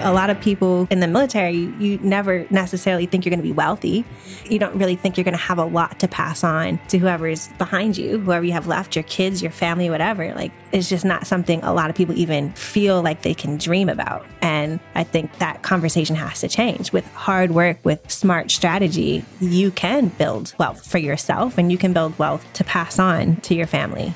A 0.00 0.12
lot 0.12 0.30
of 0.30 0.40
people 0.40 0.88
in 0.90 1.00
the 1.00 1.06
military, 1.06 1.56
you, 1.78 1.98
never 1.98 2.46
necessarily 2.50 3.06
think 3.06 3.24
you're 3.24 3.30
going 3.30 3.40
to 3.40 3.46
be 3.46 3.52
wealthy. 3.52 4.04
You 4.48 4.58
don't 4.58 4.74
really 4.76 4.96
think 4.96 5.16
you're 5.16 5.24
going 5.24 5.32
to 5.32 5.38
have 5.38 5.58
a 5.58 5.64
lot 5.64 6.00
to 6.00 6.08
pass 6.08 6.42
on 6.42 6.78
to 6.88 6.98
whoever's 6.98 7.48
behind 7.58 7.96
you, 7.96 8.18
whoever 8.18 8.44
you 8.44 8.52
have 8.52 8.66
left, 8.66 8.96
your 8.96 9.02
kids, 9.04 9.42
your 9.42 9.50
family, 9.50 9.90
whatever. 9.90 10.32
Like, 10.34 10.52
it's 10.72 10.88
just 10.88 11.04
not 11.04 11.26
something 11.26 11.62
a 11.62 11.72
lot 11.72 11.90
of 11.90 11.96
people 11.96 12.14
even 12.16 12.52
feel 12.52 13.02
like 13.02 13.22
they 13.22 13.34
can 13.34 13.58
dream 13.58 13.88
about. 13.88 14.24
And 14.40 14.80
I 14.94 15.04
think 15.04 15.38
that 15.38 15.62
conversation 15.62 16.16
has 16.16 16.40
to 16.40 16.48
change. 16.48 16.92
With 16.92 17.06
hard 17.12 17.50
work, 17.50 17.78
with 17.84 18.10
smart 18.10 18.50
strategy, 18.50 19.24
you 19.40 19.70
can 19.70 20.08
build 20.08 20.54
wealth 20.58 20.86
for 20.86 20.98
yourself 20.98 21.58
and 21.58 21.70
you 21.70 21.78
can 21.78 21.92
build 21.92 22.18
wealth 22.18 22.50
to 22.54 22.64
pass 22.64 22.98
on 22.98 23.36
to 23.42 23.54
your 23.54 23.66
family. 23.66 24.14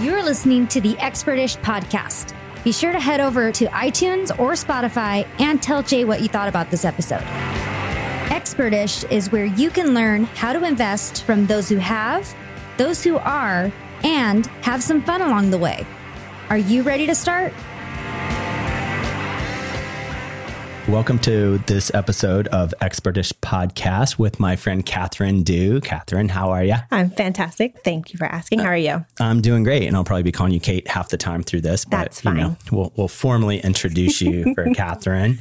You're 0.00 0.22
listening 0.22 0.68
to 0.68 0.80
the 0.80 0.94
Expertish 0.94 1.60
podcast. 1.60 2.32
Be 2.62 2.70
sure 2.70 2.92
to 2.92 3.00
head 3.00 3.18
over 3.18 3.50
to 3.50 3.66
iTunes 3.66 4.30
or 4.38 4.52
Spotify 4.52 5.26
and 5.40 5.60
tell 5.60 5.82
Jay 5.82 6.04
what 6.04 6.20
you 6.20 6.28
thought 6.28 6.48
about 6.48 6.70
this 6.70 6.84
episode. 6.84 7.22
Expertish 8.28 9.10
is 9.10 9.32
where 9.32 9.46
you 9.46 9.70
can 9.70 9.94
learn 9.94 10.22
how 10.22 10.52
to 10.52 10.62
invest 10.62 11.24
from 11.24 11.46
those 11.46 11.68
who 11.68 11.78
have, 11.78 12.32
those 12.76 13.02
who 13.02 13.16
are, 13.16 13.72
and 14.04 14.46
have 14.62 14.84
some 14.84 15.02
fun 15.02 15.20
along 15.20 15.50
the 15.50 15.58
way. 15.58 15.84
Are 16.48 16.58
you 16.58 16.84
ready 16.84 17.04
to 17.06 17.14
start? 17.16 17.52
Welcome 20.88 21.18
to 21.18 21.58
this 21.66 21.92
episode 21.92 22.48
of 22.48 22.72
Expertish 22.80 23.34
Podcast 23.42 24.18
with 24.18 24.40
my 24.40 24.56
friend 24.56 24.84
Catherine 24.86 25.42
Dew. 25.42 25.82
Catherine, 25.82 26.30
how 26.30 26.48
are 26.48 26.64
you? 26.64 26.76
I'm 26.90 27.10
fantastic. 27.10 27.84
Thank 27.84 28.14
you 28.14 28.16
for 28.16 28.24
asking. 28.24 28.60
How 28.60 28.70
are 28.70 28.76
you? 28.76 29.04
I'm 29.20 29.42
doing 29.42 29.64
great, 29.64 29.86
and 29.86 29.94
I'll 29.94 30.02
probably 30.04 30.22
be 30.22 30.32
calling 30.32 30.54
you 30.54 30.60
Kate 30.60 30.88
half 30.88 31.10
the 31.10 31.18
time 31.18 31.42
through 31.42 31.60
this. 31.60 31.84
But 31.84 31.90
That's 31.98 32.22
fine. 32.22 32.36
you 32.36 32.42
know, 32.42 32.56
we'll 32.72 32.92
we'll 32.96 33.08
formally 33.08 33.60
introduce 33.60 34.22
you 34.22 34.52
for 34.54 34.64
Catherine. 34.72 35.40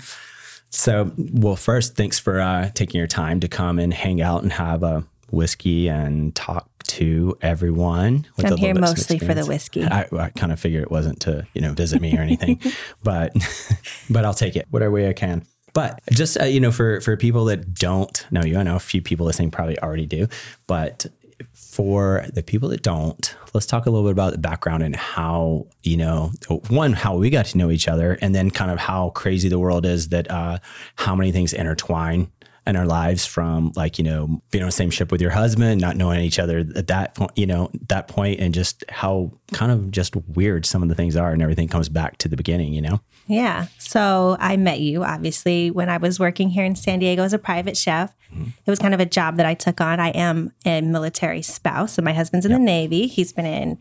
So, 0.69 1.13
well, 1.17 1.55
first, 1.55 1.95
thanks 1.95 2.19
for 2.19 2.41
uh, 2.41 2.69
taking 2.73 2.99
your 2.99 3.07
time 3.07 3.39
to 3.39 3.47
come 3.47 3.79
and 3.79 3.93
hang 3.93 4.21
out 4.21 4.43
and 4.43 4.51
have 4.51 4.83
a 4.83 5.05
whiskey 5.31 5.87
and 5.87 6.35
talk 6.35 6.76
to 6.87 7.37
everyone. 7.41 8.25
with 8.35 8.45
I'm 8.45 8.53
a 8.53 8.57
here 8.57 8.73
bit 8.73 8.81
mostly 8.81 9.19
for 9.19 9.33
the 9.33 9.45
whiskey. 9.45 9.83
I, 9.83 10.07
I 10.11 10.29
kind 10.29 10.51
of 10.51 10.59
figured 10.59 10.83
it 10.83 10.91
wasn't 10.91 11.21
to 11.21 11.45
you 11.53 11.61
know 11.61 11.73
visit 11.73 12.01
me 12.01 12.17
or 12.17 12.21
anything, 12.21 12.59
but 13.03 13.33
but 14.09 14.25
I'll 14.25 14.33
take 14.33 14.55
it 14.55 14.67
whatever 14.69 14.91
way 14.91 15.09
I 15.09 15.13
can. 15.13 15.45
But 15.73 16.01
just 16.11 16.39
uh, 16.39 16.45
you 16.45 16.59
know, 16.59 16.71
for 16.71 17.01
for 17.01 17.15
people 17.17 17.45
that 17.45 17.75
don't 17.75 18.25
know 18.31 18.43
you, 18.43 18.57
I 18.57 18.63
know 18.63 18.75
a 18.75 18.79
few 18.79 19.01
people 19.01 19.25
listening 19.25 19.51
probably 19.51 19.79
already 19.79 20.05
do, 20.07 20.27
but 20.65 21.05
for 21.53 22.25
the 22.33 22.41
people 22.41 22.69
that 22.69 22.81
don't, 22.81 23.35
let's 23.53 23.67
talk 23.67 23.85
a 23.85 23.89
little 23.91 24.07
bit 24.07 24.11
about 24.11 24.31
the 24.31 24.39
background 24.39 24.81
and 24.81 24.95
how 24.95 25.67
you 25.83 25.97
know 25.97 26.31
one 26.69 26.93
how 26.93 27.15
we 27.15 27.29
got 27.29 27.45
to 27.47 27.57
know 27.57 27.69
each 27.69 27.87
other, 27.87 28.17
and 28.21 28.33
then 28.33 28.49
kind 28.49 28.71
of 28.71 28.79
how 28.79 29.11
crazy 29.11 29.49
the 29.49 29.59
world 29.59 29.85
is 29.85 30.09
that 30.09 30.29
uh, 30.31 30.57
how 30.95 31.15
many 31.15 31.31
things 31.31 31.53
intertwine 31.53 32.31
in 32.67 32.75
our 32.75 32.85
lives 32.85 33.25
from 33.25 33.71
like 33.75 33.97
you 33.97 34.03
know 34.03 34.41
being 34.51 34.63
on 34.63 34.67
the 34.67 34.71
same 34.71 34.89
ship 34.89 35.11
with 35.11 35.21
your 35.21 35.31
husband 35.31 35.79
not 35.79 35.95
knowing 35.95 36.21
each 36.21 36.39
other 36.39 36.59
at 36.75 36.87
that 36.87 37.15
point 37.15 37.31
you 37.35 37.45
know 37.45 37.69
that 37.87 38.07
point 38.07 38.39
and 38.39 38.53
just 38.53 38.83
how 38.89 39.31
kind 39.53 39.71
of 39.71 39.89
just 39.91 40.15
weird 40.35 40.65
some 40.65 40.83
of 40.83 40.89
the 40.89 40.95
things 40.95 41.15
are 41.15 41.31
and 41.31 41.41
everything 41.41 41.67
comes 41.67 41.89
back 41.89 42.17
to 42.17 42.27
the 42.27 42.37
beginning 42.37 42.73
you 42.73 42.81
know 42.81 42.99
Yeah. 43.27 43.67
So 43.77 44.37
I 44.39 44.55
met 44.55 44.79
you 44.79 45.03
obviously 45.03 45.69
when 45.69 45.89
I 45.89 45.97
was 45.97 46.19
working 46.19 46.49
here 46.49 46.63
in 46.63 46.75
San 46.75 46.99
Diego 46.99 47.23
as 47.23 47.33
a 47.33 47.39
private 47.39 47.77
chef. 47.77 48.13
Mm-hmm. 48.33 48.49
It 48.65 48.69
was 48.69 48.79
kind 48.79 48.93
of 48.93 48.99
a 48.99 49.05
job 49.05 49.35
that 49.35 49.45
I 49.45 49.53
took 49.53 49.81
on. 49.81 49.99
I 49.99 50.09
am 50.09 50.51
a 50.65 50.81
military 50.81 51.41
spouse, 51.41 51.93
so 51.93 52.01
my 52.01 52.13
husband's 52.13 52.45
in 52.45 52.53
the 52.53 52.59
Navy. 52.59 53.07
He's 53.07 53.33
been 53.33 53.45
in 53.45 53.77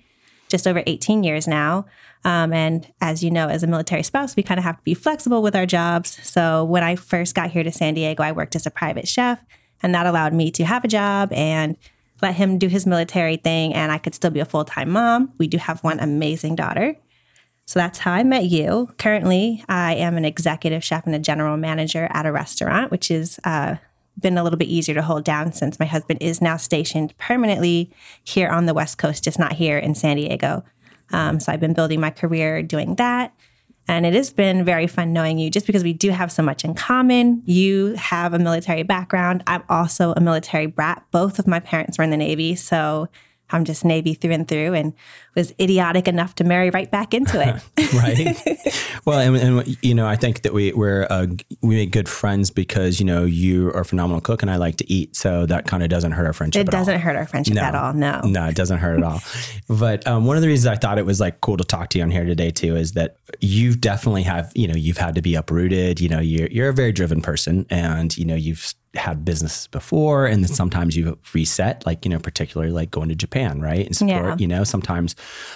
just 0.49 0.67
over 0.67 0.83
18 0.87 1.25
years 1.25 1.49
now. 1.49 1.87
Um, 2.25 2.53
and 2.53 2.93
as 3.01 3.23
you 3.23 3.31
know, 3.31 3.49
as 3.49 3.63
a 3.63 3.67
military 3.67 4.03
spouse, 4.03 4.35
we 4.35 4.43
kind 4.43 4.59
of 4.59 4.65
have 4.65 4.79
to 4.79 4.83
be 4.83 4.95
flexible 4.95 5.43
with 5.43 5.55
our 5.55 5.67
jobs. 5.67 6.19
So 6.29 6.65
when 6.65 6.83
I 6.83 6.97
first 6.97 7.35
got 7.35 7.51
here 7.51 7.63
to 7.63 7.73
San 7.73 7.95
Diego, 7.95 8.23
I 8.23 8.33
worked 8.33 8.57
as 8.57 8.67
a 8.67 8.71
private 8.71 9.07
chef, 9.07 9.45
and 9.83 9.95
that 9.95 10.07
allowed 10.07 10.33
me 10.33 10.51
to 10.53 10.65
have 10.65 10.85
a 10.85 10.89
job 10.89 11.33
and 11.33 11.77
let 12.23 12.35
him 12.35 12.59
do 12.59 12.69
his 12.69 12.87
military 12.87 13.37
thing, 13.37 13.75
and 13.75 13.93
I 13.93 13.99
could 13.99 14.15
still 14.15 14.31
be 14.31 14.41
a 14.41 14.45
full 14.45 14.65
time 14.65 14.91
mom. 14.91 15.33
We 15.39 15.47
do 15.47 15.59
have 15.59 15.85
one 15.85 16.01
amazing 16.01 16.57
daughter. 16.57 16.97
So 17.67 17.81
that's 17.81 17.99
how 17.99 18.13
I 18.13 18.23
met 18.23 18.45
you. 18.45 18.89
Currently, 18.97 19.65
I 19.69 19.95
am 19.97 20.17
an 20.17 20.25
executive 20.25 20.85
chef 20.85 21.05
and 21.05 21.15
a 21.15 21.19
general 21.19 21.57
manager 21.57 22.09
at 22.13 22.25
a 22.25 22.33
restaurant, 22.33 22.93
which 22.93 23.09
has 23.09 23.41
uh, 23.43 23.77
been 24.21 24.39
a 24.39 24.45
little 24.45 24.59
bit 24.59 24.69
easier 24.69 24.95
to 24.95 25.03
hold 25.03 25.25
down 25.25 25.53
since 25.53 25.79
my 25.79 25.87
husband 25.87 26.23
is 26.23 26.41
now 26.41 26.57
stationed 26.57 27.17
permanently 27.19 27.91
here 28.23 28.49
on 28.49 28.67
the 28.67 28.75
West 28.75 28.99
Coast, 28.99 29.25
just 29.25 29.39
not 29.39 29.55
here 29.55 29.79
in 29.79 29.95
San 29.95 30.17
Diego. 30.17 30.65
Um, 31.13 31.41
so 31.41 31.53
I've 31.53 31.61
been 31.61 31.75
building 31.75 32.01
my 32.01 32.11
career 32.11 32.63
doing 32.63 32.97
that. 32.97 33.33
And 33.89 34.05
it 34.05 34.15
has 34.15 34.31
been 34.31 34.65
very 34.65 34.89
fun 34.89 35.13
knowing 35.13 35.39
you 35.39 35.49
just 35.49 35.67
because 35.67 35.85
we 35.85 35.93
do 35.93 36.11
have 36.11 36.33
so 36.33 36.43
much 36.43 36.65
in 36.65 36.75
common. 36.75 37.43
You 37.47 37.95
have 37.95 38.35
a 38.35 38.39
military 38.39 38.83
background. 38.83 39.45
I'm 39.47 39.63
also 39.69 40.13
a 40.17 40.21
military 40.21 40.67
brat. 40.67 41.05
Both 41.13 41.39
of 41.39 41.47
my 41.47 41.61
parents 41.61 41.97
were 41.97 42.05
in 42.05 42.11
the 42.11 42.17
Navy. 42.17 42.57
So 42.57 43.09
I'm 43.51 43.65
just 43.65 43.85
Navy 43.85 44.15
through 44.15 44.33
and 44.33 44.49
through 44.49 44.75
and 44.75 44.93
was 45.35 45.53
idiotic 45.61 46.09
enough 46.09 46.35
to 46.37 46.45
marry 46.45 46.71
right 46.71 46.91
back 46.91 47.15
into 47.15 47.41
it. 47.41 47.63
right 47.95 48.81
well 49.05 49.19
and, 49.19 49.37
and 49.37 49.79
you 49.83 49.95
know 49.95 50.07
i 50.07 50.17
think 50.17 50.43
that 50.43 50.53
we 50.53 50.73
we're 50.73 51.07
uh, 51.11 51.27
we 51.61 51.77
make 51.77 51.91
good 51.91 52.09
friends 52.09 52.51
because 52.51 52.99
you 52.99 53.07
know 53.07 53.25
you 53.25 53.69
are 53.69 53.81
a 53.81 53.85
phenomenal 53.85 54.21
cook 54.21 54.43
and 54.43 54.51
i 54.51 54.57
like 54.57 54.77
to 54.77 54.91
eat 54.91 55.15
so 55.15 55.47
that 55.47 55.67
kind 55.67 55.83
of 55.83 55.89
doesn't 55.89 56.13
hurt 56.13 56.27
our 56.27 56.33
friendship 56.33 56.67
it 56.67 56.71
doesn't 56.71 57.01
hurt 57.01 57.17
our 57.17 57.27
friendship 57.27 57.57
at 57.67 57.75
all. 57.75 57.93
No. 57.93 58.21
No, 58.25 58.47
it 58.47 58.57
doesn't 58.57 58.79
hurt 58.79 58.99
at 58.99 59.05
all. 59.05 59.21
but 59.69 60.07
um, 60.07 60.27
one 60.27 60.37
of 60.37 60.43
the 60.43 60.49
reasons 60.49 60.67
I 60.67 60.77
thought 60.77 60.99
it 60.99 61.07
was 61.07 61.21
like 61.21 61.41
cool 61.41 61.57
to 61.57 61.65
talk 61.65 61.91
to 61.91 61.99
you 61.99 62.05
on 62.05 62.11
here 62.11 62.25
today 62.25 62.51
too 62.51 62.77
is 62.77 62.93
that 62.93 63.17
you've 63.41 63.81
definitely 63.81 64.23
have, 64.23 64.53
you 64.55 64.69
know, 64.69 64.75
you've 64.75 64.99
had 64.99 65.15
to 65.17 65.23
be 65.23 65.35
uprooted. 65.35 66.01
You 66.01 66.09
know, 66.09 66.21
you're 66.21 66.49
you're 66.49 66.69
a 66.69 66.75
very 66.75 66.93
driven 66.93 67.21
person, 67.21 67.67
and 67.71 68.17
you 68.17 68.25
know 68.25 68.35
you've 68.35 68.75
had 68.97 69.25
businesses 69.25 69.67
before, 69.69 70.27
and 70.27 70.43
then 70.45 70.53
sometimes 70.53 70.97
you 70.97 71.19
reset, 71.33 71.85
like 71.87 72.05
you 72.05 72.11
know, 72.11 72.19
particularly 72.19 72.73
like 72.73 72.91
going 72.91 73.09
to 73.09 73.15
Japan, 73.15 73.61
right, 73.61 73.87
and 73.87 73.97
support. 73.97 74.25
Yeah. 74.25 74.37
You 74.39 74.49
know, 74.49 74.65
sometimes 74.65 75.15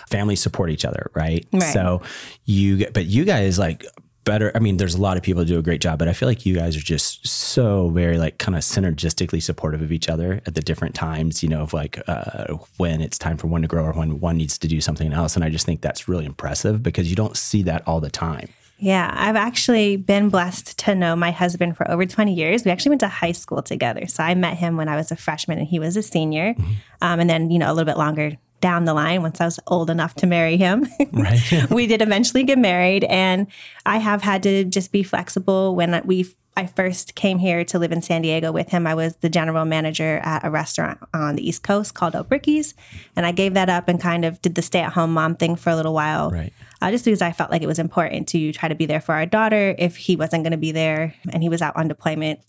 families 0.08 0.40
support 0.40 0.70
each 0.70 0.84
other, 0.84 1.10
right? 1.14 1.46
Right. 1.52 1.62
So 1.72 2.02
you, 2.44 2.78
get 2.78 2.94
but 2.94 3.06
you 3.06 3.24
guys 3.24 3.58
like 3.58 3.84
better. 4.24 4.52
I 4.54 4.58
mean, 4.58 4.76
there's 4.76 4.94
a 4.94 5.00
lot 5.00 5.16
of 5.16 5.22
people 5.22 5.44
do 5.44 5.58
a 5.58 5.62
great 5.62 5.80
job, 5.80 5.98
but 5.98 6.08
I 6.08 6.12
feel 6.12 6.28
like 6.28 6.44
you 6.44 6.54
guys 6.54 6.76
are 6.76 6.80
just 6.80 7.26
so 7.26 7.90
very 7.90 8.18
like 8.18 8.38
kind 8.38 8.54
of 8.54 8.62
synergistically 8.62 9.42
supportive 9.42 9.82
of 9.82 9.92
each 9.92 10.08
other 10.08 10.40
at 10.46 10.54
the 10.54 10.60
different 10.60 10.94
times, 10.94 11.42
you 11.42 11.48
know, 11.48 11.62
of 11.62 11.72
like 11.72 12.00
uh, 12.06 12.54
when 12.76 13.00
it's 13.00 13.18
time 13.18 13.36
for 13.36 13.46
one 13.46 13.62
to 13.62 13.68
grow 13.68 13.84
or 13.84 13.92
when 13.92 14.20
one 14.20 14.36
needs 14.36 14.58
to 14.58 14.68
do 14.68 14.80
something 14.80 15.12
else. 15.12 15.36
And 15.36 15.44
I 15.44 15.50
just 15.50 15.66
think 15.66 15.80
that's 15.80 16.08
really 16.08 16.26
impressive 16.26 16.82
because 16.82 17.08
you 17.08 17.16
don't 17.16 17.36
see 17.36 17.62
that 17.64 17.86
all 17.86 18.00
the 18.00 18.10
time. 18.10 18.50
Yeah, 18.80 19.12
I've 19.14 19.36
actually 19.36 19.96
been 19.96 20.30
blessed 20.30 20.78
to 20.80 20.94
know 20.94 21.14
my 21.14 21.30
husband 21.30 21.76
for 21.76 21.88
over 21.91 22.06
20 22.06 22.34
years. 22.34 22.64
We 22.64 22.70
actually 22.70 22.91
went 22.91 23.00
to 23.02 23.08
high 23.08 23.32
school 23.32 23.62
together. 23.62 24.06
So 24.06 24.22
I 24.22 24.34
met 24.34 24.56
him 24.56 24.76
when 24.76 24.88
I 24.88 24.96
was 24.96 25.12
a 25.12 25.16
freshman 25.16 25.58
and 25.58 25.66
he 25.66 25.78
was 25.78 25.96
a 25.96 26.02
senior. 26.02 26.54
Um, 27.02 27.20
and 27.20 27.28
then, 27.28 27.50
you 27.50 27.58
know, 27.58 27.70
a 27.70 27.74
little 27.74 27.84
bit 27.84 27.98
longer 27.98 28.32
down 28.60 28.84
the 28.84 28.94
line, 28.94 29.22
once 29.22 29.40
I 29.40 29.44
was 29.46 29.58
old 29.66 29.90
enough 29.90 30.14
to 30.16 30.26
marry 30.26 30.56
him, 30.56 30.86
Right. 31.12 31.40
we 31.70 31.86
did 31.86 32.02
eventually 32.02 32.42
get 32.42 32.58
married. 32.58 33.04
And 33.04 33.46
I 33.86 33.98
have 33.98 34.22
had 34.22 34.42
to 34.44 34.64
just 34.64 34.92
be 34.92 35.02
flexible 35.02 35.74
when 35.74 36.00
we 36.04 36.26
I 36.56 36.66
first 36.66 37.14
came 37.14 37.38
here 37.38 37.64
to 37.64 37.78
live 37.78 37.92
in 37.92 38.02
San 38.02 38.22
Diego 38.22 38.50
with 38.52 38.69
him. 38.69 38.86
I 38.86 38.94
was 38.94 39.14
the 39.16 39.30
general 39.30 39.64
manager 39.64 40.20
at 40.22 40.44
a 40.44 40.50
restaurant 40.50 40.98
on 41.14 41.36
the 41.36 41.48
East 41.48 41.62
Coast 41.62 41.94
called 41.94 42.14
El 42.14 42.24
Bricky's. 42.24 42.74
And 43.16 43.24
I 43.24 43.32
gave 43.32 43.54
that 43.54 43.70
up 43.70 43.88
and 43.88 44.00
kind 44.00 44.24
of 44.24 44.42
did 44.42 44.56
the 44.56 44.62
stay 44.62 44.80
at 44.80 44.92
home 44.92 45.14
mom 45.14 45.36
thing 45.36 45.54
for 45.56 45.70
a 45.70 45.76
little 45.76 45.94
while 45.94 46.30
Right. 46.30 46.52
Uh, 46.80 46.91
just 46.91 47.04
because 47.04 47.22
I 47.22 47.32
felt 47.32 47.50
like 47.50 47.62
it 47.62 47.66
was 47.66 47.78
important 47.78 48.28
to 48.28 48.52
try 48.52 48.68
to 48.68 48.74
be 48.74 48.86
there 48.86 49.00
for 49.00 49.14
our 49.14 49.26
daughter 49.26 49.74
if 49.78 49.96
he 49.96 50.16
wasn't 50.16 50.44
going 50.44 50.52
to 50.52 50.58
be 50.58 50.72
there 50.72 51.14
and 51.30 51.42
he 51.42 51.48
was 51.48 51.62
out 51.62 51.76
on 51.76 51.88
deployment. 51.88 52.41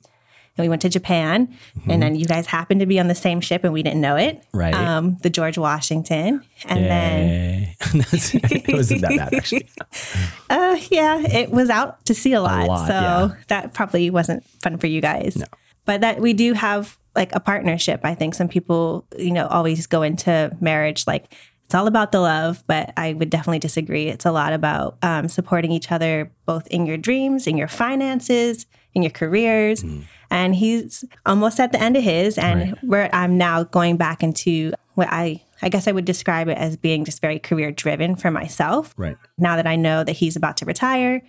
And 0.58 0.66
we 0.66 0.70
went 0.70 0.82
to 0.82 0.90
Japan, 0.90 1.58
and 1.88 2.04
then 2.04 2.16
you 2.16 2.26
guys 2.26 2.46
happened 2.46 2.82
to 2.82 2.86
be 2.86 3.00
on 3.00 3.08
the 3.08 3.16
same 3.16 3.40
ship, 3.40 3.64
and 3.64 3.72
we 3.72 3.84
didn't 3.84 4.02
know 4.02 4.18
it. 4.18 4.44
Right. 4.54 4.74
Um, 4.74 5.16
the 5.22 5.30
George 5.30 5.58
Washington, 5.58 6.44
and 6.66 6.86
then 6.86 7.30
Yay. 7.30 7.76
it 7.94 8.74
wasn't 8.74 9.00
that 9.00 9.16
bad 9.16 9.34
actually. 9.34 9.70
uh, 10.50 10.78
yeah, 10.90 11.22
it 11.22 11.52
was 11.52 11.70
out 11.70 12.04
to 12.04 12.14
see 12.14 12.34
a 12.34 12.42
lot. 12.42 12.68
lot, 12.68 12.86
so 12.86 12.94
yeah. 12.94 13.30
that 13.48 13.74
probably 13.74 14.10
wasn't 14.10 14.46
fun 14.62 14.78
for 14.78 14.88
you 14.88 15.00
guys. 15.00 15.42
But 15.86 16.02
that 16.02 16.20
we 16.20 16.34
do 16.34 16.52
have 16.52 16.98
like 17.16 17.34
a 17.34 17.40
partnership. 17.40 18.02
I 18.04 18.16
think 18.16 18.36
some 18.36 18.48
people, 18.48 19.06
you 19.18 19.32
know, 19.32 19.48
always 19.48 19.88
go 19.88 20.02
into 20.02 20.56
marriage 20.62 21.06
like 21.08 21.34
it's 21.72 21.76
all 21.76 21.88
about 21.88 22.12
the 22.12 22.20
love, 22.20 22.66
but 22.68 22.92
I 22.98 23.14
would 23.14 23.30
definitely 23.30 23.60
disagree. 23.60 24.10
It's 24.10 24.26
a 24.26 24.32
lot 24.34 24.52
about 24.52 24.98
um, 25.04 25.30
supporting 25.30 25.72
each 25.72 25.90
other 25.90 26.30
both 26.46 26.68
in 26.68 26.86
your 26.86 26.98
dreams, 26.98 27.48
in 27.48 27.56
your 27.56 27.70
finances, 27.70 28.66
in 28.94 29.04
your 29.04 29.12
careers. 29.12 29.82
And 30.30 30.54
he's 30.54 31.06
almost 31.26 31.62
at 31.62 31.72
the 31.72 31.82
end 31.82 31.96
of 31.96 32.04
his, 32.04 32.38
and 32.38 32.78
where 32.82 33.10
I'm 33.16 33.38
now 33.38 33.64
going 33.64 33.96
back 33.96 34.22
into 34.22 34.74
what 34.96 35.08
I 35.12 35.44
I 35.62 35.70
guess 35.70 35.88
I 35.88 35.94
would 35.94 36.04
describe 36.04 36.50
it 36.50 36.58
as 36.58 36.76
being 36.76 37.06
just 37.06 37.22
very 37.22 37.40
career 37.40 37.72
driven 37.72 38.18
for 38.18 38.32
myself 38.32 38.94
Right. 38.98 39.16
now 39.38 39.56
that 39.56 39.66
I 39.66 39.78
know 39.78 40.04
that 40.04 40.18
he's 40.18 40.36
about 40.36 40.58
to 40.58 40.66
retire, 40.66 41.22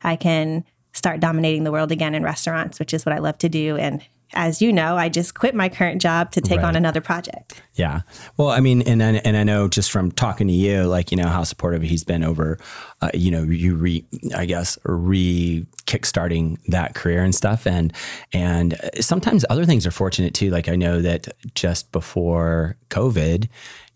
I 0.00 0.16
can 0.16 0.64
start 0.94 1.20
dominating 1.20 1.64
the 1.64 1.72
world 1.72 1.92
again 1.92 2.14
in 2.14 2.22
restaurants, 2.22 2.78
which 2.78 2.94
is 2.94 3.04
what 3.04 3.14
I 3.14 3.18
love 3.18 3.36
to 3.38 3.50
do. 3.50 3.76
And 3.76 4.02
as 4.34 4.62
you 4.62 4.72
know, 4.72 4.96
I 4.96 5.08
just 5.08 5.34
quit 5.34 5.54
my 5.54 5.68
current 5.68 6.00
job 6.00 6.30
to 6.32 6.40
take 6.40 6.58
Right. 6.58 6.66
on 6.66 6.76
another 6.76 7.00
project. 7.00 7.60
Yeah. 7.74 8.02
Well, 8.36 8.48
I 8.50 8.60
mean, 8.60 8.82
and 8.82 9.02
I, 9.02 9.12
and 9.24 9.36
I 9.36 9.42
know 9.44 9.68
just 9.68 9.90
from 9.90 10.12
talking 10.12 10.46
to 10.48 10.52
you, 10.52 10.82
like 10.84 11.10
you 11.10 11.16
know 11.16 11.28
how 11.28 11.44
supportive 11.44 11.82
he's 11.82 12.04
been 12.04 12.22
over, 12.22 12.58
uh, 13.00 13.10
you 13.14 13.30
know, 13.30 13.42
you 13.42 13.74
re, 13.74 14.04
I 14.36 14.44
guess, 14.46 14.78
re 14.84 15.66
kickstarting 15.86 16.58
that 16.68 16.94
career 16.94 17.22
and 17.24 17.34
stuff, 17.34 17.66
and 17.66 17.92
and 18.32 18.78
sometimes 19.00 19.44
other 19.50 19.64
things 19.64 19.86
are 19.86 19.90
fortunate 19.90 20.34
too. 20.34 20.50
Like 20.50 20.68
I 20.68 20.76
know 20.76 21.00
that 21.02 21.28
just 21.54 21.90
before 21.92 22.76
COVID. 22.90 23.48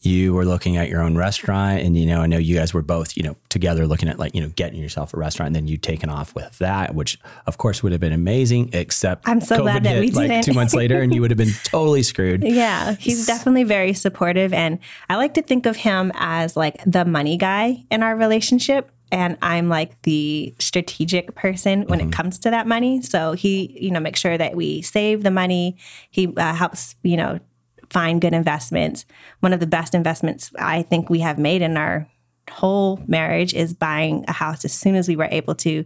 You 0.05 0.35
were 0.35 0.45
looking 0.45 0.77
at 0.77 0.89
your 0.89 1.01
own 1.03 1.17
restaurant, 1.17 1.81
and 1.81 1.97
you 1.97 2.07
know, 2.07 2.21
I 2.21 2.27
know 2.27 2.37
you 2.39 2.55
guys 2.55 2.75
were 2.75 2.83
both, 2.83 3.17
you 3.17 3.23
know, 3.23 3.37
together 3.49 3.87
looking 3.87 4.09
at 4.09 4.19
like, 4.19 4.35
you 4.35 4.43
know, 4.43 4.51
getting 4.51 4.81
yourself 4.81 5.15
a 5.15 5.17
restaurant, 5.17 5.49
and 5.49 5.57
then 5.57 5.67
you 5.67 5.77
taken 5.77 6.11
off 6.11 6.35
with 6.35 6.59
that, 6.59 6.95
which 6.95 7.19
of 7.47 7.59
course 7.59 7.83
would 7.83 7.93
have 7.93 8.01
been 8.01 8.13
amazing. 8.13 8.71
Except 8.73 9.27
I'm 9.29 9.41
so 9.41 9.57
COVID 9.57 9.63
glad 9.63 9.85
that 9.85 9.97
hit, 9.97 10.01
we 10.01 10.11
like 10.11 10.29
didn't. 10.29 10.45
two 10.45 10.53
months 10.53 10.75
later, 10.75 11.01
and 11.01 11.15
you 11.15 11.21
would 11.21 11.31
have 11.31 11.39
been 11.39 11.55
totally 11.65 12.03
screwed. 12.03 12.45
Yeah, 12.45 12.95
he's 12.95 13.27
definitely 13.27 13.65
very 13.65 13.95
supportive. 13.95 14.53
And 14.53 14.79
I 15.09 15.17
like 15.17 15.35
to 15.35 15.43
think 15.43 15.67
of 15.67 15.77
him 15.77 16.13
as 16.15 16.57
like 16.57 16.83
the 16.85 17.05
money 17.05 17.37
guy 17.37 17.85
in 17.91 18.03
our 18.03 18.15
relationship. 18.15 18.91
And 19.13 19.39
I'm 19.43 19.69
like 19.69 20.03
the 20.03 20.55
strategic 20.59 21.35
person 21.37 21.83
when 21.83 22.01
it 22.01 22.11
comes 22.11 22.39
to 22.41 22.51
that 22.51 22.67
money. 22.67 23.01
So 23.01 23.33
he, 23.33 23.79
you 23.81 23.93
know, 23.93 24.01
makes 24.01 24.19
sure 24.19 24.37
that 24.37 24.57
we 24.57 24.83
save 24.83 25.23
the 25.23 25.31
money. 25.31 25.77
He 26.11 26.35
uh, 26.37 26.53
helps, 26.53 26.97
you 27.03 27.17
know, 27.17 27.39
find 27.95 28.21
good 28.21 28.35
investments. 28.35 29.07
One 29.41 29.53
of 29.55 29.61
the 29.61 29.67
best 29.79 29.95
investments 29.95 30.51
I 30.59 30.83
think 30.83 31.09
we 31.09 31.21
have 31.21 31.39
made 31.39 31.63
in 31.63 31.77
our 31.77 32.07
whole 32.51 33.01
marriage 33.07 33.55
is 33.55 33.73
buying 33.73 34.25
a 34.29 34.33
house 34.33 34.65
as 34.65 34.73
soon 34.73 34.97
as 34.97 35.09
we 35.09 35.17
were 35.17 35.29
able 35.31 35.55
to. 35.55 35.85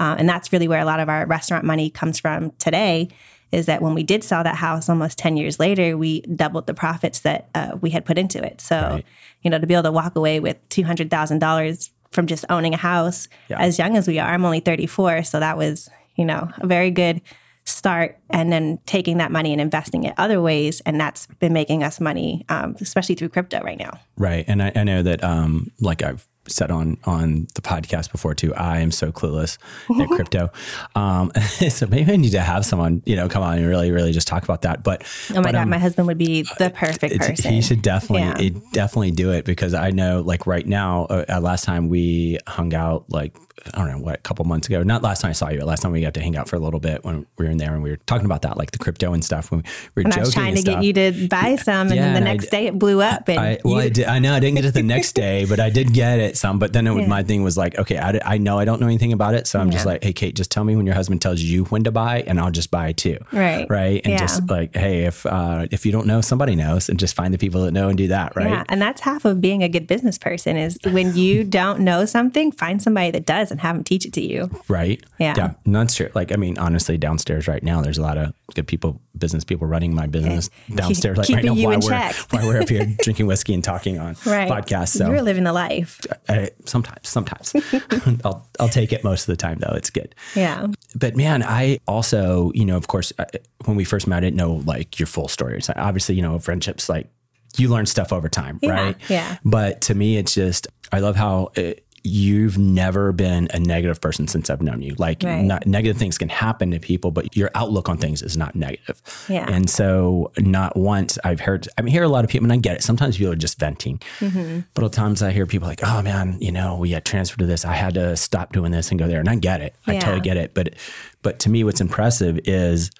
Uh, 0.00 0.16
and 0.18 0.26
that's 0.28 0.52
really 0.52 0.66
where 0.66 0.80
a 0.80 0.84
lot 0.92 0.98
of 0.98 1.08
our 1.08 1.26
restaurant 1.26 1.64
money 1.64 1.90
comes 1.90 2.18
from 2.18 2.50
today 2.58 3.08
is 3.52 3.66
that 3.66 3.82
when 3.82 3.94
we 3.94 4.02
did 4.02 4.24
sell 4.24 4.42
that 4.42 4.56
house 4.56 4.88
almost 4.88 5.18
10 5.18 5.36
years 5.36 5.60
later, 5.60 5.96
we 5.98 6.22
doubled 6.22 6.66
the 6.66 6.74
profits 6.74 7.20
that 7.20 7.48
uh, 7.54 7.76
we 7.82 7.90
had 7.90 8.04
put 8.06 8.16
into 8.18 8.42
it. 8.42 8.60
So, 8.62 8.76
Right. 8.76 9.06
you 9.42 9.50
know, 9.50 9.58
to 9.58 9.66
be 9.66 9.74
able 9.74 9.82
to 9.84 9.92
walk 9.92 10.16
away 10.16 10.40
with 10.40 10.56
$200,000 10.70 11.90
from 12.10 12.26
just 12.26 12.44
owning 12.50 12.74
a 12.74 12.78
house 12.78 13.28
Yeah. 13.48 13.58
as 13.60 13.78
young 13.78 13.96
as 13.96 14.08
we 14.08 14.18
are, 14.18 14.32
I'm 14.32 14.44
only 14.44 14.60
34. 14.60 15.22
So 15.24 15.38
that 15.40 15.56
was, 15.58 15.88
you 16.16 16.24
know, 16.24 16.48
a 16.58 16.66
very 16.66 16.90
good 16.90 17.20
start 17.64 18.18
and 18.30 18.52
then 18.52 18.78
taking 18.86 19.18
that 19.18 19.30
money 19.30 19.52
and 19.52 19.60
investing 19.60 20.04
it 20.04 20.14
other 20.18 20.40
ways. 20.40 20.80
And 20.86 21.00
that's 21.00 21.26
been 21.38 21.52
making 21.52 21.82
us 21.82 22.00
money, 22.00 22.44
um, 22.48 22.76
especially 22.80 23.14
through 23.14 23.28
crypto 23.30 23.60
right 23.60 23.78
now. 23.78 23.98
Right. 24.16 24.44
And 24.48 24.62
I, 24.62 24.72
I 24.74 24.84
know 24.84 25.02
that, 25.02 25.22
um, 25.22 25.70
like 25.80 26.02
I've 26.02 26.26
said 26.48 26.72
on, 26.72 26.98
on 27.04 27.46
the 27.54 27.62
podcast 27.62 28.10
before 28.10 28.34
too, 28.34 28.52
I 28.56 28.80
am 28.80 28.90
so 28.90 29.12
clueless 29.12 29.58
at 30.00 30.08
crypto. 30.16 30.50
Um, 30.96 31.30
so 31.68 31.86
maybe 31.86 32.12
I 32.12 32.16
need 32.16 32.32
to 32.32 32.40
have 32.40 32.66
someone, 32.66 33.00
you 33.06 33.14
know, 33.14 33.28
come 33.28 33.44
on 33.44 33.58
and 33.58 33.66
really, 33.68 33.92
really 33.92 34.10
just 34.10 34.26
talk 34.26 34.42
about 34.42 34.62
that. 34.62 34.82
But, 34.82 35.04
Oh 35.30 35.34
my 35.36 35.42
but, 35.42 35.52
God, 35.52 35.62
um, 35.62 35.70
my 35.70 35.78
husband 35.78 36.08
would 36.08 36.18
be 36.18 36.42
the 36.58 36.70
perfect 36.70 37.16
person. 37.20 37.52
He 37.52 37.62
should 37.62 37.80
definitely, 37.82 38.22
Yeah. 38.44 38.48
it- 38.58 38.72
definitely 38.72 39.12
do 39.12 39.30
it 39.30 39.44
because 39.44 39.72
I 39.72 39.90
know, 39.92 40.20
like 40.20 40.46
right 40.48 40.66
now, 40.66 41.04
uh, 41.04 41.24
uh, 41.28 41.40
last 41.40 41.62
time 41.64 41.88
we 41.88 42.38
hung 42.48 42.74
out, 42.74 43.04
like 43.08 43.36
I 43.74 43.78
don't 43.78 43.90
know 43.90 43.98
what, 43.98 44.14
a 44.16 44.18
couple 44.22 44.44
months 44.44 44.66
ago. 44.66 44.82
Not 44.82 45.02
last 45.02 45.20
time 45.22 45.30
I 45.30 45.32
saw 45.32 45.48
you, 45.50 45.58
but 45.58 45.66
last 45.66 45.82
time 45.82 45.92
we 45.92 46.00
got 46.00 46.14
to 46.14 46.20
hang 46.20 46.36
out 46.36 46.48
for 46.48 46.56
a 46.56 46.58
little 46.58 46.80
bit 46.80 47.04
when 47.04 47.26
we 47.38 47.44
were 47.44 47.50
in 47.50 47.58
there 47.58 47.74
and 47.74 47.82
we 47.82 47.90
were 47.90 47.96
talking 48.06 48.24
about 48.26 48.42
that, 48.42 48.56
like 48.56 48.70
the 48.72 48.78
crypto 48.78 49.12
and 49.12 49.24
stuff. 49.24 49.50
When 49.50 49.62
we 49.94 50.02
were 50.02 50.06
and 50.06 50.14
I 50.14 50.20
was 50.20 50.32
trying 50.34 50.54
to 50.54 50.60
stuff. 50.60 50.76
get 50.76 50.84
you 50.84 50.92
to 50.94 51.28
buy 51.28 51.56
some, 51.56 51.88
and 51.88 51.94
Yeah, 51.96 52.02
then 52.02 52.12
the 52.12 52.16
and 52.18 52.24
next 52.24 52.44
d- 52.46 52.50
day 52.50 52.66
it 52.66 52.78
blew 52.78 53.00
up. 53.02 53.28
And 53.28 53.38
I, 53.38 53.58
well, 53.64 53.74
you- 53.74 53.80
I, 53.80 53.88
did, 53.88 54.06
I 54.06 54.18
know 54.18 54.34
I 54.34 54.40
didn't 54.40 54.56
get 54.56 54.64
it 54.64 54.74
the 54.74 54.82
next 54.82 55.12
day, 55.12 55.44
but 55.44 55.60
I 55.60 55.70
did 55.70 55.92
get 55.92 56.18
it 56.18 56.36
some. 56.36 56.58
But 56.58 56.72
then 56.72 56.86
it, 56.86 56.90
was 56.92 57.02
Yeah. 57.02 57.08
my 57.08 57.22
thing 57.22 57.42
was 57.42 57.56
like, 57.56 57.78
okay, 57.78 57.98
I, 57.98 58.20
I 58.24 58.38
know 58.38 58.58
I 58.58 58.64
don't 58.64 58.80
know 58.80 58.86
anything 58.86 59.12
about 59.12 59.34
it, 59.34 59.46
so 59.46 59.60
I'm 59.60 59.70
just 59.70 59.86
like, 59.86 60.02
hey, 60.02 60.12
Kate, 60.12 60.34
just 60.34 60.50
tell 60.50 60.64
me 60.64 60.74
when 60.76 60.86
your 60.86 60.94
husband 60.94 61.20
tells 61.22 61.40
you 61.40 61.64
when 61.66 61.84
to 61.84 61.92
buy, 61.92 62.22
and 62.26 62.40
I'll 62.40 62.50
just 62.50 62.70
buy 62.70 62.92
too. 62.92 63.18
Right. 63.32 63.66
right, 63.70 64.00
and 64.04 64.12
Yeah. 64.12 64.18
just 64.18 64.48
like, 64.50 64.74
hey, 64.74 65.04
if 65.04 65.24
uh, 65.26 65.66
if 65.70 65.86
you 65.86 65.92
don't 65.92 66.06
know, 66.06 66.20
somebody 66.20 66.56
knows, 66.56 66.88
and 66.88 66.98
just 66.98 67.14
find 67.14 67.32
the 67.32 67.38
people 67.38 67.62
that 67.64 67.72
know 67.72 67.88
and 67.88 67.96
do 67.98 68.08
that, 68.08 68.34
right? 68.36 68.48
Yeah, 68.48 68.64
and 68.68 68.80
that's 68.82 69.00
half 69.02 69.24
of 69.24 69.40
being 69.40 69.62
a 69.62 69.68
good 69.68 69.86
business 69.86 70.18
person 70.18 70.56
is 70.56 70.78
when 70.84 71.14
you 71.16 71.44
don't 71.44 71.80
know 71.80 72.04
something, 72.04 72.52
find 72.52 72.82
somebody 72.82 73.10
that 73.12 73.26
does 73.26 73.41
and 73.50 73.60
have 73.60 73.74
them 73.76 73.84
teach 73.84 74.06
it 74.06 74.12
to 74.14 74.20
you. 74.20 74.50
Right. 74.68 75.02
Yeah. 75.18 75.34
Yeah. 75.36 75.54
And 75.64 75.74
that's 75.74 75.94
true. 75.94 76.10
Like, 76.14 76.32
I 76.32 76.36
mean, 76.36 76.58
honestly, 76.58 76.96
downstairs 76.96 77.48
right 77.48 77.62
now, 77.62 77.80
there's 77.82 77.98
a 77.98 78.02
lot 78.02 78.16
of 78.18 78.32
good 78.54 78.66
people, 78.66 79.00
business 79.16 79.44
people 79.44 79.66
running 79.66 79.94
my 79.94 80.06
business 80.06 80.50
downstairs 80.74 81.16
like 81.18 81.28
right 81.30 81.44
now 81.44 81.54
in 81.54 81.80
we're, 81.80 81.80
check. 81.80 82.14
while 82.30 82.46
we're 82.46 82.60
up 82.60 82.68
here 82.68 82.86
drinking 83.02 83.26
whiskey 83.26 83.54
and 83.54 83.64
talking 83.64 83.98
on 83.98 84.16
Right. 84.26 84.50
podcasts. 84.50 84.96
So 84.96 85.08
You're 85.08 85.22
living 85.22 85.44
the 85.44 85.52
life. 85.52 86.00
I, 86.28 86.50
sometimes, 86.66 87.08
sometimes 87.08 87.54
I'll, 88.24 88.46
I'll 88.60 88.68
take 88.68 88.92
it 88.92 89.02
most 89.04 89.22
of 89.22 89.26
the 89.32 89.36
time 89.36 89.58
though. 89.58 89.74
It's 89.74 89.90
good. 89.90 90.14
Yeah. 90.36 90.66
But 90.94 91.16
man, 91.16 91.42
I 91.42 91.78
also, 91.88 92.52
you 92.54 92.64
know, 92.64 92.76
of 92.76 92.86
course, 92.88 93.12
uh, 93.18 93.24
when 93.64 93.76
we 93.76 93.84
first 93.84 94.06
met, 94.06 94.18
I 94.18 94.20
didn't 94.20 94.36
know 94.36 94.54
like 94.66 94.98
your 94.98 95.06
full 95.06 95.28
story. 95.28 95.56
It's 95.56 95.68
like, 95.68 95.78
obviously, 95.78 96.14
you 96.14 96.22
know, 96.22 96.38
friendships, 96.38 96.88
like 96.88 97.08
you 97.56 97.68
learn 97.68 97.86
stuff 97.86 98.12
over 98.12 98.28
time, 98.28 98.58
Yeah, 98.62 98.70
right? 98.70 98.96
yeah. 99.08 99.36
But 99.44 99.82
to 99.82 99.94
me, 99.94 100.16
it's 100.16 100.34
just, 100.34 100.68
I 100.90 101.00
love 101.00 101.16
how 101.16 101.50
uh 101.56 101.72
you've 102.04 102.58
never 102.58 103.12
been 103.12 103.48
a 103.52 103.60
negative 103.60 104.00
person 104.00 104.26
since 104.26 104.50
I've 104.50 104.62
known 104.62 104.82
you. 104.82 104.94
Like, 104.98 105.22
Right. 105.22 105.44
not, 105.44 105.66
negative 105.66 105.96
things 105.96 106.18
can 106.18 106.28
happen 106.28 106.70
to 106.72 106.80
people, 106.80 107.10
but 107.10 107.36
your 107.36 107.50
outlook 107.54 107.88
on 107.88 107.98
things 107.98 108.22
is 108.22 108.36
not 108.36 108.54
negative. 108.56 109.00
Yeah. 109.28 109.46
And 109.48 109.70
so, 109.70 110.32
not 110.38 110.76
once 110.76 111.18
I've 111.24 111.40
heard, 111.40 111.68
I 111.78 111.82
mean, 111.82 111.92
hear 111.92 112.02
a 112.02 112.08
lot 112.08 112.24
of 112.24 112.30
people, 112.30 112.44
and 112.44 112.52
I 112.52 112.56
get 112.56 112.76
it. 112.76 112.82
Sometimes 112.82 113.16
people 113.18 113.32
are 113.32 113.36
just 113.36 113.58
venting. 113.58 114.00
Mm-hmm. 114.20 114.60
But 114.74 114.84
at 114.84 114.92
times 114.92 115.22
I 115.22 115.30
hear 115.30 115.46
people 115.46 115.68
like, 115.68 115.80
oh 115.84 116.02
man, 116.02 116.38
you 116.40 116.52
know, 116.52 116.76
we 116.76 116.90
got 116.90 117.04
transferred 117.04 117.38
to 117.38 117.46
this. 117.46 117.64
I 117.64 117.74
had 117.74 117.94
to 117.94 118.16
stop 118.16 118.52
doing 118.52 118.72
this 118.72 118.90
and 118.90 118.98
go 118.98 119.06
there. 119.06 119.20
And 119.20 119.28
I 119.28 119.36
get 119.36 119.60
it. 119.60 119.74
I 119.86 119.98
totally 119.98 120.20
get 120.20 120.36
it. 120.36 120.54
But, 120.54 120.74
but 121.22 121.38
to 121.40 121.50
me, 121.50 121.62
what's 121.64 121.80
impressive 121.80 122.40
is 122.44 122.90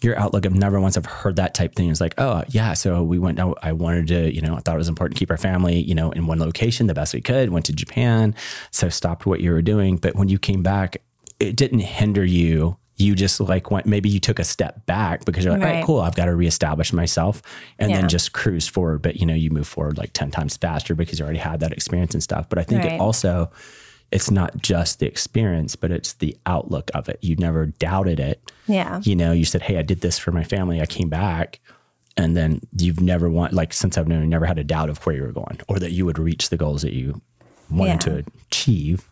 your 0.00 0.16
outlook 0.18 0.44
of 0.44 0.54
never 0.54 0.80
once 0.80 0.94
have 0.94 1.06
heard 1.06 1.36
that 1.36 1.54
type 1.54 1.74
thing. 1.74 1.90
It's 1.90 2.00
like, 2.00 2.14
oh 2.18 2.44
yeah, 2.48 2.74
so 2.74 3.02
we 3.02 3.18
went 3.18 3.40
out. 3.40 3.58
I 3.62 3.72
wanted 3.72 4.06
to, 4.08 4.32
you 4.32 4.40
know, 4.40 4.54
I 4.56 4.60
thought 4.60 4.74
it 4.76 4.78
was 4.78 4.88
important 4.88 5.16
to 5.16 5.18
keep 5.18 5.30
our 5.30 5.36
family, 5.36 5.80
you 5.80 5.94
know, 5.94 6.12
in 6.12 6.26
one 6.26 6.38
location 6.38 6.86
the 6.86 6.94
best 6.94 7.14
we 7.14 7.20
could. 7.20 7.50
Went 7.50 7.66
to 7.66 7.72
Japan, 7.72 8.34
so 8.70 8.88
stopped 8.88 9.26
what 9.26 9.40
you 9.40 9.50
were 9.50 9.62
doing. 9.62 9.96
But 9.96 10.14
when 10.14 10.28
you 10.28 10.38
came 10.38 10.62
back, 10.62 10.98
it 11.40 11.56
didn't 11.56 11.80
hinder 11.80 12.24
you. 12.24 12.76
You 13.00 13.14
just 13.14 13.38
like 13.40 13.70
went. 13.70 13.86
Maybe 13.86 14.08
you 14.08 14.18
took 14.18 14.38
a 14.40 14.44
step 14.44 14.84
back 14.86 15.24
because 15.24 15.44
you're 15.44 15.52
like, 15.54 15.62
all 15.62 15.68
right, 15.72 15.84
cool. 15.84 16.00
I've 16.00 16.16
got 16.16 16.24
to 16.24 16.34
reestablish 16.34 16.92
myself, 16.92 17.42
and 17.78 17.90
Yeah. 17.90 18.00
then 18.00 18.08
just 18.08 18.32
cruise 18.32 18.66
forward. 18.66 19.02
But 19.02 19.16
you 19.16 19.26
know, 19.26 19.34
you 19.34 19.50
move 19.50 19.68
forward 19.68 19.98
like 19.98 20.12
ten 20.12 20.30
times 20.32 20.56
faster 20.56 20.94
because 20.96 21.18
you 21.20 21.24
already 21.24 21.38
had 21.40 21.60
that 21.60 21.72
experience 21.72 22.14
and 22.14 22.22
stuff. 22.22 22.48
But 22.48 22.58
I 22.58 22.64
think 22.64 22.82
Right. 22.84 22.94
it 22.94 23.00
also 23.00 23.50
it's 24.10 24.30
not 24.30 24.56
just 24.58 25.00
the 25.00 25.06
experience, 25.06 25.76
but 25.76 25.90
it's 25.90 26.14
the 26.14 26.36
outlook 26.46 26.90
of 26.94 27.08
it. 27.08 27.18
You 27.22 27.36
never 27.36 27.66
doubted 27.66 28.18
it 28.20 28.40
Yeah. 28.66 29.00
you 29.04 29.14
know, 29.14 29.32
you 29.32 29.44
said, 29.44 29.62
Hey, 29.62 29.76
I 29.78 29.82
did 29.82 30.00
this 30.00 30.18
for 30.18 30.32
my 30.32 30.44
family. 30.44 30.80
I 30.80 30.86
came 30.86 31.08
back. 31.08 31.60
And 32.16 32.36
then 32.36 32.60
you've 32.76 33.00
never 33.00 33.28
want 33.30 33.52
like 33.52 33.72
since 33.72 33.96
I've 33.96 34.08
known 34.08 34.22
you, 34.22 34.26
never 34.26 34.46
had 34.46 34.58
a 34.58 34.64
doubt 34.64 34.90
of 34.90 34.98
where 35.06 35.14
you 35.14 35.22
were 35.22 35.32
going 35.32 35.60
or 35.68 35.78
that 35.78 35.92
you 35.92 36.04
would 36.06 36.18
reach 36.18 36.48
the 36.48 36.56
goals 36.56 36.82
that 36.82 36.92
you 36.92 37.20
wanted 37.70 37.92
Yeah. 37.92 37.96
to 38.22 38.24
achieve. 38.50 39.08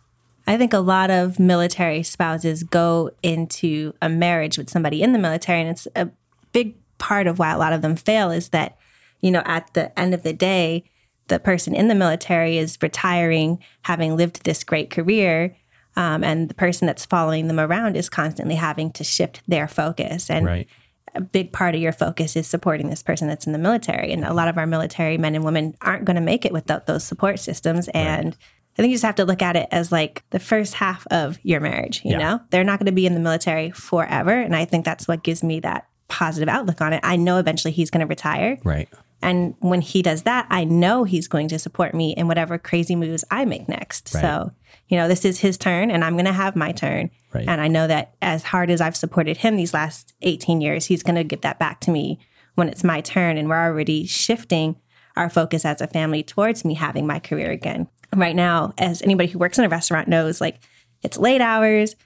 I 0.48 0.56
think 0.56 0.72
a 0.72 0.78
lot 0.78 1.10
of 1.10 1.38
military 1.38 2.02
spouses 2.02 2.62
go 2.62 3.10
into 3.22 3.92
a 4.00 4.08
marriage 4.08 4.56
with 4.58 4.70
somebody 4.70 5.02
in 5.02 5.12
the 5.12 5.18
military, 5.18 5.60
and 5.60 5.68
it's 5.70 5.86
a 5.96 6.08
big 6.52 6.74
part 6.98 7.26
of 7.26 7.38
why 7.38 7.50
a 7.52 7.58
lot 7.58 7.72
of 7.72 7.82
them 7.82 7.96
fail 7.96 8.30
is 8.30 8.48
that, 8.50 8.76
you 9.20 9.30
know, 9.32 9.42
at 9.44 9.72
the 9.74 9.96
end 9.98 10.14
of 10.14 10.22
the 10.22 10.32
day, 10.32 10.84
the 11.28 11.38
person 11.38 11.74
in 11.74 11.88
the 11.88 11.94
military 11.94 12.58
is 12.58 12.78
retiring, 12.82 13.58
having 13.82 14.16
lived 14.16 14.44
this 14.44 14.62
great 14.64 14.90
career, 14.90 15.56
um, 15.96 16.22
and 16.22 16.48
the 16.48 16.54
person 16.54 16.86
that's 16.86 17.04
following 17.06 17.48
them 17.48 17.58
around 17.58 17.96
is 17.96 18.08
constantly 18.08 18.54
having 18.56 18.90
to 18.92 19.02
shift 19.04 19.40
their 19.48 19.66
focus. 19.66 20.30
And 20.30 20.44
Right. 20.46 20.68
a 21.14 21.20
big 21.20 21.52
part 21.52 21.74
of 21.74 21.80
your 21.80 21.92
focus 21.92 22.36
is 22.36 22.46
supporting 22.46 22.90
this 22.90 23.02
person 23.02 23.26
that's 23.28 23.46
in 23.46 23.52
the 23.52 23.58
military. 23.58 24.12
And 24.12 24.24
a 24.24 24.34
lot 24.34 24.48
of 24.48 24.58
our 24.58 24.66
military 24.66 25.16
men 25.16 25.34
and 25.34 25.44
women 25.44 25.74
aren't 25.80 26.04
going 26.04 26.16
to 26.16 26.20
make 26.20 26.44
it 26.44 26.52
without 26.52 26.86
those 26.86 27.04
support 27.04 27.38
systems. 27.40 27.88
And 27.94 28.36
I 28.78 28.82
think 28.82 28.90
you 28.90 28.94
just 28.96 29.04
have 29.06 29.14
to 29.14 29.24
look 29.24 29.40
at 29.40 29.56
it 29.56 29.68
as 29.72 29.90
like 29.90 30.22
the 30.30 30.38
first 30.38 30.74
half 30.74 31.06
of 31.10 31.38
your 31.42 31.60
marriage, 31.60 32.02
you 32.04 32.10
Yeah. 32.12 32.18
know? 32.18 32.40
They're 32.50 32.64
not 32.64 32.78
going 32.78 32.86
to 32.86 32.92
be 32.92 33.06
in 33.06 33.14
the 33.14 33.20
military 33.20 33.70
forever. 33.70 34.32
And 34.38 34.54
I 34.54 34.66
think 34.66 34.84
that's 34.84 35.08
what 35.08 35.22
gives 35.22 35.42
me 35.42 35.60
that 35.60 35.86
positive 36.08 36.50
outlook 36.50 36.82
on 36.82 36.92
it. 36.92 37.00
I 37.02 37.16
know 37.16 37.38
eventually 37.38 37.72
he's 37.72 37.88
going 37.90 38.02
to 38.02 38.06
retire. 38.06 38.58
Right. 38.62 38.88
And 39.22 39.54
when 39.60 39.80
he 39.80 40.02
does 40.02 40.22
that, 40.24 40.46
I 40.50 40.64
know 40.64 41.04
he's 41.04 41.28
going 41.28 41.48
to 41.48 41.58
support 41.58 41.94
me 41.94 42.12
in 42.12 42.28
whatever 42.28 42.58
crazy 42.58 42.94
moves 42.94 43.24
I 43.30 43.44
make 43.44 43.68
next. 43.68 44.12
Right. 44.14 44.20
So, 44.20 44.52
you 44.88 44.96
know, 44.96 45.08
this 45.08 45.24
is 45.24 45.40
his 45.40 45.56
turn 45.56 45.90
and 45.90 46.04
I'm 46.04 46.14
going 46.14 46.26
to 46.26 46.32
have 46.32 46.54
my 46.54 46.72
turn. 46.72 47.10
Right. 47.32 47.48
And 47.48 47.60
I 47.60 47.68
know 47.68 47.86
that 47.86 48.14
as 48.20 48.44
hard 48.44 48.70
as 48.70 48.80
I've 48.80 48.96
supported 48.96 49.38
him 49.38 49.56
these 49.56 49.74
last 49.74 50.14
18 50.22 50.60
years, 50.60 50.86
he's 50.86 51.02
going 51.02 51.16
to 51.16 51.24
give 51.24 51.40
that 51.40 51.58
back 51.58 51.80
to 51.82 51.90
me 51.90 52.18
when 52.54 52.68
it's 52.68 52.84
my 52.84 53.00
turn. 53.00 53.38
And 53.38 53.48
we're 53.48 53.56
already 53.56 54.06
shifting 54.06 54.76
our 55.16 55.30
focus 55.30 55.64
as 55.64 55.80
a 55.80 55.86
family 55.86 56.22
towards 56.22 56.64
me 56.64 56.74
having 56.74 57.06
my 57.06 57.18
career 57.18 57.50
again. 57.50 57.88
Right 58.14 58.36
now, 58.36 58.74
as 58.78 59.02
anybody 59.02 59.28
who 59.28 59.38
works 59.38 59.58
in 59.58 59.64
a 59.64 59.68
restaurant 59.68 60.08
knows, 60.08 60.40
like 60.40 60.58
it's 61.02 61.18
late 61.18 61.40
hours, 61.40 61.96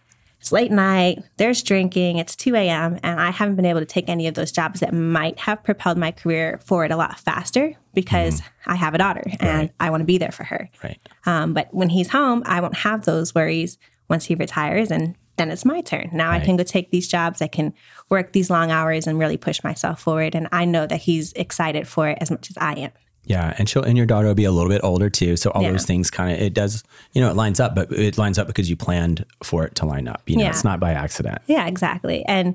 it's 0.40 0.52
late 0.52 0.70
night, 0.70 1.22
there's 1.36 1.62
drinking, 1.62 2.16
it's 2.16 2.34
2 2.34 2.54
a.m., 2.56 2.98
and 3.02 3.20
I 3.20 3.30
haven't 3.30 3.56
been 3.56 3.66
able 3.66 3.80
to 3.80 3.86
take 3.86 4.08
any 4.08 4.26
of 4.26 4.34
those 4.34 4.50
jobs 4.50 4.80
that 4.80 4.94
might 4.94 5.38
have 5.40 5.62
propelled 5.62 5.98
my 5.98 6.12
career 6.12 6.58
forward 6.64 6.90
a 6.90 6.96
lot 6.96 7.20
faster 7.20 7.74
because 7.92 8.40
I 8.66 8.76
have 8.76 8.94
a 8.94 8.98
daughter 8.98 9.22
and 9.24 9.40
Mm-hmm. 9.40 9.58
Right. 9.58 9.72
I 9.80 9.90
want 9.90 10.00
to 10.00 10.06
be 10.06 10.16
there 10.18 10.32
for 10.32 10.44
her. 10.44 10.70
Right. 10.82 10.98
Um, 11.26 11.52
but 11.54 11.72
when 11.74 11.90
he's 11.90 12.08
home, 12.08 12.42
I 12.46 12.60
won't 12.60 12.76
have 12.76 13.04
those 13.04 13.34
worries 13.34 13.78
once 14.08 14.26
he 14.26 14.34
retires. 14.34 14.90
And 14.90 15.16
then 15.36 15.50
it's 15.50 15.64
my 15.64 15.80
turn. 15.80 16.08
Now 16.12 16.30
I 16.30 16.40
can 16.40 16.56
go 16.56 16.62
take 16.62 16.90
these 16.90 17.08
jobs. 17.08 17.42
I 17.42 17.48
can 17.48 17.74
work 18.08 18.32
these 18.32 18.50
long 18.50 18.70
hours 18.70 19.06
and 19.06 19.18
really 19.18 19.36
push 19.36 19.62
myself 19.64 20.00
forward. 20.00 20.34
And 20.34 20.48
I 20.52 20.64
know 20.64 20.86
that 20.86 21.00
he's 21.00 21.32
excited 21.34 21.88
for 21.88 22.08
it 22.08 22.18
as 22.20 22.30
much 22.30 22.50
as 22.50 22.56
I 22.58 22.74
am. 22.74 22.90
Yeah, 23.24 23.54
and 23.58 23.68
she'll 23.68 23.82
and 23.84 23.96
your 23.96 24.06
daughter 24.06 24.26
will 24.28 24.34
be 24.34 24.44
a 24.44 24.50
little 24.52 24.70
bit 24.70 24.80
older 24.82 25.08
too, 25.10 25.36
so 25.36 25.50
all 25.50 25.62
Yeah. 25.62 25.72
those 25.72 25.84
things 25.86 26.10
kind 26.10 26.32
of 26.32 26.40
it 26.40 26.54
does 26.54 26.82
you 27.12 27.20
know 27.20 27.30
it 27.30 27.36
lines 27.36 27.60
up, 27.60 27.74
but 27.74 27.92
it 27.92 28.18
lines 28.18 28.38
up 28.38 28.46
because 28.46 28.68
you 28.70 28.76
planned 28.76 29.24
for 29.42 29.64
it 29.64 29.74
to 29.76 29.86
line 29.86 30.08
up. 30.08 30.22
You 30.26 30.36
know, 30.38 30.44
Yeah. 30.44 30.50
it's 30.50 30.64
not 30.64 30.80
by 30.80 30.92
accident. 30.92 31.38
Yeah, 31.46 31.66
exactly. 31.66 32.24
And, 32.26 32.54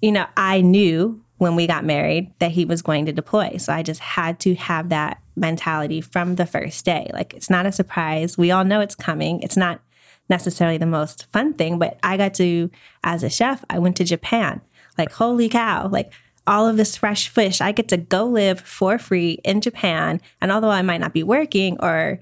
you 0.00 0.12
know, 0.12 0.26
I 0.36 0.60
knew 0.60 1.20
when 1.38 1.56
we 1.56 1.66
got 1.66 1.84
married 1.84 2.30
that 2.38 2.52
he 2.52 2.64
was 2.64 2.82
going 2.82 3.06
to 3.06 3.12
deploy. 3.12 3.56
So 3.56 3.72
I 3.72 3.82
just 3.82 4.00
had 4.00 4.38
to 4.40 4.54
have 4.54 4.90
that 4.90 5.18
mentality 5.34 6.00
from 6.00 6.36
the 6.36 6.46
first 6.46 6.84
day. 6.84 7.10
Like, 7.12 7.34
it's 7.34 7.50
not 7.50 7.66
a 7.66 7.72
surprise. 7.72 8.38
We 8.38 8.50
all 8.52 8.64
know 8.64 8.80
it's 8.80 8.94
coming. 8.94 9.40
It's 9.40 9.56
not 9.56 9.80
necessarily 10.28 10.78
the 10.78 10.86
most 10.86 11.26
fun 11.32 11.54
thing, 11.54 11.78
but 11.80 11.98
I 12.02 12.16
got 12.16 12.34
to, 12.34 12.70
as 13.02 13.22
a 13.24 13.30
chef, 13.30 13.64
I 13.68 13.78
went 13.80 13.96
to 13.96 14.04
Japan. 14.04 14.60
Like, 14.96 15.10
holy 15.12 15.48
cow. 15.48 15.88
Like, 15.88 16.12
all 16.46 16.68
of 16.68 16.76
this 16.76 16.96
fresh 16.96 17.28
fish, 17.28 17.60
I 17.60 17.72
get 17.72 17.88
to 17.88 17.96
go 17.96 18.24
live 18.24 18.60
for 18.60 18.98
free 18.98 19.38
in 19.44 19.60
Japan. 19.60 20.20
And 20.40 20.50
although 20.50 20.70
I 20.70 20.82
might 20.82 21.00
not 21.00 21.12
be 21.12 21.22
working 21.22 21.76
or 21.80 22.20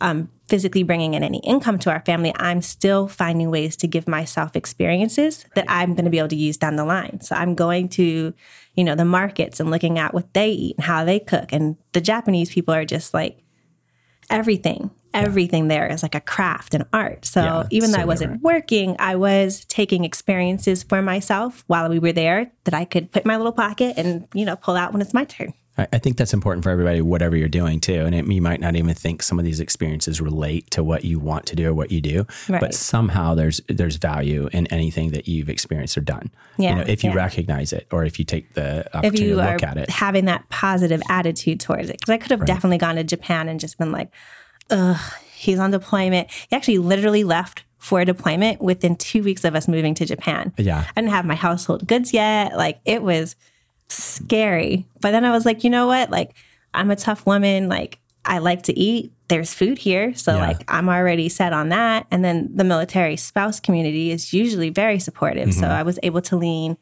um, 0.00 0.28
physically 0.48 0.82
bringing 0.82 1.14
in 1.14 1.22
any 1.22 1.38
income 1.38 1.78
to 1.78 1.90
our 1.90 2.00
family, 2.00 2.32
I'm 2.36 2.60
still 2.60 3.08
finding 3.08 3.50
ways 3.50 3.76
to 3.76 3.86
give 3.86 4.06
myself 4.06 4.54
experiences 4.54 5.46
that 5.54 5.64
I'm 5.68 5.94
going 5.94 6.04
to 6.04 6.10
be 6.10 6.18
able 6.18 6.28
to 6.28 6.36
use 6.36 6.58
down 6.58 6.76
the 6.76 6.84
line. 6.84 7.20
So 7.22 7.34
I'm 7.34 7.54
going 7.54 7.88
to, 7.90 8.34
you 8.74 8.84
know, 8.84 8.94
the 8.94 9.04
markets 9.04 9.60
and 9.60 9.70
looking 9.70 9.98
at 9.98 10.12
what 10.12 10.34
they 10.34 10.50
eat 10.50 10.76
and 10.76 10.84
how 10.84 11.04
they 11.04 11.20
cook. 11.20 11.52
And 11.52 11.76
the 11.92 12.00
Japanese 12.00 12.50
people 12.50 12.74
are 12.74 12.84
just 12.84 13.14
like 13.14 13.38
everything. 14.28 14.90
Everything 15.14 15.68
there 15.68 15.86
is 15.86 16.02
like 16.02 16.14
a 16.14 16.20
craft 16.20 16.74
and 16.74 16.84
art. 16.92 17.24
So 17.24 17.42
Yeah, 17.42 17.66
even 17.70 17.90
though 17.90 17.98
so 17.98 18.02
I 18.02 18.06
wasn't 18.06 18.32
different. 18.32 18.42
working, 18.42 18.96
I 18.98 19.16
was 19.16 19.64
taking 19.66 20.04
experiences 20.04 20.82
for 20.82 21.02
myself 21.02 21.64
while 21.66 21.88
we 21.88 21.98
were 21.98 22.12
there 22.12 22.50
that 22.64 22.74
I 22.74 22.84
could 22.84 23.12
put 23.12 23.24
in 23.24 23.28
my 23.28 23.36
little 23.36 23.52
pocket 23.52 23.94
and, 23.96 24.28
you 24.34 24.44
know, 24.44 24.56
pull 24.56 24.76
out 24.76 24.92
when 24.92 25.02
it's 25.02 25.14
my 25.14 25.24
turn. 25.24 25.54
I, 25.78 25.98
think 25.98 26.18
that's 26.18 26.34
important 26.34 26.64
for 26.64 26.70
everybody, 26.70 27.00
whatever 27.00 27.34
you're 27.34 27.48
doing 27.48 27.80
too. 27.80 28.04
And 28.04 28.14
it, 28.14 28.26
you 28.26 28.42
might 28.42 28.60
not 28.60 28.76
even 28.76 28.92
think 28.94 29.22
some 29.22 29.38
of 29.38 29.44
these 29.44 29.58
experiences 29.58 30.20
relate 30.20 30.70
to 30.72 30.84
what 30.84 31.02
you 31.04 31.18
want 31.18 31.46
to 31.46 31.56
do 31.56 31.70
or 31.70 31.74
what 31.74 31.90
you 31.90 32.02
do, 32.02 32.26
but 32.48 32.74
somehow 32.74 33.34
there's 33.34 33.62
there's 33.68 33.96
value 33.96 34.50
in 34.52 34.66
anything 34.66 35.12
that 35.12 35.26
you've 35.26 35.48
experienced 35.48 35.96
or 35.96 36.02
done. 36.02 36.30
Yeah, 36.58 36.70
you 36.70 36.76
know, 36.76 36.84
if 36.86 37.02
you 37.02 37.10
yeah. 37.10 37.16
recognize 37.16 37.72
it 37.72 37.86
or 37.90 38.04
if 38.04 38.18
you 38.18 38.24
take 38.26 38.52
the 38.52 38.80
if 38.80 38.94
opportunity 38.94 39.22
you 39.24 39.36
to 39.36 39.40
are 39.40 39.52
look 39.52 39.62
at 39.62 39.78
it. 39.78 39.88
having 39.88 40.26
that 40.26 40.46
positive 40.50 41.00
attitude 41.08 41.58
towards 41.58 41.88
it. 41.88 42.00
Because 42.00 42.10
I 42.12 42.18
could 42.18 42.32
have 42.32 42.44
definitely 42.44 42.78
gone 42.78 42.96
to 42.96 43.04
Japan 43.04 43.48
and 43.48 43.58
just 43.58 43.78
been 43.78 43.92
like, 43.92 44.12
ugh, 44.72 45.00
he's 45.34 45.58
on 45.58 45.70
deployment. 45.70 46.30
He 46.30 46.56
actually 46.56 46.78
literally 46.78 47.22
left 47.24 47.64
for 47.78 48.00
a 48.00 48.04
deployment 48.04 48.60
within 48.62 48.96
two 48.96 49.22
weeks 49.22 49.44
of 49.44 49.54
us 49.54 49.66
moving 49.68 49.94
to 49.96 50.04
Japan. 50.06 50.52
Yeah. 50.56 50.84
I 50.96 51.00
didn't 51.00 51.10
have 51.12 51.24
my 51.24 51.34
household 51.34 51.86
goods 51.86 52.12
yet. 52.14 52.56
Like 52.56 52.80
it 52.84 53.02
was 53.02 53.34
scary. 53.88 54.86
But 55.00 55.10
then 55.12 55.24
I 55.24 55.30
was 55.30 55.44
like, 55.44 55.64
you 55.64 55.70
know 55.70 55.86
what? 55.86 56.10
Like 56.10 56.34
I'm 56.74 56.90
a 56.90 56.96
tough 56.96 57.26
woman. 57.26 57.68
Like 57.68 57.98
I 58.24 58.38
like 58.38 58.62
to 58.64 58.78
eat. 58.78 59.12
There's 59.28 59.52
food 59.54 59.78
here. 59.78 60.14
So 60.14 60.34
Yeah. 60.34 60.46
like 60.48 60.64
I'm 60.68 60.88
already 60.88 61.28
set 61.28 61.52
on 61.52 61.70
that. 61.70 62.06
And 62.10 62.24
then 62.24 62.50
the 62.54 62.64
military 62.64 63.16
spouse 63.16 63.60
community 63.60 64.10
is 64.10 64.32
usually 64.32 64.70
very 64.70 64.98
supportive. 64.98 65.52
So 65.54 65.62
Mm-hmm. 65.62 65.72
I 65.72 65.82
was 65.82 65.98
able 66.02 66.22
to 66.22 66.36
lean 66.36 66.76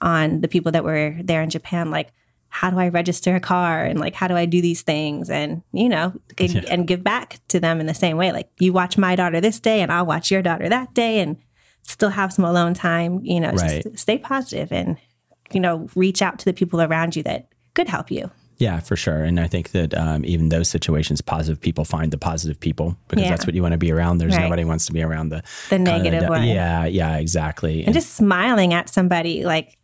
on 0.00 0.40
the 0.42 0.48
people 0.48 0.72
that 0.72 0.84
were 0.84 1.16
there 1.22 1.42
in 1.42 1.50
Japan, 1.50 1.90
like, 1.90 2.10
how 2.52 2.68
do 2.68 2.78
I 2.78 2.88
register 2.88 3.34
a 3.36 3.40
car 3.40 3.84
and 3.84 3.98
like 3.98 4.14
how 4.14 4.26
do 4.28 4.36
I 4.36 4.44
do 4.44 4.60
these 4.60 4.82
things 4.82 5.30
and 5.30 5.62
you 5.72 5.88
know 5.88 6.12
and, 6.36 6.64
and 6.66 6.86
give 6.86 7.02
back 7.02 7.38
to 7.48 7.60
them 7.60 7.80
in 7.80 7.86
the 7.86 7.94
same 7.94 8.16
way. 8.16 8.32
Like 8.32 8.50
you 8.58 8.72
watch 8.72 8.98
my 8.98 9.14
daughter 9.16 9.40
this 9.40 9.60
day 9.60 9.80
and 9.80 9.90
I'll 9.92 10.06
watch 10.06 10.30
your 10.30 10.42
daughter 10.42 10.68
that 10.68 10.92
day 10.92 11.20
and 11.20 11.36
still 11.82 12.10
have 12.10 12.32
some 12.32 12.44
alone 12.44 12.74
time, 12.74 13.20
you 13.24 13.40
know, 13.40 13.52
Right. 13.52 13.82
just 13.82 13.98
stay 13.98 14.18
positive 14.18 14.70
and 14.72 14.98
you 15.52 15.58
know, 15.60 15.88
reach 15.96 16.22
out 16.22 16.38
to 16.40 16.44
the 16.44 16.52
people 16.52 16.80
around 16.80 17.16
you 17.16 17.22
that 17.24 17.48
could 17.74 17.88
help 17.88 18.10
you. 18.10 18.30
Yeah, 18.58 18.78
for 18.78 18.94
sure. 18.94 19.24
And 19.24 19.40
I 19.40 19.46
think 19.46 19.70
that 19.70 19.94
um, 19.94 20.24
even 20.24 20.50
those 20.50 20.68
situations, 20.68 21.20
positive 21.22 21.60
people 21.60 21.84
find 21.84 22.12
the 22.12 22.18
positive 22.18 22.60
people 22.60 22.94
because 23.08 23.24
Yeah. 23.24 23.30
that's 23.30 23.46
what 23.46 23.54
you 23.54 23.62
want 23.62 23.72
to 23.72 23.78
be 23.78 23.90
around. 23.90 24.18
There's 24.18 24.36
Right. 24.36 24.42
nobody 24.42 24.64
wants 24.64 24.84
to 24.86 24.92
be 24.92 25.02
around 25.02 25.30
the 25.30 25.42
The 25.70 25.78
negative 25.78 26.24
the- 26.24 26.28
one. 26.28 26.44
Yeah, 26.46 26.84
yeah, 26.84 27.16
exactly. 27.16 27.84
And 27.84 27.94
just 27.94 28.14
smiling 28.14 28.74
at 28.74 28.88
somebody 28.90 29.44
like 29.44 29.76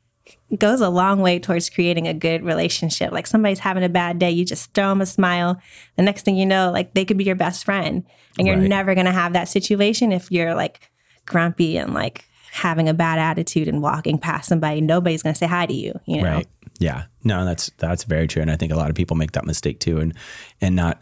goes 0.59 0.81
a 0.81 0.89
long 0.89 1.21
way 1.21 1.39
towards 1.39 1.71
creating 1.71 2.07
a 2.09 2.15
good 2.15 2.43
relationship. 2.45 3.13
Like 3.13 3.27
somebody's 3.27 3.59
having 3.59 3.83
a 3.85 3.89
bad 3.89 4.19
day, 4.19 4.31
you 4.31 4.45
just 4.45 4.73
throw 4.75 4.89
them 4.91 5.01
a 5.01 5.07
smile. 5.07 5.61
The 5.97 6.03
next 6.03 6.25
thing 6.25 6.37
you 6.37 6.47
know, 6.47 6.71
like 6.71 6.95
they 6.95 7.05
could 7.05 7.17
be 7.17 7.25
your 7.25 7.35
best 7.37 7.65
friend. 7.65 8.05
And 8.39 8.47
you're 8.47 8.59
Right. 8.59 8.69
never 8.69 8.95
going 8.95 9.07
to 9.07 9.13
have 9.13 9.33
that 9.33 9.49
situation 9.49 10.13
if 10.13 10.31
you're 10.31 10.55
like 10.55 10.91
grumpy 11.25 11.77
and 11.79 11.95
like 11.95 12.25
having 12.53 12.89
a 12.89 12.95
bad 12.95 13.19
attitude 13.19 13.69
and 13.69 13.83
walking 13.83 14.19
past 14.19 14.49
somebody. 14.49 14.81
Nobody's 14.81 15.23
going 15.23 15.35
to 15.35 15.39
say 15.39 15.47
hi 15.47 15.67
to 15.67 15.75
you, 15.75 15.99
you 16.07 16.23
know? 16.23 16.29
Right. 16.37 16.49
Yeah. 16.79 17.05
No, 17.25 17.45
that's 17.45 17.71
that's 17.79 18.05
very 18.05 18.27
true, 18.27 18.43
and 18.43 18.51
I 18.51 18.57
think 18.57 18.71
a 18.73 18.77
lot 18.77 18.91
of 18.91 18.95
people 18.97 19.17
make 19.17 19.33
that 19.33 19.47
mistake 19.47 19.81
too, 19.81 19.99
and 19.99 20.15
and 20.61 20.77
not. 20.77 21.01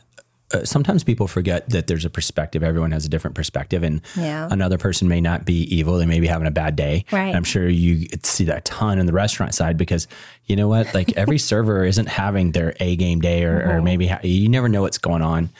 Uh, 0.54 0.64
sometimes 0.64 1.02
people 1.04 1.26
forget 1.26 1.68
that 1.70 1.86
there's 1.88 2.04
a 2.04 2.10
perspective. 2.10 2.62
Everyone 2.62 2.92
has 2.92 3.04
a 3.04 3.08
different 3.08 3.34
perspective, 3.34 3.82
and 3.82 4.00
Yeah. 4.16 4.48
another 4.50 4.78
person 4.78 5.08
may 5.08 5.20
not 5.20 5.44
be 5.44 5.62
evil. 5.74 5.98
They 5.98 6.06
may 6.06 6.20
be 6.20 6.26
having 6.28 6.46
a 6.46 6.50
bad 6.52 6.76
day. 6.76 7.04
Right. 7.10 7.26
And 7.28 7.36
I'm 7.36 7.44
sure 7.44 7.68
you 7.68 8.06
see 8.22 8.44
that 8.44 8.58
a 8.58 8.60
ton 8.60 8.98
in 8.98 9.06
the 9.06 9.12
restaurant 9.12 9.54
side 9.54 9.76
because 9.76 10.06
you 10.46 10.56
know 10.56 10.68
what? 10.68 10.94
Like 10.94 11.12
every 11.16 11.38
server 11.50 11.84
isn't 11.84 12.06
having 12.08 12.52
their 12.52 12.74
A 12.80 12.96
game 12.96 13.20
day, 13.20 13.44
or, 13.44 13.56
or 13.56 13.62
Mm-hmm. 13.74 13.84
maybe 13.84 14.06
ha- 14.06 14.20
you 14.22 14.48
never 14.48 14.68
know 14.68 14.82
what's 14.82 14.98
going 14.98 15.22
on 15.22 15.50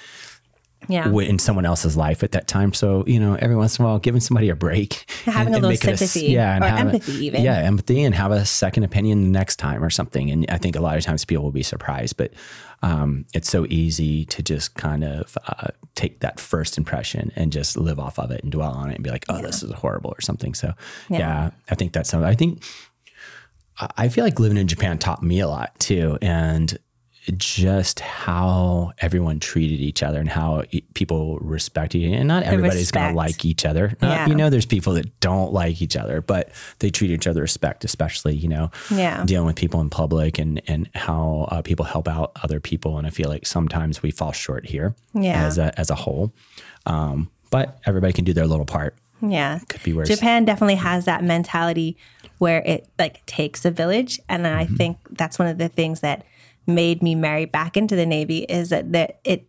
Yeah. 0.88 1.08
in 1.10 1.38
someone 1.38 1.64
else's 1.66 1.96
life 1.96 2.22
at 2.22 2.32
that 2.32 2.46
time. 2.46 2.72
So 2.72 3.04
you 3.06 3.18
know, 3.20 3.34
every 3.34 3.56
once 3.56 3.78
in 3.78 3.84
a 3.84 3.88
while, 3.88 3.98
giving 3.98 4.20
somebody 4.20 4.48
a 4.48 4.56
break, 4.56 5.10
Having 5.24 5.54
a 5.54 5.56
little 5.56 5.70
make 5.70 5.84
it 5.84 5.88
s- 5.90 5.98
sympathy 6.10 6.32
yeah, 6.32 6.54
and 6.56 6.64
or 6.64 6.68
have 6.68 6.86
a- 6.86 6.90
empathy 6.90 7.12
even. 7.26 7.42
yeah, 7.42 7.58
empathy, 7.58 8.02
and 8.02 8.14
have 8.14 8.32
a 8.32 8.44
second 8.44 8.84
opinion 8.84 9.22
the 9.22 9.28
next 9.30 9.56
time 9.56 9.82
or 9.82 9.90
something. 9.90 10.30
And 10.30 10.46
I 10.48 10.58
think 10.58 10.76
a 10.76 10.80
lot 10.80 10.96
of 10.96 11.04
times 11.04 11.24
people 11.24 11.44
will 11.44 11.52
be 11.52 11.62
surprised, 11.62 12.16
but 12.16 12.32
um, 12.82 13.24
it's 13.34 13.48
so 13.48 13.66
easy 13.70 14.24
to 14.26 14.42
just 14.42 14.74
kind 14.74 15.04
of 15.04 15.36
uh, 15.46 15.68
take 15.94 16.20
that 16.20 16.38
first 16.38 16.76
impression 16.76 17.32
and 17.34 17.50
just 17.52 17.76
live 17.78 17.98
off 17.98 18.18
of 18.18 18.30
it 18.30 18.42
and 18.42 18.52
dwell 18.52 18.72
on 18.72 18.90
it 18.90 18.96
and 18.96 19.04
be 19.04 19.10
like, 19.10 19.24
oh, 19.30 19.40
this 19.40 19.62
is 19.62 19.72
horrible 19.72 20.10
or 20.10 20.20
something. 20.20 20.52
So 20.54 20.74
yeah, 21.08 21.50
I 21.70 21.74
think 21.74 21.92
that's 21.92 22.10
something. 22.10 22.28
I 22.28 22.34
think 22.34 22.62
I 23.96 24.08
feel 24.08 24.24
like 24.24 24.38
living 24.38 24.58
in 24.58 24.68
Japan 24.68 24.98
taught 24.98 25.22
me 25.22 25.40
a 25.40 25.48
lot 25.48 25.78
too, 25.80 26.16
and 26.22 26.78
just 27.36 28.00
how 28.00 28.92
everyone 28.98 29.40
treated 29.40 29.80
each 29.80 30.02
other 30.02 30.20
and 30.20 30.28
how 30.28 30.62
e- 30.70 30.82
people 30.94 31.38
respect 31.38 31.94
you. 31.94 32.12
And 32.12 32.28
not 32.28 32.42
everybody's 32.42 32.90
going 32.90 33.10
to 33.10 33.16
like 33.16 33.44
each 33.44 33.64
other. 33.64 33.96
Not- 34.02 34.10
Yeah. 34.10 34.26
You 34.26 34.34
know, 34.34 34.50
there's 34.50 34.66
people 34.66 34.92
that 34.94 35.20
don't 35.20 35.52
like 35.52 35.80
each 35.80 35.96
other, 35.96 36.20
but 36.20 36.50
they 36.80 36.90
treat 36.90 37.10
each 37.10 37.26
other 37.26 37.40
respect, 37.40 37.84
especially 37.84 38.34
you 38.36 38.48
know, 38.48 38.70
Yeah. 38.90 39.24
dealing 39.24 39.46
with 39.46 39.56
people 39.56 39.80
in 39.80 39.90
public 39.90 40.38
and 40.38 40.60
and 40.68 40.88
how 40.94 41.48
uh, 41.50 41.62
people 41.62 41.84
help 41.86 42.08
out 42.08 42.32
other 42.42 42.60
people. 42.60 42.98
And 42.98 43.06
I 43.06 43.10
feel 43.10 43.28
like 43.28 43.46
sometimes 43.46 44.02
we 44.02 44.10
fall 44.10 44.32
short 44.32 44.66
here 44.66 44.94
Yeah. 45.14 45.44
as 45.46 45.56
a 45.58 45.78
as 45.80 45.88
a 45.90 45.94
whole. 45.94 46.32
Um, 46.86 47.30
but 47.50 47.78
everybody 47.86 48.12
can 48.12 48.24
do 48.24 48.32
their 48.34 48.46
little 48.46 48.66
part. 48.66 48.96
Yeah. 49.22 49.60
Could 49.68 49.82
be 49.82 49.92
worse. 49.94 50.08
Japan 50.08 50.44
definitely 50.44 50.74
has 50.74 51.06
that 51.06 51.24
mentality 51.24 51.96
where 52.38 52.60
it 52.66 52.86
like 52.98 53.24
takes 53.26 53.64
a 53.64 53.70
village. 53.70 54.20
And 54.28 54.46
I 54.46 54.64
Mm-hmm. 54.66 54.76
think 54.76 54.98
that's 55.12 55.38
one 55.38 55.48
of 55.48 55.56
the 55.58 55.68
things 55.68 56.00
that 56.00 56.24
made 56.66 57.02
me 57.02 57.14
marry 57.14 57.44
back 57.44 57.76
into 57.76 57.96
the 57.96 58.06
Navy 58.06 58.38
is 58.38 58.70
that, 58.70 58.92
that 58.92 59.20
it 59.24 59.46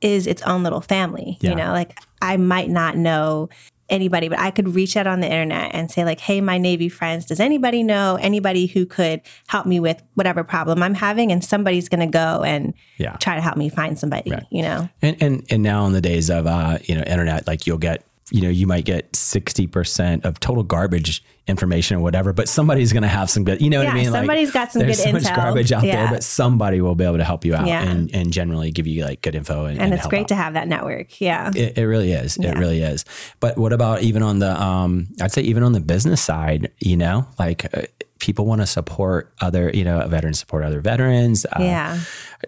is 0.00 0.26
its 0.26 0.42
own 0.42 0.62
little 0.62 0.80
family. 0.80 1.38
Yeah. 1.40 1.50
You 1.50 1.56
know, 1.56 1.72
like 1.72 1.98
I 2.20 2.36
might 2.36 2.68
not 2.68 2.96
know 2.96 3.48
anybody, 3.90 4.28
but 4.28 4.38
I 4.38 4.50
could 4.50 4.74
reach 4.74 4.96
out 4.96 5.06
on 5.06 5.20
the 5.20 5.26
internet 5.26 5.74
and 5.74 5.90
say, 5.90 6.04
like, 6.04 6.20
hey, 6.20 6.40
my 6.40 6.56
Navy 6.58 6.88
friends, 6.88 7.26
does 7.26 7.38
anybody 7.40 7.82
know 7.82 8.16
anybody 8.20 8.66
who 8.66 8.86
could 8.86 9.20
help 9.46 9.66
me 9.66 9.78
with 9.80 10.02
whatever 10.14 10.42
problem 10.42 10.82
I'm 10.82 10.94
having? 10.94 11.30
And 11.32 11.44
somebody's 11.44 11.88
gonna 11.88 12.06
go 12.06 12.42
and 12.42 12.74
Yeah. 12.98 13.16
try 13.16 13.34
to 13.34 13.40
help 13.42 13.56
me 13.56 13.68
find 13.68 13.98
somebody, 13.98 14.32
you 14.50 14.62
know? 14.62 14.88
And 15.02 15.16
and 15.22 15.44
and 15.50 15.62
now 15.62 15.86
in 15.86 15.92
the 15.92 16.00
days 16.00 16.30
of 16.30 16.46
uh, 16.46 16.78
you 16.84 16.94
know 16.94 17.02
internet, 17.02 17.46
like 17.46 17.66
you'll 17.66 17.78
get 17.78 18.04
you 18.30 18.40
know 18.40 18.48
you 18.48 18.66
might 18.66 18.84
get 18.84 19.14
sixty 19.14 19.66
percent 19.66 20.24
of 20.24 20.40
total 20.40 20.62
garbage 20.62 21.22
information 21.46 21.98
or 21.98 22.00
whatever, 22.00 22.32
but 22.32 22.48
somebody's 22.48 22.90
going 22.92 23.02
to 23.02 23.08
have 23.08 23.28
some 23.28 23.44
good. 23.44 23.60
You 23.60 23.68
know 23.68 23.78
what 23.78 23.88
I 23.88 23.90
Yeah, 23.90 24.02
mean? 24.04 24.12
somebody's 24.12 24.50
got 24.50 24.72
some 24.72 24.80
there's 24.80 24.96
good 24.96 25.04
so 25.04 25.12
much 25.12 25.36
garbage 25.36 25.72
out 25.72 25.82
there, 25.82 26.08
but 26.08 26.22
somebody 26.24 26.80
will 26.80 26.94
be 26.94 27.04
able 27.04 27.18
to 27.18 27.24
help 27.24 27.44
you 27.44 27.54
out 27.54 27.66
Yeah. 27.66 27.82
and 27.82 28.10
and 28.14 28.32
generally 28.32 28.70
give 28.70 28.86
you 28.86 29.04
like 29.04 29.20
good 29.20 29.34
info 29.34 29.66
and, 29.66 29.78
And 29.78 29.92
it's 29.92 30.00
help 30.02 30.10
great 30.10 30.22
out. 30.22 30.28
to 30.28 30.34
have 30.36 30.54
that 30.54 30.68
network. 30.68 31.20
Yeah. 31.20 31.50
It, 31.54 31.76
it 31.76 31.84
really 31.86 32.12
is. 32.12 32.38
It 32.38 32.44
Yeah. 32.44 32.58
really 32.58 32.80
is. 32.80 33.04
But 33.40 33.58
what 33.58 33.74
about 33.74 34.02
even 34.02 34.22
on 34.22 34.38
the, 34.38 34.58
um, 34.60 35.08
I'd 35.20 35.32
say 35.32 35.42
even 35.42 35.62
on 35.62 35.72
the 35.72 35.80
business 35.80 36.22
side, 36.22 36.70
you 36.80 36.96
know, 36.96 37.26
like 37.38 37.66
uh, 37.76 37.82
people 38.20 38.46
want 38.46 38.60
to 38.60 38.66
support 38.66 39.32
other, 39.40 39.70
you 39.74 39.84
know, 39.84 40.06
veterans 40.08 40.38
support 40.38 40.64
other 40.64 40.80
veterans. 40.80 41.44
Uh, 41.46 41.60
Yeah. 41.60 42.00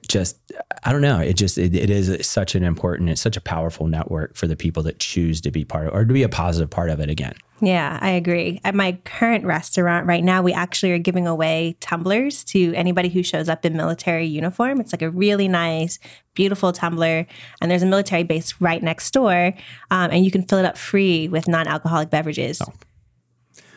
Just, 0.08 0.38
I 0.85 0.92
don't 0.92 1.00
know. 1.00 1.20
It 1.20 1.35
just, 1.35 1.58
it, 1.58 1.75
it 1.75 1.90
is 1.90 2.26
such 2.26 2.54
an 2.54 2.62
important, 2.62 3.08
it's 3.11 3.20
such 3.20 3.37
a 3.37 3.40
powerful 3.40 3.87
network 3.87 4.37
for 4.37 4.46
the 4.46 4.56
people 4.56 4.82
that 4.85 4.99
choose 4.99 5.40
to 5.42 5.50
be 5.50 5.64
part 5.64 5.88
of, 5.88 5.94
or 5.94 6.04
to 6.04 6.12
be 6.12 6.23
a 6.23 6.28
positive 6.28 6.70
part 6.70 6.90
of 6.90 7.00
it 7.00 7.11
again. 7.11 7.35
Yeah, 7.62 7.99
I 8.02 8.11
agree. 8.11 8.61
At 8.64 8.75
my 8.75 8.99
current 9.04 9.46
restaurant 9.46 10.06
right 10.06 10.23
now, 10.23 10.42
we 10.42 10.52
actually 10.52 10.92
are 10.92 10.99
giving 10.99 11.26
away 11.26 11.76
tumblers 11.80 12.44
to 12.44 12.75
anybody 12.75 13.08
who 13.08 13.23
shows 13.23 13.49
up 13.49 13.64
in 13.64 13.75
military 13.75 14.26
uniform. 14.26 14.78
It's 14.80 14.92
like 14.92 15.00
a 15.00 15.11
really 15.11 15.49
nice, 15.49 15.99
beautiful 16.35 16.73
tumbler, 16.73 17.26
and 17.62 17.70
there's 17.70 17.82
a 17.82 17.87
military 17.87 18.25
base 18.25 18.61
right 18.61 18.82
next 18.82 19.11
door, 19.12 19.54
um, 19.90 20.11
and 20.11 20.23
you 20.25 20.30
can 20.30 20.42
fill 20.42 20.58
it 20.58 20.66
up 20.66 20.76
free 20.76 21.28
with 21.28 21.49
non-alcoholic 21.49 22.11
beverages. 22.11 22.61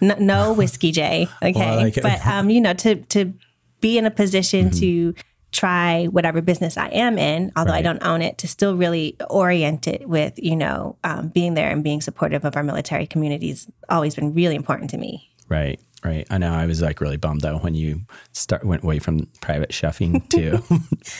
No, 0.01 0.15
no 0.19 0.53
whiskey, 0.53 0.91
Jay. 0.91 1.27
Okay, 1.43 1.75
like 1.75 1.95
but 2.01 2.25
um, 2.25 2.49
you 2.49 2.61
know, 2.61 2.73
to 2.73 2.95
to 2.95 3.33
be 3.81 3.97
in 3.97 4.05
a 4.05 4.11
position 4.11 4.71
to 4.71 5.13
try 5.51 6.05
whatever 6.05 6.41
business 6.41 6.77
I 6.77 6.87
am 6.89 7.17
in, 7.17 7.51
although 7.55 7.73
I 7.73 7.81
don't 7.81 8.03
own 8.05 8.21
it, 8.21 8.37
to 8.39 8.47
still 8.47 8.75
really 8.77 9.15
orient 9.31 9.87
it 9.87 10.07
with, 10.07 10.33
you 10.37 10.55
know, 10.55 10.97
um, 11.03 11.29
being 11.29 11.55
there 11.55 11.71
and 11.71 11.83
being 11.83 12.01
supportive 12.01 12.45
of 12.45 12.55
our 12.55 12.61
military 12.61 13.07
communities 13.07 13.67
always 13.89 14.13
been 14.13 14.33
really 14.35 14.55
important 14.55 14.91
to 14.91 14.97
me. 14.97 15.27
Right. 15.47 15.79
Right. 16.05 16.27
I 16.29 16.37
know. 16.37 16.53
I 16.53 16.65
was 16.67 16.81
like 16.81 17.01
really 17.01 17.17
bummed 17.17 17.41
though 17.41 17.57
when 17.57 17.73
you 17.73 18.01
start 18.31 18.63
went 18.63 18.83
away 18.83 18.99
from 18.99 19.27
private 19.41 19.71
chefing 19.71 20.29
too. 20.29 20.61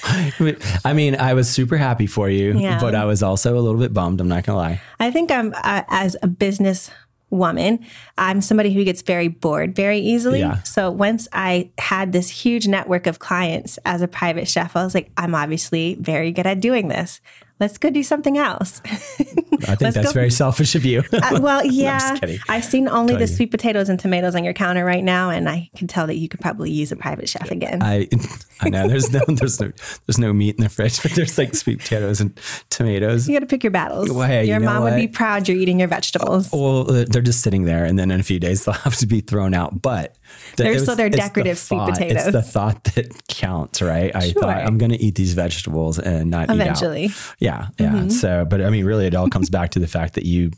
I 0.86 0.94
mean, 0.94 1.16
I 1.16 1.34
was 1.34 1.50
super 1.50 1.78
happy 1.78 2.06
for 2.08 2.30
you, 2.30 2.58
Yeah. 2.58 2.80
but 2.80 2.94
I 2.96 3.06
was 3.06 3.24
also 3.24 3.58
a 3.58 3.62
little 3.62 3.80
bit 3.80 3.94
bummed. 3.94 4.22
I'm 4.22 4.28
not 4.28 4.44
gonna 4.46 4.58
lie. 4.60 4.82
I 5.00 5.12
think 5.12 5.32
I'm, 5.32 5.54
uh, 5.64 5.84
as 5.90 6.16
a 6.22 6.28
business 6.28 6.92
woman, 7.30 7.86
I'm 8.18 8.42
somebody 8.42 8.74
who 8.74 8.84
gets 8.84 9.02
very 9.02 9.28
bored 9.28 9.76
very 9.76 10.00
easily. 10.00 10.40
Yeah. 10.40 10.62
So 10.64 10.90
once 10.92 11.28
I 11.32 11.72
had 11.78 12.12
this 12.12 12.30
huge 12.30 12.68
network 12.68 13.08
of 13.08 13.20
clients 13.20 13.78
as 13.86 14.02
a 14.02 14.08
private 14.08 14.48
chef, 14.48 14.76
I 14.76 14.84
was 14.84 14.96
like, 14.96 15.12
I'm 15.18 15.36
obviously 15.36 15.96
very 16.00 16.32
good 16.32 16.48
at 16.48 16.60
doing 16.60 16.88
this. 16.88 17.22
Let's 17.60 17.78
go 17.78 17.90
do 17.90 18.04
something 18.04 18.38
else. 18.38 18.82
I 18.86 18.94
think 18.94 19.82
Let's 19.82 19.96
that's 19.96 20.08
go- 20.08 20.12
very 20.14 20.30
selfish 20.32 20.76
of 20.76 20.86
you. 20.86 21.04
Uh, 21.12 21.40
well, 21.42 21.66
yeah, 21.66 22.16
just. 22.16 22.44
I've 22.50 22.64
seen 22.64 22.88
only 22.88 23.16
the 23.16 23.22
you. 23.22 23.28
sweet 23.28 23.52
potatoes 23.52 23.90
and 23.90 24.00
tomatoes 24.00 24.34
on 24.36 24.44
your 24.46 24.54
counter 24.54 24.86
right 24.86 25.04
now, 25.04 25.30
and 25.30 25.50
I 25.50 25.70
can 25.76 25.88
tell 25.88 26.08
that 26.08 26.16
you 26.16 26.30
could 26.30 26.40
probably 26.40 26.72
use 26.72 26.92
a 26.92 26.96
private 26.96 27.28
chef 27.28 27.52
again. 27.52 27.84
I 27.84 28.08
I 28.62 28.70
know 28.70 28.88
there's 28.88 29.12
no 29.12 29.20
there's 29.28 29.60
no 29.60 29.72
there's 30.08 30.18
no 30.18 30.32
meat 30.32 30.56
in 30.58 30.64
the 30.64 30.70
fridge, 30.70 31.02
but 31.04 31.12
there's 31.12 31.38
like 31.38 31.54
sweet 31.56 31.80
potatoes 31.80 32.22
and 32.22 32.40
tomatoes. 32.70 33.28
you 33.28 33.36
got 33.36 33.40
to 33.42 33.46
pick 33.46 33.64
your 33.64 33.72
battles. 33.72 34.10
Well, 34.12 34.28
hey, 34.28 34.44
you 34.46 34.52
your 34.52 34.60
know 34.60 34.68
mom 34.74 34.84
would 34.84 34.96
be 34.96 35.08
proud 35.08 35.48
you're 35.48 35.58
eating 35.58 35.80
your 35.80 35.90
vegetables. 35.90 36.50
Well, 36.54 36.90
uh, 36.90 37.06
they're 37.08 37.22
just 37.22 37.42
sitting 37.42 37.66
there, 37.66 37.84
and 37.86 38.00
then 38.00 38.12
in 38.12 38.20
a 38.20 38.24
few 38.24 38.40
days 38.40 38.64
they'll 38.66 38.74
have 38.76 38.96
to 38.98 39.06
be 39.08 39.20
thrown 39.22 39.54
out. 39.54 39.82
But 39.82 40.16
the- 40.56 40.64
They're 40.64 40.80
still- 40.80 40.96
they're 40.96 41.08
it's 41.08 41.16
the 41.16 41.22
decorative 41.22 41.58
sweet 41.58 41.78
thought- 41.80 42.02
It's 42.02 42.32
the 42.32 42.42
thought 42.42 42.84
that 42.96 43.28
counts, 43.28 43.82
right? 43.82 44.16
I 44.16 44.30
Sure. 44.32 44.44
thought 44.44 44.58
I'm 44.58 44.78
going 44.78 44.92
to 44.92 45.02
eat 45.02 45.16
these 45.16 45.34
vegetables 45.34 45.98
and 46.00 46.30
not 46.30 46.50
Eventually. 46.52 47.06
eat 47.06 47.12
out. 47.12 47.36
Yeah, 47.40 47.49
yeah. 47.80 47.94
Yeah. 48.04 48.08
So, 48.10 48.46
but 48.46 48.62
I 48.62 48.70
mean, 48.70 48.86
really, 48.86 49.06
it 49.06 49.16
all 49.16 49.30
comes 49.30 49.50
back 49.58 49.72
to 49.72 49.80
the 49.80 49.88
fact 49.88 50.14
that 50.16 50.26
you, 50.26 50.52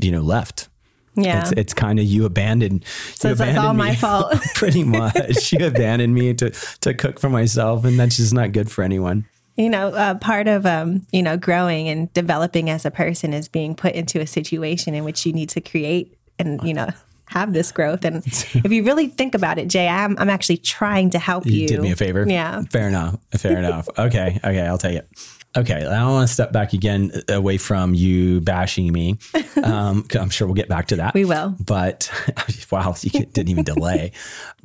you 0.00 0.10
know, 0.12 0.20
left. 0.22 0.68
yeah. 1.16 1.40
It's 1.40 1.52
it's 1.52 1.74
kind 1.74 1.98
of 1.98 2.04
you 2.04 2.24
abandoned. 2.24 2.84
So 3.14 3.28
you 3.28 3.34
it's- 3.34 3.48
it's 3.48 3.58
all 3.58 3.70
abandoned 3.70 3.78
my 3.78 3.94
fault. 3.94 4.34
pretty 4.54 4.84
much. 4.84 5.52
you 5.52 5.66
abandoned 5.66 6.14
me 6.14 6.34
to 6.34 6.50
to 6.80 6.94
cook 6.94 7.18
for 7.20 7.28
myself, 7.30 7.84
and 7.84 7.98
that's 7.98 8.16
just 8.16 8.32
not 8.32 8.52
good 8.52 8.70
for 8.70 8.84
anyone. 8.84 9.24
you 9.56 9.68
know, 9.68 9.88
uh, 9.88 10.14
part 10.14 10.46
of 10.46 10.64
um, 10.66 11.04
you 11.12 11.22
know 11.22 11.36
growing 11.36 11.88
and 11.88 12.12
developing 12.12 12.70
as 12.70 12.86
a 12.86 12.90
person 12.90 13.32
is 13.34 13.48
being 13.48 13.74
put 13.74 13.94
into 13.94 14.20
a 14.20 14.26
situation 14.26 14.94
in 14.94 15.02
which 15.04 15.26
you 15.26 15.32
need 15.32 15.48
to 15.50 15.60
create 15.60 16.16
and 16.38 16.62
you 16.62 16.72
know 16.72 16.88
have 17.24 17.52
this 17.52 17.72
growth. 17.72 18.04
And 18.04 18.18
if 18.64 18.70
you 18.70 18.84
really 18.84 19.08
think 19.08 19.34
about 19.34 19.58
it, 19.58 19.66
Jay, 19.66 19.88
I'm 19.88 20.16
I'm 20.20 20.30
actually 20.30 20.58
trying 20.58 21.10
to 21.10 21.18
help 21.18 21.44
you. 21.46 21.62
You 21.62 21.68
did 21.68 21.80
me 21.80 21.90
a 21.90 21.96
favor. 21.96 22.24
Yeah. 22.28 22.62
Fair 22.70 22.86
enough. 22.86 23.16
Fair 23.36 23.58
enough. 23.58 23.88
Okay. 23.98 24.38
Okay. 24.44 24.60
I'll 24.66 24.78
take 24.78 24.96
it. 24.98 25.08
Okay. 25.56 25.84
I 25.84 26.04
want 26.06 26.28
to 26.28 26.32
step 26.32 26.52
back 26.52 26.72
again 26.72 27.10
uh, 27.28 27.34
away 27.34 27.58
from 27.58 27.94
you 27.94 28.40
bashing 28.40 28.92
me. 28.92 29.18
Um, 29.58 30.06
I'm 30.18 30.30
sure 30.30 30.46
we'll 30.46 30.54
get 30.54 30.68
back 30.68 30.86
to 30.86 30.96
that. 30.96 31.14
We 31.14 31.24
will. 31.24 31.56
But 31.64 32.08
wow, 32.70 32.94
you 33.02 33.10
didn't 33.10 33.48
even 33.48 33.64
delay. 33.64 34.12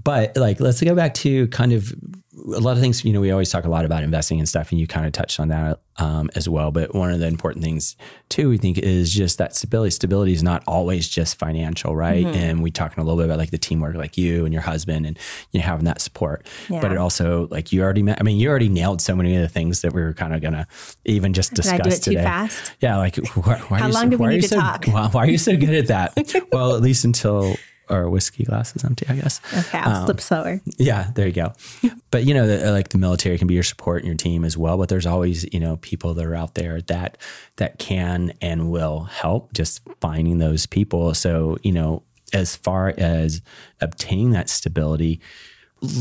But 0.03 0.37
like, 0.37 0.59
let's 0.59 0.81
go 0.81 0.93
back 0.93 1.15
to 1.15 1.47
kind 1.47 1.73
of 1.73 1.95
a 2.35 2.59
lot 2.59 2.75
of 2.75 2.79
things. 2.79 3.05
You 3.05 3.13
know, 3.13 3.21
we 3.21 3.31
always 3.31 3.49
talk 3.49 3.65
a 3.65 3.69
lot 3.69 3.85
about 3.85 4.03
investing 4.03 4.39
and 4.39 4.49
stuff, 4.49 4.71
and 4.71 4.79
you 4.79 4.87
kind 4.87 5.05
of 5.05 5.11
touched 5.11 5.39
on 5.39 5.49
that 5.49 5.79
um, 5.97 6.29
as 6.35 6.49
well. 6.49 6.71
But 6.71 6.93
one 6.95 7.11
of 7.11 7.19
the 7.19 7.27
important 7.27 7.63
things 7.63 7.95
too, 8.29 8.49
we 8.49 8.57
think, 8.57 8.77
is 8.77 9.13
just 9.13 9.37
that 9.37 9.55
stability. 9.55 9.91
Stability 9.91 10.33
is 10.33 10.41
not 10.41 10.63
always 10.67 11.07
just 11.07 11.37
financial, 11.37 11.95
right? 11.95 12.25
Mm-hmm. 12.25 12.35
And 12.35 12.63
we 12.63 12.71
talking 12.71 13.01
a 13.01 13.05
little 13.05 13.17
bit 13.17 13.25
about 13.25 13.37
like 13.37 13.51
the 13.51 13.57
teamwork, 13.57 13.95
like 13.95 14.17
you 14.17 14.45
and 14.45 14.53
your 14.53 14.63
husband, 14.63 15.05
and 15.05 15.17
you 15.51 15.59
know 15.59 15.65
having 15.65 15.85
that 15.85 16.01
support. 16.01 16.45
Yeah. 16.69 16.81
But 16.81 16.91
it 16.91 16.97
also 16.97 17.47
like 17.51 17.71
you 17.71 17.81
already. 17.81 18.03
met- 18.03 18.19
I 18.19 18.23
mean, 18.23 18.37
you 18.37 18.49
already 18.49 18.69
nailed 18.69 19.01
so 19.01 19.15
many 19.15 19.35
of 19.35 19.41
the 19.41 19.49
things 19.49 19.81
that 19.81 19.93
we 19.93 20.01
were 20.01 20.13
kind 20.13 20.33
of 20.33 20.41
gonna 20.41 20.67
even 21.05 21.33
just 21.33 21.51
I 21.53 21.55
discuss 21.55 21.81
do 21.81 21.89
it 21.89 22.03
too 22.03 22.11
today. 22.11 22.23
fast? 22.23 22.73
Yeah, 22.79 22.97
like 22.97 23.17
why, 23.35 23.59
why 23.59 23.77
How 23.79 23.85
are 23.85 23.87
you 23.89 23.93
long 23.93 24.03
so, 24.05 24.09
do 24.09 24.17
we 24.17 24.27
need 24.27 24.35
you 24.35 24.41
to 24.43 24.47
so, 24.47 24.59
talk? 24.59 24.85
Why, 24.85 25.07
why 25.09 25.23
are 25.25 25.29
you 25.29 25.37
so 25.37 25.55
good 25.55 25.75
at 25.75 25.87
that? 25.87 26.47
well, 26.51 26.75
at 26.75 26.81
least 26.81 27.05
until 27.05 27.55
our 27.89 28.09
whiskey 28.09 28.43
glass 28.43 28.75
is 28.75 28.83
empty, 28.83 29.05
I 29.09 29.15
guess. 29.15 29.39
Okay, 29.57 29.77
I'll 29.79 29.97
Um, 29.97 30.05
slip 30.05 30.21
slower. 30.21 30.61
Yeah, 30.77 31.11
there 31.15 31.27
you 31.27 31.33
go. 31.33 31.53
But 32.11 32.25
you 32.25 32.35
know, 32.35 32.45
the, 32.45 32.71
like 32.71 32.89
the 32.89 32.99
military 32.99 33.39
can 33.39 33.47
be 33.47 33.55
your 33.55 33.63
support 33.63 33.97
and 34.03 34.07
your 34.07 34.15
team 34.15 34.45
as 34.45 34.55
well. 34.55 34.77
But 34.77 34.89
there's 34.89 35.07
always 35.07 35.51
you 35.51 35.59
know 35.59 35.77
people 35.77 36.13
that 36.13 36.25
are 36.25 36.35
out 36.35 36.53
there 36.53 36.79
that 36.81 37.17
that 37.57 37.79
can 37.79 38.33
and 38.39 38.69
will 38.69 39.05
help. 39.05 39.51
Just 39.53 39.81
finding 39.99 40.37
those 40.37 40.67
people. 40.67 41.13
So 41.15 41.57
you 41.63 41.71
know, 41.71 42.03
as 42.31 42.55
far 42.55 42.93
as 42.97 43.41
obtaining 43.81 44.29
that 44.31 44.47
stability, 44.49 45.21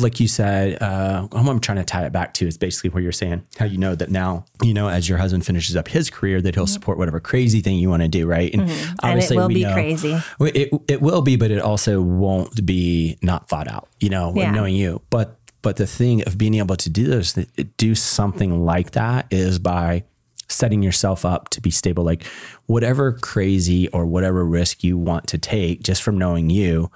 like 0.00 0.20
you 0.20 0.28
said, 0.28 0.80
uh, 0.80 1.22
what 1.28 1.46
I'm 1.48 1.58
trying 1.60 1.78
to 1.78 1.84
tie 1.84 2.04
it 2.06 2.12
back 2.12 2.34
to 2.34 2.46
is 2.46 2.56
basically 2.56 2.90
where 2.90 3.02
you're 3.02 3.10
saying 3.12 3.44
how 3.58 3.64
you 3.64 3.78
know 3.78 3.94
that 3.96 4.10
now, 4.10 4.44
you 4.62 4.72
know, 4.72 4.88
as 4.88 5.08
your 5.08 5.18
husband 5.18 5.44
finishes 5.44 5.74
up 5.76 5.88
his 5.88 6.08
career, 6.08 6.40
that 6.40 6.54
he'll 6.54 6.66
support 6.68 6.98
whatever 6.98 7.18
crazy 7.20 7.60
thing 7.60 7.76
you 7.78 7.88
want 7.90 8.02
to 8.02 8.08
do, 8.08 8.26
right? 8.26 8.52
And, 8.54 8.62
Mm-hmm. 8.68 8.94
And 9.02 9.20
it 9.20 9.30
will 9.36 9.48
we 9.48 9.54
be 9.54 9.62
know- 9.64 9.72
crazy. 9.74 10.18
It, 10.40 10.70
it 10.88 11.02
will 11.02 11.20
be, 11.22 11.36
but 11.36 11.50
it 11.50 11.60
also 11.60 12.00
won't 12.00 12.64
be 12.64 13.18
not 13.22 13.48
thought 13.48 13.66
out, 13.68 13.88
you 14.00 14.08
know, 14.08 14.32
Yeah. 14.36 14.50
knowing 14.52 14.74
you. 14.74 15.02
But 15.10 15.38
but 15.62 15.76
the 15.76 15.86
thing 15.86 16.22
of 16.26 16.36
being 16.38 16.54
able 16.54 16.76
to 16.76 16.90
do 16.90 17.06
this, 17.06 17.34
do 17.76 17.94
something 17.94 18.64
like 18.64 18.92
that 18.92 19.26
is 19.30 19.58
by 19.60 20.04
setting 20.48 20.82
yourself 20.82 21.24
up 21.24 21.48
to 21.50 21.60
be 21.60 21.70
stable. 21.70 22.02
Like 22.04 22.24
whatever 22.66 23.12
crazy 23.12 23.88
or 23.88 24.04
whatever 24.06 24.44
risk 24.44 24.82
you 24.84 24.98
want 24.98 25.26
to 25.28 25.38
take, 25.38 25.82
just 25.82 26.02
from 26.02 26.18
knowing 26.18 26.50
you, 26.50 26.90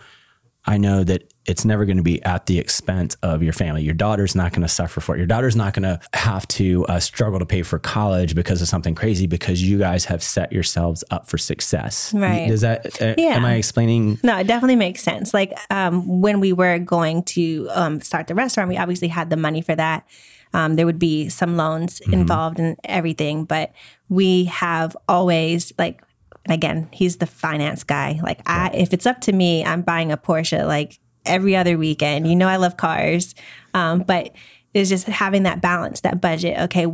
I 0.65 0.79
know 0.79 1.05
that 1.05 1.33
it's 1.47 1.65
never 1.65 1.85
going 1.85 1.97
to 1.97 2.03
be 2.03 2.23
at 2.25 2.47
the 2.47 2.59
expense 2.59 3.17
of 3.23 3.43
your 3.43 3.53
family. 3.53 3.83
Your 3.83 3.95
daughter's 3.95 4.35
not 4.35 4.53
going 4.53 4.63
to 4.63 4.69
suffer 4.69 5.01
for 5.01 5.15
it. 5.15 5.19
Your 5.19 5.27
daughter's 5.27 5.57
not 5.57 5.75
going 5.75 5.85
to 5.85 6.01
have 6.13 6.47
to 6.49 6.85
uh, 6.87 6.99
struggle 7.01 7.39
to 7.39 7.47
pay 7.47 7.63
for 7.63 7.79
college 7.79 8.35
because 8.35 8.61
of 8.63 8.69
something 8.69 8.95
crazy 8.95 9.27
because 9.27 9.63
you 9.63 9.79
guys 9.79 10.05
have 10.07 10.23
set 10.23 10.53
yourselves 10.53 11.05
up 11.11 11.29
for 11.29 11.39
success. 11.39 12.13
Right. 12.15 12.49
Does 12.49 12.63
that, 12.63 13.01
uh, 13.01 13.15
Yeah. 13.17 13.37
am 13.37 13.45
I 13.45 13.55
explaining? 13.55 14.19
No, 14.23 14.37
it 14.39 14.47
definitely 14.47 14.77
makes 14.77 15.03
sense. 15.03 15.33
Like 15.33 15.53
um, 15.71 16.21
when 16.21 16.41
we 16.41 16.53
were 16.53 16.79
going 16.79 17.23
to 17.25 17.69
um, 17.73 18.01
start 18.01 18.27
the 18.27 18.35
restaurant, 18.35 18.69
we 18.69 18.77
obviously 18.77 19.09
had 19.09 19.31
the 19.31 19.37
money 19.37 19.63
for 19.63 19.75
that. 19.75 20.07
Um, 20.53 20.75
there 20.77 20.87
would 20.87 20.99
be 20.99 21.29
some 21.29 21.57
loans 21.57 22.01
involved 22.01 22.59
in 22.59 22.77
everything, 22.85 23.45
but 23.45 23.73
we 24.09 24.45
have 24.47 24.97
always 25.09 25.73
like, 25.79 26.03
and 26.45 26.55
again, 26.55 26.89
he's 26.93 27.17
the 27.19 27.27
finance 27.27 27.83
guy. 27.85 28.21
Like, 28.23 28.41
I, 28.47 28.71
if 28.73 28.93
it's 28.93 29.05
up 29.07 29.21
to 29.23 29.33
me, 29.33 29.65
I'm 29.65 29.83
buying 29.83 30.13
a 30.13 30.17
Porsche 30.17 30.67
like 30.67 30.99
every 31.27 31.57
other 31.57 31.77
weekend. 31.79 32.29
You 32.29 32.37
know, 32.37 32.49
I 32.49 32.57
love 32.57 32.77
cars, 32.77 33.35
um, 33.75 34.01
but 34.01 34.35
it's 34.75 34.91
just 34.91 35.07
having 35.07 35.45
that 35.45 35.61
balance, 35.61 36.01
that 36.03 36.21
budget. 36.21 36.59
Okay, 36.61 36.87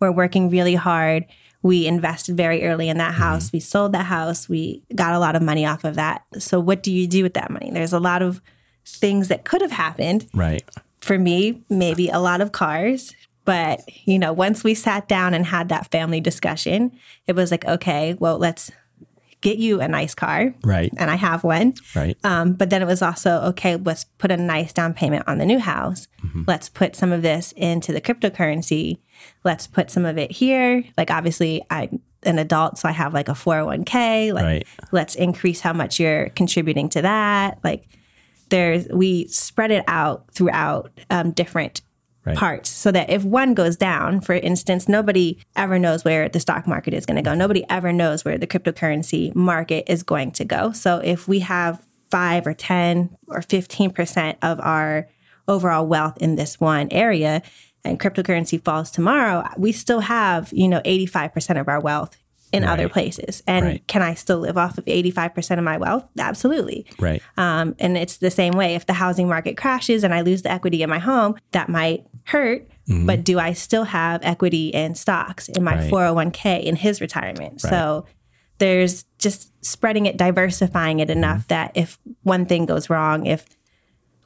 we're 0.00 0.12
working 0.12 0.50
really 0.50 0.74
hard. 0.74 1.24
We 1.62 1.86
invested 1.86 2.36
very 2.36 2.64
early 2.64 2.88
in 2.88 2.98
that 2.98 3.14
house. 3.14 3.52
We 3.52 3.60
sold 3.60 3.92
that 3.92 4.06
house. 4.06 4.48
We 4.48 4.82
got 4.94 5.12
a 5.12 5.18
lot 5.18 5.36
of 5.36 5.42
money 5.42 5.66
off 5.66 5.84
of 5.84 5.96
that. 5.96 6.24
So, 6.38 6.60
what 6.60 6.82
do 6.82 6.92
you 6.92 7.06
do 7.06 7.22
with 7.22 7.34
that 7.34 7.50
money? 7.50 7.70
There's 7.70 7.92
a 7.92 8.00
lot 8.00 8.22
of 8.22 8.40
things 8.86 9.28
that 9.28 9.44
could 9.44 9.60
have 9.60 9.72
happened. 9.72 10.26
Right. 10.32 10.64
For 11.00 11.18
me, 11.18 11.62
maybe 11.68 12.08
a 12.08 12.18
lot 12.18 12.40
of 12.40 12.52
cars. 12.52 13.14
But, 13.44 13.80
you 14.06 14.18
know, 14.18 14.32
once 14.32 14.62
we 14.62 14.74
sat 14.74 15.08
down 15.08 15.32
and 15.32 15.46
had 15.46 15.70
that 15.70 15.90
family 15.90 16.20
discussion, 16.20 16.92
it 17.26 17.34
was 17.34 17.50
like, 17.50 17.64
okay, 17.64 18.14
well, 18.18 18.36
let's 18.36 18.70
get 19.40 19.58
you 19.58 19.80
a 19.80 19.88
nice 19.88 20.14
car. 20.14 20.54
Right. 20.64 20.92
And 20.96 21.10
I 21.10 21.16
have 21.16 21.44
one. 21.44 21.74
Right. 21.94 22.16
Um, 22.24 22.54
but 22.54 22.70
then 22.70 22.82
it 22.82 22.86
was 22.86 23.02
also 23.02 23.40
okay. 23.50 23.76
Let's 23.76 24.04
put 24.04 24.30
a 24.30 24.36
nice 24.36 24.72
down 24.72 24.94
payment 24.94 25.24
on 25.28 25.38
the 25.38 25.46
new 25.46 25.58
house. 25.58 26.08
Mm-hmm. 26.24 26.42
Let's 26.46 26.68
put 26.68 26.96
some 26.96 27.12
of 27.12 27.22
this 27.22 27.52
into 27.52 27.92
the 27.92 28.00
cryptocurrency. 28.00 28.98
Let's 29.44 29.66
put 29.66 29.90
some 29.90 30.04
of 30.04 30.18
it 30.18 30.32
here. 30.32 30.84
Like 30.96 31.10
obviously, 31.10 31.62
I'm 31.70 32.00
an 32.24 32.38
adult, 32.38 32.78
so 32.78 32.88
I 32.88 32.92
have 32.92 33.14
like 33.14 33.28
a 33.28 33.34
four 33.34 33.54
hundred 33.54 33.66
one 33.66 33.84
k. 33.84 34.32
Like 34.32 34.44
Right. 34.44 34.66
let's 34.92 35.14
increase 35.14 35.60
how 35.60 35.72
much 35.72 36.00
you're 36.00 36.30
contributing 36.30 36.88
to 36.90 37.02
that. 37.02 37.58
Like 37.62 37.86
there's 38.48 38.88
we 38.88 39.26
spread 39.28 39.70
it 39.70 39.84
out 39.86 40.30
throughout 40.32 40.90
um, 41.10 41.30
different 41.32 41.82
Right. 42.28 42.36
parts 42.36 42.70
so 42.70 42.92
that 42.92 43.10
if 43.10 43.24
one 43.24 43.54
goes 43.54 43.76
down, 43.76 44.20
for 44.20 44.34
instance, 44.34 44.88
nobody 44.88 45.38
ever 45.56 45.78
knows 45.78 46.04
where 46.04 46.28
the 46.28 46.40
stock 46.40 46.66
market 46.66 46.94
is 46.94 47.06
going 47.06 47.16
to 47.16 47.22
go. 47.22 47.34
Nobody 47.34 47.64
ever 47.68 47.92
knows 47.92 48.24
where 48.24 48.38
the 48.38 48.46
cryptocurrency 48.46 49.34
market 49.34 49.84
is 49.88 50.02
going 50.02 50.32
to 50.32 50.44
go. 50.44 50.72
So 50.72 50.98
if 50.98 51.26
we 51.26 51.40
have 51.40 51.82
five 52.10 52.46
or 52.46 52.54
10 52.54 53.16
or 53.28 53.40
15% 53.40 54.36
of 54.42 54.60
our 54.60 55.08
overall 55.46 55.86
wealth 55.86 56.18
in 56.18 56.36
this 56.36 56.60
one 56.60 56.88
area 56.90 57.42
and 57.84 57.98
cryptocurrency 57.98 58.62
falls 58.62 58.90
tomorrow, 58.90 59.48
we 59.56 59.72
still 59.72 60.00
have, 60.00 60.52
you 60.52 60.68
know, 60.68 60.80
85% 60.80 61.60
of 61.60 61.68
our 61.68 61.80
wealth 61.80 62.16
in 62.52 62.64
other 62.64 62.88
places. 62.88 63.42
And 63.46 63.64
Right. 63.64 63.86
can 63.86 64.02
I 64.02 64.14
still 64.14 64.38
live 64.38 64.56
off 64.56 64.78
of 64.78 64.84
85% 64.86 65.58
of 65.58 65.64
my 65.64 65.76
wealth? 65.78 66.04
Absolutely. 66.18 66.86
Right. 66.98 67.22
Um, 67.36 67.74
and 67.78 67.96
it's 67.98 68.18
the 68.18 68.30
same 68.30 68.52
way. 68.54 68.74
If 68.74 68.86
the 68.86 68.94
housing 68.94 69.28
market 69.28 69.56
crashes 69.56 70.04
and 70.04 70.14
I 70.14 70.22
lose 70.22 70.42
the 70.42 70.50
equity 70.50 70.82
in 70.82 70.90
my 70.90 70.98
home, 70.98 71.36
that 71.52 71.68
might 71.68 72.06
hurt. 72.24 72.66
But 73.04 73.22
do 73.22 73.38
I 73.38 73.52
still 73.52 73.84
have 73.84 74.20
equity 74.24 74.68
in 74.68 74.94
stocks 74.94 75.48
in 75.50 75.62
my 75.62 75.74
Mm-hmm. 75.74 75.94
Right. 75.94 76.14
401k 76.32 76.62
in 76.64 76.74
his 76.76 77.02
retirement? 77.02 77.60
So 77.60 78.06
there's 78.56 79.04
just 79.18 79.52
spreading 79.64 80.06
it, 80.06 80.16
diversifying 80.16 81.00
it 81.00 81.10
enough 81.10 81.40
Mm-hmm. 81.40 81.48
that 81.48 81.72
if 81.74 81.98
one 82.22 82.46
thing 82.46 82.64
goes 82.64 82.88
wrong, 82.88 83.26
if 83.26 83.44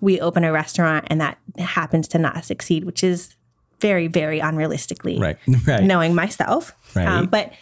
we 0.00 0.20
open 0.20 0.44
a 0.44 0.52
restaurant 0.52 1.06
and 1.08 1.20
that 1.20 1.38
happens 1.58 2.06
to 2.08 2.18
not 2.18 2.44
succeed, 2.44 2.85
which 2.85 3.02
is 3.02 3.35
very, 3.80 4.06
very 4.06 4.38
unrealistically 4.40 5.18
Right. 5.20 5.37
Right. 5.66 5.82
knowing 5.82 6.14
myself. 6.14 6.72
Right. 6.94 7.06
Um, 7.08 7.26
but 7.26 7.52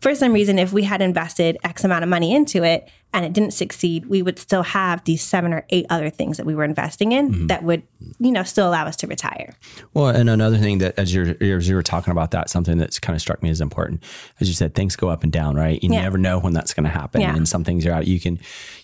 for 0.00 0.14
some 0.14 0.32
reason, 0.32 0.58
if 0.58 0.72
we 0.72 0.82
had 0.84 1.00
invested 1.02 1.56
X 1.64 1.84
amount 1.84 2.02
of 2.04 2.08
money 2.10 2.34
into 2.34 2.62
it 2.64 2.88
and 3.12 3.24
it 3.24 3.32
didn't 3.32 3.52
succeed, 3.52 4.06
we 4.06 4.20
would 4.22 4.38
still 4.38 4.62
have 4.62 5.02
these 5.04 5.22
seven 5.22 5.52
or 5.52 5.64
eight 5.70 5.86
other 5.88 6.10
things 6.10 6.36
that 6.36 6.44
we 6.46 6.54
were 6.54 6.64
investing 6.64 7.12
in 7.12 7.30
Mm-hmm. 7.30 7.46
that 7.46 7.62
would, 7.62 7.82
you 8.18 8.30
know, 8.30 8.42
still 8.42 8.68
allow 8.68 8.84
us 8.86 8.96
to 8.96 9.06
retire. 9.06 9.54
Well, 9.94 10.08
and 10.08 10.28
another 10.28 10.58
thing 10.58 10.78
that 10.78 10.98
as 10.98 11.14
you're 11.14 11.34
as 11.40 11.68
you 11.68 11.74
were 11.76 11.82
talking 11.82 12.12
about 12.12 12.32
that, 12.32 12.50
something 12.50 12.78
that's 12.78 12.98
kind 12.98 13.14
of 13.16 13.20
struck 13.22 13.42
me 13.42 13.50
as 13.50 13.60
important, 13.60 14.02
as 14.40 14.48
you 14.48 14.54
said, 14.54 14.74
things 14.74 14.96
go 14.96 15.08
up 15.08 15.22
and 15.22 15.32
down, 15.32 15.56
right? 15.56 15.82
You 15.82 15.90
Yeah. 15.92 16.02
never 16.02 16.18
know 16.18 16.38
when 16.38 16.52
that's 16.52 16.74
going 16.74 16.84
to 16.84 16.90
happen, 16.90 17.20
Yeah. 17.22 17.34
and 17.34 17.48
some 17.48 17.64
things 17.64 17.86
are 17.86 17.92
out. 17.92 18.06
You 18.06 18.20
can 18.20 18.38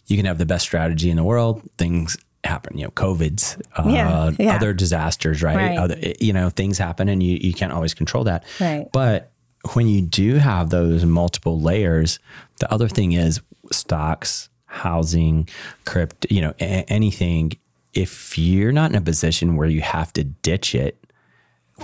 you 0.07 0.17
can 0.17 0.27
have 0.27 0.39
the 0.39 0.47
best 0.47 0.65
strategy 0.65 1.11
in 1.11 1.17
the 1.17 1.25
world, 1.25 1.63
things 1.79 2.17
happen. 2.45 2.77
You 2.79 2.85
know, 2.85 2.91
COVID's, 2.91 3.57
uh, 3.77 3.85
Yeah. 3.87 4.31
Yeah. 4.39 4.57
other 4.57 4.73
disasters, 4.73 5.43
right? 5.43 5.57
Right. 5.57 5.79
Other, 5.79 5.97
you 6.21 6.33
know, 6.33 6.49
things 6.51 6.79
happen, 6.79 7.09
and 7.09 7.23
you 7.23 7.39
you 7.41 7.53
can't 7.53 7.73
always 7.73 7.93
control 7.95 8.25
that. 8.25 8.45
Right. 8.61 8.87
But 8.93 9.32
when 9.75 9.89
you 9.89 10.03
do 10.03 10.35
have 10.37 10.71
those 10.71 11.05
multiple 11.05 11.61
layers, 11.61 12.19
the 12.61 12.73
other 12.73 12.89
thing 12.89 13.13
is 13.13 13.41
stocks, 13.71 14.49
housing, 14.67 15.49
crypto, 15.85 16.29
you 16.31 16.41
know, 16.41 16.55
a- 16.61 16.85
anything. 16.89 17.53
If 17.95 18.39
you're 18.39 18.73
not 18.73 18.91
in 18.91 18.97
a 18.97 19.01
position 19.01 19.57
where 19.57 19.69
you 19.69 19.83
have 19.83 20.13
to 20.15 20.25
ditch 20.25 20.75
it 20.75 20.99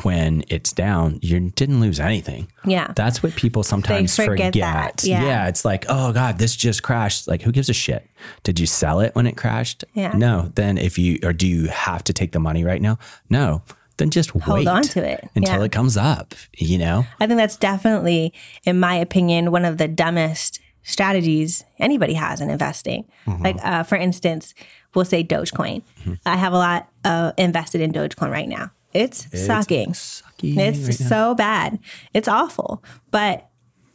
when 0.02 0.44
it's 0.48 0.72
down, 0.72 1.18
you 1.22 1.38
didn't 1.50 1.80
lose 1.80 1.98
anything. 2.00 2.50
Yeah. 2.64 2.92
That's 2.94 3.22
what 3.22 3.34
people 3.34 3.62
sometimes 3.62 4.14
forget 4.14 4.52
forget. 4.52 4.52
that. 4.52 5.04
Yeah. 5.04 5.48
It's 5.48 5.64
like, 5.64 5.86
oh 5.88 6.12
God, 6.12 6.38
this 6.38 6.54
just 6.56 6.82
crashed. 6.82 7.26
Like, 7.28 7.42
who 7.42 7.52
gives 7.52 7.68
a 7.68 7.74
shit? 7.74 8.06
Did 8.42 8.58
you 8.60 8.66
sell 8.66 9.00
it 9.00 9.14
when 9.14 9.26
it 9.26 9.36
crashed? 9.36 9.84
Yeah. 9.94 10.12
No. 10.12 10.50
Then 10.54 10.78
if 10.78 10.98
you, 10.98 11.18
or 11.22 11.32
do 11.32 11.46
you 11.46 11.68
have 11.68 12.04
to 12.04 12.12
take 12.12 12.32
the 12.32 12.40
money 12.40 12.64
right 12.64 12.80
now? 12.80 12.98
No. 13.28 13.62
Then 13.98 14.10
just 14.10 14.30
Hold 14.30 14.58
wait 14.60 14.66
on 14.66 14.82
to 14.82 15.04
it. 15.04 15.28
until 15.34 15.58
Yeah. 15.58 15.64
it 15.64 15.72
comes 15.72 15.96
up, 15.96 16.34
you 16.56 16.78
know? 16.78 17.04
I 17.20 17.26
think 17.26 17.38
that's 17.38 17.56
definitely, 17.56 18.32
in 18.64 18.80
my 18.80 18.94
opinion, 18.94 19.50
one 19.50 19.64
of 19.64 19.76
the 19.78 19.88
dumbest 19.88 20.60
strategies 20.82 21.64
anybody 21.78 22.14
has 22.14 22.40
in 22.40 22.48
investing. 22.48 23.04
Mm-hmm. 23.26 23.42
Like, 23.44 23.56
uh, 23.62 23.82
for 23.82 23.96
instance, 23.96 24.54
we'll 24.94 25.04
say 25.04 25.22
Dogecoin. 25.22 25.82
I 26.24 26.36
have 26.36 26.52
a 26.52 26.56
lot 26.56 26.88
uh, 27.04 27.32
invested 27.36 27.80
in 27.82 27.92
Dogecoin 27.92 28.30
right 28.30 28.48
now. 28.48 28.70
It's, 28.94 29.26
sucking. 29.46 29.90
Sucky 29.92 30.56
It's 30.56 30.78
right 30.86 30.94
so 30.94 31.34
bad. 31.34 31.78
It's 32.14 32.26
awful. 32.28 32.82
But 33.10 33.50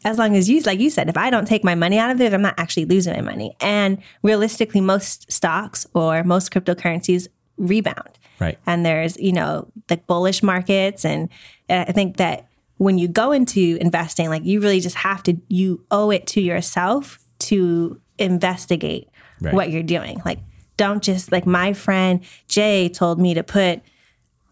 as 0.06 0.18
long 0.20 0.36
as 0.36 0.50
you, 0.50 0.60
like 0.62 0.80
you 0.80 0.90
said, 0.90 1.10
if 1.10 1.18
I 1.18 1.30
don't 1.30 1.48
take 1.48 1.64
my 1.64 1.76
money 1.76 1.98
out 1.98 2.12
of 2.12 2.22
it, 2.22 2.34
I'm 2.34 2.42
not 2.42 2.56
actually 2.58 2.86
losing 2.86 3.14
my 3.14 3.22
money. 3.22 3.56
And 3.60 3.98
realistically, 4.22 4.82
most 4.82 5.32
stocks 5.32 5.88
or 5.96 6.24
most 6.24 6.52
cryptocurrencies 6.52 7.28
rebound. 7.58 8.20
Right. 8.40 8.58
And 8.66 8.86
there's, 8.86 9.18
you 9.18 9.32
know, 9.32 9.68
like 9.90 10.08
bullish 10.08 10.44
markets. 10.44 11.06
And 11.06 11.30
I 11.70 11.92
think 11.92 12.18
that 12.18 12.48
when 12.78 12.98
you 12.98 13.08
go 13.08 13.32
into 13.32 13.78
investing, 13.80 14.30
like 14.30 14.44
you 14.46 14.60
really 14.60 14.80
just 14.80 14.96
have 14.98 15.24
to, 15.24 15.38
you 15.48 15.86
owe 15.92 16.10
it 16.10 16.28
to 16.28 16.42
yourself 16.42 17.20
to 17.40 18.00
investigate 18.18 19.10
Right. 19.42 19.54
what 19.54 19.72
you're 19.72 19.84
doing. 19.84 20.22
Like, 20.24 20.40
don't 20.78 21.04
just, 21.04 21.32
like 21.32 21.46
my 21.46 21.74
friend 21.74 22.22
Jay 22.48 22.88
told 22.90 23.20
me 23.20 23.34
to 23.34 23.44
put 23.44 23.82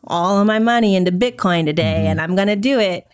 all 0.04 0.38
of 0.40 0.46
my 0.48 0.60
money 0.60 0.96
into 0.96 1.12
Bitcoin 1.12 1.66
today 1.66 2.00
Mm-hmm. 2.00 2.08
and 2.08 2.22
I'm 2.22 2.36
going 2.36 2.48
to 2.50 2.56
do 2.58 2.80
it. 2.80 3.08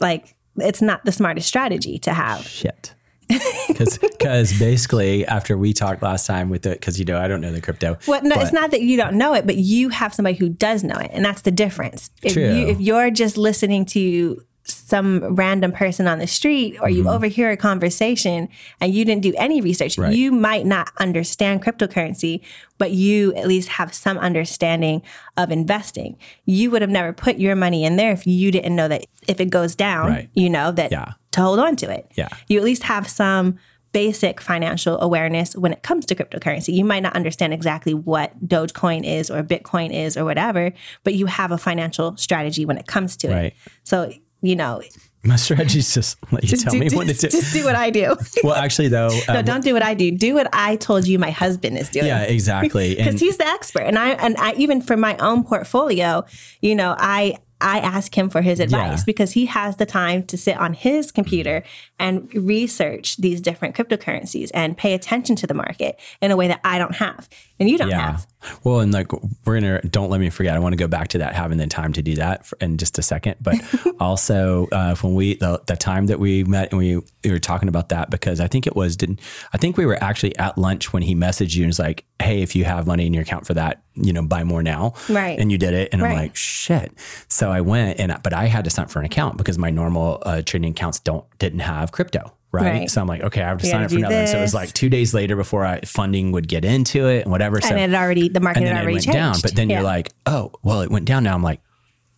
Like, 0.00 0.36
it's 0.56 0.80
not 0.80 1.04
the 1.04 1.10
smartest 1.12 1.48
strategy 1.48 1.98
to 2.00 2.12
have. 2.12 2.46
Shit. 2.46 2.94
Because 3.28 4.52
basically, 4.58 5.26
after 5.26 5.56
we 5.56 5.72
talked 5.72 6.02
last 6.02 6.26
time 6.26 6.48
with 6.48 6.66
it, 6.66 6.80
because 6.80 6.98
you 6.98 7.04
know 7.04 7.18
I 7.18 7.28
don't 7.28 7.40
know 7.40 7.52
the 7.52 7.60
crypto. 7.60 7.98
Well, 8.06 8.22
no, 8.22 8.36
it's 8.36 8.52
not 8.52 8.70
that 8.70 8.82
you 8.82 8.96
don't 8.96 9.16
know 9.16 9.34
it, 9.34 9.46
but 9.46 9.56
you 9.56 9.88
have 9.90 10.14
somebody 10.14 10.36
who 10.36 10.48
does 10.48 10.84
know 10.84 10.96
it, 10.96 11.10
and 11.12 11.24
that's 11.24 11.42
the 11.42 11.50
difference. 11.50 12.10
If 12.22 12.34
True. 12.34 12.42
you 12.42 12.66
if 12.68 12.80
you're 12.80 13.10
just 13.10 13.36
listening 13.36 13.84
to 13.86 14.44
some 14.66 15.34
random 15.34 15.72
person 15.72 16.06
on 16.08 16.18
the 16.18 16.26
street 16.26 16.76
or 16.80 16.88
Mm-hmm. 16.88 16.96
you 16.96 17.08
overhear 17.08 17.50
a 17.50 17.56
conversation 17.56 18.48
and 18.80 18.94
you 18.94 19.04
didn't 19.04 19.22
do 19.22 19.34
any 19.36 19.60
research, 19.60 19.98
Right. 19.98 20.14
you 20.14 20.32
might 20.32 20.64
not 20.64 20.90
understand 20.98 21.62
cryptocurrency, 21.62 22.40
but 22.78 22.90
you 22.90 23.34
at 23.34 23.46
least 23.46 23.68
have 23.70 23.92
some 23.92 24.16
understanding 24.18 25.02
of 25.36 25.50
investing. 25.50 26.16
You 26.46 26.70
would 26.70 26.80
have 26.82 26.90
never 26.90 27.12
put 27.12 27.36
your 27.38 27.54
money 27.56 27.84
in 27.84 27.96
there 27.96 28.12
if 28.12 28.26
you 28.26 28.50
didn't 28.50 28.74
know 28.74 28.88
that 28.88 29.04
if 29.28 29.40
it 29.40 29.50
goes 29.50 29.74
down, 29.74 30.08
Right. 30.08 30.28
you 30.34 30.48
know 30.48 30.72
that 30.72 30.90
Yeah. 30.92 31.12
to 31.32 31.40
hold 31.42 31.58
on 31.58 31.76
to 31.76 31.90
it. 31.90 32.10
Yeah. 32.14 32.28
You 32.48 32.58
at 32.58 32.64
least 32.64 32.84
have 32.84 33.06
some 33.08 33.56
basic 33.92 34.40
financial 34.40 35.00
awareness 35.00 35.54
when 35.54 35.72
it 35.72 35.82
comes 35.84 36.04
to 36.06 36.16
cryptocurrency. 36.16 36.74
You 36.74 36.84
might 36.84 37.02
not 37.04 37.14
understand 37.14 37.52
exactly 37.52 37.94
what 37.94 38.32
Dogecoin 38.44 39.04
is 39.04 39.30
or 39.30 39.42
Bitcoin 39.44 39.92
is 39.92 40.16
or 40.16 40.24
whatever, 40.24 40.72
but 41.04 41.14
you 41.14 41.26
have 41.26 41.52
a 41.52 41.58
financial 41.58 42.16
strategy 42.16 42.64
when 42.64 42.76
it 42.76 42.88
comes 42.88 43.16
to 43.18 43.28
Right. 43.28 43.44
it. 43.46 43.54
So, 43.84 44.10
you 44.44 44.54
know, 44.56 44.82
My 45.24 45.36
strategy 45.36 45.78
is 45.78 45.94
just 45.94 46.18
let 46.32 46.44
you 46.44 46.56
tell 46.56 46.72
do, 46.72 46.78
me 46.78 46.86
just, 46.86 46.96
what 46.96 47.06
to 47.08 47.14
do. 47.14 47.28
just 47.28 47.52
do 47.54 47.64
what 47.64 47.74
I 47.74 47.88
do. 47.90 48.14
well, 48.44 48.54
actually, 48.54 48.88
though, 48.88 49.08
no, 49.28 49.34
uh, 49.34 49.42
don't 49.42 49.64
do 49.64 49.72
what 49.72 49.82
I 49.82 49.94
do. 49.94 50.10
Do 50.10 50.34
what 50.34 50.48
I 50.52 50.76
told 50.76 51.06
you 51.06 51.18
my 51.18 51.30
husband 51.30 51.78
is 51.78 51.88
doing. 51.88 52.06
yeah, 52.06 52.22
exactly. 52.22 52.94
because 52.98 53.18
he's 53.20 53.38
the 53.38 53.46
expert 53.46 53.82
and 53.82 53.98
i 53.98 54.10
and 54.10 54.36
i 54.38 54.52
even 54.54 54.80
for 54.82 54.96
my 54.96 55.16
own 55.18 55.42
portfolio 55.44 56.24
you 56.60 56.74
know 56.74 56.94
i 56.98 57.36
i 57.60 57.78
ask 57.78 58.16
him 58.16 58.28
for 58.28 58.42
his 58.42 58.60
advice 58.60 59.00
Yeah. 59.00 59.04
because 59.06 59.32
he 59.32 59.46
has 59.46 59.76
the 59.76 59.86
time 59.86 60.24
to 60.24 60.36
sit 60.36 60.56
on 60.58 60.74
his 60.74 61.10
computer 61.12 61.62
and 61.98 62.32
research 62.34 63.16
these 63.16 63.40
different 63.40 63.74
cryptocurrencies 63.76 64.50
and 64.52 64.76
pay 64.76 64.92
attention 64.94 65.36
to 65.36 65.46
the 65.46 65.54
market 65.54 65.98
in 66.20 66.30
a 66.30 66.36
way 66.36 66.48
that 66.48 66.60
i 66.64 66.78
don't 66.78 66.96
have 66.96 67.28
and 67.60 67.70
you 67.70 67.78
don't 67.78 67.88
yeah. 67.88 68.12
have 68.12 68.26
Well, 68.64 68.80
and 68.80 68.92
like 68.92 69.12
we're 69.44 69.60
gonna 69.60 69.80
don't 69.82 70.10
let 70.10 70.20
me 70.20 70.30
forget. 70.30 70.56
I 70.56 70.58
want 70.58 70.72
to 70.72 70.76
go 70.76 70.88
back 70.88 71.08
to 71.08 71.18
that 71.18 71.34
having 71.34 71.58
the 71.58 71.66
time 71.66 71.92
to 71.94 72.02
do 72.02 72.14
that 72.16 72.46
for, 72.46 72.58
in 72.60 72.78
just 72.78 72.98
a 72.98 73.02
second. 73.02 73.36
But 73.40 73.56
also 74.00 74.66
uh, 74.72 74.94
when 74.96 75.14
we 75.14 75.34
the, 75.34 75.62
the 75.66 75.76
time 75.76 76.06
that 76.06 76.18
we 76.18 76.44
met 76.44 76.70
and 76.70 76.78
we, 76.78 76.96
we 76.96 77.30
were 77.30 77.38
talking 77.38 77.68
about 77.68 77.90
that 77.90 78.10
because 78.10 78.40
I 78.40 78.48
think 78.48 78.66
it 78.66 78.74
was 78.74 78.96
didn't 78.96 79.20
I 79.52 79.58
think 79.58 79.76
we 79.76 79.86
were 79.86 80.02
actually 80.02 80.36
at 80.36 80.58
lunch 80.58 80.92
when 80.92 81.02
he 81.02 81.14
messaged 81.14 81.54
you 81.54 81.62
and 81.62 81.68
was 81.68 81.78
like, 81.78 82.04
"Hey, 82.20 82.42
if 82.42 82.56
you 82.56 82.64
have 82.64 82.86
money 82.86 83.06
in 83.06 83.14
your 83.14 83.22
account 83.22 83.46
for 83.46 83.54
that, 83.54 83.82
you 83.94 84.12
know, 84.12 84.22
buy 84.22 84.44
more 84.44 84.62
now." 84.62 84.94
Right. 85.08 85.38
And 85.38 85.52
you 85.52 85.58
did 85.58 85.74
it, 85.74 85.90
and 85.92 86.02
I'm 86.02 86.12
like, 86.12 86.36
"Shit!" 86.36 86.92
So 87.28 87.50
I 87.50 87.60
went 87.60 88.00
and 88.00 88.16
but 88.22 88.32
I 88.32 88.46
had 88.46 88.64
to 88.64 88.70
sign 88.70 88.84
up 88.84 88.90
for 88.90 88.98
an 88.98 89.04
account 89.04 89.38
because 89.38 89.58
my 89.58 89.70
normal 89.70 90.22
uh, 90.22 90.42
trading 90.42 90.72
accounts 90.72 90.98
don't 91.00 91.24
didn't 91.38 91.60
have 91.60 91.92
crypto. 91.92 92.32
Right? 92.54 92.80
Right. 92.80 92.90
So 92.90 93.00
I'm 93.00 93.06
like, 93.06 93.22
okay, 93.22 93.42
I 93.42 93.48
have 93.48 93.58
to 93.58 93.66
You 93.66 93.70
sign 93.72 93.84
up 93.84 93.90
for 93.90 93.96
another. 93.98 94.14
one. 94.16 94.26
So 94.26 94.38
it 94.38 94.42
was 94.42 94.54
like 94.54 94.72
two 94.72 94.88
days 94.88 95.12
later 95.12 95.36
before 95.36 95.64
I 95.64 95.80
funding 95.80 96.32
would 96.32 96.48
get 96.48 96.64
into 96.64 97.08
it 97.08 97.22
and 97.24 97.30
whatever. 97.32 97.60
So 97.60 97.74
and 97.74 97.92
it 97.92 97.96
already 97.96 98.28
the 98.28 98.40
market 98.40 98.58
and 98.60 98.68
had 98.68 98.76
then 98.76 98.82
it 98.82 98.84
already 98.84 98.94
went 98.94 99.04
changed 99.04 99.16
down. 99.18 99.34
But 99.42 99.54
then 99.56 99.68
Yeah. 99.70 99.76
you're 99.78 99.84
like, 99.84 100.12
oh, 100.26 100.52
well, 100.62 100.80
it 100.82 100.90
went 100.90 101.04
down 101.06 101.24
now. 101.24 101.34
I'm 101.34 101.42
like, 101.42 101.60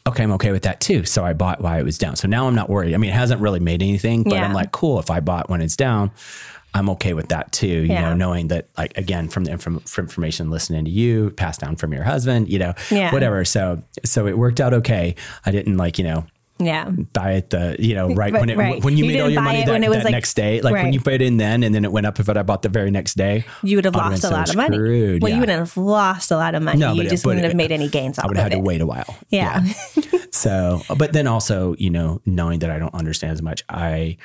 okay, 0.06 0.22
I'm 0.22 0.32
okay 0.32 0.52
with 0.52 0.62
that 0.62 0.80
too. 0.80 1.04
So 1.04 1.24
I 1.24 1.32
bought 1.32 1.60
while 1.60 1.78
it 1.80 1.84
was 1.84 1.98
down. 1.98 2.14
So 2.16 2.28
now 2.28 2.46
I'm 2.46 2.54
not 2.54 2.70
worried. 2.70 2.94
I 2.94 2.96
mean, 2.98 3.10
it 3.10 3.14
hasn't 3.14 3.40
really 3.40 3.60
made 3.60 3.82
anything, 3.82 4.22
but 4.22 4.34
Yeah. 4.34 4.44
I'm 4.44 4.52
like, 4.52 4.70
cool. 4.72 4.98
If 5.00 5.10
I 5.10 5.18
bought 5.20 5.50
when 5.50 5.60
it's 5.62 5.74
down, 5.76 6.12
I'm 6.74 6.90
okay 6.90 7.14
with 7.14 7.28
that 7.28 7.52
too. 7.52 7.66
You 7.66 7.82
Yeah. 7.86 8.02
know, 8.10 8.14
knowing 8.14 8.48
that 8.48 8.66
like 8.76 8.96
again 8.98 9.28
from 9.28 9.44
the 9.44 9.52
inform- 9.52 9.80
from 9.80 10.04
information 10.04 10.50
listening 10.50 10.84
to 10.84 10.90
you, 10.90 11.30
passed 11.30 11.60
down 11.60 11.76
from 11.76 11.92
your 11.92 12.04
husband, 12.04 12.48
you 12.50 12.58
know, 12.58 12.74
whatever. 13.10 13.44
So 13.46 13.82
so 14.04 14.26
it 14.26 14.36
worked 14.36 14.60
out 14.60 14.74
okay. 14.74 15.14
I 15.46 15.50
didn't 15.52 15.78
like 15.78 15.98
you 15.98 16.04
know 16.04 16.26
yeah 16.58 16.88
buy 16.88 17.32
it 17.32 17.50
the 17.50 17.76
you 17.78 17.94
know 17.94 18.08
right, 18.14 18.32
Right, 18.32 18.40
when 18.40 18.48
it 18.50 18.56
right. 18.56 18.82
when 18.82 18.96
you, 18.96 19.04
You 19.04 19.12
made 19.12 19.20
all 19.20 19.28
your 19.28 19.42
money 19.42 19.64
that, 19.64 19.70
when 19.72 19.84
it 19.84 19.90
was 19.90 19.98
that 19.98 20.04
like- 20.04 20.12
next 20.12 20.34
day 20.34 20.60
like 20.62 20.72
when 20.72 20.92
you 20.92 21.00
put 21.00 21.12
it 21.14 21.22
in 21.22 21.36
then 21.36 21.62
and 21.62 21.74
then 21.74 21.84
it 21.84 21.92
went 21.92 22.06
up 22.06 22.18
if 22.18 22.28
I 22.30 22.42
bought 22.42 22.62
the 22.62 22.68
very 22.70 22.90
next 22.90 23.14
day 23.14 23.44
you 23.62 23.76
would 23.76 23.84
have 23.84 23.94
lost 23.94 24.24
a 24.24 24.28
so 24.28 24.30
lot 24.30 24.48
of 24.48 24.56
money 24.56 24.76
screwed, 24.76 25.22
well 25.22 25.28
yeah. 25.28 25.34
you 25.36 25.40
wouldn't 25.40 25.58
have 25.58 25.76
lost 25.76 26.30
a 26.30 26.36
lot 26.36 26.54
of 26.54 26.62
money 26.62 26.78
No, 26.78 26.94
you 26.94 27.08
just 27.08 27.26
wouldn't 27.26 27.44
it- 27.44 27.48
have 27.48 27.56
made 27.56 27.72
any 27.72 27.88
gains 27.88 28.18
I 28.20 28.26
would 28.26 28.36
have 28.38 28.44
had 28.44 28.52
it 28.52 28.56
to 28.56 28.62
wait 28.62 28.80
a 28.80 28.86
while. 28.86 29.16
Yeah. 29.28 29.64
So, 30.32 30.82
but 30.96 31.12
then 31.12 31.26
also, 31.26 31.74
you 31.78 31.88
know, 31.90 32.20
knowing 32.26 32.58
that 32.60 32.70
I 32.70 32.78
don't 32.78 32.94
understand 32.94 33.32
as 33.32 33.42
much, 33.42 33.62
I 33.68 34.16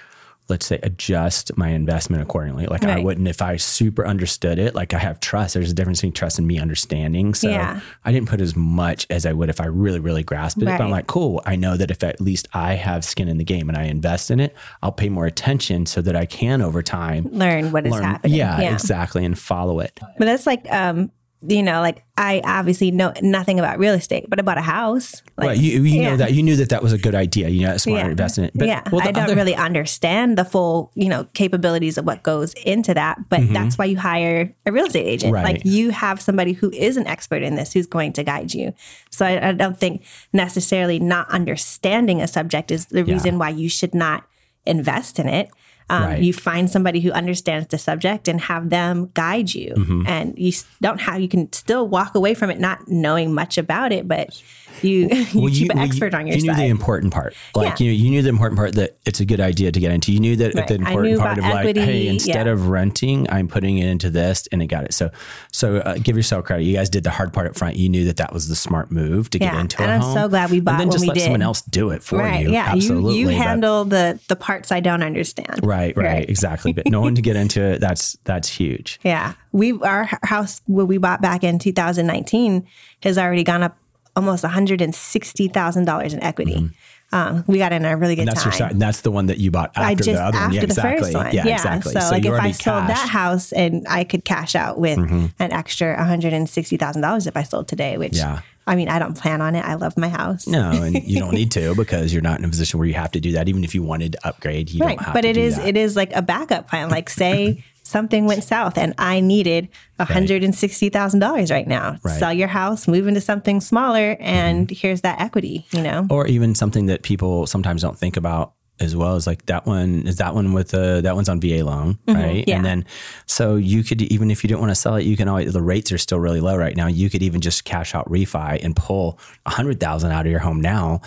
let's 0.51 0.67
say, 0.67 0.79
adjust 0.83 1.57
my 1.57 1.69
investment 1.69 2.21
accordingly. 2.21 2.67
Like 2.67 2.85
I 2.85 2.99
wouldn't 2.99 3.27
if 3.27 3.41
I 3.41 3.55
super 3.57 4.05
understood 4.05 4.59
it. 4.59 4.75
Like 4.75 4.93
I 4.93 4.99
have 4.99 5.19
trust. 5.19 5.55
There's 5.55 5.71
a 5.71 5.73
difference 5.73 5.99
between 6.01 6.11
trust 6.13 6.37
and 6.37 6.47
me 6.47 6.59
understanding. 6.59 7.33
So 7.33 7.49
Yeah. 7.49 7.79
I 8.05 8.11
didn't 8.11 8.27
put 8.29 8.39
as 8.41 8.55
much 8.55 9.07
as 9.09 9.25
I 9.25 9.33
would 9.33 9.49
if 9.49 9.59
I 9.59 9.65
really, 9.65 9.99
really 9.99 10.21
grasped 10.23 10.61
it. 10.61 10.65
But 10.65 10.79
I'm 10.81 10.91
like, 10.91 11.07
cool. 11.07 11.41
I 11.45 11.55
know 11.55 11.75
that 11.77 11.89
if 11.89 12.03
at 12.03 12.21
least 12.21 12.47
I 12.53 12.73
have 12.75 13.03
skin 13.03 13.27
in 13.27 13.37
the 13.39 13.43
game 13.43 13.67
and 13.69 13.77
I 13.77 13.85
invest 13.85 14.29
in 14.29 14.39
it, 14.39 14.55
I'll 14.83 14.91
pay 14.91 15.09
more 15.09 15.25
attention 15.25 15.87
so 15.87 16.01
that 16.01 16.15
I 16.15 16.25
can 16.27 16.61
over 16.61 16.83
time 16.83 17.27
Learn 17.31 17.71
what 17.71 17.87
is 17.87 17.93
learn. 17.93 18.03
happening. 18.03 18.35
Yeah, 18.37 18.59
exactly, 18.73 19.25
and 19.25 19.39
follow 19.39 19.79
it. 19.79 19.97
But 20.19 20.25
that's 20.25 20.45
like, 20.45 20.69
um, 20.71 21.11
you 21.41 21.63
know, 21.63 21.81
like 21.81 22.03
I 22.17 22.41
obviously 22.43 22.91
know 22.91 23.13
nothing 23.21 23.57
about 23.57 23.79
real 23.79 23.93
estate, 23.95 24.25
but 24.29 24.37
I 24.37 24.43
bought 24.43 24.59
a 24.59 24.61
house. 24.61 25.23
Like, 25.37 25.47
right. 25.47 25.57
You, 25.57 25.81
you 25.83 26.03
know 26.03 26.15
that 26.17 26.33
you 26.33 26.43
knew 26.43 26.55
that 26.57 26.69
that 26.69 26.83
was 26.83 26.93
a 26.93 26.97
good 26.99 27.15
idea. 27.15 27.49
You 27.49 27.67
know, 27.67 27.77
smart 27.77 27.99
Yeah. 28.05 28.09
investment. 28.11 28.53
But 28.55 28.67
yeah, 28.67 28.83
well, 28.91 29.01
I 29.01 29.11
don't 29.11 29.23
other- 29.23 29.35
really 29.35 29.55
understand 29.55 30.37
the 30.37 30.45
full, 30.45 30.91
you 30.93 31.09
know, 31.09 31.23
capabilities 31.33 31.97
of 31.97 32.05
what 32.05 32.21
goes 32.21 32.53
into 32.53 32.93
that, 32.93 33.17
but 33.29 33.41
that's 33.51 33.77
why 33.77 33.85
you 33.85 33.97
hire 33.97 34.53
a 34.65 34.71
real 34.71 34.85
estate 34.85 35.07
agent. 35.07 35.33
Mm-hmm. 35.33 35.43
Right. 35.45 35.55
Like 35.55 35.65
you 35.65 35.89
have 35.89 36.21
somebody 36.21 36.53
who 36.53 36.69
is 36.71 36.95
an 36.97 37.07
expert 37.07 37.41
in 37.41 37.55
this 37.55 37.73
who's 37.73 37.87
going 37.87 38.13
to 38.13 38.23
guide 38.23 38.53
you. 38.53 38.73
So 39.09 39.25
I, 39.25 39.49
I 39.49 39.51
don't 39.53 39.77
think 39.79 40.03
necessarily 40.33 40.99
not 40.99 41.29
understanding 41.31 42.21
a 42.21 42.27
subject 42.27 42.69
is 42.71 42.85
the 42.87 43.03
reason 43.03 43.39
why 43.39 43.49
you 43.49 43.67
should 43.69 43.95
not 43.95 44.25
invest 44.65 45.17
in 45.17 45.27
it. 45.27 45.49
Um, 45.91 46.03
Right. 46.03 46.21
You 46.23 46.33
find 46.33 46.69
somebody 46.69 46.99
who 47.01 47.11
understands 47.11 47.67
the 47.67 47.77
subject 47.77 48.27
and 48.27 48.39
have 48.41 48.69
them 48.69 49.11
guide 49.13 49.53
you, 49.53 49.73
Mm-hmm. 49.75 50.07
and 50.07 50.33
you 50.37 50.51
don't 50.81 51.01
have. 51.01 51.19
You 51.21 51.27
can 51.27 51.51
still 51.53 51.87
walk 51.87 52.15
away 52.15 52.33
from 52.33 52.49
it 52.49 52.59
not 52.59 52.87
knowing 52.87 53.33
much 53.33 53.57
about 53.57 53.91
it, 53.91 54.07
but 54.07 54.41
you 54.81 55.09
you 55.09 55.25
Well, 55.41 55.49
keep 55.53 55.71
an 55.71 55.77
well, 55.77 55.85
expert 55.85 56.13
on 56.13 56.27
your 56.27 56.35
you 56.37 56.41
side. 56.41 56.57
knew 56.57 56.63
the 56.63 56.69
important 56.69 57.13
part. 57.13 57.33
Like 57.55 57.79
Yeah. 57.79 57.87
you, 57.87 57.91
you 57.91 58.09
knew 58.09 58.21
the 58.21 58.29
important 58.29 58.57
part 58.57 58.75
that 58.75 58.97
it's 59.05 59.19
a 59.19 59.25
good 59.25 59.39
idea 59.39 59.71
to 59.71 59.79
get 59.79 59.91
into. 59.91 60.11
You 60.11 60.19
knew 60.19 60.35
that 60.37 60.55
Right. 60.55 60.67
the 60.67 60.75
important 60.75 61.19
part 61.19 61.37
of 61.37 61.45
about 61.45 61.65
like, 61.65 61.75
hey, 61.77 62.07
instead 62.07 62.45
yeah. 62.47 62.51
of 62.53 62.67
renting, 62.69 63.29
I'm 63.29 63.47
putting 63.47 63.77
it 63.77 63.87
into 63.87 64.09
this, 64.09 64.47
and 64.51 64.61
it 64.61 64.67
got 64.67 64.85
it. 64.85 64.93
So, 64.93 65.11
so 65.51 65.77
uh, 65.77 65.95
give 66.01 66.15
yourself 66.17 66.45
credit. 66.45 66.63
You 66.63 66.75
guys 66.75 66.89
did 66.89 67.03
the 67.03 67.09
hard 67.11 67.33
part 67.33 67.47
up 67.47 67.55
front. 67.55 67.75
You 67.75 67.89
knew 67.89 68.05
that 68.05 68.17
that 68.17 68.33
was 68.33 68.47
the 68.47 68.55
smart 68.55 68.91
move 68.91 69.29
to 69.31 69.39
get 69.39 69.53
into. 69.53 69.81
and 69.81 69.91
I'm 69.91 70.01
home. 70.01 70.13
so 70.15 70.27
glad 70.29 70.51
we 70.51 70.59
bought 70.59 70.73
And 70.81 70.81
then 70.81 70.91
just 70.91 71.05
let 71.05 71.19
someone 71.19 71.41
else 71.41 71.61
do 71.61 71.89
it 71.91 72.03
for 72.03 72.17
right? 72.19 72.41
you. 72.45 72.51
Yeah, 72.51 72.71
Absolutely. 72.73 73.15
you 73.15 73.21
you 73.21 73.27
but- 73.27 73.35
handle 73.45 73.85
the 73.85 74.19
the 74.27 74.35
parts 74.35 74.71
I 74.71 74.79
don't 74.79 75.03
understand. 75.03 75.59
Right, 75.63 75.95
right, 75.97 76.29
exactly. 76.29 76.73
But 76.73 76.87
knowing 76.87 77.15
to 77.15 77.21
get 77.21 77.35
into 77.35 77.61
it, 77.63 77.79
that's 77.81 78.17
that's 78.23 78.47
huge. 78.47 78.99
Yeah, 79.11 79.33
we 79.51 79.73
our 79.81 80.05
house 80.23 80.61
what 80.67 80.87
we 80.87 80.97
bought 80.97 81.21
back 81.21 81.43
in 81.43 81.59
2019 81.59 82.65
has 83.03 83.17
already 83.17 83.43
gone 83.43 83.63
up 83.63 83.77
almost 84.15 84.43
160 84.43 85.47
thousand 85.49 85.85
dollars 85.85 86.13
in 86.13 86.21
equity. 86.23 86.69
Um, 87.13 87.43
we 87.45 87.57
got 87.57 87.73
in 87.73 87.83
a 87.83 87.97
really 87.97 88.15
good 88.15 88.21
Mm-hmm. 88.21 88.33
That's 88.35 88.43
time. 88.43 88.51
your 88.51 88.69
side. 88.69 88.79
That's 88.79 89.01
the 89.01 89.11
one 89.11 89.25
that 89.25 89.37
you 89.37 89.51
bought 89.51 89.71
after 89.75 89.81
I 89.81 89.95
just 89.95 90.05
the 90.05 90.13
other 90.23 90.37
one. 90.37 90.43
after 90.45 90.55
Yeah, 90.55 90.61
the 90.61 90.65
exactly. 90.67 91.01
first 91.01 91.13
one. 91.13 91.33
Yeah, 91.35 91.47
exactly. 91.47 91.91
So, 91.91 91.99
like 92.09 92.23
if 92.23 92.29
I 92.31 92.33
already 92.33 92.53
sold 92.53 92.87
that. 92.87 92.97
Mm-hmm. 92.97 93.07
house 93.09 93.51
and 93.51 93.85
I 93.89 94.05
could 94.05 94.23
cash 94.23 94.55
out 94.55 94.77
with 94.79 94.97
an 94.97 95.31
extra 95.39 95.93
one 95.97 96.05
hundred 96.07 96.31
and 96.33 96.49
sixty 96.49 96.77
thousand 96.77 97.01
dollars 97.01 97.27
if 97.27 97.35
I 97.35 97.43
sold 97.43 97.67
today, 97.67 97.97
which 97.97 98.15
Yeah. 98.15 98.41
I 98.65 98.75
mean 98.77 98.87
I 98.87 98.97
don't 98.99 99.17
plan 99.17 99.41
on 99.41 99.55
it. 99.55 99.65
I 99.65 99.73
love 99.73 99.97
my 99.97 100.07
house. 100.07 100.47
No, 100.47 100.71
and 100.71 101.03
you 101.03 101.19
don't 101.19 101.33
need 101.33 101.51
to 101.59 101.75
because 101.75 102.13
you're 102.13 102.21
not 102.21 102.39
in 102.39 102.45
a 102.45 102.49
position 102.49 102.79
where 102.79 102.87
you 102.87 102.93
have 102.93 103.11
to 103.11 103.19
do 103.19 103.33
that. 103.33 103.49
Even 103.49 103.65
if 103.65 103.75
you 103.75 103.83
wanted 103.83 104.13
to 104.13 104.25
upgrade, 104.27 104.69
you 104.69 104.79
right 104.85 104.95
don't 104.97 105.03
have 105.05 105.13
but 105.13 105.21
to 105.21 105.27
it 105.29 105.35
is 105.35 105.57
it 105.57 105.75
is 105.75 105.97
like 105.97 106.13
a 106.15 106.21
backup 106.21 106.69
plan 106.69 106.89
like 106.89 107.09
say 107.09 107.61
something 107.91 108.25
went 108.25 108.43
south 108.43 108.77
and 108.77 108.93
i 108.97 109.19
needed 109.19 109.67
$160000 109.99 111.51
right 111.51 111.67
now 111.67 111.91
Right. 111.91 111.99
Mm-hmm. 112.01 112.19
sell 112.19 112.33
your 112.33 112.47
house 112.47 112.87
move 112.87 113.07
into 113.07 113.21
something 113.21 113.61
smaller 113.61 114.17
and 114.19 114.69
here's 114.69 115.01
that 115.01 115.19
equity 115.21 115.65
you 115.71 115.81
know 115.81 116.07
or 116.09 116.27
even 116.27 116.55
something 116.55 116.85
that 116.87 117.03
people 117.03 117.45
sometimes 117.47 117.81
don't 117.81 117.97
think 117.97 118.17
about 118.17 118.53
as 118.79 118.95
well 118.95 119.15
as 119.15 119.27
like 119.27 119.45
that 119.45 119.65
one 119.67 120.07
is 120.07 120.15
that 120.17 120.33
one 120.33 120.53
with 120.53 120.69
the 120.69 121.01
that 121.03 121.13
one's 121.15 121.29
on 121.29 121.39
VA 121.39 121.63
loan, 121.63 121.99
right? 122.07 122.15
Mm-hmm. 122.17 122.49
yeah. 122.49 122.55
And 122.55 122.65
then 122.65 122.85
so 123.27 123.55
you 123.55 123.83
could 123.83 124.01
even 124.01 124.31
if 124.31 124.43
you 124.43 124.47
didn't 124.47 124.59
want 124.61 124.71
to 124.71 124.75
sell 124.75 124.95
it, 124.95 125.03
you 125.03 125.15
can 125.15 125.27
always 125.27 125.53
the 125.53 125.61
rates 125.61 125.91
are 125.91 125.99
still 125.99 126.19
really 126.19 126.39
low 126.41 126.57
right 126.57 126.75
now. 126.75 126.87
You 126.87 127.07
could 127.11 127.21
even 127.21 127.41
just 127.41 127.63
cash 127.63 127.93
out 127.93 128.09
refi 128.09 128.63
and 128.63 128.75
pull 128.75 129.19
a 129.45 129.51
hundred 129.51 129.79
thousand 129.79 130.11
out 130.13 130.25
of 130.25 130.31
your 130.31 130.39
home 130.39 130.59
now 130.61 131.01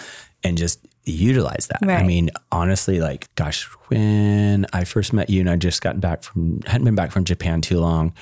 and 0.44 0.57
just 0.57 0.87
utilize 1.06 1.68
that. 1.68 1.88
I 1.88 2.02
mean, 2.02 2.30
honestly, 2.50 3.00
like 3.00 3.32
gosh, 3.34 3.64
when 3.88 4.66
I 4.72 4.84
first 4.84 5.12
met 5.12 5.30
you 5.30 5.40
and 5.40 5.50
I 5.50 5.56
just 5.56 5.82
gotten 5.82 6.00
back 6.00 6.22
from 6.22 6.60
hadn't 6.66 6.84
been 6.84 6.94
back 6.94 7.12
from 7.12 7.24
Japan 7.24 7.60
too 7.60 7.78
long. 7.80 8.12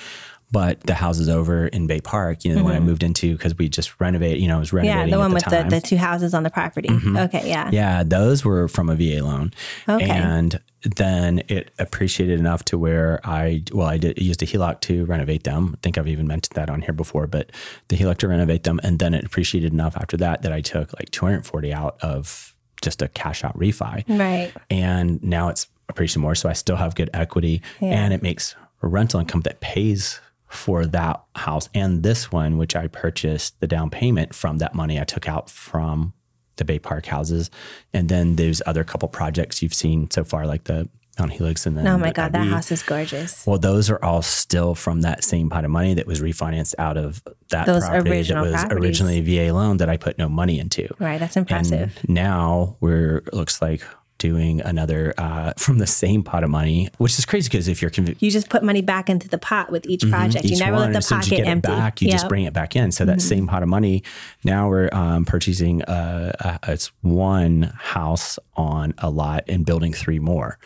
But 0.51 0.81
the 0.83 0.93
house 0.93 1.19
is 1.19 1.31
over 1.31 1.67
in 1.69 1.87
Bay 1.87 2.03
Park, 2.03 2.45
you 2.45 2.55
know, 2.55 2.63
when 2.63 2.77
I 2.77 2.81
moved 2.81 3.03
into 3.03 3.33
because 3.33 3.57
we 3.57 3.71
just 3.71 3.99
renovated, 3.99 4.39
you 4.39 4.49
know, 4.49 4.57
I 4.57 4.59
was 4.59 4.71
Mm-hmm. 4.71 4.85
yeah 4.85 4.97
renovating 4.97 5.13
the 5.13 5.19
one 5.19 5.31
at 5.31 5.35
with 5.35 5.45
the 5.45 5.63
the, 5.63 5.81
the 5.81 5.81
two 5.81 5.97
houses 5.97 6.35
on 6.35 6.43
the 6.43 6.51
property 6.51 6.91
okay 7.17 7.49
yeah 7.49 7.71
Yeah, 7.73 8.03
those 8.05 8.45
were 8.45 8.69
from 8.69 8.91
a 8.91 8.95
VA 8.95 9.25
loan. 9.25 9.55
Okay. 9.89 10.11
And 10.11 10.61
then 10.97 11.43
it 11.49 11.73
appreciated 11.79 12.39
enough 12.39 12.67
to 12.67 12.77
where 12.77 13.21
I, 13.25 13.63
well, 13.73 13.87
I 13.87 13.97
did 13.97 14.19
used 14.21 14.43
a 14.43 14.47
HELOC 14.47 14.81
to 14.81 15.07
renovate 15.07 15.45
them. 15.45 15.71
I 15.75 15.79
think 15.83 15.97
I've 15.97 16.09
even 16.09 16.27
mentioned 16.27 16.55
that 16.57 16.69
on 16.69 16.83
here 16.83 16.93
before, 16.93 17.27
but 17.27 17.51
the 17.89 17.97
HELOC 17.97 18.19
to 18.19 18.29
renovate 18.29 18.65
them. 18.65 18.79
And 18.83 18.99
then 18.99 19.15
it 19.15 19.25
appreciated 19.25 19.73
enough 19.73 19.97
after 19.97 20.19
that 20.19 20.43
that 20.43 20.53
I 20.53 20.61
took 20.61 20.93
like 20.99 21.11
240 21.13 21.73
out 21.73 21.97
of 22.03 22.52
just 22.83 23.01
a 23.03 23.09
cash 23.09 23.45
out 23.45 23.59
refi. 23.59 24.05
right 24.09 24.53
And 24.71 25.23
now 25.23 25.49
it's 25.49 25.67
appreciated 25.89 26.21
more. 26.21 26.35
So 26.35 26.49
I 26.49 26.53
still 26.53 26.77
have 26.77 26.95
good 26.95 27.11
equity 27.15 27.63
and 27.81 28.13
it 28.13 28.23
makes 28.23 28.55
rental 28.83 29.21
income 29.21 29.43
that 29.43 29.61
pays 29.61 30.21
for 30.49 30.85
that 30.87 31.23
house 31.35 31.69
and 31.75 32.03
this 32.03 32.31
one, 32.31 32.59
which 32.59 32.77
I 32.77 32.87
purchased 32.89 33.59
the 33.61 33.67
down 33.67 33.89
payment 33.89 34.35
from 34.35 34.59
that 34.59 34.75
money 34.75 35.01
I 35.01 35.05
took 35.05 35.29
out 35.29 35.49
from 35.49 36.13
the 36.57 36.65
Bay 36.65 36.79
Park 36.79 37.07
houses. 37.07 37.51
And 37.95 38.09
then 38.09 38.37
there's 38.37 38.61
other 38.67 38.85
couple 38.85 39.09
projects 39.09 39.63
you've 39.63 39.73
seen 39.73 40.11
so 40.11 40.25
far, 40.25 40.47
like 40.47 40.65
the 40.65 40.89
Mount 41.19 41.33
Helix 41.33 41.67
and 41.67 41.77
then 41.77 41.87
oh 41.87 41.99
my 41.99 42.11
god 42.13 42.33
that 42.33 42.47
house 42.47 42.71
is 42.73 42.83
gorgeous 42.83 43.47
Well, 43.47 43.59
those 43.59 43.91
are 43.91 44.03
all 44.03 44.23
still 44.23 44.75
from 44.75 45.03
that 45.03 45.25
same 45.25 45.51
pot 45.51 45.65
of 45.65 45.71
money 45.71 45.95
that 45.95 46.07
was 46.07 46.21
refinanced 46.21 46.75
out 46.79 46.97
of 46.97 47.23
that 47.51 47.67
Those 47.67 47.87
property 47.87 48.11
original 48.11 48.45
that 48.45 48.53
was 48.53 48.61
properties. 48.63 48.85
originally 49.01 49.19
a 49.19 49.49
VA 49.49 49.55
loan 49.55 49.77
that 49.77 49.89
I 49.91 49.97
put 49.99 50.17
no 50.19 50.29
money 50.29 50.59
into. 50.59 50.89
right 50.99 51.21
that's 51.21 51.37
impressive 51.37 51.97
And 52.03 52.09
now 52.15 52.77
we're 52.81 53.19
it 53.19 53.35
looks 53.35 53.61
like 53.61 53.83
doing 54.19 54.61
another 54.61 55.13
uh, 55.19 55.53
from 55.59 55.79
the 55.79 55.87
same 55.87 56.23
pot 56.23 56.45
of 56.45 56.51
money, 56.51 56.89
which 56.99 57.19
is 57.19 57.27
crazy 57.27 57.49
because 57.49 57.67
if 57.67 57.83
you're 57.83 57.91
conv- 57.91 58.17
you 58.23 58.31
just 58.31 58.49
put 58.49 58.63
money 58.63 58.81
back 58.81 59.11
into 59.11 59.29
the 59.29 59.37
pot 59.39 59.73
with 59.73 59.85
each 59.87 60.09
project 60.09 60.45
you 60.45 60.53
each 60.53 60.61
never 60.61 60.77
one, 60.77 60.83
let 60.87 60.93
the 60.93 60.99
as 60.99 61.07
soon 61.09 61.19
pot 61.19 61.25
as 61.27 61.31
you 61.33 61.37
get 61.39 61.47
empty 61.49 61.73
it 61.73 61.77
back, 61.77 62.01
you 62.01 62.09
just 62.09 62.25
Yep. 62.25 62.29
bring 62.29 62.45
it 62.45 62.53
back 62.53 62.77
in. 62.77 62.93
So 62.93 63.05
that 63.05 63.21
same 63.21 63.49
pot 63.49 63.65
of 63.65 63.69
money, 63.69 64.05
now 64.45 64.69
we're 64.69 64.91
um, 64.93 65.25
purchasing 65.25 65.83
uh, 65.83 66.33
uh, 66.39 66.59
it's 66.73 66.93
one 67.03 67.73
house 67.77 68.39
on 68.57 68.95
a 68.99 69.11
lot 69.11 69.43
and 69.49 69.67
building 69.67 69.93
three 69.93 70.21
more 70.21 70.57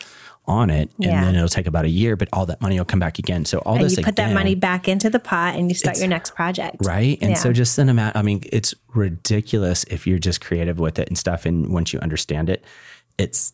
on 0.47 0.69
it, 0.69 0.89
and 0.97 1.05
Yeah. 1.05 1.23
then 1.25 1.35
it'll 1.35 1.49
take 1.49 1.67
about 1.67 1.85
a 1.85 1.89
year, 1.89 2.15
but 2.15 2.29
all 2.31 2.45
that 2.45 2.61
money 2.61 2.77
will 2.77 2.85
come 2.85 2.99
back 2.99 3.19
again. 3.19 3.43
So 3.45 3.59
all 3.59 3.75
and 3.75 3.83
this 3.83 3.97
you 3.97 4.03
put 4.03 4.15
that 4.15 4.33
money 4.33 4.55
back 4.55 4.87
into 4.87 5.09
the 5.09 5.19
pot 5.19 5.55
and 5.55 5.69
you 5.69 5.75
start 5.75 5.97
your 5.99 6.07
next 6.07 6.35
project 6.35 6.77
right? 6.85 7.17
And 7.21 7.37
so 7.37 7.51
just 7.51 7.77
an 7.77 7.89
amount. 7.89 8.15
I 8.15 8.21
mean, 8.21 8.41
it's 8.51 8.73
ridiculous 8.93 9.83
if 9.85 10.07
you're 10.07 10.19
just 10.19 10.41
creative 10.41 10.79
with 10.79 10.99
it 10.99 11.07
and 11.09 11.17
stuff. 11.17 11.45
And 11.45 11.67
once 11.73 11.91
you 11.93 11.99
understand 11.99 12.49
it, 12.49 12.63
it's 13.17 13.53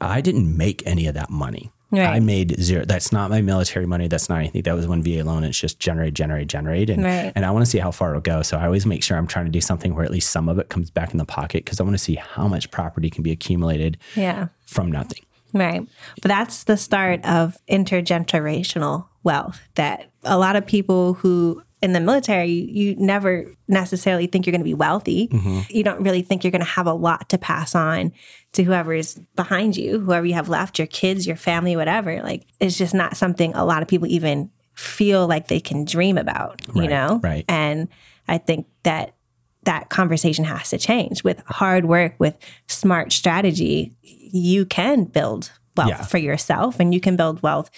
I 0.00 0.20
didn't 0.20 0.56
make 0.56 0.82
any 0.86 1.06
of 1.06 1.14
that 1.14 1.30
money. 1.30 1.70
Right. 1.90 2.06
I 2.08 2.20
made 2.20 2.58
zero. 2.58 2.86
That's 2.86 3.12
not 3.12 3.28
my 3.28 3.42
military 3.42 3.84
money. 3.84 4.08
That's 4.08 4.30
not 4.30 4.38
anything. 4.38 4.62
That 4.62 4.74
was 4.74 4.88
one 4.88 5.02
VA 5.02 5.22
loan. 5.22 5.44
It's 5.44 5.58
just 5.60 5.78
generate, 5.78 6.14
generate, 6.14 6.48
generate. 6.48 6.88
And, 6.88 7.04
Right. 7.04 7.30
and 7.36 7.44
I 7.44 7.50
want 7.50 7.66
to 7.66 7.70
see 7.70 7.76
how 7.78 7.90
far 7.90 8.08
it'll 8.10 8.22
go. 8.22 8.40
So 8.40 8.56
I 8.56 8.64
always 8.64 8.86
make 8.86 9.02
sure 9.02 9.18
I'm 9.18 9.26
trying 9.26 9.44
to 9.44 9.50
do 9.50 9.60
something 9.60 9.94
where 9.94 10.02
at 10.02 10.10
least 10.10 10.30
some 10.30 10.48
of 10.48 10.58
it 10.58 10.70
comes 10.70 10.88
back 10.90 11.12
in 11.12 11.18
the 11.18 11.26
pocket 11.26 11.66
because 11.66 11.80
I 11.80 11.82
want 11.82 11.92
to 11.94 12.02
see 12.02 12.14
how 12.14 12.48
much 12.48 12.70
property 12.70 13.10
can 13.10 13.22
be 13.22 13.30
accumulated 13.30 13.98
yeah 14.16 14.46
from 14.64 14.90
nothing. 14.90 15.20
Right. 15.52 15.86
But 16.20 16.28
that's 16.28 16.64
the 16.64 16.76
start 16.76 17.24
of 17.24 17.56
intergenerational 17.68 19.06
wealth 19.22 19.60
that 19.74 20.10
a 20.24 20.38
lot 20.38 20.56
of 20.56 20.66
people 20.66 21.14
who 21.14 21.62
in 21.82 21.92
the 21.92 22.00
military, 22.00 22.48
you, 22.48 22.94
never 22.94 23.44
necessarily 23.66 24.28
think 24.28 24.46
you're 24.46 24.52
going 24.52 24.60
to 24.60 24.64
be 24.64 24.72
wealthy. 24.72 25.26
Mm-hmm. 25.26 25.60
You 25.68 25.82
don't 25.82 26.00
really 26.00 26.22
think 26.22 26.44
you're 26.44 26.52
going 26.52 26.60
to 26.60 26.66
have 26.66 26.86
a 26.86 26.92
lot 26.92 27.28
to 27.30 27.38
pass 27.38 27.74
on 27.74 28.12
to 28.52 28.62
whoever 28.62 28.94
is 28.94 29.20
behind 29.34 29.76
you, 29.76 29.98
whoever 29.98 30.24
you 30.24 30.34
have 30.34 30.48
left, 30.48 30.78
your 30.78 30.86
kids, 30.86 31.26
your 31.26 31.34
family, 31.34 31.74
whatever. 31.74 32.22
Like, 32.22 32.46
it's 32.60 32.78
just 32.78 32.94
not 32.94 33.16
something 33.16 33.52
a 33.54 33.64
lot 33.64 33.82
of 33.82 33.88
people 33.88 34.06
even 34.06 34.50
feel 34.74 35.26
like 35.26 35.48
they 35.48 35.58
can 35.58 35.84
dream 35.84 36.18
about, 36.18 36.62
you 36.72 36.82
Right, 36.82 36.90
know? 36.90 37.20
right. 37.22 37.44
And 37.48 37.88
I 38.28 38.38
think 38.38 38.68
that 38.84 39.16
that 39.64 39.90
conversation 39.90 40.44
has 40.44 40.70
to 40.70 40.78
change 40.78 41.24
with 41.24 41.42
hard 41.46 41.84
work, 41.84 42.14
with 42.18 42.36
smart 42.68 43.12
strategy. 43.12 43.92
You 44.32 44.64
can 44.66 45.04
build 45.04 45.52
wealth 45.76 45.88
Yeah. 45.90 46.02
for 46.02 46.18
yourself 46.18 46.80
and 46.80 46.92
you 46.92 47.00
can 47.00 47.14
build 47.16 47.42
wealth 47.42 47.70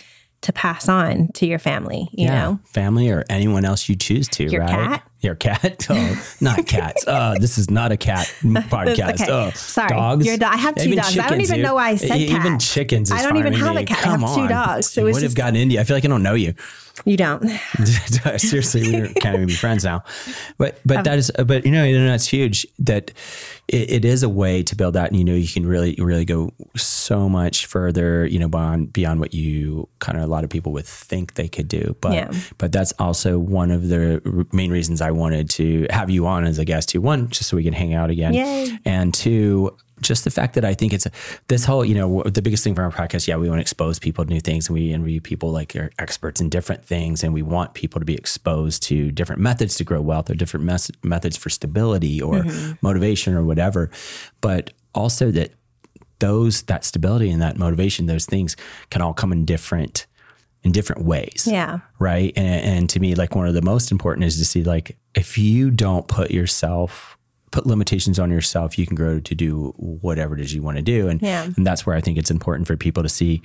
to 0.43 0.53
pass 0.53 0.89
on 0.89 1.29
to 1.35 1.47
your 1.47 1.59
family, 1.59 2.09
you 2.13 2.29
know? 2.29 2.59
family 2.65 3.11
or 3.11 3.25
anyone 3.31 3.65
else 3.65 3.89
you 3.89 3.97
choose 3.97 4.29
to, 4.29 4.45
Your 4.45 4.61
right? 4.63 4.71
cat? 4.71 5.03
Your 5.25 5.35
cat? 5.35 5.87
Oh, 5.91 6.37
not 6.41 6.67
cats. 6.67 7.05
Oh, 7.07 7.35
this 7.41 7.59
is 7.59 7.71
not 7.71 7.91
a 7.93 7.97
cat 7.97 8.27
podcast. 8.43 9.23
Okay. 9.23 9.27
Oh, 9.33 9.51
Sorry. 9.55 9.89
dogs. 9.89 10.27
Your 10.27 10.37
do- 10.37 10.45
I 10.47 10.57
have 10.57 10.75
two 10.75 10.85
Even 10.91 10.99
dogs. 10.99 11.19
I 11.19 11.29
don't 11.29 11.41
even 11.41 11.57
dude. 11.57 11.65
know 11.65 11.75
why 11.75 11.91
I 11.91 11.97
said 11.97 12.17
E- 12.21 12.29
Even 12.31 12.59
chickens. 12.59 13.11
Is 13.11 13.19
I 13.19 13.23
don't 13.23 13.37
even 13.39 13.53
have 13.55 13.77
a 13.77 13.85
cat. 13.85 13.99
I 13.99 14.03
Come 14.03 14.21
have 14.21 14.35
two 14.35 14.41
on. 14.43 14.49
dogs. 14.49 14.87
So 14.91 15.01
you 15.01 15.07
would 15.07 15.15
have 15.15 15.23
just- 15.23 15.37
gotten 15.37 15.57
India. 15.57 15.81
I 15.81 15.85
feel 15.85 15.97
like 15.97 16.05
I 16.05 16.09
don't 16.09 16.23
know 16.23 16.35
you. 16.35 16.55
You 17.05 17.17
don't. 17.17 17.43
Seriously, 18.39 18.83
we 19.03 19.15
can't 19.15 19.35
even 19.35 19.47
be 19.49 19.55
friends 19.55 19.85
now. 19.85 20.05
But 20.59 20.79
but 20.87 20.99
um, 20.99 21.03
that 21.05 21.19
is 21.19 21.31
but 21.45 21.65
you 21.65 21.73
know, 21.73 21.83
you 21.85 21.99
know 21.99 22.07
that's 22.07 22.27
huge. 22.29 22.67
That 22.79 23.11
it, 23.67 23.91
it 23.91 24.05
is 24.05 24.23
a 24.23 24.29
way 24.29 24.63
to 24.63 24.77
build 24.77 24.95
that, 24.95 25.11
and 25.11 25.19
you 25.19 25.25
know 25.25 25.35
you 25.35 25.49
can 25.49 25.67
really 25.67 25.97
really 25.99 26.25
go 26.25 26.53
so 26.77 27.29
much 27.29 27.67
further. 27.67 28.27
You 28.27 28.39
know 28.39 28.49
beyond 28.49 28.93
beyond 28.93 29.19
what 29.19 29.35
you 29.35 29.89
kind 29.99 30.17
of 30.19 30.23
a 30.25 30.27
lot 30.29 30.45
of 30.45 30.51
people 30.51 30.71
would 30.73 30.87
think 30.87 31.35
they 31.35 31.49
could 31.49 31.67
do. 31.67 31.97
But 32.01 32.13
Yeah. 32.13 32.31
but 32.59 32.71
that's 32.71 32.93
also 33.01 33.39
one 33.41 33.73
of 33.73 33.89
the 33.89 34.47
main 34.53 34.71
reasons 34.71 35.01
I 35.01 35.11
wanted 35.15 35.51
to 35.51 35.87
have 35.91 36.11
you 36.11 36.27
on 36.27 36.45
as 36.45 36.59
a 36.59 36.65
guest 36.65 36.91
too. 36.91 37.01
One, 37.01 37.29
just 37.31 37.49
so 37.49 37.57
we 37.57 37.65
can 37.65 37.73
hang 37.73 37.95
out 37.95 38.11
again, 38.11 38.35
Yay. 38.35 38.79
and 38.85 39.13
two. 39.15 39.77
Just 40.01 40.25
the 40.25 40.31
fact 40.31 40.55
that 40.55 40.65
I 40.65 40.75
think 40.75 40.93
it's 40.93 41.07
a, 41.07 41.11
this 41.47 41.65
whole, 41.65 41.85
you 41.85 41.95
know, 41.95 42.25
the 42.25 42.43
biggest 42.43 42.65
thing 42.65 42.75
for 42.75 42.83
our 42.83 42.91
podcast, 42.91 43.29
yeah, 43.29 43.37
we 43.37 43.49
want 43.49 43.59
to 43.59 43.63
expose 43.63 44.01
people 44.01 44.25
to 44.25 44.31
new 44.31 44.41
things 44.41 44.69
and 44.69 44.75
we 44.75 44.93
interview 44.93 45.21
people 45.21 45.53
like 45.53 45.75
are 45.77 45.89
experts 46.01 46.41
in 46.41 46.49
different 46.49 46.85
things. 46.85 47.23
And 47.23 47.33
we 47.33 47.43
want 47.43 47.75
people 47.75 48.01
to 48.01 48.05
be 48.05 48.15
exposed 48.15 48.83
to 48.85 49.13
different 49.13 49.41
methods 49.41 49.77
to 49.77 49.85
grow 49.85 50.01
wealth 50.03 50.29
or 50.29 50.35
different 50.35 50.67
mes- 50.67 50.91
methods 51.05 51.37
for 51.37 51.49
stability 51.49 52.21
or 52.21 52.43
mm-hmm. 52.43 52.73
motivation 52.83 53.35
or 53.35 53.45
whatever. 53.45 53.89
But 54.41 54.73
also 54.97 55.31
that 55.31 55.53
those, 56.19 56.63
that 56.63 56.85
stability 56.85 57.31
and 57.31 57.41
that 57.41 57.57
motivation, 57.57 58.07
those 58.07 58.27
things 58.27 58.57
can 58.91 59.01
all 59.01 59.15
come 59.15 59.33
in 59.33 59.45
different, 59.45 60.07
in 60.65 60.73
different 60.73 61.05
ways 61.05 61.47
Yeah. 61.51 61.81
right 61.99 62.33
and, 62.37 62.65
and 62.79 62.91
to 62.91 63.01
me 63.01 63.15
like 63.15 63.35
one 63.35 63.47
of 63.47 63.55
the 63.55 63.63
most 63.63 63.93
important 63.93 64.25
is 64.25 64.39
to 64.39 64.45
see 64.45 64.65
like 64.65 64.97
if 65.15 65.37
you 65.39 65.71
don't 65.71 66.09
put 66.09 66.31
yourself 66.31 67.17
put 67.51 67.67
limitations 67.67 68.19
on 68.19 68.31
yourself 68.31 68.79
you 68.79 68.87
can 68.87 68.97
grow 68.97 69.21
to 69.21 69.35
do 69.35 69.73
whatever 69.77 70.35
it 70.35 70.41
is 70.41 70.53
you 70.55 70.63
want 70.63 70.77
to 70.77 70.83
do 70.83 71.09
and, 71.09 71.21
Yeah. 71.23 71.45
and 71.57 71.67
that's 71.67 71.85
where 71.87 71.95
i 71.95 72.01
think 72.01 72.19
it's 72.19 72.31
important 72.31 72.67
for 72.67 72.77
people 72.77 73.03
to 73.03 73.09
see 73.09 73.43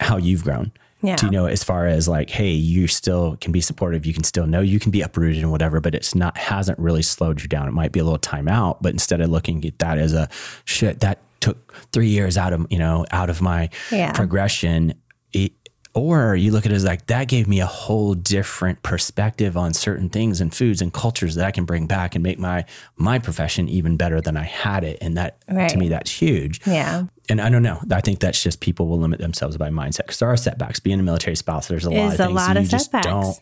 how 0.00 0.16
you've 0.18 0.44
grown 0.44 0.70
Yeah. 1.02 1.16
to 1.16 1.26
you 1.26 1.32
know 1.32 1.46
as 1.46 1.64
far 1.64 1.86
as 1.86 2.06
like 2.06 2.28
hey 2.30 2.50
you 2.52 2.86
still 2.86 3.36
can 3.40 3.50
be 3.50 3.60
supportive 3.60 4.04
you 4.06 4.12
can 4.12 4.22
still 4.24 4.46
know 4.46 4.60
you 4.60 4.78
can 4.78 4.90
be 4.92 5.00
uprooted 5.00 5.38
and 5.42 5.50
whatever 5.50 5.80
but 5.80 5.94
it's 5.94 6.14
not 6.14 6.36
hasn't 6.36 6.78
really 6.78 7.02
slowed 7.02 7.40
you 7.42 7.48
down 7.48 7.66
it 7.66 7.72
might 7.72 7.92
be 7.92 7.98
a 8.00 8.04
little 8.04 8.18
time 8.18 8.46
out 8.46 8.82
but 8.82 8.92
instead 8.92 9.20
of 9.20 9.30
looking 9.30 9.64
at 9.64 9.78
that 9.78 9.96
as 9.98 10.12
a 10.12 10.28
shit 10.66 11.00
that 11.00 11.18
took 11.40 11.72
three 11.92 12.08
years 12.08 12.36
out 12.36 12.52
of 12.52 12.66
you 12.70 12.78
know 12.78 13.06
out 13.10 13.30
of 13.30 13.40
my 13.40 13.70
Yeah. 13.90 14.12
progression 14.12 14.94
it, 15.34 15.52
or 15.98 16.34
you 16.36 16.50
look 16.52 16.64
at 16.66 16.72
it 16.72 16.74
as 16.74 16.84
like 16.84 17.06
that 17.06 17.28
gave 17.28 17.46
me 17.48 17.60
a 17.60 17.66
whole 17.66 18.14
different 18.14 18.82
perspective 18.82 19.56
on 19.56 19.74
certain 19.74 20.08
things 20.08 20.40
and 20.40 20.54
foods 20.54 20.80
and 20.80 20.92
cultures 20.92 21.34
that 21.34 21.44
I 21.44 21.50
can 21.50 21.64
bring 21.64 21.86
back 21.86 22.14
and 22.14 22.22
make 22.22 22.38
my 22.38 22.64
my 22.96 23.18
profession 23.18 23.68
even 23.68 23.96
better 23.96 24.20
than 24.20 24.36
I 24.36 24.44
had 24.44 24.84
it. 24.84 24.98
And 25.00 25.16
that 25.16 25.38
Right. 25.48 25.68
to 25.70 25.76
me, 25.76 25.88
that's 25.88 26.10
huge. 26.10 26.60
Yeah. 26.66 27.04
And 27.28 27.40
I 27.40 27.50
don't 27.50 27.62
know. 27.62 27.80
I 27.90 28.00
think 28.00 28.20
that's 28.20 28.42
just 28.42 28.60
people 28.60 28.86
will 28.88 28.98
limit 28.98 29.20
themselves 29.20 29.56
by 29.56 29.68
mindset 29.70 29.98
because 29.98 30.18
there 30.18 30.28
are 30.30 30.36
setbacks. 30.36 30.80
Being 30.80 31.00
a 31.00 31.02
military 31.02 31.36
spouse, 31.36 31.68
there's 31.68 31.84
a 31.84 31.90
lot 31.90 32.06
of 32.06 32.14
a 32.14 32.16
things 32.16 32.32
lot 32.34 32.46
that 32.48 32.56
of 32.56 32.62
you 32.64 32.68
just 32.70 32.84
setbacks. 32.90 33.06
don't. 33.06 33.36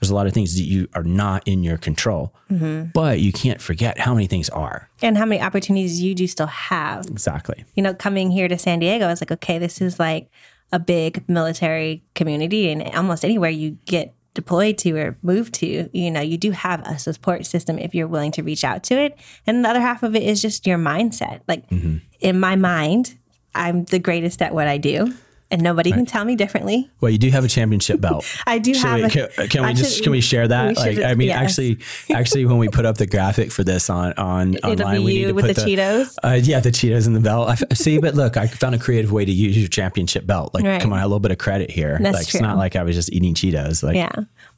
There's 0.00 0.10
a 0.10 0.14
lot 0.14 0.26
of 0.28 0.32
things 0.32 0.54
that 0.56 0.62
you 0.62 0.88
are 0.94 1.02
not 1.02 1.46
in 1.48 1.62
your 1.64 1.76
control, 1.76 2.32
Mm-hmm. 2.52 2.90
but 2.94 3.18
you 3.20 3.32
can't 3.32 3.60
forget 3.60 3.98
how 3.98 4.14
many 4.14 4.26
things 4.28 4.48
are. 4.50 4.88
And 5.02 5.18
how 5.18 5.24
many 5.24 5.40
opportunities 5.42 6.00
you 6.00 6.14
do 6.14 6.26
still 6.28 6.46
have. 6.46 7.06
Exactly. 7.06 7.64
you 7.74 7.82
know, 7.82 7.94
coming 7.94 8.30
here 8.30 8.46
to 8.48 8.56
San 8.58 8.78
Diego, 8.78 9.06
I 9.06 9.08
was 9.10 9.20
like, 9.20 9.32
okay, 9.32 9.58
this 9.58 9.80
is 9.80 9.98
like 9.98 10.30
a 10.72 10.78
big 10.78 11.28
military 11.28 12.04
community, 12.14 12.70
and 12.70 12.82
almost 12.94 13.24
anywhere 13.24 13.50
you 13.50 13.78
get 13.84 14.14
deployed 14.34 14.78
to 14.78 14.96
or 14.96 15.18
moved 15.22 15.54
to, 15.54 15.90
you 15.92 16.10
know, 16.10 16.20
you 16.20 16.38
do 16.38 16.52
have 16.52 16.80
a 16.86 16.96
support 16.96 17.44
system 17.44 17.76
if 17.76 17.92
you're 17.92 18.06
willing 18.06 18.30
to 18.30 18.42
reach 18.42 18.62
out 18.62 18.84
to 18.84 18.94
it. 18.94 19.18
And 19.46 19.64
the 19.64 19.68
other 19.68 19.80
half 19.80 20.04
of 20.04 20.14
it 20.14 20.22
is 20.22 20.40
just 20.40 20.64
your 20.64 20.78
mindset. 20.78 21.40
Like 21.48 21.68
mm-hmm. 21.70 21.96
in 22.20 22.38
my 22.38 22.54
mind, 22.54 23.16
I'm 23.54 23.84
the 23.86 23.98
greatest 23.98 24.40
at 24.40 24.54
what 24.54 24.68
I 24.68 24.78
do, 24.78 25.12
and 25.50 25.62
nobody 25.62 25.90
can 25.92 26.04
tell 26.04 26.24
me 26.26 26.36
differently. 26.36 26.90
Well, 27.00 27.10
you 27.10 27.16
do 27.18 27.30
have 27.30 27.42
a 27.44 27.48
championship 27.48 28.00
belt. 28.00 28.24
I 28.46 28.58
do 28.58 28.74
Should 28.74 28.84
have. 28.84 28.96
we, 28.98 29.04
a- 29.04 29.08
can, 29.28 29.48
can 29.48 29.66
we 29.66 29.72
just 29.74 29.94
should- 29.96 30.02
can 30.02 30.12
we 30.12 30.20
share 30.20 30.46
that? 30.46 30.68
we 30.68 30.74
like, 30.74 30.98
I 30.98 31.14
mean, 31.14 31.28
yes. 31.28 31.36
actually, 31.42 31.78
actually, 32.14 32.44
when 32.44 32.58
we 32.58 32.68
put 32.68 32.84
up 32.84 32.98
the 32.98 33.06
graphic 33.06 33.50
for 33.50 33.64
this 33.64 33.88
on 33.88 34.12
on 34.14 34.54
It'll 34.54 34.72
online, 34.72 35.04
we 35.04 35.14
need 35.14 35.24
to 35.26 35.32
with 35.32 35.46
put 35.46 35.56
the 35.56 35.62
Cheetos? 35.62 36.14
Uh, 36.22 36.38
yeah, 36.42 36.60
the 36.60 36.70
Cheetos 36.70 37.06
and 37.06 37.16
the 37.16 37.20
belt. 37.20 37.48
I 37.48 37.52
f- 37.52 37.62
see, 37.76 37.98
but 37.98 38.14
look, 38.14 38.36
I 38.36 38.46
found 38.46 38.74
a 38.74 38.78
creative 38.78 39.10
way 39.10 39.24
to 39.24 39.32
use 39.32 39.56
your 39.56 39.68
championship 39.68 40.26
belt. 40.26 40.52
Like, 40.54 40.64
Right. 40.64 40.80
come 40.82 40.92
on, 40.92 40.98
a 41.00 41.04
little 41.06 41.18
bit 41.20 41.30
of 41.32 41.38
credit 41.38 41.70
here. 41.70 41.98
That's 42.00 42.14
like, 42.16 42.26
it's 42.34 42.40
not 42.40 42.56
like 42.58 42.76
I 42.76 42.82
was 42.82 42.94
just 42.94 43.10
eating 43.12 43.34
Cheetos. 43.34 43.82
Like, 43.82 43.96
Yeah. 43.96 44.10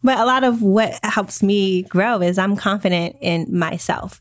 But 0.03 0.19
a 0.19 0.25
lot 0.25 0.45
of 0.45 0.63
what 0.63 0.99
helps 1.05 1.43
me 1.43 1.83
grow 1.83 2.21
is 2.23 2.39
I'm 2.39 2.57
confident 2.57 3.17
in 3.21 3.47
myself. 3.57 4.21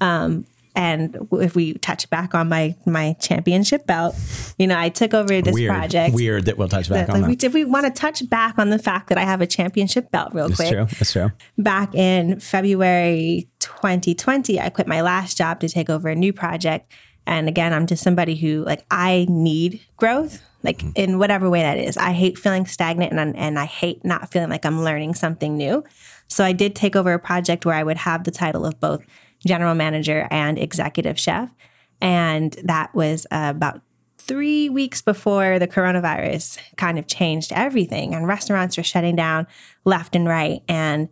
Um, 0.00 0.46
and 0.74 1.28
if 1.32 1.54
we 1.54 1.74
touch 1.74 2.08
back 2.08 2.34
on 2.34 2.48
my 2.48 2.74
my 2.86 3.14
championship 3.20 3.86
belt, 3.86 4.16
you 4.58 4.66
know, 4.66 4.78
I 4.78 4.88
took 4.88 5.12
over 5.12 5.42
this 5.42 5.54
weird, 5.54 5.70
project. 5.70 6.14
weird 6.14 6.46
that 6.46 6.56
we'll 6.56 6.68
touch 6.68 6.88
back 6.88 7.08
Like, 7.08 7.22
on 7.22 7.28
we, 7.28 7.34
that. 7.34 7.44
if 7.44 7.52
we 7.52 7.64
want 7.64 7.86
to 7.86 7.92
touch 7.92 8.28
back 8.28 8.58
on 8.58 8.70
the 8.70 8.78
fact 8.78 9.08
that 9.10 9.18
I 9.18 9.22
have 9.22 9.40
a 9.40 9.46
championship 9.46 10.10
belt 10.10 10.32
real 10.32 10.46
quick. 10.46 10.58
That's 10.58 10.70
quick. 10.70 10.88
true. 10.88 10.98
That's 10.98 11.12
true. 11.12 11.32
Back 11.58 11.94
in 11.94 12.40
February 12.40 13.48
2020, 13.58 14.60
I 14.60 14.70
quit 14.70 14.86
my 14.86 15.02
last 15.02 15.36
job 15.36 15.60
to 15.60 15.68
take 15.68 15.90
over 15.90 16.08
a 16.08 16.14
new 16.14 16.32
project. 16.32 16.90
And 17.26 17.48
again, 17.48 17.72
I'm 17.72 17.86
just 17.86 18.02
somebody 18.02 18.34
who 18.34 18.64
like 18.64 18.84
I 18.90 19.26
need 19.28 19.80
growth, 19.96 20.42
like 20.62 20.78
mm-hmm. 20.78 20.90
in 20.94 21.18
whatever 21.18 21.50
way 21.50 21.60
that 21.60 21.78
is. 21.78 21.96
I 21.96 22.12
hate 22.12 22.38
feeling 22.38 22.64
stagnant 22.66 23.12
and 23.12 23.36
and 23.36 23.58
I 23.58 23.66
hate 23.66 24.04
not 24.04 24.30
feeling 24.30 24.50
like 24.50 24.64
I'm 24.64 24.82
learning 24.82 25.14
something 25.14 25.56
new. 25.56 25.84
So 26.28 26.44
I 26.44 26.52
did 26.52 26.74
take 26.74 26.96
over 26.96 27.12
a 27.12 27.18
project 27.18 27.66
where 27.66 27.74
I 27.74 27.82
would 27.82 27.98
have 27.98 28.24
the 28.24 28.30
title 28.30 28.64
of 28.64 28.80
both 28.80 29.04
general 29.46 29.74
manager 29.74 30.28
and 30.30 30.58
executive 30.58 31.18
chef. 31.18 31.50
And 32.00 32.52
that 32.64 32.94
was 32.94 33.26
uh, 33.30 33.52
about 33.54 33.80
three 34.18 34.68
weeks 34.68 35.02
before 35.02 35.58
the 35.58 35.66
coronavirus 35.66 36.58
kind 36.76 36.98
of 36.98 37.06
changed 37.06 37.52
everything 37.52 38.14
and 38.14 38.26
restaurants 38.26 38.76
were 38.76 38.82
shutting 38.82 39.16
down 39.16 39.46
left 39.84 40.14
and 40.14 40.28
right. 40.28 40.62
And 40.68 41.08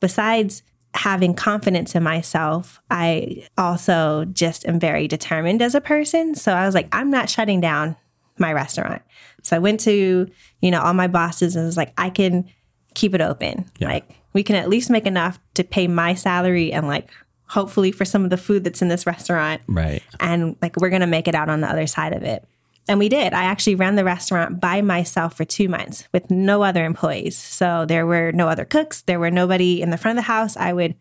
besides 0.00 0.62
having 0.94 1.34
confidence 1.34 1.96
in 1.96 2.02
myself, 2.04 2.80
I 2.90 3.48
also 3.58 4.24
just 4.26 4.66
am 4.66 4.78
very 4.78 5.08
determined 5.08 5.62
as 5.62 5.74
a 5.74 5.80
person. 5.80 6.36
So 6.36 6.52
I 6.52 6.64
was 6.64 6.74
like, 6.74 6.88
I'm 6.92 7.10
not 7.10 7.28
shutting 7.28 7.60
down 7.60 7.96
my 8.38 8.52
restaurant. 8.52 9.02
So 9.42 9.56
I 9.56 9.58
went 9.58 9.80
to, 9.80 10.28
you 10.60 10.70
know, 10.70 10.80
all 10.80 10.94
my 10.94 11.08
bosses 11.08 11.56
and 11.56 11.66
was 11.66 11.76
like, 11.76 11.92
I 11.98 12.10
can 12.10 12.48
keep 12.94 13.14
it 13.14 13.20
open. 13.20 13.68
Like 13.80 14.08
we 14.32 14.42
can 14.42 14.56
at 14.56 14.68
least 14.68 14.90
make 14.90 15.06
enough 15.06 15.38
to 15.54 15.64
pay 15.64 15.88
my 15.88 16.14
salary 16.14 16.72
and 16.72 16.86
like 16.86 17.10
hopefully 17.48 17.92
for 17.92 18.04
some 18.04 18.24
of 18.24 18.30
the 18.30 18.36
food 18.36 18.64
that's 18.64 18.82
in 18.82 18.88
this 18.88 19.06
restaurant 19.06 19.62
Right. 19.68 20.02
and 20.20 20.56
like 20.62 20.76
we're 20.76 20.90
gonna 20.90 21.06
make 21.06 21.28
it 21.28 21.34
out 21.34 21.48
on 21.48 21.60
the 21.60 21.68
other 21.68 21.86
side 21.86 22.12
of 22.12 22.22
it. 22.22 22.44
And 22.86 22.98
we 22.98 23.08
did. 23.08 23.32
I 23.32 23.44
actually 23.44 23.76
ran 23.76 23.94
the 23.94 24.04
restaurant 24.04 24.60
by 24.60 24.82
myself 24.82 25.36
for 25.36 25.44
two 25.44 25.68
months 25.68 26.06
with 26.12 26.30
no 26.30 26.62
other 26.62 26.84
employees. 26.84 27.36
So 27.36 27.86
there 27.86 28.06
were 28.06 28.30
no 28.32 28.48
other 28.48 28.64
cooks. 28.64 29.00
There 29.02 29.18
were 29.18 29.30
nobody 29.30 29.80
in 29.80 29.90
the 29.90 29.96
front 29.96 30.18
of 30.18 30.24
the 30.24 30.26
house. 30.26 30.56
I 30.56 30.74
would 30.74 30.94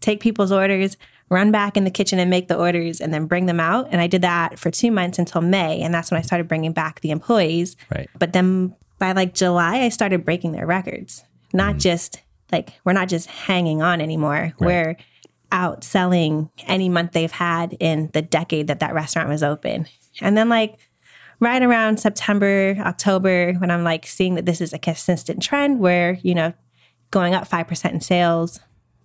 take 0.00 0.20
people's 0.20 0.50
orders, 0.50 0.96
run 1.28 1.52
back 1.52 1.76
in 1.76 1.84
the 1.84 1.90
kitchen 1.90 2.18
and 2.18 2.30
make 2.30 2.48
the 2.48 2.56
orders, 2.56 3.00
and 3.00 3.12
then 3.12 3.26
bring 3.26 3.46
them 3.46 3.60
out. 3.60 3.88
And 3.90 4.00
I 4.00 4.06
did 4.06 4.22
that 4.22 4.58
for 4.58 4.70
two 4.70 4.90
months 4.90 5.18
until 5.18 5.42
May. 5.42 5.82
And 5.82 5.92
that's 5.92 6.10
when 6.10 6.18
I 6.18 6.22
started 6.22 6.48
bringing 6.48 6.72
back 6.72 7.00
the 7.00 7.10
employees. 7.10 7.76
Right. 7.94 8.08
But 8.18 8.32
then 8.32 8.74
by 8.98 9.12
like 9.12 9.34
July, 9.34 9.80
I 9.80 9.90
started 9.90 10.24
breaking 10.24 10.52
their 10.52 10.66
records. 10.66 11.22
Not 11.52 11.76
mm. 11.76 11.80
just 11.80 12.22
like 12.50 12.74
we're 12.84 12.92
not 12.92 13.08
just 13.08 13.28
hanging 13.28 13.82
on 13.82 14.00
anymore. 14.00 14.54
We're 14.58 14.96
out 15.52 15.84
selling 15.84 16.50
any 16.66 16.88
month 16.88 17.12
they've 17.12 17.30
had 17.30 17.76
in 17.80 18.10
the 18.12 18.22
decade 18.22 18.66
that 18.66 18.80
that 18.80 18.94
restaurant 18.94 19.28
was 19.28 19.42
open. 19.42 19.86
And 20.20 20.36
then 20.36 20.48
like 20.48 20.78
right 21.40 21.62
around 21.62 22.00
September, 22.00 22.76
October, 22.80 23.54
when 23.54 23.70
I'm 23.70 23.84
like 23.84 24.06
seeing 24.06 24.34
that 24.34 24.46
this 24.46 24.60
is 24.60 24.72
a 24.72 24.78
consistent 24.78 25.42
trend 25.42 25.80
where, 25.80 26.18
you 26.22 26.34
know, 26.34 26.52
going 27.10 27.34
up 27.34 27.48
5% 27.48 27.92
in 27.92 28.00
sales, 28.00 28.60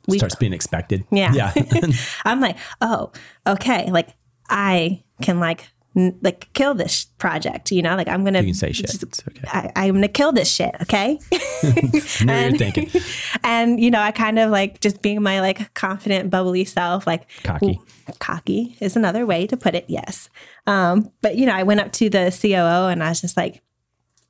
we 0.08 0.18
Starts 0.18 0.36
being 0.36 0.54
expected. 0.54 1.06
Yeah. 1.12 1.32
Yeah. 1.34 1.54
I'm 2.26 2.40
like, 2.40 2.58
oh, 2.82 3.12
okay, 3.46 3.92
like 3.92 4.10
I 4.50 5.04
can 5.22 5.40
like 5.40 5.68
like 5.94 6.52
kill 6.54 6.74
this 6.74 7.06
project, 7.18 7.72
you 7.72 7.82
know, 7.82 7.96
like 7.98 8.08
I'm 8.08 8.24
gonna 8.24 8.40
you 8.40 8.48
can 8.48 8.54
say 8.54 8.72
shit. 8.72 8.88
just- 8.88 9.28
okay. 9.28 9.42
I, 9.48 9.72
I'm 9.88 9.94
gonna 9.96 10.08
kill 10.08 10.32
this 10.32 10.50
shit, 10.50 10.74
okay? 10.84 11.20
I 11.32 12.24
know 12.24 12.40
you're 12.48 12.58
thinking. 12.58 12.90
and 13.44 13.80
you 13.80 13.92
know, 13.92 14.00
I 14.00 14.12
kind 14.12 14.40
of 14.40 14.52
like 14.52 14.80
just 14.80 15.02
being 15.02 15.22
my 15.22 15.42
like 15.42 15.74
confident, 15.74 16.30
bubbly 16.30 16.64
self, 16.64 17.06
like 17.06 17.30
Cocky. 17.44 17.80
Ooh, 17.82 18.14
cocky 18.20 18.78
is 18.80 18.96
another 18.96 19.26
way 19.26 19.46
to 19.48 19.58
put 19.58 19.76
it. 19.76 19.86
Yes, 19.90 20.30
um, 20.66 21.12
but 21.22 21.36
you 21.36 21.46
know, 21.46 21.54
I 21.54 21.64
went 21.64 21.82
up 21.82 21.92
to 21.94 22.10
the 22.10 22.38
COO 22.42 22.88
and 22.88 23.04
I 23.04 23.10
was 23.10 23.20
just 23.20 23.36
like, 23.36 23.62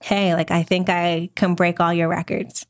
"Hey, 0.01 0.33
like 0.33 0.49
I 0.49 0.63
think 0.63 0.89
I 0.89 1.29
can 1.35 1.53
break 1.53 1.79
all 1.79 1.93
your 1.93 2.07
records, 2.07 2.65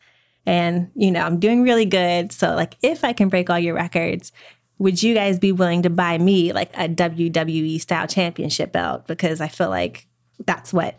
and 0.46 0.92
you 0.96 1.12
know, 1.12 1.22
I'm 1.22 1.40
doing 1.40 1.64
really 1.64 1.86
good. 1.86 2.34
So 2.34 2.56
like, 2.56 2.76
if 2.82 3.06
I 3.06 3.14
can 3.14 3.30
break 3.30 3.50
all 3.50 3.60
your 3.60 3.76
records." 3.76 4.34
Would 4.80 5.04
you 5.04 5.14
guys 5.14 5.38
be 5.40 5.52
willing 5.52 5.84
to 5.84 5.90
buy 5.90 6.18
me 6.18 6.54
like 6.54 6.74
a 6.76 6.88
WWE 6.90 7.80
style 7.80 8.08
championship 8.08 8.72
belt? 8.72 9.08
Because 9.08 9.40
I 9.42 9.48
feel 9.48 9.70
like 9.70 10.08
that's 10.46 10.74
what 10.74 10.98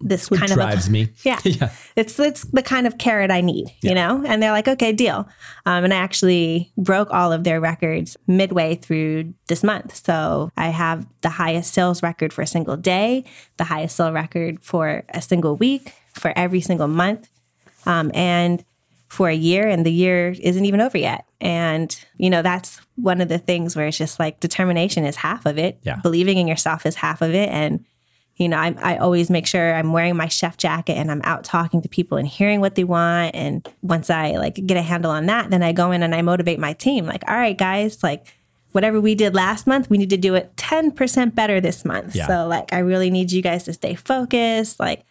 this 0.00 0.30
What 0.30 0.38
kind 0.38 0.52
of 0.52 0.58
a- 0.58 0.60
drives 0.60 0.88
me. 0.88 1.08
yeah. 1.24 1.40
Yeah. 1.42 1.72
It's 1.96 2.18
it's 2.20 2.44
the 2.44 2.62
kind 2.62 2.86
of 2.86 2.96
carrot 2.98 3.30
I 3.32 3.40
need, 3.40 3.72
you 3.80 3.94
know? 3.94 4.22
And 4.24 4.42
they're 4.42 4.52
like, 4.52 4.68
okay, 4.68 4.92
deal. 4.92 5.28
Um, 5.66 5.84
and 5.84 5.92
I 5.92 5.96
actually 5.96 6.72
broke 6.76 7.10
all 7.10 7.32
of 7.32 7.42
their 7.44 7.60
records 7.60 8.16
midway 8.26 8.76
through 8.76 9.34
this 9.48 9.64
month. 9.64 10.04
So 10.04 10.50
I 10.56 10.68
have 10.68 11.06
the 11.22 11.30
highest 11.30 11.74
sales 11.74 12.02
record 12.02 12.32
for 12.32 12.42
a 12.42 12.46
single 12.46 12.76
day, 12.76 13.24
the 13.56 13.64
highest 13.64 13.96
sale 13.96 14.12
record 14.12 14.62
for 14.62 15.02
a 15.08 15.20
single 15.20 15.56
week, 15.56 15.92
for 16.12 16.32
every 16.36 16.60
single 16.60 16.88
month. 16.88 17.28
Um, 17.86 18.10
and 18.14 18.64
for 19.14 19.28
a 19.28 19.34
year 19.34 19.68
and 19.68 19.86
the 19.86 19.92
year 19.92 20.34
isn't 20.40 20.64
even 20.64 20.80
over 20.80 20.98
yet. 20.98 21.26
And, 21.40 21.96
you 22.16 22.28
know, 22.28 22.42
that's 22.42 22.80
one 22.96 23.20
of 23.20 23.28
the 23.28 23.38
things 23.38 23.76
where 23.76 23.86
it's 23.86 23.96
just 23.96 24.18
like 24.18 24.40
determination 24.40 25.04
is 25.04 25.16
half 25.16 25.46
of 25.46 25.56
it. 25.56 25.78
Yeah. 25.82 25.96
Believing 26.02 26.38
in 26.38 26.48
yourself 26.48 26.84
is 26.84 26.96
half 26.96 27.22
of 27.22 27.32
it. 27.32 27.48
And, 27.48 27.84
you 28.36 28.48
know, 28.48 28.56
I, 28.58 28.74
I 28.82 28.96
always 28.96 29.30
make 29.30 29.46
sure 29.46 29.74
I'm 29.74 29.92
wearing 29.92 30.16
my 30.16 30.26
chef 30.26 30.56
jacket 30.56 30.94
and 30.94 31.10
I'm 31.10 31.22
out 31.22 31.44
talking 31.44 31.80
to 31.82 31.88
people 31.88 32.18
and 32.18 32.26
hearing 32.26 32.60
what 32.60 32.74
they 32.74 32.82
want. 32.82 33.36
And 33.36 33.66
once 33.82 34.10
I 34.10 34.32
like 34.32 34.54
get 34.66 34.76
a 34.76 34.82
handle 34.82 35.12
on 35.12 35.26
that, 35.26 35.50
then 35.50 35.62
I 35.62 35.72
go 35.72 35.92
in 35.92 36.02
and 36.02 36.14
I 36.14 36.22
motivate 36.22 36.58
my 36.58 36.72
team. 36.72 37.06
Like, 37.06 37.22
all 37.28 37.36
right, 37.36 37.56
guys, 37.56 38.02
like 38.02 38.26
whatever 38.72 39.00
we 39.00 39.14
did 39.14 39.34
last 39.34 39.68
month, 39.68 39.88
we 39.88 39.98
need 39.98 40.10
to 40.10 40.16
do 40.16 40.34
it 40.34 40.56
10% 40.56 41.34
better 41.36 41.60
this 41.60 41.84
month. 41.84 42.16
Yeah. 42.16 42.26
So 42.26 42.46
like 42.48 42.72
I 42.72 42.78
really 42.80 43.10
need 43.10 43.30
you 43.30 43.40
guys 43.40 43.62
to 43.64 43.72
stay 43.72 43.94
focused. 43.94 44.80
Like, 44.80 45.04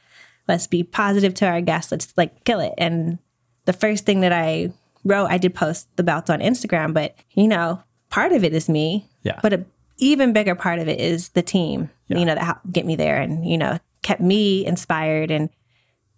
let's 0.49 0.67
be 0.67 0.83
positive 0.83 1.33
to 1.35 1.47
our 1.47 1.61
guests. 1.61 1.91
Let's 1.91 2.13
like 2.17 2.43
kill 2.43 2.59
it. 2.59 2.73
And 2.77 3.19
the 3.65 3.73
first 3.73 4.05
thing 4.05 4.21
that 4.21 4.33
I 4.33 4.71
wrote, 5.03 5.27
I 5.27 5.37
did 5.37 5.53
post 5.53 5.87
the 5.95 6.03
belts 6.03 6.29
on 6.29 6.39
Instagram, 6.39 6.93
but 6.93 7.15
you 7.31 7.47
know, 7.47 7.83
part 8.09 8.31
of 8.31 8.43
it 8.43 8.53
is 8.53 8.69
me. 8.69 9.07
Yeah. 9.23 9.39
But 9.41 9.53
a 9.53 9.65
even 9.97 10.33
bigger 10.33 10.55
part 10.55 10.79
of 10.79 10.87
it 10.87 10.99
is 10.99 11.29
the 11.29 11.41
team, 11.41 11.89
you 12.07 12.25
know, 12.25 12.35
that 12.35 12.43
helped 12.43 12.71
get 12.71 12.85
me 12.85 12.95
there 12.95 13.21
and, 13.21 13.47
you 13.47 13.57
know, 13.57 13.79
kept 14.01 14.21
me 14.21 14.65
inspired 14.65 15.31
and, 15.31 15.49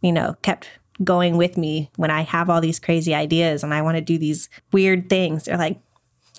you 0.02 0.12
know, 0.12 0.36
kept 0.42 0.68
going 1.04 1.38
with 1.38 1.58
me 1.58 1.92
when 1.98 2.10
I 2.10 2.22
have 2.22 2.50
all 2.50 2.62
these 2.62 2.80
crazy 2.80 3.14
ideas 3.14 3.64
and 3.64 3.74
I 3.74 3.82
want 3.82 3.96
to 3.96 4.02
do 4.02 4.18
these 4.18 4.50
weird 4.72 5.10
things. 5.10 5.44
They're 5.44 5.58
like, 5.58 5.80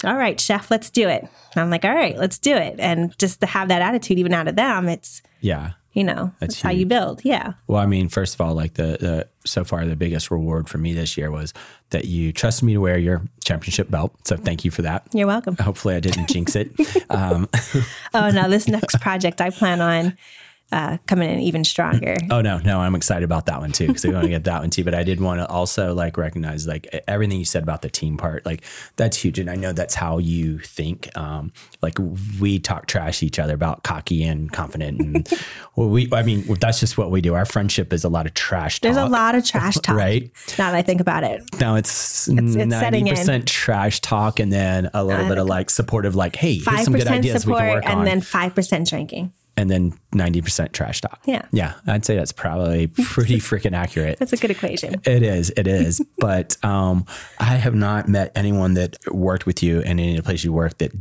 all 0.05 0.17
right, 0.17 0.41
chef, 0.41 0.71
let's 0.71 0.91
do 0.91 1.09
it. 1.09 1.23
And 1.23 1.63
I'm 1.63 1.71
like, 1.71 1.85
all 1.85 1.95
right, 1.95 2.17
let's 2.17 2.39
do 2.39 2.55
it. 2.55 2.77
And 2.79 3.17
just 3.19 3.41
to 3.41 3.47
have 3.47 3.69
that 3.69 3.83
attitude 3.83 4.19
even 4.19 4.35
out 4.35 4.49
of 4.49 4.57
them, 4.57 4.89
it's, 4.89 5.23
Yeah. 5.41 5.73
You 5.97 6.05
know, 6.05 6.31
that's, 6.41 6.61
how 6.61 6.69
you 6.71 6.85
build. 6.85 7.23
Yeah. 7.25 7.55
Well, 7.67 7.81
I 7.81 7.87
mean, 7.87 8.11
first 8.11 8.35
of 8.35 8.41
all, 8.43 8.55
like 8.55 8.75
the, 8.75 8.99
the 9.01 9.29
so 9.47 9.65
far 9.65 9.87
the 9.87 9.97
biggest 9.97 10.31
reward 10.31 10.69
for 10.69 10.77
me 10.77 10.93
this 10.93 11.17
year 11.17 11.31
was 11.31 11.55
that 11.89 12.05
you 12.05 12.35
trusted 12.35 12.65
me 12.67 12.75
to 12.75 12.81
wear 12.83 12.99
your 12.99 13.23
championship 13.47 13.91
belt. 13.91 14.15
So 14.25 14.37
thank 14.37 14.63
you 14.63 14.71
for 14.71 14.83
that. 14.83 15.07
You're 15.15 15.27
welcome. 15.27 15.57
Hopefully, 15.57 15.95
I 15.95 16.01
didn't 16.01 16.29
jinx 16.29 16.55
it. 16.55 16.71
Um, 17.09 17.49
Oh, 18.13 18.31
no, 18.31 18.51
this 18.51 18.69
next 18.69 19.01
project 19.01 19.41
I 19.41 19.51
plan 19.51 19.81
on 19.81 20.19
uh, 20.73 20.99
coming 21.07 21.31
in 21.31 21.39
even 21.39 21.63
stronger. 21.63 22.17
oh 22.31 22.41
no, 22.41 22.59
no, 22.59 22.81
I'm 22.81 22.95
excited 22.95 23.23
about 23.23 23.47
that 23.47 23.61
one 23.61 23.71
too 23.71 23.87
because 23.87 24.05
we 24.05 24.13
want 24.13 24.25
to 24.25 24.29
get 24.29 24.45
that 24.45 24.61
one 24.61 24.71
too. 24.71 24.83
But 24.83 24.95
I 24.95 25.05
did 25.05 25.21
want 25.21 25.41
to 25.41 25.49
also 25.49 25.95
like 25.95 26.17
recognize 26.17 26.67
like 26.67 26.89
everything 27.07 27.39
you 27.39 27.45
said 27.45 27.63
about 27.63 27.83
the 27.83 27.89
team 27.89 28.17
part. 28.17 28.45
Like 28.45 28.65
that's 28.97 29.17
huge, 29.17 29.39
and 29.39 29.49
I 29.49 29.55
know 29.55 29.73
that's 29.73 29.95
how 29.95 30.19
you 30.19 30.59
think. 30.59 31.17
Um, 31.17 31.53
like 31.83 31.99
we 32.41 32.59
talk 32.59 32.87
trash 32.87 33.23
each 33.23 33.39
other 33.39 33.55
about 33.55 33.85
cocky 33.85 34.25
and 34.25 34.51
confident, 34.53 35.01
and 35.01 35.29
well, 35.77 35.89
we. 35.89 36.09
I 36.13 36.23
mean, 36.25 36.43
that's 36.61 36.81
just 36.81 36.99
what 36.99 37.13
we 37.13 37.21
do. 37.21 37.35
Our 37.35 37.47
friendship 37.47 37.93
is 37.93 38.03
a 38.03 38.09
lot 38.09 38.27
of 38.27 38.35
trash. 38.35 38.81
Talk 38.81 38.93
There's 38.93 38.97
a 38.97 39.09
lot 39.09 39.37
of 39.37 39.45
trash 39.45 39.75
talk. 39.83 39.97
right? 39.97 40.25
Now 40.59 40.73
that 40.73 40.75
I 40.75 40.83
think 40.83 41.01
about 41.01 41.23
it. 41.23 41.45
Now 41.61 41.77
it's 41.77 42.29
it's 42.29 42.57
ninety 42.57 43.09
percent 43.09 43.47
trash 43.47 44.01
talk, 44.01 44.41
and 44.41 44.53
then 44.53 44.91
a 44.93 45.05
little 45.05 45.29
bit 45.29 45.39
of 45.39 45.47
like 45.47 45.71
supportive, 45.71 46.17
like, 46.17 46.35
"Hey, 46.35 46.55
here's 46.55 46.85
some 46.85 46.95
good 46.95 47.07
ideas 47.07 47.47
we 47.47 47.55
can 47.55 47.75
work 47.75 47.85
and 47.87 48.01
on," 48.01 48.05
then 48.05 48.21
five 48.21 48.53
percent 48.53 48.89
drinking. 48.89 49.33
And 49.57 49.71
then 49.71 49.95
ninety 50.13 50.43
percent 50.43 50.73
trash 50.73 51.01
talk. 51.01 51.21
Yeah. 51.25 51.47
yeah, 51.53 51.75
I'd 51.87 52.05
say 52.05 52.17
that's 52.17 52.33
probably 52.33 52.87
pretty 53.05 53.39
freaking 53.39 53.75
accurate. 53.75 54.19
That's 54.19 54.33
a 54.33 54.37
good 54.37 54.51
equation. 54.51 55.01
It 55.05 55.23
is, 55.23 55.51
it 55.57 55.67
is. 55.67 56.01
but 56.19 56.63
um, 56.65 57.07
I 57.39 57.57
have 57.57 57.75
not 57.75 58.09
met 58.09 58.33
anyone 58.35 58.75
that 58.75 58.97
worked 59.11 59.47
with 59.47 59.63
you 59.63 59.81
in 59.81 59.99
any 59.99 60.21
place 60.21 60.45
you 60.45 60.53
worked 60.53 60.79
that 60.79 60.93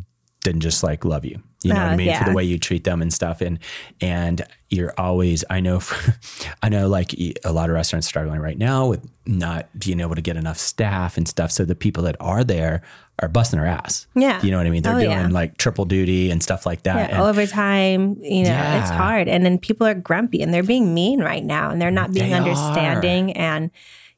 didn't 0.41 0.61
just 0.61 0.83
like 0.83 1.03
love 1.03 1.25
you. 1.25 1.41
You 1.65 1.73
know 1.73 1.79
what 1.81 1.89
I 1.89 1.93
Uh, 1.93 1.97
mean? 1.97 2.15
For 2.15 2.23
the 2.25 2.33
way 2.33 2.43
you 2.43 2.57
treat 2.59 2.83
them 2.83 3.01
and 3.01 3.11
stuff. 3.13 3.41
And 3.41 3.59
and 4.01 4.41
you're 4.69 4.93
always. 4.97 5.43
I 5.49 5.59
know. 5.59 5.79
For, 5.85 6.15
I 6.63 6.69
know. 6.69 6.87
Like 6.87 7.13
a 7.43 7.51
lot 7.51 7.69
of 7.69 7.75
restaurants 7.75 8.07
struggling 8.07 8.39
right 8.39 8.57
now 8.57 8.87
with 8.87 9.05
not 9.25 9.67
being 9.79 9.99
able 9.99 10.15
to 10.15 10.21
get 10.21 10.37
enough 10.37 10.57
staff 10.57 11.17
and 11.17 11.27
stuff. 11.27 11.51
So 11.51 11.65
the 11.65 11.75
people 11.75 12.03
that 12.03 12.15
are 12.19 12.43
there 12.43 12.81
are 13.19 13.29
busting 13.29 13.57
their 13.59 13.67
ass. 13.67 14.07
Yeah. 14.15 14.41
You 14.43 14.51
know 14.51 14.57
what 14.57 14.67
I 14.67 14.69
mean? 14.69 14.83
They're 14.83 14.95
Oh, 14.95 14.99
doing 14.99 15.09
yeah. 15.11 15.27
like 15.29 15.57
triple 15.57 15.85
duty 15.85 16.29
and 16.31 16.43
stuff 16.43 16.65
like 16.65 16.83
that. 16.83 17.09
Yeah, 17.09 17.15
and 17.17 17.23
overtime, 17.23 18.17
you 18.21 18.43
know, 18.43 18.79
it's 18.81 18.89
hard. 18.89 19.29
And 19.29 19.45
then 19.45 19.57
people 19.57 19.87
are 19.87 19.93
grumpy 19.93 20.41
and 20.41 20.53
they're 20.53 20.63
being 20.63 20.93
mean 20.93 21.21
right 21.21 21.43
now 21.43 21.69
and 21.69 21.81
they're 21.81 21.91
not 21.91 22.11
being 22.11 22.31
They 22.31 22.35
understanding. 22.35 23.31
And, 23.33 23.71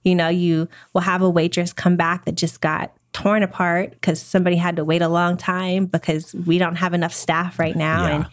you 0.03 0.15
know, 0.15 0.29
you 0.29 0.67
will 0.93 1.01
have 1.01 1.21
a 1.21 1.29
waitress 1.29 1.73
come 1.73 1.95
back 1.95 2.25
that 2.25 2.33
just 2.35 2.59
got 2.59 2.91
torn 3.17 3.41
apart 3.41 3.91
because 3.91 4.21
somebody 4.21 4.55
had 4.55 4.75
to 4.75 4.85
wait 4.85 5.01
a 5.01 5.07
long 5.09 5.37
time 5.37 5.87
because 5.87 6.33
we 6.33 6.57
don't 6.59 6.75
have 6.75 6.93
enough 6.93 7.13
staff 7.13 7.57
right 7.57 7.75
now. 7.75 8.05
Yeah. 8.07 8.15
And, 8.15 8.25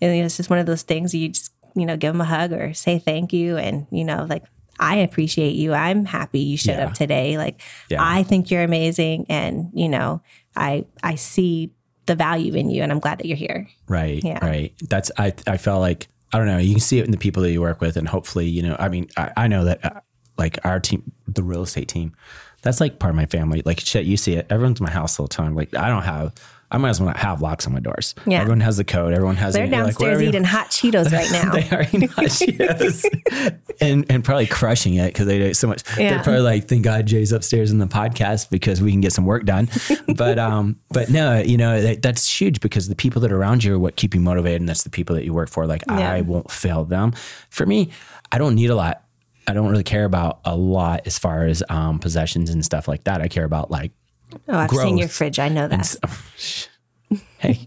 and 0.00 0.14
you 0.14 0.20
know, 0.22 0.26
it's 0.26 0.36
just 0.36 0.50
one 0.50 0.58
of 0.60 0.66
those 0.66 0.82
things 0.82 1.12
you 1.14 1.30
just, 1.30 1.52
you 1.74 1.84
know, 1.84 1.96
give 1.96 2.12
them 2.12 2.20
a 2.20 2.24
hug 2.24 2.52
or 2.52 2.72
say 2.72 2.98
thank 3.00 3.32
you. 3.32 3.56
And, 3.56 3.86
you 3.90 4.04
know, 4.04 4.26
like, 4.28 4.44
I 4.78 4.96
appreciate 4.98 5.56
you. 5.56 5.72
I'm 5.74 6.04
happy 6.04 6.38
you 6.40 6.56
showed 6.56 6.78
Yeah. 6.78 6.86
up 6.86 6.94
today. 6.94 7.36
Like, 7.38 7.60
Yeah. 7.90 7.98
I 8.00 8.22
think 8.22 8.50
you're 8.50 8.62
amazing. 8.62 9.26
And, 9.28 9.70
you 9.74 9.88
know, 9.88 10.22
I, 10.56 10.86
I 11.02 11.16
see 11.16 11.72
the 12.06 12.14
value 12.14 12.54
in 12.54 12.70
you 12.70 12.82
and 12.82 12.90
I'm 12.92 13.00
glad 13.00 13.18
that 13.18 13.26
you're 13.26 13.36
here. 13.36 13.68
Right. 13.88 14.22
Yeah. 14.22 14.44
Right. 14.44 14.72
That's 14.88 15.10
I 15.18 15.32
I 15.46 15.56
felt 15.58 15.80
like 15.80 16.08
I 16.32 16.38
don't 16.38 16.46
know. 16.46 16.58
You 16.58 16.72
can 16.74 16.80
see 16.80 16.98
it 17.00 17.04
in 17.04 17.10
the 17.10 17.18
people 17.18 17.42
that 17.42 17.50
you 17.50 17.60
work 17.60 17.80
with, 17.80 17.96
and 17.96 18.06
hopefully, 18.06 18.46
you 18.48 18.62
know. 18.62 18.76
I 18.78 18.88
mean, 18.88 19.08
I, 19.16 19.32
I 19.36 19.48
know 19.48 19.64
that 19.64 19.84
uh, 19.84 20.00
like 20.38 20.64
our 20.64 20.78
team, 20.78 21.10
the 21.26 21.42
real 21.42 21.62
estate 21.62 21.88
team, 21.88 22.12
that's 22.62 22.80
like 22.80 22.98
part 22.98 23.10
of 23.10 23.16
my 23.16 23.26
family. 23.26 23.62
Like 23.64 23.80
shit, 23.80 24.04
you 24.06 24.16
see 24.16 24.34
it. 24.34 24.46
Everyone's 24.50 24.80
in 24.80 24.84
my 24.84 24.90
house 24.90 25.18
all 25.18 25.26
the 25.26 25.34
time. 25.34 25.54
Like 25.54 25.74
I 25.76 25.88
don't 25.88 26.02
have. 26.02 26.34
I 26.72 26.78
might 26.78 26.90
as 26.90 27.00
well 27.00 27.08
not 27.08 27.16
have 27.16 27.42
locks 27.42 27.66
on 27.66 27.72
my 27.72 27.80
doors. 27.80 28.14
Yeah. 28.28 28.42
Everyone 28.42 28.60
has 28.60 28.76
the 28.76 28.84
code. 28.84 29.12
Everyone 29.12 29.34
has. 29.34 29.54
They're 29.54 29.64
it. 29.64 29.72
Like, 29.72 29.86
downstairs 29.86 30.22
you? 30.22 30.28
eating 30.28 30.44
hot 30.44 30.68
Cheetos 30.68 31.10
right 31.10 31.28
now. 31.32 31.50
they 31.50 31.68
are 31.76 31.82
eating 31.82 32.06
hot 32.08 32.24
Cheetos 32.26 33.04
and 33.80 34.06
and 34.08 34.22
probably 34.24 34.46
crushing 34.46 34.94
it 34.94 35.12
because 35.12 35.26
they 35.26 35.40
do 35.40 35.52
so 35.52 35.66
much. 35.66 35.82
Yeah. 35.98 36.10
They're 36.10 36.22
probably 36.22 36.42
like, 36.42 36.68
"Thank 36.68 36.84
God 36.84 37.06
Jay's 37.06 37.32
upstairs 37.32 37.72
in 37.72 37.78
the 37.78 37.86
podcast 37.86 38.50
because 38.50 38.80
we 38.80 38.92
can 38.92 39.00
get 39.00 39.12
some 39.12 39.24
work 39.26 39.44
done." 39.46 39.68
but 40.16 40.38
um, 40.38 40.78
but 40.90 41.10
no, 41.10 41.40
you 41.40 41.56
know 41.56 41.82
that, 41.82 42.02
that's 42.02 42.40
huge 42.40 42.60
because 42.60 42.88
the 42.88 42.94
people 42.94 43.20
that 43.22 43.32
are 43.32 43.36
around 43.36 43.64
you 43.64 43.74
are 43.74 43.78
what 43.78 43.96
keep 43.96 44.14
you 44.14 44.20
motivated, 44.20 44.60
and 44.60 44.68
that's 44.68 44.84
the 44.84 44.90
people 44.90 45.16
that 45.16 45.24
you 45.24 45.34
work 45.34 45.48
for. 45.48 45.66
Like 45.66 45.82
Yeah. 45.88 46.12
I 46.12 46.20
won't 46.20 46.52
fail 46.52 46.84
them. 46.84 47.14
For 47.48 47.66
me, 47.66 47.90
I 48.30 48.38
don't 48.38 48.54
need 48.54 48.70
a 48.70 48.76
lot. 48.76 49.02
I 49.50 49.52
don't 49.52 49.68
really 49.68 49.82
care 49.82 50.04
about 50.04 50.40
a 50.44 50.56
lot 50.56 51.02
as 51.06 51.18
far 51.18 51.44
as 51.44 51.62
um, 51.68 51.98
possessions 51.98 52.50
and 52.50 52.64
stuff 52.64 52.86
like 52.86 53.04
that. 53.04 53.20
I 53.20 53.26
care 53.26 53.44
about 53.44 53.70
like 53.70 53.90
oh, 54.48 54.56
I've 54.56 54.70
seen 54.70 54.96
your 54.96 55.08
fridge. 55.08 55.38
I 55.40 55.48
know 55.48 55.66
that. 55.66 55.96
Hey, 57.38 57.66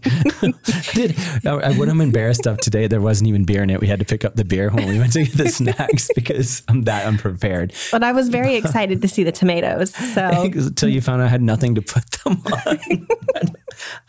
did 0.94 1.16
I, 1.44 1.76
what 1.76 1.88
I'm 1.88 2.00
embarrassed 2.00 2.46
of 2.46 2.58
today? 2.58 2.86
There 2.86 3.00
wasn't 3.00 3.28
even 3.28 3.44
beer 3.44 3.62
in 3.62 3.68
it. 3.68 3.80
We 3.80 3.88
had 3.88 3.98
to 3.98 4.04
pick 4.04 4.24
up 4.24 4.36
the 4.36 4.44
beer 4.44 4.70
when 4.70 4.88
we 4.88 4.98
went 4.98 5.12
to 5.14 5.24
get 5.24 5.36
the 5.36 5.48
snacks 5.50 6.08
because 6.14 6.62
I'm 6.68 6.82
that 6.84 7.04
unprepared. 7.04 7.74
But 7.92 8.02
I 8.02 8.12
was 8.12 8.30
very 8.30 8.54
excited 8.54 9.02
to 9.02 9.08
see 9.08 9.24
the 9.24 9.32
tomatoes. 9.32 9.94
So 10.14 10.28
Until 10.54 10.88
you 10.88 11.02
found 11.02 11.20
out 11.20 11.26
I 11.26 11.28
had 11.28 11.42
nothing 11.42 11.74
to 11.74 11.82
put 11.82 12.10
them 12.12 12.40
on. 12.46 12.78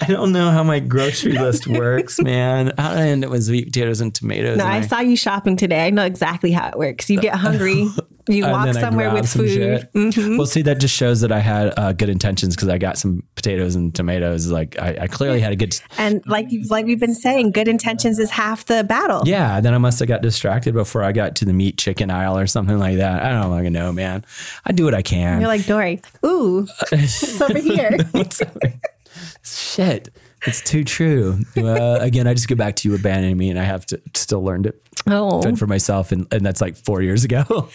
I 0.01 0.07
don't 0.07 0.32
know 0.32 0.51
how 0.51 0.63
my 0.63 0.80
grocery 0.80 1.34
list 1.34 1.68
works, 1.68 2.20
man. 2.20 2.74
How 2.78 2.91
did 2.91 2.99
I 2.99 3.07
end 3.07 3.26
up 3.26 3.32
with 3.32 3.43
sweet 3.45 3.66
potatoes 3.66 4.01
and 4.01 4.13
tomatoes? 4.13 4.57
no, 4.57 4.66
and 4.66 4.74
I 4.74 4.82
saw 4.82 4.99
you 4.99 5.16
shopping 5.16 5.55
today. 5.55 5.86
I 5.86 5.89
know 5.89 6.05
exactly 6.05 6.51
how 6.51 6.70
it 6.70 6.78
works. 6.78 7.09
You 7.09 7.20
get 7.20 7.36
hungry, 7.45 7.88
you 8.28 8.43
walk 8.43 8.74
somewhere 8.74 9.13
with 9.13 9.28
some 9.30 9.45
food. 9.45 9.88
Mm-hmm. 9.93 10.38
Well, 10.38 10.47
see, 10.47 10.61
that 10.63 10.80
just 10.80 10.95
shows 10.95 11.22
that 11.22 11.32
I 11.32 11.39
had 11.39 11.74
uh, 11.78 11.93
good 11.93 12.09
intentions 12.09 12.55
because 12.55 12.70
I 12.70 12.78
got 12.78 12.97
some 12.97 13.24
potatoes 13.36 13.76
and 13.76 13.93
tomatoes. 13.93 14.49
Like 14.49 14.80
I, 14.80 14.97
I 15.01 15.07
clearly 15.07 15.39
had 15.39 15.51
a 15.51 15.55
good. 15.55 15.80
And 15.97 16.22
like 16.28 16.47
like 16.70 16.86
we've 16.86 16.99
been 16.99 17.16
saying, 17.16 17.51
good 17.51 17.68
intentions 17.68 18.20
is 18.20 18.30
half 18.30 18.66
the 18.66 18.84
battle. 18.84 19.24
Yeah, 19.26 19.61
then 19.61 19.74
I 19.74 19.78
must 19.78 19.99
have 19.99 20.07
got 20.07 20.22
distracted 20.22 20.74
before 20.74 21.03
I 21.03 21.11
got 21.11 21.36
to 21.38 21.45
the 21.45 21.53
meat 21.53 21.78
chicken 21.78 22.11
aisle 22.11 22.38
or 22.38 22.47
something 22.47 22.78
like 22.78 22.97
that. 22.97 23.24
I 23.24 23.30
don't 23.30 23.51
fucking 23.51 23.74
know, 23.74 23.91
man. 23.91 24.26
I 24.66 24.72
do 24.72 24.84
what 24.84 24.93
I 24.93 25.01
can. 25.01 25.39
You're 25.39 25.47
like 25.47 25.66
Dory. 25.66 26.01
Ooh, 26.26 26.68
it's 26.91 27.41
over 27.41 27.59
here. 27.59 27.97
Shit, 29.43 30.09
it's 30.45 30.61
too 30.61 30.84
true. 30.84 31.39
Uh, 31.57 31.97
again, 32.01 32.28
I 32.28 32.34
just 32.34 32.47
go 32.47 32.55
back 32.55 32.76
to 32.78 32.89
you 32.89 32.95
abandoning 32.95 33.38
me, 33.38 33.49
and 33.49 33.59
I 33.59 33.63
have 33.63 33.86
to 33.88 34.01
still 34.13 34.43
learn 34.43 34.66
it 34.66 34.82
Oh, 35.07 35.41
fend 35.41 35.59
for 35.59 35.68
myself, 35.68 36.11
and, 36.11 36.26
and 36.34 36.43
that's 36.45 36.61
like 36.61 36.76
four 36.78 37.01
years 37.01 37.24
ago. 37.24 37.43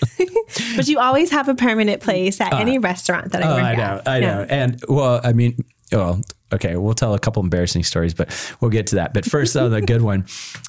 but 0.77 0.89
you 0.89 0.99
always 0.99 1.31
have 1.31 1.49
a 1.49 1.55
permanent 1.55 2.03
place 2.03 2.41
at 2.41 2.53
any 2.55 2.79
restaurant 2.79 3.33
that 3.33 3.43
I 3.43 3.47
Oh, 3.47 3.55
work 3.55 3.65
I 3.65 3.73
at. 3.73 3.77
know, 3.77 4.03
I 4.13 4.21
know. 4.21 4.47
And 4.49 4.83
well, 4.89 5.21
I 5.23 5.33
mean, 5.33 5.65
well, 5.93 6.21
okay, 6.53 6.77
we'll 6.77 6.95
tell 6.95 7.15
a 7.15 7.19
couple 7.21 7.43
embarrassing 7.43 7.85
stories, 7.85 8.15
but 8.15 8.31
we'll 8.61 8.71
get 8.73 8.89
to 8.89 8.97
that. 8.97 9.15
But 9.15 9.25
first, 9.25 9.57
on 9.57 9.71
the 9.71 9.81
good 9.81 10.03
one, 10.03 10.27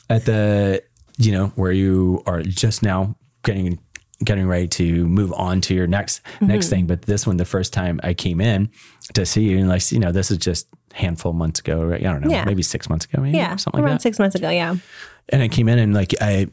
at 0.09 0.25
the 0.25 0.83
you 1.17 1.31
know 1.31 1.47
where 1.55 1.71
you 1.71 2.21
are 2.27 2.41
just 2.43 2.83
now 2.83 3.15
getting 3.43 3.79
getting 4.23 4.47
ready 4.47 4.67
to 4.67 5.07
move 5.07 5.33
on 5.33 5.61
to 5.61 5.73
your 5.73 5.87
next 5.87 6.21
Mm-hmm. 6.23 6.47
next 6.47 6.69
thing. 6.69 6.85
But 6.87 7.03
this 7.03 7.25
one, 7.27 7.37
the 7.37 7.45
first 7.45 7.73
time 7.73 7.99
I 8.03 8.13
came 8.13 8.39
in 8.41 8.69
to 9.13 9.25
see 9.25 9.43
you, 9.43 9.57
and 9.59 9.67
like 9.69 9.91
you 9.91 9.99
know, 9.99 10.11
this 10.11 10.31
is 10.31 10.37
just 10.37 10.67
handful 10.93 11.31
of 11.31 11.37
months 11.37 11.59
ago, 11.61 11.83
right? 11.83 12.01
I 12.01 12.11
don't 12.11 12.21
know, 12.21 12.29
Yeah. 12.31 12.43
maybe 12.45 12.61
six 12.63 12.89
months 12.89 13.05
ago, 13.05 13.21
maybe 13.21 13.37
Yeah, 13.37 13.55
something 13.55 13.79
like 13.79 13.83
that. 13.85 13.87
around 13.87 13.97
that. 13.97 14.01
six 14.01 14.19
months 14.19 14.35
ago. 14.35 14.49
Yeah. 14.49 14.75
And 15.29 15.41
I 15.41 15.47
came 15.47 15.69
in 15.69 15.79
and 15.79 15.93
like 15.93 16.13
I, 16.19 16.47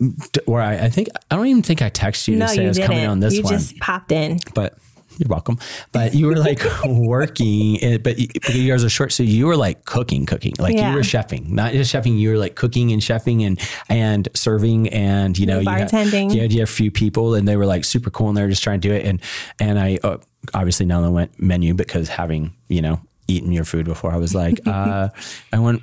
or 0.47 0.61
I, 0.61 0.85
I 0.85 0.89
think 0.91 1.09
I 1.31 1.37
don't 1.37 1.47
even 1.47 1.63
think 1.63 1.83
I 1.83 1.91
texted 1.91 2.29
you 2.29 2.37
No, 2.37 2.47
to 2.47 2.53
say 2.55 2.65
I 2.65 2.69
was 2.69 2.77
didn't. 2.77 2.89
coming 2.91 3.07
on 3.07 3.19
this 3.21 3.35
you 3.35 3.43
one 3.43 3.53
just 3.55 3.77
popped 3.79 4.13
in. 4.13 4.39
but 4.55 4.79
you're 5.19 5.29
welcome. 5.29 5.59
But 5.93 6.15
you 6.15 6.27
were 6.27 6.37
like 6.37 6.61
working, 6.87 7.79
and- 7.83 8.03
but 8.03 8.19
you- 8.19 8.29
but 8.43 8.55
you 8.55 8.71
guys 8.71 8.85
are 8.85 8.89
short, 8.89 9.13
so 9.13 9.23
you 9.23 9.47
were 9.47 9.57
like 9.57 9.85
cooking, 9.85 10.27
cooking, 10.27 10.55
like 10.59 10.75
Yeah. 10.77 10.91
you 10.91 10.97
were 10.97 11.03
chefing, 11.03 11.49
not 11.49 11.73
just 11.73 11.93
chefing. 11.93 12.19
You 12.19 12.31
were 12.31 12.39
like 12.39 12.55
cooking 12.55 12.93
and 12.93 13.03
chefing 13.03 13.47
and 13.47 13.61
and 13.89 14.29
serving, 14.35 14.89
and 14.91 15.39
you 15.39 15.47
know, 15.47 15.59
you 15.61 15.67
bartending. 15.67 16.35
you 16.35 16.41
had 16.43 16.53
you 16.53 16.61
had 16.61 16.69
a 16.69 16.73
few 16.73 16.91
people, 16.91 17.35
and 17.35 17.47
they 17.49 17.57
were 17.57 17.67
like 17.67 17.85
super 17.85 18.11
cool, 18.11 18.29
and 18.29 18.37
they 18.37 18.43
were 18.43 18.49
just 18.49 18.63
trying 18.63 18.81
to 18.81 18.89
do 18.89 18.95
it. 18.95 19.05
And 19.05 19.21
and 19.61 19.79
I 19.79 19.99
uh, 20.05 20.19
obviously 20.55 20.87
now 20.87 21.01
the 21.01 21.11
went 21.11 21.41
menu 21.41 21.75
because 21.75 22.09
having, 22.09 22.55
you 22.69 22.81
know, 22.83 23.01
eaten 23.27 23.53
your 23.53 23.65
food 23.65 23.85
before, 23.87 24.13
I 24.13 24.17
was 24.17 24.35
like, 24.35 24.61
uh, 24.67 25.09
I 25.53 25.59
want, 25.59 25.83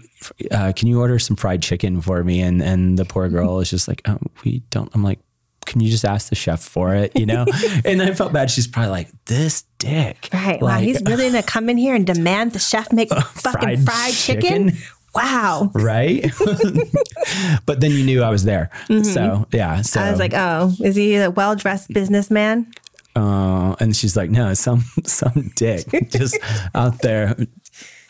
uh, 0.51 0.71
can 0.75 0.87
you 0.87 0.99
order 0.99 1.19
some 1.19 1.35
fried 1.35 1.61
chicken 1.61 2.01
for 2.01 2.23
me? 2.23 2.41
And, 2.41 2.61
and 2.61 2.97
the 2.97 3.05
poor 3.05 3.29
girl 3.29 3.59
is 3.59 3.69
just 3.69 3.87
like, 3.87 4.01
oh, 4.07 4.17
we 4.43 4.63
don't, 4.71 4.89
I'm 4.95 5.03
like, 5.03 5.19
can 5.65 5.81
you 5.81 5.89
just 5.89 6.05
ask 6.05 6.29
the 6.29 6.35
chef 6.35 6.61
for 6.63 6.93
it? 6.95 7.11
You 7.17 7.25
know? 7.25 7.45
and 7.85 8.01
I 8.01 8.13
felt 8.13 8.31
bad. 8.33 8.49
She's 8.51 8.67
probably 8.67 8.91
like, 8.91 9.09
this 9.25 9.63
dick. 9.79 10.29
Right. 10.33 10.61
wow. 10.61 10.77
He's 10.79 11.01
really 11.01 11.29
going 11.29 11.41
to 11.41 11.43
come 11.43 11.69
in 11.69 11.77
here 11.77 11.95
and 11.95 12.05
demand 12.05 12.53
the 12.53 12.59
chef 12.59 12.91
make 12.93 13.09
fucking 13.13 13.59
fried 13.59 13.83
fried, 13.83 14.13
chicken? 14.13 14.69
chicken? 14.69 14.77
Wow. 15.13 15.71
right. 15.73 16.29
but 17.65 17.79
then 17.79 17.91
you 17.91 18.03
knew 18.03 18.21
I 18.21 18.29
was 18.29 18.43
there. 18.43 18.69
So 18.87 19.47
yeah. 19.51 19.81
So 19.81 19.99
Mm-hmm. 19.99 20.07
I 20.07 20.11
was 20.11 20.19
like, 20.19 20.33
oh, 20.33 20.73
is 20.83 20.95
he 20.95 21.15
a 21.15 21.31
well 21.31 21.55
dressed 21.55 21.89
businessman? 21.89 22.67
uh, 23.15 23.75
and 23.79 23.95
she's 23.95 24.17
like, 24.17 24.29
no, 24.29 24.53
some, 24.53 24.83
some 25.05 25.51
dick 25.55 25.85
just 26.09 26.37
out 26.73 26.99
there 26.99 27.33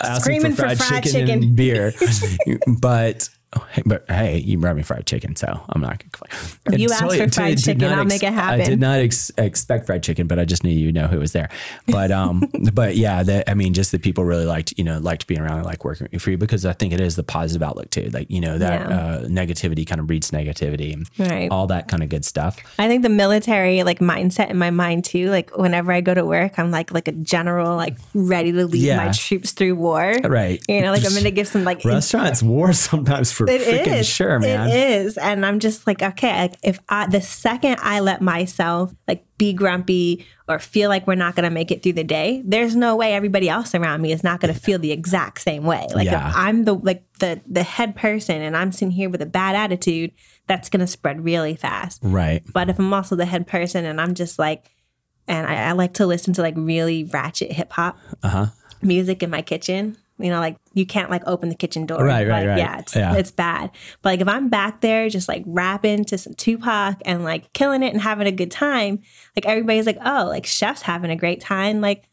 asking 0.02 0.22
Screaming 0.22 0.52
for 0.54 0.68
for 0.68 0.76
fried, 0.76 0.78
fried 0.80 1.04
chicken, 1.04 1.28
chicken. 1.28 1.44
and 1.44 1.56
beer. 1.56 1.94
but, 2.80 3.30
but 3.86 4.06
hey, 4.10 4.38
you 4.40 4.58
brought 4.58 4.76
me 4.76 4.84
fried 4.84 5.06
chicken, 5.06 5.36
so 5.36 5.48
I'm 5.70 5.82
not 5.82 6.00
going 6.00 6.10
to 6.12 6.18
complain. 6.18 6.80
You 6.80 6.90
asked 6.90 7.00
totally- 7.02 7.20
for 7.20 7.30
fried 7.32 7.58
chicken, 7.58 7.84
I'll 7.86 8.06
make 8.06 8.24
it 8.24 8.34
happen. 8.34 8.62
I 8.62 8.64
did 8.66 8.80
not 8.80 9.00
ex- 9.00 9.32
expect 9.38 9.86
fried 9.86 10.04
chicken, 10.04 10.28
but 10.28 10.40
I 10.40 10.46
just 10.46 10.64
knew 10.64 10.72
you 10.72 10.92
know 10.92 11.08
who 11.08 11.20
was 11.20 11.32
there. 11.34 11.50
But, 11.88 12.12
um, 12.12 12.44
but 12.74 12.96
yeah, 12.96 13.24
the, 13.24 13.50
I 13.50 13.54
mean, 13.54 13.74
just 13.74 13.92
the 13.92 14.00
people 14.00 14.24
really 14.26 14.46
liked, 14.46 14.74
you 14.78 14.84
know, 14.84 15.00
liked 15.00 15.28
being 15.28 15.42
around 15.42 15.58
and 15.58 15.66
like 15.66 15.84
working 15.86 16.08
for 16.20 16.32
you 16.32 16.38
because 16.38 16.66
I 16.66 16.74
think 16.74 16.94
it 16.94 17.00
is 17.02 17.16
the 17.16 17.24
positive 17.24 17.64
outlook 17.64 17.90
too. 17.90 18.10
Like, 18.14 18.30
you 18.30 18.42
know, 18.42 18.58
that, 18.58 18.90
Yeah. 18.90 18.98
uh, 18.98 19.24
negativity 19.26 19.86
kind 19.88 20.00
of 20.00 20.08
breeds 20.08 20.32
negativity 20.32 20.94
and 20.94 21.08
Right. 21.18 21.50
all 21.52 21.68
that 21.68 21.88
kind 21.88 22.04
of 22.04 22.10
good 22.10 22.26
stuff. 22.26 22.58
I 22.80 22.88
think 22.88 23.04
the 23.04 23.10
military 23.10 23.84
like 23.84 24.00
mindset 24.00 24.50
in 24.50 24.58
my 24.58 24.72
mind 24.72 25.06
too. 25.06 25.30
Like 25.30 25.56
whenever 25.58 25.92
I 25.92 26.02
go 26.02 26.14
to 26.14 26.26
work, 26.26 26.58
I'm 26.60 26.72
like 26.72 26.92
like 26.94 27.08
a 27.08 27.12
general, 27.12 27.76
like 27.76 27.98
ready 28.14 28.52
to 28.52 28.66
lead 28.66 28.82
Yeah. 28.82 28.98
my 29.06 29.12
troops 29.12 29.52
through 29.52 29.76
war. 29.76 30.14
Right. 30.24 30.62
You 30.68 30.82
know, 30.82 30.92
like 30.92 31.06
I'm 31.06 31.14
gonna 31.14 31.32
give 31.32 31.48
some 31.48 31.64
like 31.64 31.84
Restaurants 31.86 32.42
war 32.44 32.74
sometimes 32.74 33.32
for 33.32 33.45
It 33.50 33.62
freaking 33.62 34.00
is. 34.00 34.08
sure, 34.08 34.40
man. 34.40 34.70
It 34.70 34.76
is. 35.06 35.18
And 35.18 35.46
I'm 35.46 35.60
just 35.60 35.86
like, 35.88 36.02
okay, 36.02 36.34
like 36.42 36.56
if 36.64 36.80
I, 36.90 37.08
the 37.08 37.22
second 37.22 37.78
I 37.82 38.00
let 38.00 38.22
myself 38.22 38.94
like 39.08 39.26
be 39.38 39.54
grumpy 39.54 40.26
or 40.48 40.60
feel 40.60 40.90
like 40.90 41.06
we're 41.08 41.16
not 41.16 41.36
going 41.36 41.44
to 41.44 41.50
make 41.50 41.72
it 41.72 41.84
through 41.84 41.94
the 41.94 42.04
day, 42.04 42.42
there's 42.46 42.76
no 42.76 42.96
way 42.96 43.14
everybody 43.14 43.50
else 43.50 43.74
around 43.76 44.02
me 44.02 44.12
is 44.12 44.24
not 44.24 44.40
going 44.40 44.54
to 44.54 44.60
feel 44.60 44.80
the 44.80 44.92
exact 44.92 45.42
same 45.42 45.64
way. 45.64 45.88
Like 45.94 46.06
Yeah. 46.06 46.30
if 46.30 46.36
I'm 46.36 46.64
the, 46.66 46.74
like 46.76 47.04
the, 47.20 47.42
the 47.48 47.64
head 47.64 47.96
person 47.96 48.42
and 48.42 48.56
I'm 48.56 48.72
sitting 48.72 48.92
here 48.92 49.10
with 49.10 49.22
a 49.22 49.26
bad 49.26 49.56
attitude, 49.56 50.12
that's 50.48 50.70
going 50.70 50.82
to 50.82 50.88
spread 50.88 51.24
really 51.24 51.56
fast. 51.56 52.00
Right. 52.04 52.44
But 52.54 52.70
if 52.70 52.80
I'm 52.80 52.94
also 52.94 53.16
the 53.16 53.26
head 53.26 53.48
person 53.48 53.86
and 53.86 54.00
I'm 54.00 54.14
just 54.14 54.38
like, 54.40 54.72
and 55.28 55.48
I, 55.48 55.70
I 55.70 55.72
like 55.72 55.94
to 55.96 56.06
listen 56.06 56.34
to 56.36 56.42
like 56.42 56.54
really 56.56 57.04
ratchet 57.04 57.52
hip 57.52 57.72
hop 57.74 57.98
Uh-huh. 58.22 58.48
music 58.84 59.24
in 59.24 59.30
my 59.32 59.42
kitchen. 59.42 59.98
You 60.18 60.30
know, 60.30 60.40
like 60.40 60.58
you 60.74 60.86
can't 60.86 61.10
like 61.12 61.24
open 61.26 61.50
the 61.50 61.56
kitchen 61.56 61.86
door. 61.86 62.04
Right, 62.06 62.26
right, 62.28 62.40
Like, 62.42 62.48
right. 62.48 62.58
Yeah, 62.58 62.80
it's, 62.80 62.96
Yeah. 62.96 63.16
it's 63.16 63.32
bad. 63.32 63.72
But 64.02 64.10
like 64.12 64.22
if 64.22 64.28
I'm 64.30 64.48
back 64.50 64.80
there 64.82 65.10
just 65.10 65.28
like 65.28 65.44
rapping 65.46 66.06
to 66.06 66.18
some 66.18 66.34
Tupac 66.36 67.02
and 67.06 67.24
like 67.26 67.52
killing 67.54 67.84
it 67.84 67.92
and 67.94 68.02
having 68.02 68.26
a 68.26 68.32
good 68.32 68.50
time, 68.52 69.02
like 69.36 69.46
everybody's 69.46 69.86
like, 69.86 69.98
oh, 70.06 70.26
like 70.30 70.46
chef's 70.46 70.84
having 70.84 71.12
a 71.12 71.18
great 71.18 71.42
time. 71.42 71.82
Like 71.82 72.08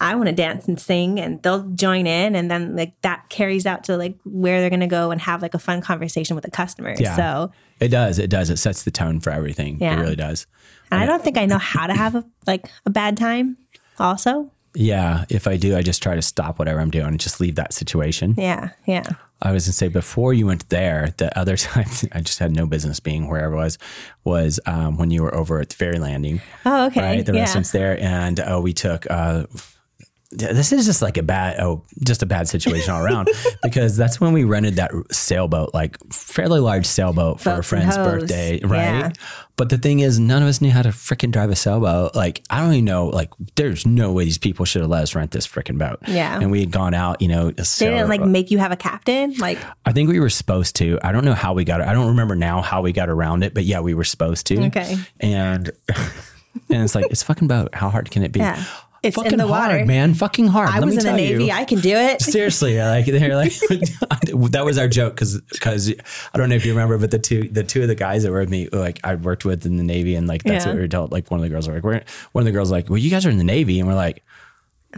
I 0.00 0.14
want 0.14 0.28
to 0.28 0.34
dance 0.34 0.68
and 0.68 0.78
sing 0.78 1.18
and 1.18 1.42
they'll 1.42 1.70
join 1.70 2.06
in 2.06 2.36
and 2.36 2.50
then 2.50 2.76
like 2.76 2.94
that 3.00 3.30
carries 3.30 3.64
out 3.66 3.82
to 3.84 3.96
like 3.96 4.16
where 4.24 4.60
they're 4.60 4.70
gonna 4.70 4.86
go 4.86 5.10
and 5.10 5.20
have 5.22 5.40
like 5.42 5.54
a 5.54 5.58
fun 5.58 5.80
conversation 5.80 6.36
with 6.36 6.44
the 6.44 6.50
customer. 6.50 6.94
Yeah. 6.98 7.16
So 7.16 7.50
It 7.80 7.88
does. 7.88 8.18
It 8.18 8.28
does. 8.28 8.50
It 8.50 8.58
sets 8.58 8.82
the 8.84 8.90
tone 8.90 9.20
for 9.20 9.30
everything. 9.30 9.78
Yeah. 9.80 9.96
It 9.98 10.00
really 10.02 10.16
does. 10.16 10.46
and 10.90 11.00
I 11.00 11.06
don't 11.06 11.22
think 11.24 11.36
I 11.38 11.46
know 11.46 11.58
how 11.58 11.86
to 11.86 11.94
have 11.94 12.14
a 12.14 12.24
like 12.46 12.68
a 12.86 12.90
bad 12.90 13.16
time 13.16 13.56
also. 13.98 14.52
Yeah. 14.74 15.24
If 15.28 15.46
I 15.46 15.56
do, 15.56 15.76
I 15.76 15.82
just 15.82 16.02
try 16.02 16.14
to 16.14 16.22
stop 16.22 16.58
whatever 16.58 16.80
I'm 16.80 16.90
doing 16.90 17.06
and 17.06 17.20
just 17.20 17.40
leave 17.40 17.56
that 17.56 17.72
situation. 17.72 18.34
Yeah. 18.36 18.70
Yeah. 18.86 19.04
I 19.40 19.52
was 19.52 19.66
gonna 19.66 19.72
say 19.72 19.88
before 19.88 20.34
you 20.34 20.46
went 20.46 20.68
there, 20.68 21.14
the 21.16 21.36
other 21.38 21.56
time 21.56 21.86
I 22.12 22.20
just 22.20 22.38
had 22.38 22.52
no 22.52 22.66
business 22.66 23.00
being 23.00 23.28
wherever 23.28 23.56
I 23.56 23.64
was, 23.64 23.78
was 24.24 24.60
um, 24.66 24.96
when 24.98 25.10
you 25.10 25.22
were 25.22 25.34
over 25.34 25.60
at 25.60 25.70
the 25.70 25.76
ferry 25.76 25.98
landing. 25.98 26.40
Oh, 26.64 26.86
okay. 26.86 27.00
Right. 27.00 27.26
The 27.26 27.34
yeah. 27.34 27.40
restaurant's 27.40 27.72
there. 27.72 28.00
And 28.00 28.40
uh, 28.40 28.60
we 28.62 28.72
took 28.72 29.08
uh 29.10 29.44
this 30.30 30.72
is 30.72 30.84
just 30.84 31.00
like 31.00 31.16
a 31.16 31.22
bad 31.22 31.58
oh 31.58 31.82
just 32.04 32.22
a 32.22 32.26
bad 32.26 32.46
situation 32.46 32.90
all 32.92 33.02
around 33.02 33.30
because 33.62 33.96
that's 33.96 34.20
when 34.20 34.34
we 34.34 34.44
rented 34.44 34.76
that 34.76 34.90
sailboat 35.10 35.72
like 35.72 35.96
fairly 36.12 36.60
large 36.60 36.84
sailboat 36.84 37.40
for 37.40 37.48
a 37.50 37.54
Boats 37.56 37.72
and 37.72 37.80
friend's 37.94 37.96
birthday 37.96 38.60
right 38.62 38.82
Yeah. 38.98 39.12
but 39.56 39.70
the 39.70 39.78
thing 39.78 40.00
is 40.00 40.18
none 40.20 40.42
of 40.42 40.48
us 40.48 40.60
knew 40.60 40.70
how 40.70 40.82
to 40.82 40.90
freaking 40.90 41.30
drive 41.30 41.48
a 41.48 41.56
sailboat 41.56 42.14
like 42.14 42.42
i 42.50 42.60
don't 42.60 42.74
even 42.74 42.84
know 42.84 43.06
like 43.06 43.30
there's 43.56 43.86
no 43.86 44.12
way 44.12 44.24
these 44.24 44.36
people 44.36 44.66
should 44.66 44.82
have 44.82 44.90
let 44.90 45.02
us 45.02 45.14
rent 45.14 45.30
this 45.30 45.46
freaking 45.46 45.78
boat 45.78 45.98
Yeah. 46.06 46.38
and 46.38 46.50
we 46.50 46.60
had 46.60 46.72
gone 46.72 46.92
out 46.92 47.22
you 47.22 47.28
know 47.28 47.48
a 47.48 47.52
They 47.52 47.64
didn't 47.88 48.10
like 48.10 48.20
make 48.20 48.50
you 48.50 48.58
have 48.58 48.70
a 48.70 48.76
captain. 48.76 49.32
Like 49.38 49.58
i 49.86 49.92
think 49.92 50.10
we 50.10 50.20
were 50.20 50.28
supposed 50.30 50.76
to 50.76 50.98
i 51.02 51.10
don't 51.10 51.24
know 51.24 51.32
how 51.34 51.54
we 51.54 51.64
got 51.64 51.80
it 51.80 51.86
i 51.86 51.94
don't 51.94 52.08
remember 52.08 52.36
now 52.36 52.60
how 52.60 52.82
we 52.82 52.92
got 52.92 53.08
around 53.08 53.44
it 53.44 53.54
but 53.54 53.64
yeah 53.64 53.80
we 53.80 53.94
were 53.94 54.04
supposed 54.04 54.46
to 54.48 54.66
Okay. 54.66 54.98
and 55.20 55.70
and 56.70 56.82
it's 56.82 56.94
like 56.94 57.06
it's 57.10 57.22
fucking 57.22 57.48
boat 57.48 57.74
how 57.74 57.88
hard 57.88 58.10
can 58.10 58.22
it 58.22 58.30
be 58.32 58.40
Yeah. 58.40 58.62
It's 59.02 59.16
in 59.16 59.22
fucking 59.24 59.38
the 59.38 59.46
hard, 59.46 59.72
water. 59.72 59.84
man. 59.86 60.14
Fucking 60.14 60.48
hard. 60.48 60.68
I 60.70 60.80
Let 60.80 60.86
was 60.86 60.96
in 60.98 61.04
the 61.04 61.12
Navy. 61.16 61.44
You. 61.46 61.50
I 61.52 61.64
can 61.64 61.78
do 61.80 61.94
it. 61.96 62.20
Seriously, 62.22 62.78
like 62.78 63.06
they're 63.06 63.36
like 63.36 63.52
that 64.52 64.62
was 64.64 64.76
our 64.78 64.88
joke 64.88 65.14
because 65.14 65.40
because 65.52 65.90
I 66.34 66.38
don't 66.38 66.48
know 66.48 66.56
if 66.56 66.66
you 66.66 66.72
remember, 66.72 66.98
but 66.98 67.10
the 67.10 67.18
two 67.18 67.48
the 67.48 67.62
two 67.64 67.82
of 67.82 67.88
the 67.88 67.94
guys 67.94 68.24
that 68.24 68.32
were 68.32 68.40
with 68.40 68.50
me, 68.50 68.68
like 68.70 68.98
I 69.04 69.14
worked 69.14 69.44
with 69.44 69.64
in 69.66 69.76
the 69.76 69.84
Navy, 69.84 70.14
and 70.16 70.26
like 70.26 70.42
that's 70.42 70.64
Yeah. 70.64 70.70
what 70.72 70.76
we 70.76 70.82
were 70.82 70.88
told. 70.88 71.12
Like 71.12 71.30
one 71.30 71.38
of 71.38 71.42
the 71.44 71.48
girls 71.50 71.68
were 71.68 71.74
like, 71.74 71.84
we're, 71.84 72.02
one 72.32 72.42
of 72.42 72.46
the 72.46 72.52
girls 72.52 72.70
like, 72.70 72.88
well, 72.90 72.98
you 72.98 73.10
guys 73.10 73.24
are 73.24 73.30
in 73.30 73.38
the 73.38 73.44
Navy, 73.44 73.78
and 73.78 73.88
we're 73.88 73.94
like. 73.94 74.24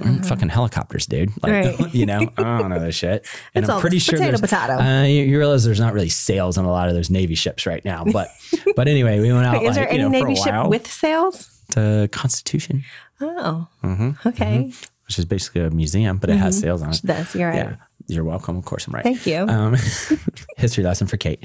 In 0.01 0.22
fucking 0.22 0.51
helicopters, 0.51 1.05
dude. 1.07 1.30
Like, 1.42 1.53
Right. 1.80 1.92
you 1.94 2.07
know, 2.07 2.20
I 2.38 2.42
don't 2.59 2.70
know 2.70 2.78
this 2.78 2.94
shit. 2.94 3.26
And 3.57 3.64
It's 3.64 3.68
I'm 3.70 3.80
pretty 3.80 3.98
sure 3.98 4.16
potato, 4.16 4.38
potato. 4.38 4.74
Uh, 4.74 5.03
you, 5.03 5.24
you 5.24 5.36
realize 5.36 5.64
there's 5.64 5.80
not 5.80 5.94
really 5.94 6.09
sails 6.09 6.57
on 6.59 6.64
a 6.64 6.70
lot 6.70 6.88
of 6.88 6.94
those 6.94 7.11
Navy 7.11 7.34
ships 7.34 7.66
right 7.66 7.84
now. 7.84 8.05
But, 8.05 8.28
but 8.76 8.86
anyway, 8.86 9.18
we 9.18 9.32
went 9.32 9.46
out 9.46 9.59
Wait, 9.61 9.66
is 9.68 9.74
there 9.74 9.88
any 9.90 9.98
know, 10.05 10.09
Navy 10.09 10.36
ship 10.36 10.68
with 10.68 10.86
sails? 10.86 11.51
The 11.74 12.09
Constitution, 12.12 12.84
Oh, 13.20 13.66
Mm-hmm. 13.84 14.28
okay. 14.28 14.72
which 15.06 15.18
is 15.18 15.24
basically 15.24 15.62
a 15.62 15.70
museum, 15.70 16.18
but 16.18 16.30
it 16.30 16.36
has 16.36 16.58
sails 16.58 16.82
on 16.82 16.90
it. 16.90 17.00
That's 17.02 17.34
you're 17.34 17.48
right. 17.50 17.56
Yeah, 17.56 17.76
you're 18.06 18.24
welcome. 18.24 18.56
Of 18.56 18.64
course, 18.64 18.86
I'm 18.86 18.94
right. 18.94 19.02
Thank 19.02 19.26
you. 19.26 19.38
Um, 19.48 19.74
history 20.56 20.84
lesson 20.84 21.06
for 21.06 21.16
Kate. 21.16 21.44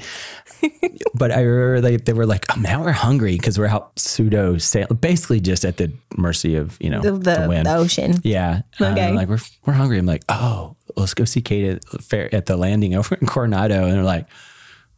but 1.14 1.30
I 1.32 1.40
remember 1.40 1.80
they, 1.80 1.96
they 1.96 2.12
were 2.12 2.26
like, 2.26 2.44
oh, 2.56 2.60
now 2.60 2.82
we're 2.82 2.92
hungry 2.92 3.32
because 3.36 3.58
we're 3.58 3.66
out 3.66 3.98
pseudo 3.98 4.56
sail, 4.58 4.86
basically 4.88 5.40
just 5.40 5.64
at 5.64 5.76
the 5.78 5.92
mercy 6.16 6.54
of, 6.56 6.76
you 6.80 6.90
know, 6.90 7.00
the, 7.00 7.12
the, 7.12 7.40
the, 7.40 7.48
wind. 7.48 7.66
the 7.66 7.74
ocean. 7.76 8.14
Yeah. 8.22 8.62
Okay. 8.80 9.12
like 9.12 9.28
we're, 9.28 9.38
we're 9.64 9.72
hungry. 9.74 9.98
I'm 9.98 10.06
like, 10.06 10.24
oh, 10.28 10.76
let's 10.96 11.14
go 11.14 11.24
see 11.24 11.40
Kate 11.42 11.82
at, 12.12 12.32
at 12.32 12.46
the 12.46 12.56
landing 12.56 12.94
over 12.94 13.14
in 13.16 13.26
Coronado. 13.26 13.84
And 13.84 13.92
they're 13.94 14.02
like, 14.04 14.26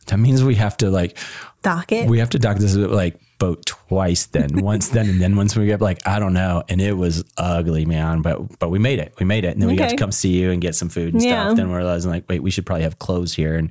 that 0.07 0.19
means 0.19 0.43
we 0.45 0.55
have 0.57 0.77
to 0.79 0.91
like, 0.91 1.17
Dock 1.63 1.91
it. 1.93 2.09
we 2.09 2.19
have 2.21 2.31
to 2.31 2.39
dock 2.39 2.59
this 2.59 2.75
like 2.77 3.21
boat 3.39 3.65
twice 3.67 4.27
then 4.27 4.49
once 4.63 4.89
then 4.89 5.09
and 5.09 5.21
then 5.21 5.37
once 5.37 5.57
we 5.57 5.65
get 5.67 5.81
like 5.81 6.01
I 6.07 6.19
don't 6.19 6.33
know 6.33 6.65
and 6.69 6.81
it 6.81 6.95
was 6.95 7.25
ugly 7.37 7.85
man 7.85 8.21
but 8.21 8.59
but 8.59 8.69
we 8.71 8.79
made 8.81 8.99
it 8.99 9.15
we 9.21 9.25
made 9.25 9.45
it 9.45 9.53
and 9.53 9.63
then 9.63 9.69
we 9.69 9.77
got 9.77 9.91
to 9.91 9.97
come 9.97 10.11
see 10.11 10.31
you 10.31 10.51
and 10.51 10.61
get 10.61 10.75
some 10.75 10.89
food 10.89 11.15
and 11.15 11.23
Yeah. 11.23 11.45
stuff 11.47 11.57
then 11.57 11.71
we're 11.71 11.79
realizing 11.79 12.11
like 12.11 12.29
wait 12.29 12.43
we 12.43 12.51
should 12.51 12.67
probably 12.67 12.83
have 12.83 12.99
clothes 12.99 13.33
here 13.35 13.55
and 13.57 13.71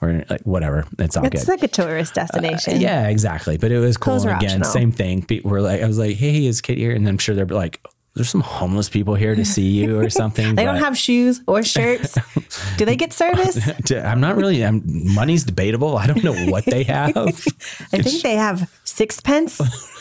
we're 0.00 0.24
like 0.30 0.42
whatever 0.42 0.86
it's 1.00 1.16
all 1.16 1.26
it's 1.26 1.44
good 1.44 1.48
like 1.50 1.62
a 1.64 1.68
tourist 1.68 2.16
uh, 2.16 2.22
destination. 2.22 2.80
yeah 2.80 3.08
exactly 3.08 3.56
but 3.56 3.72
it 3.72 3.78
was 3.80 3.96
cool 3.96 4.16
again 4.22 4.34
optional. 4.34 4.64
same 4.70 4.92
thing 4.92 5.22
people 5.24 5.50
were 5.50 5.60
like 5.60 5.82
I 5.82 5.86
was 5.86 5.98
like 5.98 6.16
hey 6.16 6.46
is 6.46 6.60
Kate 6.60 6.78
here 6.78 6.92
and 6.92 7.08
I'm 7.08 7.18
sure 7.18 7.34
they're 7.34 7.44
like 7.46 7.80
there's 8.18 8.28
some 8.30 8.40
homeless 8.42 8.88
people 8.90 9.14
here 9.14 9.34
to 9.34 9.44
see 9.44 9.62
you 9.68 9.98
or 9.98 10.10
something 10.10 10.54
They 10.58 10.64
don't 10.64 10.76
have 10.82 10.96
shoes 10.98 11.40
or 11.46 11.62
shirts. 11.62 12.18
Do 12.76 12.84
they 12.84 12.96
get 12.96 13.12
service? 13.12 13.56
I'm 13.92 14.20
not 14.20 14.36
really 14.36 14.64
I'm, 14.64 14.82
money's 15.14 15.44
debatable 15.44 15.96
I 15.96 16.06
don't 16.06 16.22
know 16.22 16.34
what 16.50 16.64
they 16.66 16.82
have 16.94 17.16
I 17.16 18.02
think 18.02 18.22
they 18.22 18.36
have 18.36 18.68
sixpence. 18.84 19.54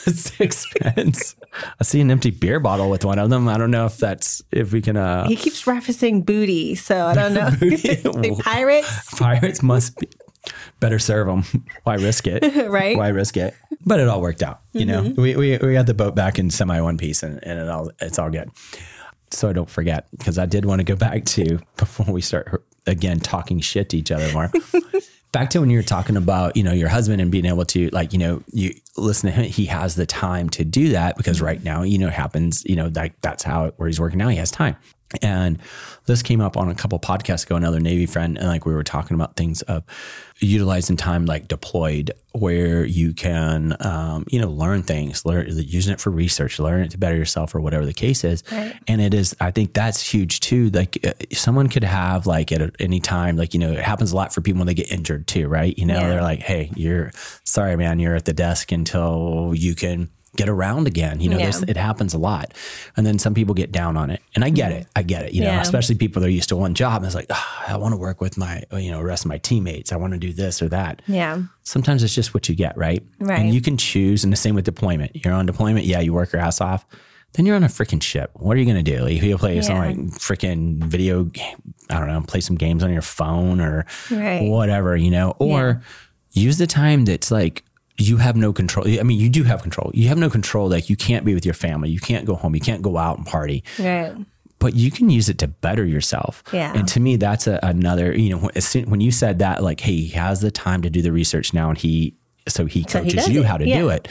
sixpence. 0.07 1.35
I 1.79 1.83
see 1.83 2.01
an 2.01 2.11
empty 2.11 2.31
beer 2.31 2.59
bottle 2.59 2.89
with 2.89 3.05
one 3.05 3.19
of 3.19 3.29
them. 3.29 3.47
I 3.47 3.57
don't 3.57 3.71
know 3.71 3.85
if 3.85 3.97
that's 3.97 4.41
if 4.51 4.73
we 4.73 4.81
can. 4.81 4.97
uh 4.97 5.27
He 5.27 5.35
keeps 5.35 5.63
referencing 5.65 6.25
booty, 6.25 6.75
so 6.75 7.05
I 7.05 7.13
don't 7.13 7.33
know. 7.33 8.35
pirates, 8.41 9.09
Pirates 9.17 9.61
must 9.63 9.97
be 9.97 10.07
better 10.79 10.99
serve 10.99 11.27
them. 11.27 11.65
Why 11.83 11.95
risk 11.95 12.27
it? 12.27 12.43
right? 12.69 12.97
Why 12.97 13.09
risk 13.09 13.37
it? 13.37 13.55
But 13.85 13.99
it 13.99 14.07
all 14.07 14.21
worked 14.21 14.43
out. 14.43 14.61
You 14.73 14.85
know, 14.85 15.03
mm-hmm. 15.03 15.21
we, 15.21 15.35
we 15.35 15.57
we 15.57 15.73
got 15.73 15.85
the 15.85 15.93
boat 15.93 16.15
back 16.15 16.39
in 16.39 16.49
semi 16.49 16.79
one 16.81 16.97
piece, 16.97 17.23
and, 17.23 17.39
and 17.43 17.59
it 17.59 17.69
all 17.69 17.91
it's 17.99 18.19
all 18.19 18.29
good. 18.29 18.51
So 19.31 19.49
I 19.49 19.53
don't 19.53 19.69
forget 19.69 20.07
because 20.11 20.37
I 20.37 20.45
did 20.45 20.65
want 20.65 20.79
to 20.79 20.85
go 20.85 20.95
back 20.95 21.25
to 21.25 21.59
before 21.77 22.13
we 22.13 22.21
start 22.21 22.63
again 22.85 23.19
talking 23.19 23.59
shit 23.59 23.89
to 23.89 23.97
each 23.97 24.11
other 24.11 24.31
more. 24.33 24.51
back 25.31 25.49
to 25.51 25.59
when 25.59 25.69
you 25.69 25.77
were 25.77 25.83
talking 25.83 26.15
about 26.15 26.55
you 26.55 26.63
know 26.63 26.71
your 26.71 26.89
husband 26.89 27.21
and 27.21 27.31
being 27.31 27.45
able 27.45 27.65
to 27.65 27.89
like 27.89 28.13
you 28.13 28.19
know 28.19 28.41
you 28.51 28.73
listen 28.95 29.29
to 29.29 29.35
him 29.35 29.43
he 29.43 29.65
has 29.65 29.95
the 29.95 30.05
time 30.05 30.49
to 30.49 30.63
do 30.63 30.89
that 30.89 31.17
because 31.17 31.41
right 31.41 31.63
now 31.63 31.83
you 31.83 31.97
know 31.97 32.07
it 32.07 32.13
happens 32.13 32.63
you 32.65 32.75
know 32.75 32.89
like 32.95 33.19
that's 33.21 33.43
how 33.43 33.69
where 33.71 33.87
he's 33.87 33.99
working 33.99 34.17
now 34.17 34.29
he 34.29 34.37
has 34.37 34.49
time 34.49 34.75
And 35.21 35.59
this 36.05 36.21
came 36.21 36.41
up 36.41 36.57
on 36.57 36.69
a 36.69 36.75
couple 36.75 36.99
podcasts 36.99 37.45
ago, 37.45 37.55
another 37.55 37.79
Navy 37.79 38.05
friend, 38.05 38.37
and 38.37 38.47
like 38.47 38.65
we 38.65 38.73
were 38.73 38.83
talking 38.83 39.15
about 39.15 39.35
things 39.37 39.61
of 39.63 39.83
utilizing 40.39 40.97
time 40.97 41.25
like 41.25 41.47
deployed, 41.47 42.11
where 42.33 42.85
you 42.85 43.13
can, 43.13 43.75
um, 43.79 44.25
you 44.29 44.39
know, 44.39 44.49
learn 44.49 44.83
things, 44.83 45.25
learn 45.25 45.47
using 45.49 45.93
it 45.93 45.99
for 46.01 46.09
research, 46.11 46.59
learn 46.59 46.81
it 46.81 46.91
to 46.91 46.97
better 46.97 47.15
yourself, 47.15 47.55
or 47.55 47.61
whatever 47.61 47.85
the 47.85 47.93
case 47.93 48.23
is. 48.23 48.43
Right. 48.51 48.75
And 48.87 49.01
it 49.01 49.13
is, 49.13 49.35
I 49.39 49.51
think 49.51 49.73
that's 49.73 50.01
huge 50.13 50.41
too. 50.41 50.69
Like 50.69 50.99
uh, 51.07 51.13
someone 51.31 51.69
could 51.69 51.83
have 51.85 52.27
like 52.27 52.51
at 52.51 52.75
any 52.79 52.99
time, 52.99 53.37
like 53.37 53.53
you 53.53 53.59
know, 53.59 53.71
it 53.71 53.79
happens 53.79 54.11
a 54.11 54.15
lot 54.15 54.33
for 54.33 54.41
people 54.41 54.59
when 54.59 54.67
they 54.67 54.73
get 54.73 54.91
injured 54.91 55.25
too, 55.25 55.47
right? 55.47 55.75
You 55.77 55.85
know, 55.85 55.99
Yeah. 55.99 56.09
they're 56.09 56.21
like, 56.21 56.39
hey, 56.39 56.69
you're 56.75 57.11
sorry, 57.45 57.75
man, 57.77 57.99
you're 57.99 58.15
at 58.15 58.25
the 58.25 58.33
desk 58.33 58.71
until 58.71 59.53
you 59.55 59.73
can 59.73 60.09
get 60.37 60.47
around 60.47 60.87
again. 60.87 61.19
You 61.19 61.29
know, 61.29 61.37
Yeah. 61.37 61.51
it 61.67 61.75
happens 61.75 62.13
a 62.13 62.17
lot. 62.17 62.53
And 62.95 63.05
then 63.05 63.19
some 63.19 63.33
people 63.33 63.53
get 63.53 63.71
down 63.71 63.97
on 63.97 64.09
it. 64.09 64.21
And 64.35 64.45
I 64.45 64.49
get 64.49 64.71
it. 64.71 64.87
I 64.95 65.03
get 65.03 65.25
it. 65.25 65.33
You 65.33 65.41
know, 65.41 65.47
Yeah. 65.51 65.61
especially 65.61 65.95
people 65.95 66.21
that 66.21 66.27
are 66.27 66.31
used 66.31 66.49
to 66.49 66.55
one 66.55 66.73
job. 66.73 66.97
And 66.97 67.05
it's 67.07 67.15
like, 67.15 67.25
"Ah, 67.29 67.65
I 67.67 67.75
want 67.77 67.91
to 67.93 67.97
work 67.97 68.21
with 68.21 68.37
my, 68.37 68.63
you 68.73 68.91
know, 68.91 69.01
rest 69.01 69.25
of 69.25 69.29
my 69.29 69.37
teammates. 69.39 69.91
I 69.91 69.97
want 69.97 70.13
to 70.13 70.19
do 70.19 70.31
this 70.31 70.61
or 70.61 70.69
that. 70.69 71.01
Yeah. 71.07 71.41
Sometimes 71.63 72.03
it's 72.03 72.15
just 72.15 72.33
what 72.33 72.47
you 72.47 72.55
get, 72.55 72.77
right? 72.77 73.03
Right. 73.19 73.39
And 73.39 73.53
you 73.53 73.59
can 73.61 73.75
choose. 73.75 74.23
And 74.23 74.31
the 74.31 74.37
same 74.37 74.55
with 74.55 74.63
deployment. 74.65 75.25
You're 75.25 75.33
on 75.33 75.45
deployment. 75.45 75.85
Yeah, 75.85 75.99
you 75.99 76.13
work 76.13 76.31
your 76.31 76.41
ass 76.41 76.61
off. 76.61 76.85
Then 77.33 77.45
you're 77.45 77.57
on 77.57 77.63
a 77.63 77.67
freaking 77.67 78.01
ship. 78.01 78.31
What 78.35 78.55
are 78.55 78.59
you 78.59 78.65
going 78.65 78.83
to 78.83 78.89
do? 78.97 79.03
Like, 79.03 79.21
you 79.21 79.37
play 79.37 79.61
some 79.61 79.75
Yeah. 79.75 79.85
like 79.87 79.97
freaking 79.97 80.77
video, 80.83 81.25
game, 81.25 81.57
I 81.89 81.99
don't 81.99 82.07
know, 82.07 82.21
play 82.21 82.39
some 82.39 82.55
games 82.55 82.83
on 82.83 82.91
your 82.93 83.01
phone 83.01 83.59
or 83.59 83.85
Right. 84.09 84.43
whatever, 84.49 84.95
you 84.95 85.11
know, 85.11 85.35
or 85.37 85.81
use 86.31 86.57
the 86.57 86.67
time 86.67 87.03
that's 87.05 87.29
like, 87.29 87.63
you 87.99 88.17
have 88.17 88.35
no 88.35 88.53
control. 88.53 88.87
I 88.87 89.03
mean, 89.03 89.19
you 89.19 89.29
do 89.29 89.43
have 89.43 89.61
control. 89.63 89.89
You 89.93 90.07
have 90.09 90.17
no 90.17 90.29
control. 90.29 90.69
Like 90.69 90.89
you 90.89 90.95
can't 90.95 91.25
be 91.25 91.33
with 91.33 91.45
your 91.45 91.53
family. 91.55 91.89
You 91.89 91.99
can't 91.99 92.25
go 92.25 92.35
home. 92.35 92.53
You 92.55 92.61
can't 92.61 92.81
go 92.81 92.97
out 92.97 93.17
and 93.17 93.25
party 93.25 93.63
Right. 93.79 94.15
but 94.59 94.75
you 94.75 94.91
can 94.91 95.09
use 95.09 95.29
it 95.29 95.37
to 95.39 95.47
better 95.47 95.83
yourself. 95.85 96.43
Yeah. 96.53 96.73
And 96.75 96.87
to 96.89 96.99
me, 96.99 97.15
that's 97.15 97.47
a, 97.47 97.59
another, 97.63 98.15
you 98.15 98.29
know, 98.29 98.49
as 98.55 98.67
soon, 98.67 98.89
when 98.89 99.01
you 99.01 99.11
said 99.11 99.39
that, 99.39 99.63
like, 99.63 99.79
hey, 99.79 99.95
he 99.95 100.07
has 100.09 100.41
the 100.41 100.51
time 100.51 100.81
to 100.83 100.89
do 100.89 101.01
the 101.01 101.11
research 101.11 101.53
now 101.53 101.69
and 101.69 101.77
he, 101.77 102.15
so 102.47 102.65
he 102.65 102.83
So 102.83 102.99
coaches 102.99 103.13
does 103.25 103.29
you 103.29 103.41
it. 103.41 103.45
how 103.47 103.57
to 103.57 103.65
do 103.65 103.89
it. 103.89 104.07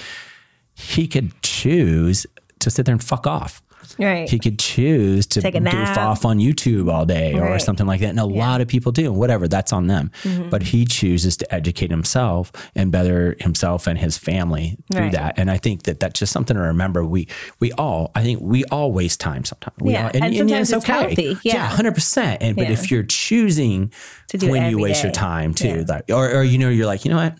He 0.74 1.06
could 1.08 1.32
choose 1.42 2.26
to 2.58 2.70
sit 2.70 2.86
there 2.86 2.92
and 2.94 3.02
fuck 3.02 3.26
off. 3.26 3.62
Right. 3.98 4.28
He 4.28 4.38
could 4.38 4.58
choose 4.58 5.26
to 5.28 5.40
goof 5.40 5.98
off 5.98 6.24
on 6.24 6.38
YouTube 6.38 6.90
all 6.92 7.06
day 7.06 7.34
or 7.34 7.58
something 7.58 7.86
like 7.86 8.00
that. 8.00 8.10
And 8.10 8.20
a 8.20 8.24
lot 8.24 8.60
of 8.60 8.68
people 8.68 8.92
do, 8.92 9.12
whatever, 9.12 9.48
that's 9.48 9.72
on 9.72 9.86
them. 9.86 10.10
Mm-hmm. 10.22 10.50
But 10.50 10.62
he 10.62 10.84
chooses 10.84 11.36
to 11.38 11.54
educate 11.54 11.90
himself 11.90 12.52
and 12.74 12.90
better 12.92 13.36
himself 13.40 13.86
and 13.86 13.98
his 13.98 14.18
family 14.18 14.76
through 14.92 15.00
Right. 15.02 15.12
that. 15.12 15.38
And 15.38 15.50
I 15.50 15.58
think 15.58 15.84
that 15.84 16.00
that's 16.00 16.18
just 16.20 16.32
something 16.32 16.56
to 16.56 16.62
remember. 16.62 17.04
We, 17.04 17.28
we 17.60 17.72
all, 17.72 18.10
I 18.14 18.22
think 18.22 18.40
we 18.42 18.64
all 18.66 18.92
waste 18.92 19.20
time 19.20 19.44
sometimes. 19.44 19.76
We 19.80 19.92
Yeah. 19.92 20.06
all- 20.06 20.22
And 20.22 20.36
sometimes 20.36 20.72
it's 20.72 20.84
healthy. 20.84 21.36
Yeah. 21.42 21.68
100%. 21.70 22.38
And, 22.40 22.56
but 22.56 22.70
if 22.70 22.90
you're 22.90 23.02
choosing 23.04 23.92
To 24.28 24.38
do 24.38 24.50
when 24.50 24.70
you 24.70 24.78
waste 24.78 25.02
your 25.02 25.12
time 25.12 25.54
too, 25.54 25.68
Yeah. 25.68 25.84
like, 25.88 26.04
or, 26.10 26.30
or, 26.30 26.42
you 26.44 26.58
know, 26.58 26.68
you're 26.68 26.86
like, 26.86 27.04
you 27.04 27.10
know 27.10 27.16
what? 27.18 27.34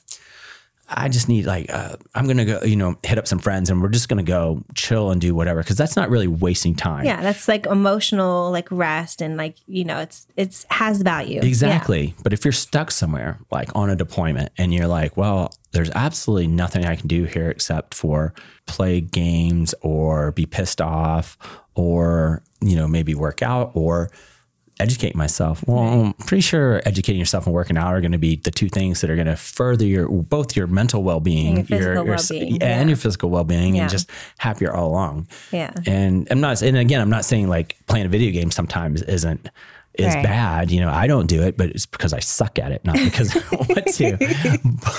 I 0.88 1.08
just 1.08 1.28
need 1.28 1.46
like 1.46 1.72
uh, 1.72 1.96
I'm 2.14 2.26
gonna 2.26 2.44
go, 2.44 2.62
you 2.62 2.76
know, 2.76 2.96
hit 3.02 3.18
up 3.18 3.26
some 3.26 3.38
friends 3.38 3.70
and 3.70 3.82
we're 3.82 3.88
just 3.88 4.08
gonna 4.08 4.22
go 4.22 4.62
chill 4.74 5.10
and 5.10 5.20
do 5.20 5.34
whatever 5.34 5.62
because 5.62 5.76
that's 5.76 5.96
not 5.96 6.10
really 6.10 6.28
wasting 6.28 6.76
time. 6.76 7.04
Yeah, 7.04 7.20
that's 7.22 7.48
like 7.48 7.66
emotional 7.66 8.52
like 8.52 8.70
rest 8.70 9.20
and 9.20 9.36
like, 9.36 9.56
you 9.66 9.84
know, 9.84 9.98
it's 9.98 10.26
it's 10.36 10.64
has 10.70 11.02
value. 11.02 11.40
Exactly. 11.42 12.14
But 12.22 12.32
if 12.32 12.44
you're 12.44 12.52
stuck 12.52 12.92
somewhere, 12.92 13.38
like 13.50 13.74
on 13.74 13.90
a 13.90 13.96
deployment, 13.96 14.52
and 14.58 14.72
you're 14.72 14.86
like, 14.86 15.16
well, 15.16 15.52
there's 15.72 15.90
absolutely 15.90 16.46
nothing 16.46 16.84
I 16.84 16.94
can 16.94 17.08
do 17.08 17.24
here 17.24 17.50
except 17.50 17.92
for 17.92 18.32
play 18.66 19.00
games 19.00 19.74
or 19.82 20.32
be 20.32 20.46
pissed 20.46 20.80
off 20.80 21.36
or, 21.74 22.42
you 22.60 22.76
know, 22.76 22.86
maybe 22.86 23.14
work 23.14 23.42
out 23.42 23.72
or 23.74 24.10
educate 24.78 25.16
myself. 25.16 25.64
Well, 25.66 25.78
I'm 25.78 26.12
pretty 26.14 26.42
sure 26.42 26.82
educating 26.84 27.18
yourself 27.18 27.46
and 27.46 27.54
working 27.54 27.76
out 27.78 27.94
are 27.94 28.00
going 28.00 28.12
to 28.12 28.18
be 28.18 28.36
the 28.36 28.50
two 28.50 28.68
things 28.68 29.00
that 29.00 29.10
are 29.10 29.14
going 29.14 29.26
to 29.26 29.36
further 29.36 29.86
your 29.86 30.08
both 30.08 30.54
your 30.56 30.66
mental 30.66 31.02
well 31.02 31.20
being, 31.20 31.58
And 31.58 31.70
your 31.70 31.78
physical 31.78 32.04
well-being, 32.04 32.52
and 32.62 32.62
yeah. 32.62 32.86
your 32.86 32.96
physical 32.96 33.30
well 33.30 33.44
being, 33.44 33.74
Yeah. 33.76 33.82
and 33.82 33.90
just 33.90 34.10
happier 34.38 34.72
all 34.74 34.88
along. 34.90 35.28
Yeah. 35.52 35.72
And 35.86 36.28
I'm 36.30 36.40
not, 36.40 36.60
and 36.62 36.76
again, 36.76 37.00
I'm 37.00 37.10
not 37.10 37.24
saying 37.24 37.48
like 37.48 37.76
playing 37.86 38.06
a 38.06 38.08
video 38.10 38.30
game 38.32 38.50
sometimes 38.50 39.02
isn't 39.02 39.48
is 39.98 40.14
Right. 40.14 40.24
bad. 40.24 40.70
You 40.70 40.80
know, 40.80 40.90
I 40.90 41.06
don't 41.06 41.26
do 41.26 41.42
it, 41.42 41.56
but 41.56 41.70
it's 41.70 41.86
because 41.86 42.12
I 42.12 42.20
suck 42.20 42.58
at 42.58 42.72
it, 42.72 42.84
not 42.84 42.96
because 42.96 43.36
I 43.36 43.40
want 43.56 43.86
to. 43.94 44.16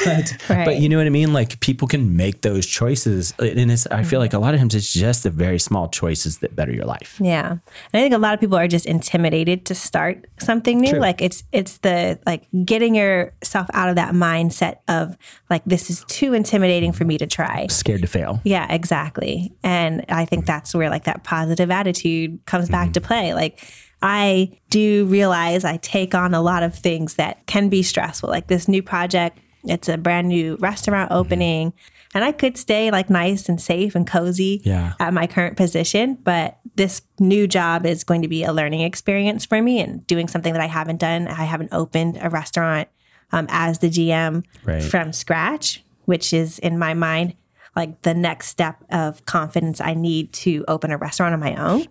But 0.05 0.65
but 0.65 0.77
you 0.77 0.89
know 0.89 0.97
what 0.97 1.07
I 1.07 1.09
mean? 1.09 1.33
Like 1.33 1.59
people 1.59 1.87
can 1.87 2.15
make 2.15 2.41
those 2.41 2.65
choices, 2.65 3.33
and 3.39 3.71
it's. 3.71 3.87
I 3.87 4.03
feel 4.03 4.19
like 4.19 4.33
a 4.33 4.39
lot 4.39 4.53
of 4.53 4.59
times 4.59 4.75
it's 4.75 4.91
just 4.91 5.23
the 5.23 5.29
very 5.29 5.59
small 5.59 5.89
choices 5.89 6.39
that 6.39 6.55
better 6.55 6.71
your 6.71 6.85
life. 6.85 7.19
Yeah. 7.21 7.51
And 7.51 7.61
I 7.93 7.99
think 7.99 8.13
a 8.13 8.17
lot 8.17 8.33
of 8.33 8.39
people 8.39 8.57
are 8.57 8.67
just 8.67 8.85
intimidated 8.85 9.65
to 9.65 9.75
start 9.75 10.25
something 10.39 10.79
new. 10.79 10.91
True. 10.91 10.99
Like 10.99 11.21
it's 11.21 11.43
it's 11.51 11.77
the 11.79 12.19
like 12.25 12.47
getting 12.65 12.95
yourself 12.95 13.67
out 13.73 13.89
of 13.89 13.95
that 13.95 14.13
mindset 14.13 14.77
of 14.87 15.17
like 15.49 15.63
this 15.65 15.89
is 15.89 16.03
too 16.07 16.33
intimidating 16.33 16.91
for 16.91 17.05
me 17.05 17.17
to 17.17 17.27
try. 17.27 17.67
Scared 17.67 18.01
to 18.01 18.07
fail. 18.07 18.41
Yeah, 18.43 18.71
exactly. 18.73 19.53
And 19.63 20.05
I 20.09 20.25
think 20.25 20.45
that's 20.45 20.73
where 20.73 20.89
like 20.89 21.05
that 21.05 21.23
positive 21.23 21.71
attitude 21.71 22.39
comes 22.45 22.69
back 22.69 22.93
to 22.93 22.99
mm-hmm. 22.99 23.07
play. 23.07 23.33
Like 23.33 23.61
I 24.01 24.51
do 24.69 25.05
realize 25.05 25.65
I 25.65 25.77
take 25.77 26.13
on 26.13 26.33
a 26.33 26.41
lot 26.41 26.63
of 26.63 26.75
things 26.75 27.15
that 27.15 27.45
can 27.47 27.69
be 27.69 27.81
stressful. 27.83 28.29
Like 28.29 28.47
this 28.47 28.67
new 28.67 28.83
project, 28.83 29.39
it's 29.63 29.89
a 29.89 29.97
brand 29.97 30.27
new 30.27 30.55
restaurant 30.59 31.11
opening. 31.11 31.73
And 32.13 32.23
I 32.23 32.31
could 32.31 32.57
stay 32.57 32.89
like 32.91 33.09
nice 33.09 33.49
and 33.49 33.59
safe 33.61 33.95
and 33.95 34.07
cozy 34.07 34.61
Yeah. 34.63 34.93
at 34.99 35.13
my 35.13 35.27
current 35.27 35.57
position, 35.57 36.15
but 36.23 36.57
this 36.75 37.01
new 37.19 37.47
job 37.47 37.85
is 37.85 38.03
going 38.03 38.21
to 38.21 38.27
be 38.27 38.43
a 38.43 38.53
learning 38.53 38.81
experience 38.81 39.45
for 39.45 39.61
me 39.61 39.79
and 39.81 40.05
doing 40.07 40.27
something 40.27 40.53
that 40.53 40.61
I 40.61 40.67
haven't 40.67 40.99
done. 40.99 41.27
I 41.27 41.43
haven't 41.43 41.69
opened 41.73 42.17
a 42.21 42.29
restaurant 42.29 42.87
um, 43.31 43.47
as 43.49 43.79
the 43.79 43.89
GM 43.89 44.43
Right. 44.63 44.81
from 44.83 45.11
scratch, 45.11 45.83
which 46.05 46.33
is 46.33 46.59
in 46.59 46.77
my 46.79 46.93
mind 46.93 47.35
like 47.75 48.01
the 48.03 48.13
next 48.13 48.47
step 48.47 48.83
of 48.89 49.23
confidence 49.25 49.79
I 49.81 49.93
need 49.93 50.33
to 50.33 50.63
open 50.67 50.91
a 50.91 50.97
restaurant 50.97 51.33
on 51.33 51.39
my 51.39 51.55
own. 51.55 51.85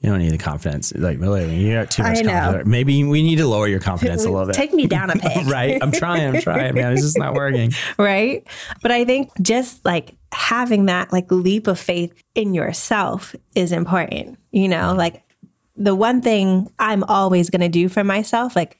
You 0.00 0.10
don't 0.10 0.18
need 0.18 0.30
the 0.30 0.38
confidence. 0.38 0.94
Like 0.94 1.18
really, 1.18 1.54
you 1.56 1.72
got 1.72 1.90
too 1.90 2.02
much 2.02 2.18
I 2.18 2.22
know. 2.22 2.30
confidence. 2.30 2.68
Maybe 2.68 3.02
we 3.02 3.22
need 3.22 3.36
to 3.36 3.46
lower 3.46 3.66
your 3.66 3.80
confidence 3.80 4.24
a 4.24 4.30
little 4.30 4.46
bit. 4.46 4.54
Take 4.54 4.74
me 4.74 4.86
down 4.86 5.10
a 5.10 5.14
peg. 5.18 5.46
right? 5.46 5.82
I'm 5.82 5.90
trying. 5.90 6.36
I'm 6.36 6.42
trying, 6.42 6.74
man. 6.74 6.92
It's 6.92 7.02
just 7.02 7.18
not 7.18 7.34
working. 7.34 7.72
right? 7.98 8.46
But 8.82 8.90
I 8.90 9.04
think 9.04 9.30
just 9.40 9.84
like 9.84 10.14
having 10.32 10.86
that 10.86 11.12
like 11.12 11.30
leap 11.32 11.66
of 11.66 11.78
faith 11.78 12.12
in 12.34 12.52
yourself 12.52 13.34
is 13.54 13.72
important. 13.72 14.38
You 14.52 14.68
know, 14.68 14.88
mm-hmm. 14.88 14.98
like 14.98 15.22
the 15.76 15.94
one 15.94 16.20
thing 16.20 16.70
I'm 16.78 17.02
always 17.04 17.50
going 17.50 17.62
to 17.62 17.68
do 17.68 17.88
for 17.88 18.04
myself, 18.04 18.54
like 18.54 18.78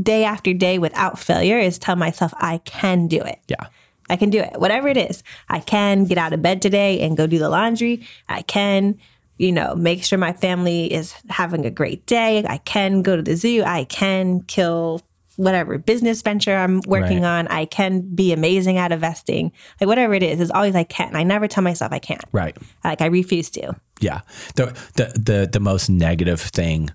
day 0.00 0.24
after 0.24 0.54
day 0.54 0.78
without 0.78 1.18
failure, 1.18 1.58
is 1.58 1.78
tell 1.78 1.96
myself 1.96 2.32
I 2.38 2.58
can 2.58 3.06
do 3.06 3.20
it. 3.20 3.38
Yeah. 3.48 3.66
I 4.10 4.16
can 4.16 4.30
do 4.30 4.40
it, 4.40 4.58
whatever 4.58 4.88
it 4.88 4.96
is. 4.96 5.22
I 5.48 5.60
can 5.60 6.04
get 6.04 6.18
out 6.18 6.32
of 6.32 6.40
bed 6.40 6.62
today 6.62 7.00
and 7.00 7.16
go 7.16 7.26
do 7.26 7.38
the 7.38 7.50
laundry. 7.50 8.06
I 8.28 8.40
can, 8.42 8.98
you 9.38 9.52
know, 9.52 9.74
make 9.74 10.04
sure 10.04 10.18
my 10.18 10.32
family 10.32 10.92
is 10.92 11.14
having 11.30 11.64
a 11.64 11.70
great 11.70 12.04
day. 12.06 12.44
I 12.46 12.58
can 12.58 13.02
go 13.02 13.16
to 13.16 13.22
the 13.22 13.36
zoo. 13.36 13.62
I 13.64 13.84
can 13.84 14.42
kill 14.42 15.00
whatever 15.36 15.78
business 15.78 16.20
venture 16.22 16.56
I'm 16.56 16.80
working 16.88 17.22
Right. 17.22 17.38
on. 17.38 17.46
I 17.48 17.64
can 17.64 18.00
be 18.14 18.32
amazing 18.32 18.76
at 18.76 18.90
investing. 18.90 19.52
Like 19.80 19.86
whatever 19.86 20.12
it 20.14 20.22
is, 20.24 20.40
it's 20.40 20.50
always 20.50 20.74
I 20.74 20.82
can. 20.82 21.14
I 21.14 21.22
never 21.22 21.46
tell 21.46 21.62
myself 21.62 21.92
I 21.92 22.00
can't. 22.00 22.24
Right. 22.32 22.56
Like 22.84 23.00
I 23.00 23.06
refuse 23.06 23.48
to. 23.50 23.74
Yeah. 24.00 24.22
The, 24.56 24.66
the 24.96 25.04
the 25.18 25.48
the 25.52 25.60
most 25.60 25.88
negative 25.88 26.40
thing 26.40 26.90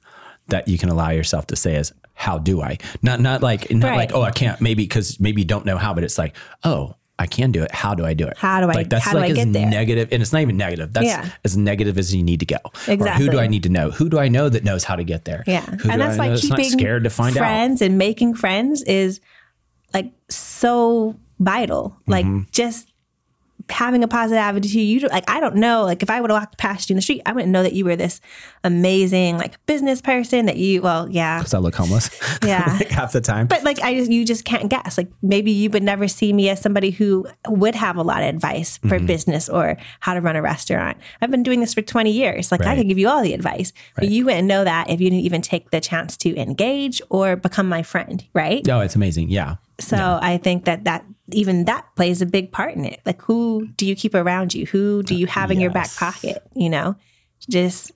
that 0.49 0.67
you 0.67 0.77
can 0.77 0.89
allow 0.89 1.09
yourself 1.11 1.47
to 1.47 1.55
say 1.55 1.75
is 1.75 1.93
how 2.15 2.37
do 2.37 2.61
I? 2.61 2.77
Not 3.01 3.21
not 3.21 3.41
like 3.41 3.71
not 3.71 3.87
Right. 3.91 3.97
like 3.97 4.13
oh 4.13 4.21
I 4.21 4.31
can't 4.31 4.59
maybe 4.59 4.83
because 4.83 5.19
maybe 5.21 5.41
you 5.41 5.47
don't 5.47 5.65
know 5.65 5.77
how, 5.77 5.93
but 5.93 6.03
it's 6.03 6.17
like 6.17 6.35
oh 6.65 6.95
I 7.23 7.27
can 7.27 7.51
do 7.51 7.63
it. 7.63 7.71
How 7.73 7.95
do 7.95 8.05
I 8.05 8.13
do 8.13 8.27
it? 8.27 8.37
How 8.37 8.61
do 8.61 8.67
I- 8.69 8.73
Like 8.73 8.89
that's 8.89 9.03
how 9.03 9.13
do 9.13 9.19
like 9.19 9.29
I 9.29 9.31
as 9.31 9.37
get 9.37 9.53
there? 9.53 9.69
negative, 9.69 10.09
and 10.11 10.21
it's 10.21 10.31
not 10.33 10.41
even 10.41 10.57
negative. 10.57 10.93
That's 10.93 11.05
Yeah. 11.07 11.29
as 11.43 11.57
negative 11.57 11.97
as 11.97 12.13
you 12.13 12.21
need 12.23 12.39
to 12.41 12.45
go. 12.45 12.57
Or 12.87 13.07
who 13.09 13.29
do 13.29 13.39
I 13.39 13.47
need 13.47 13.63
to 13.63 13.69
know? 13.69 13.89
Who 13.91 14.09
do 14.09 14.19
I 14.19 14.27
know 14.27 14.49
that 14.49 14.63
knows 14.63 14.83
how 14.83 14.95
to 14.95 15.03
get 15.03 15.25
there? 15.25 15.43
Yeah. 15.47 15.61
Who 15.65 15.89
and 15.89 15.99
that's 16.01 16.13
I 16.13 16.17
know 16.17 16.23
why 16.23 16.29
that's 16.29 16.41
keeping 16.47 16.69
scared 16.69 17.03
to 17.05 17.09
find 17.09 17.35
out? 17.35 17.39
friends 17.41 17.81
and 17.81 17.97
making 17.97 18.35
friends 18.35 18.83
is 18.83 19.19
like 19.93 20.11
so 20.29 21.15
vital. 21.39 21.97
Like 22.07 22.25
Mm-hmm. 22.25 22.43
just 22.51 22.92
having 23.69 24.03
a 24.03 24.07
positive 24.07 24.37
attitude. 24.39 24.71
You 24.73 24.99
like 25.09 25.29
I 25.29 25.39
don't 25.39 25.55
know. 25.55 25.83
Like 25.83 26.03
if 26.03 26.09
I 26.09 26.21
would 26.21 26.29
have 26.31 26.39
walked 26.41 26.57
past 26.57 26.89
you 26.89 26.93
in 26.93 26.97
the 26.97 27.01
street, 27.01 27.21
I 27.25 27.31
wouldn't 27.33 27.51
know 27.51 27.63
that 27.63 27.73
you 27.73 27.85
were 27.85 27.95
this 27.95 28.19
amazing 28.63 29.37
like 29.37 29.63
business 29.65 30.01
person. 30.01 30.45
That 30.45 30.57
you 30.57 30.81
well, 30.81 31.09
yeah, 31.09 31.37
Because 31.39 31.53
I 31.53 31.59
look 31.59 31.75
homeless. 31.75 32.09
Yeah. 32.43 32.75
like 32.79 32.89
half 32.89 33.13
the 33.13 33.21
time. 33.21 33.47
but 33.47 33.63
like 33.63 33.81
I 33.81 33.95
just 33.95 34.11
you 34.11 34.25
just 34.25 34.43
can't 34.45 34.69
guess. 34.69 34.97
Like 34.97 35.09
maybe 35.21 35.51
you 35.51 35.69
would 35.69 35.83
never 35.83 36.07
see 36.07 36.33
me 36.33 36.49
as 36.49 36.59
somebody 36.61 36.89
who 36.91 37.25
would 37.47 37.75
have 37.75 37.95
a 37.97 38.01
lot 38.03 38.21
of 38.21 38.29
advice 38.29 38.77
for 38.77 38.93
Mm-hmm. 38.97 39.05
business 39.07 39.49
or 39.49 39.77
how 40.01 40.13
to 40.13 40.21
run 40.21 40.35
a 40.35 40.41
restaurant. 40.41 40.97
I've 41.21 41.31
been 41.31 41.43
doing 41.43 41.59
this 41.61 41.73
for 41.73 41.81
20 41.81 42.11
years. 42.11 42.51
Like 42.51 42.61
I 42.61 42.65
Right. 42.65 42.77
could 42.77 42.87
give 42.87 42.97
you 42.99 43.09
all 43.09 43.21
the 43.23 43.33
advice. 43.33 43.73
But 43.95 44.09
you 44.09 44.25
wouldn't 44.25 44.47
know 44.47 44.63
that 44.63 44.89
if 44.89 44.99
you 45.01 45.09
didn't 45.09 45.23
even 45.25 45.41
take 45.41 45.71
the 45.71 45.79
chance 45.81 46.15
to 46.17 46.35
engage 46.37 47.01
or 47.09 47.35
become 47.35 47.67
my 47.67 47.81
friend, 47.83 48.23
right? 48.33 48.67
oh, 48.69 48.79
it's 48.81 48.95
amazing. 48.95 49.29
Yeah. 49.29 49.55
So 49.79 50.19
I 50.21 50.37
think 50.37 50.65
that 50.65 50.83
that 50.83 51.05
even 51.33 51.65
that 51.65 51.85
plays 51.95 52.21
a 52.21 52.25
big 52.25 52.51
part 52.51 52.73
in 52.75 52.85
it. 52.85 52.99
Like 53.05 53.21
who 53.23 53.67
do 53.77 53.85
you 53.85 53.95
keep 53.95 54.15
around 54.15 54.53
you? 54.53 54.65
Who 54.67 55.03
do 55.03 55.15
you 55.15 55.27
have 55.27 55.51
in 55.51 55.59
your 55.59 55.71
back 55.71 55.93
pocket? 55.95 56.41
You 56.55 56.69
know, 56.69 56.95
just 57.49 57.91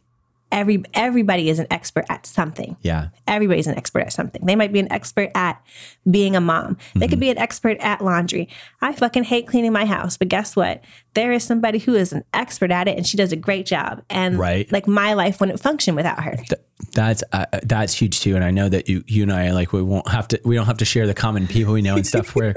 every 0.50 0.82
everybody 0.94 1.50
is 1.50 1.60
an 1.60 1.68
expert 1.70 2.06
at 2.10 2.26
something. 2.26 2.78
Yeah. 2.82 3.10
Everybody's 3.28 3.68
an 3.68 3.76
expert 3.76 4.00
at 4.00 4.14
something. 4.14 4.46
They 4.46 4.56
might 4.56 4.72
be 4.72 4.80
an 4.80 4.92
expert 4.92 5.30
at 5.36 5.62
being 6.10 6.36
a 6.36 6.42
mom. 6.42 6.78
They 6.96 7.02
Mm-hmm. 7.02 7.10
could 7.10 7.20
be 7.20 7.30
an 7.30 7.38
expert 7.38 7.78
at 7.80 8.02
laundry. 8.04 8.48
I 8.82 8.94
fucking 8.94 9.26
hate 9.26 9.48
cleaning 9.48 9.74
my 9.74 9.86
house, 9.86 10.16
but 10.18 10.30
guess 10.30 10.56
what? 10.56 10.82
There 11.18 11.32
is 11.32 11.44
somebody 11.44 11.80
who 11.80 11.96
is 11.96 12.14
an 12.14 12.24
expert 12.34 12.70
at 12.72 12.88
it 12.88 12.96
and 12.96 13.06
she 13.08 13.18
does 13.18 13.32
a 13.32 13.36
great 13.36 13.66
job. 13.66 14.04
And 14.10 14.38
Right. 14.38 14.72
like 14.72 14.88
my 14.88 15.14
life 15.14 15.40
wouldn't 15.40 15.60
function 15.60 15.96
without 15.96 16.24
her. 16.24 16.36
Th- 16.36 16.62
That's 16.94 17.24
uh, 17.34 17.46
that's 17.64 17.94
huge 17.94 18.20
too, 18.22 18.36
and 18.36 18.44
I 18.46 18.52
know 18.52 18.70
that 18.70 18.88
you 18.88 19.04
you 19.08 19.24
and 19.24 19.34
I 19.34 19.52
like 19.52 19.74
we 19.74 19.82
won't 19.82 20.08
have 20.10 20.28
to 20.30 20.40
we 20.46 20.54
don't 20.56 20.68
have 20.68 20.78
to 20.78 20.86
share 20.86 21.08
the 21.08 21.16
common 21.16 21.48
people 21.48 21.74
we 21.74 21.82
know 21.82 21.96
and 21.96 22.06
stuff. 22.06 22.36
Where 22.36 22.54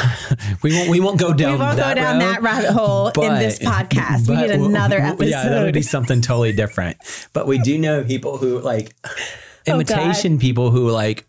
we 0.62 0.72
won't 0.76 0.90
we 0.90 0.98
won't 1.00 1.18
go 1.20 1.32
down 1.32 1.52
We 1.52 1.58
won't 1.58 1.76
that 1.76 1.94
go 1.96 2.02
down 2.02 2.14
road, 2.18 2.22
that 2.28 2.42
rabbit 2.42 2.70
hole 2.72 3.08
in 3.08 3.34
this 3.38 3.58
podcast. 3.60 4.28
We 4.28 4.36
need 4.36 4.50
another 4.50 4.98
episode. 4.98 5.30
Yeah, 5.30 5.48
that'll 5.48 5.72
be 5.72 5.82
something 5.82 6.20
totally 6.20 6.52
different. 6.52 6.96
But 7.32 7.46
we 7.46 7.58
do 7.58 7.78
know 7.78 8.02
people 8.04 8.36
who 8.36 8.58
like 8.60 8.94
imitation 9.66 10.38
people 10.38 10.70
who 10.70 10.90
like 10.90 11.24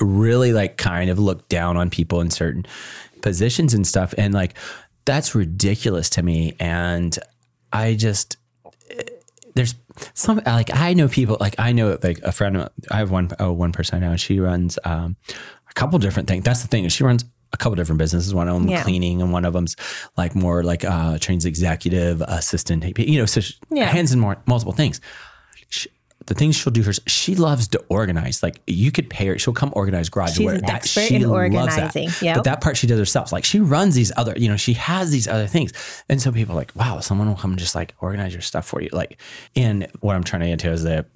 really 0.00 0.52
like 0.52 0.76
kind 0.76 1.10
of 1.10 1.18
look 1.18 1.48
down 1.48 1.76
on 1.76 1.90
people 1.90 2.20
in 2.20 2.30
certain 2.30 2.64
positions 3.20 3.74
and 3.74 3.86
stuff, 3.86 4.14
and 4.18 4.34
like 4.34 4.54
that's 5.04 5.34
ridiculous 5.34 6.10
to 6.10 6.22
me. 6.22 6.54
And 6.60 7.18
I 7.72 7.94
just 7.94 8.36
there's 9.54 9.74
some 10.14 10.40
like 10.46 10.74
I 10.74 10.94
know 10.94 11.08
people 11.08 11.36
like 11.40 11.54
I 11.58 11.72
know 11.72 11.98
like 12.02 12.18
a 12.22 12.32
friend 12.32 12.56
of- 12.56 12.70
I 12.90 12.96
have 12.98 13.10
one 13.10 13.30
oh, 13.38 13.52
one 13.52 13.72
person 13.72 14.00
now 14.00 14.16
she 14.16 14.40
runs 14.40 14.78
um, 14.84 15.16
a 15.70 15.74
couple 15.74 15.98
different 16.00 16.28
things 16.28 16.44
that's 16.44 16.62
the 16.62 16.68
thing 16.68 16.88
she 16.88 17.04
runs 17.04 17.24
a 17.52 17.56
couple 17.56 17.76
different 17.76 18.00
businesses 18.00 18.34
one 18.34 18.48
of 18.48 18.54
them 18.54 18.68
Yeah. 18.68 18.82
cleaning 18.82 19.22
and 19.22 19.32
one 19.32 19.44
of 19.44 19.52
them's 19.52 19.76
like 20.16 20.34
more 20.34 20.64
like 20.64 20.84
uh 20.84 21.18
trains 21.18 21.44
executive 21.44 22.20
assistant 22.22 22.84
you 22.98 23.18
know 23.20 23.26
so 23.26 23.40
she 23.40 23.54
Yeah. 23.70 23.84
hands 23.84 24.12
in 24.12 24.18
more 24.18 24.42
multiple 24.46 24.72
things 24.72 25.00
she, 25.68 25.88
the 26.26 26.34
things 26.34 26.56
she'll 26.56 26.72
do 26.72 26.82
her 26.82 26.92
she 27.06 27.34
loves 27.34 27.68
to 27.68 27.82
organize 27.88 28.42
like 28.42 28.60
you 28.66 28.90
could 28.90 29.10
pay 29.10 29.26
her 29.26 29.38
she'll 29.38 29.52
come 29.52 29.72
organize 29.74 30.08
garage 30.08 30.30
She's 30.30 30.38
door 30.38 30.52
an 30.52 30.62
that 30.62 30.74
expert 30.76 31.02
she 31.02 31.16
in 31.16 31.22
loves 31.22 31.52
that. 31.76 31.84
organizing. 31.84 32.08
Yep. 32.22 32.36
but 32.36 32.44
that 32.44 32.60
part 32.60 32.76
she 32.76 32.86
does 32.86 32.98
herself 32.98 33.32
like 33.32 33.44
she 33.44 33.60
runs 33.60 33.94
these 33.94 34.10
other 34.16 34.32
you 34.36 34.48
know 34.48 34.56
she 34.56 34.72
has 34.74 35.10
these 35.10 35.28
other 35.28 35.46
things 35.46 35.72
and 36.08 36.20
so 36.22 36.32
people 36.32 36.54
are 36.54 36.58
like 36.58 36.72
wow 36.74 37.00
someone 37.00 37.28
will 37.28 37.36
come 37.36 37.50
and 37.52 37.58
just 37.58 37.74
like 37.74 37.94
organize 38.00 38.32
your 38.32 38.42
stuff 38.42 38.66
for 38.66 38.80
you 38.80 38.88
like 38.92 39.20
and 39.56 39.86
what 40.00 40.16
i'm 40.16 40.24
trying 40.24 40.40
to 40.40 40.48
get 40.48 40.58
to 40.60 40.70
is 40.70 40.84
that 40.84 41.06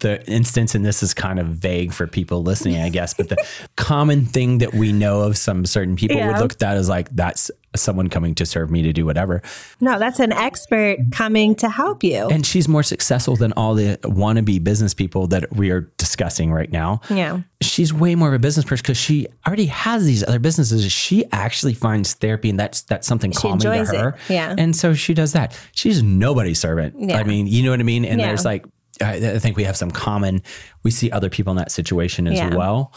the 0.00 0.22
instance 0.30 0.74
and 0.74 0.84
this 0.84 1.02
is 1.02 1.14
kind 1.14 1.38
of 1.38 1.46
vague 1.46 1.90
for 1.92 2.06
people 2.06 2.42
listening 2.42 2.76
i 2.82 2.90
guess 2.90 3.14
but 3.14 3.28
the 3.30 3.36
common 3.76 4.26
thing 4.26 4.58
that 4.58 4.74
we 4.74 4.92
know 4.92 5.22
of 5.22 5.36
some 5.38 5.64
certain 5.64 5.96
people 5.96 6.16
would 6.16 6.38
look 6.38 6.52
at 6.52 6.58
that 6.58 6.76
as 6.76 6.88
like 6.90 7.08
that's 7.16 7.50
someone 7.74 8.08
coming 8.08 8.34
to 8.34 8.44
serve 8.46 8.70
me 8.70 8.80
to 8.82 8.92
do 8.92 9.04
whatever 9.04 9.42
No, 9.80 9.98
that's 9.98 10.18
an 10.18 10.32
expert 10.32 10.96
coming 11.12 11.54
to 11.56 11.68
help 11.68 12.02
you. 12.02 12.28
and 12.28 12.44
she's 12.46 12.68
more 12.68 12.82
successful 12.82 13.36
than 13.36 13.52
all 13.52 13.74
the 13.74 13.98
wannabe 14.02 14.62
business 14.64 14.94
people 14.94 15.26
that 15.28 15.54
we 15.54 15.70
are 15.70 15.82
discussing 15.98 16.52
right 16.52 16.70
now 16.72 17.00
yeah. 17.10 17.40
she's 17.62 17.92
way 17.92 18.14
more 18.14 18.28
of 18.28 18.34
a 18.34 18.38
business 18.38 18.64
person 18.64 18.82
because 18.82 18.96
she 18.98 19.26
already 19.46 19.66
has 19.66 20.04
these 20.06 20.22
other 20.26 20.38
businesses. 20.38 20.90
She 20.90 21.24
actually 21.32 21.72
finds 21.74 22.14
therapy, 22.14 22.50
and 22.50 22.58
that's 22.58 22.82
that's 22.82 23.06
something 23.06 23.30
calming 23.32 23.60
to 23.60 23.72
enjoys 23.72 23.92
it. 23.92 24.00
her. 24.00 24.16
Yeah. 24.28 24.54
and 24.58 24.74
so 24.74 24.92
she 24.94 25.14
does 25.14 25.32
that. 25.34 25.58
She's 25.72 26.02
nobody's 26.02 26.58
servant. 26.58 26.96
Yeah. 26.98 27.18
I 27.18 27.24
mean, 27.24 27.46
you 27.46 27.62
know 27.62 27.70
what 27.70 27.80
I 27.80 27.84
mean. 27.84 28.04
And 28.04 28.20
Yeah. 28.20 28.26
there's 28.28 28.44
like, 28.44 28.64
I, 29.02 29.14
I 29.34 29.38
think 29.38 29.56
we 29.56 29.64
have 29.64 29.76
some 29.76 29.90
common. 29.90 30.42
We 30.82 30.90
see 30.90 31.10
other 31.10 31.28
people 31.28 31.50
in 31.50 31.56
that 31.56 31.70
situation 31.70 32.26
as 32.26 32.38
Yeah. 32.38 32.54
well. 32.54 32.92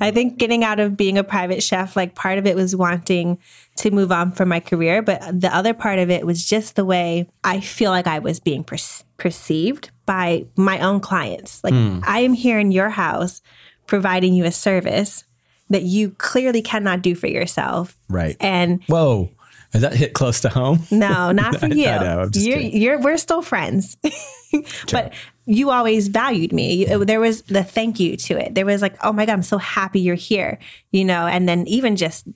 I 0.00 0.10
think 0.10 0.36
getting 0.38 0.62
out 0.62 0.78
of 0.78 0.96
being 0.96 1.16
a 1.16 1.24
private 1.24 1.62
chef, 1.62 1.96
like 1.96 2.14
part 2.14 2.38
of 2.38 2.46
it 2.46 2.54
was 2.54 2.76
wanting 2.76 3.38
to 3.76 3.90
move 3.90 4.12
on 4.12 4.32
from 4.32 4.48
my 4.48 4.60
career, 4.60 5.00
but 5.00 5.40
the 5.40 5.54
other 5.54 5.72
part 5.72 5.98
of 5.98 6.10
it 6.10 6.26
was 6.26 6.44
just 6.44 6.76
the 6.76 6.84
way 6.84 7.28
I 7.44 7.60
feel 7.60 7.90
like 7.90 8.06
I 8.06 8.18
was 8.18 8.40
being 8.40 8.62
per- 8.62 8.76
perceived 9.16 9.90
by 10.06 10.46
my 10.56 10.80
own 10.80 11.00
clients. 11.00 11.64
Like 11.64 11.74
hmm. 11.74 12.00
I 12.04 12.20
am 12.20 12.34
here 12.34 12.58
in 12.58 12.72
your 12.72 12.90
house 12.90 13.40
providing 13.86 14.34
you 14.34 14.44
a 14.44 14.52
service 14.52 15.24
that 15.70 15.82
you 15.82 16.10
clearly 16.10 16.62
cannot 16.62 17.00
do 17.00 17.14
for 17.14 17.28
yourself. 17.28 17.96
Right. 18.08 18.36
And 18.40 18.82
Whoa, 18.84 19.30
is 19.72 19.82
that 19.82 19.94
hit 19.94 20.14
close 20.14 20.40
to 20.40 20.48
home? 20.48 20.80
no, 20.90 21.32
not 21.32 21.56
for 21.56 21.66
I 21.70 21.70
you. 21.70 21.84
know, 21.84 22.20
I'm 22.22 22.30
just 22.30 22.46
you're, 22.46 22.58
you're, 22.58 23.00
we're 23.00 23.16
still 23.16 23.42
friends. 23.42 23.96
but 24.90 25.12
you 25.46 25.70
always 25.70 26.08
valued 26.08 26.52
me. 26.52 26.74
You- 26.74 26.86
mm. 26.86 27.06
There 27.06 27.20
was 27.20 27.42
the 27.42 27.62
thank 27.62 28.00
you 28.00 28.16
to 28.16 28.38
it. 28.38 28.54
There 28.54 28.66
was 28.66 28.82
like, 28.82 28.96
oh 29.04 29.12
my 29.12 29.26
God, 29.26 29.32
I'm 29.34 29.42
so 29.42 29.58
happy 29.58 30.00
you're 30.00 30.14
here, 30.14 30.58
you 30.90 31.04
know, 31.04 31.26
and 31.26 31.48
then 31.48 31.66
even 31.66 31.96
just 31.96 32.26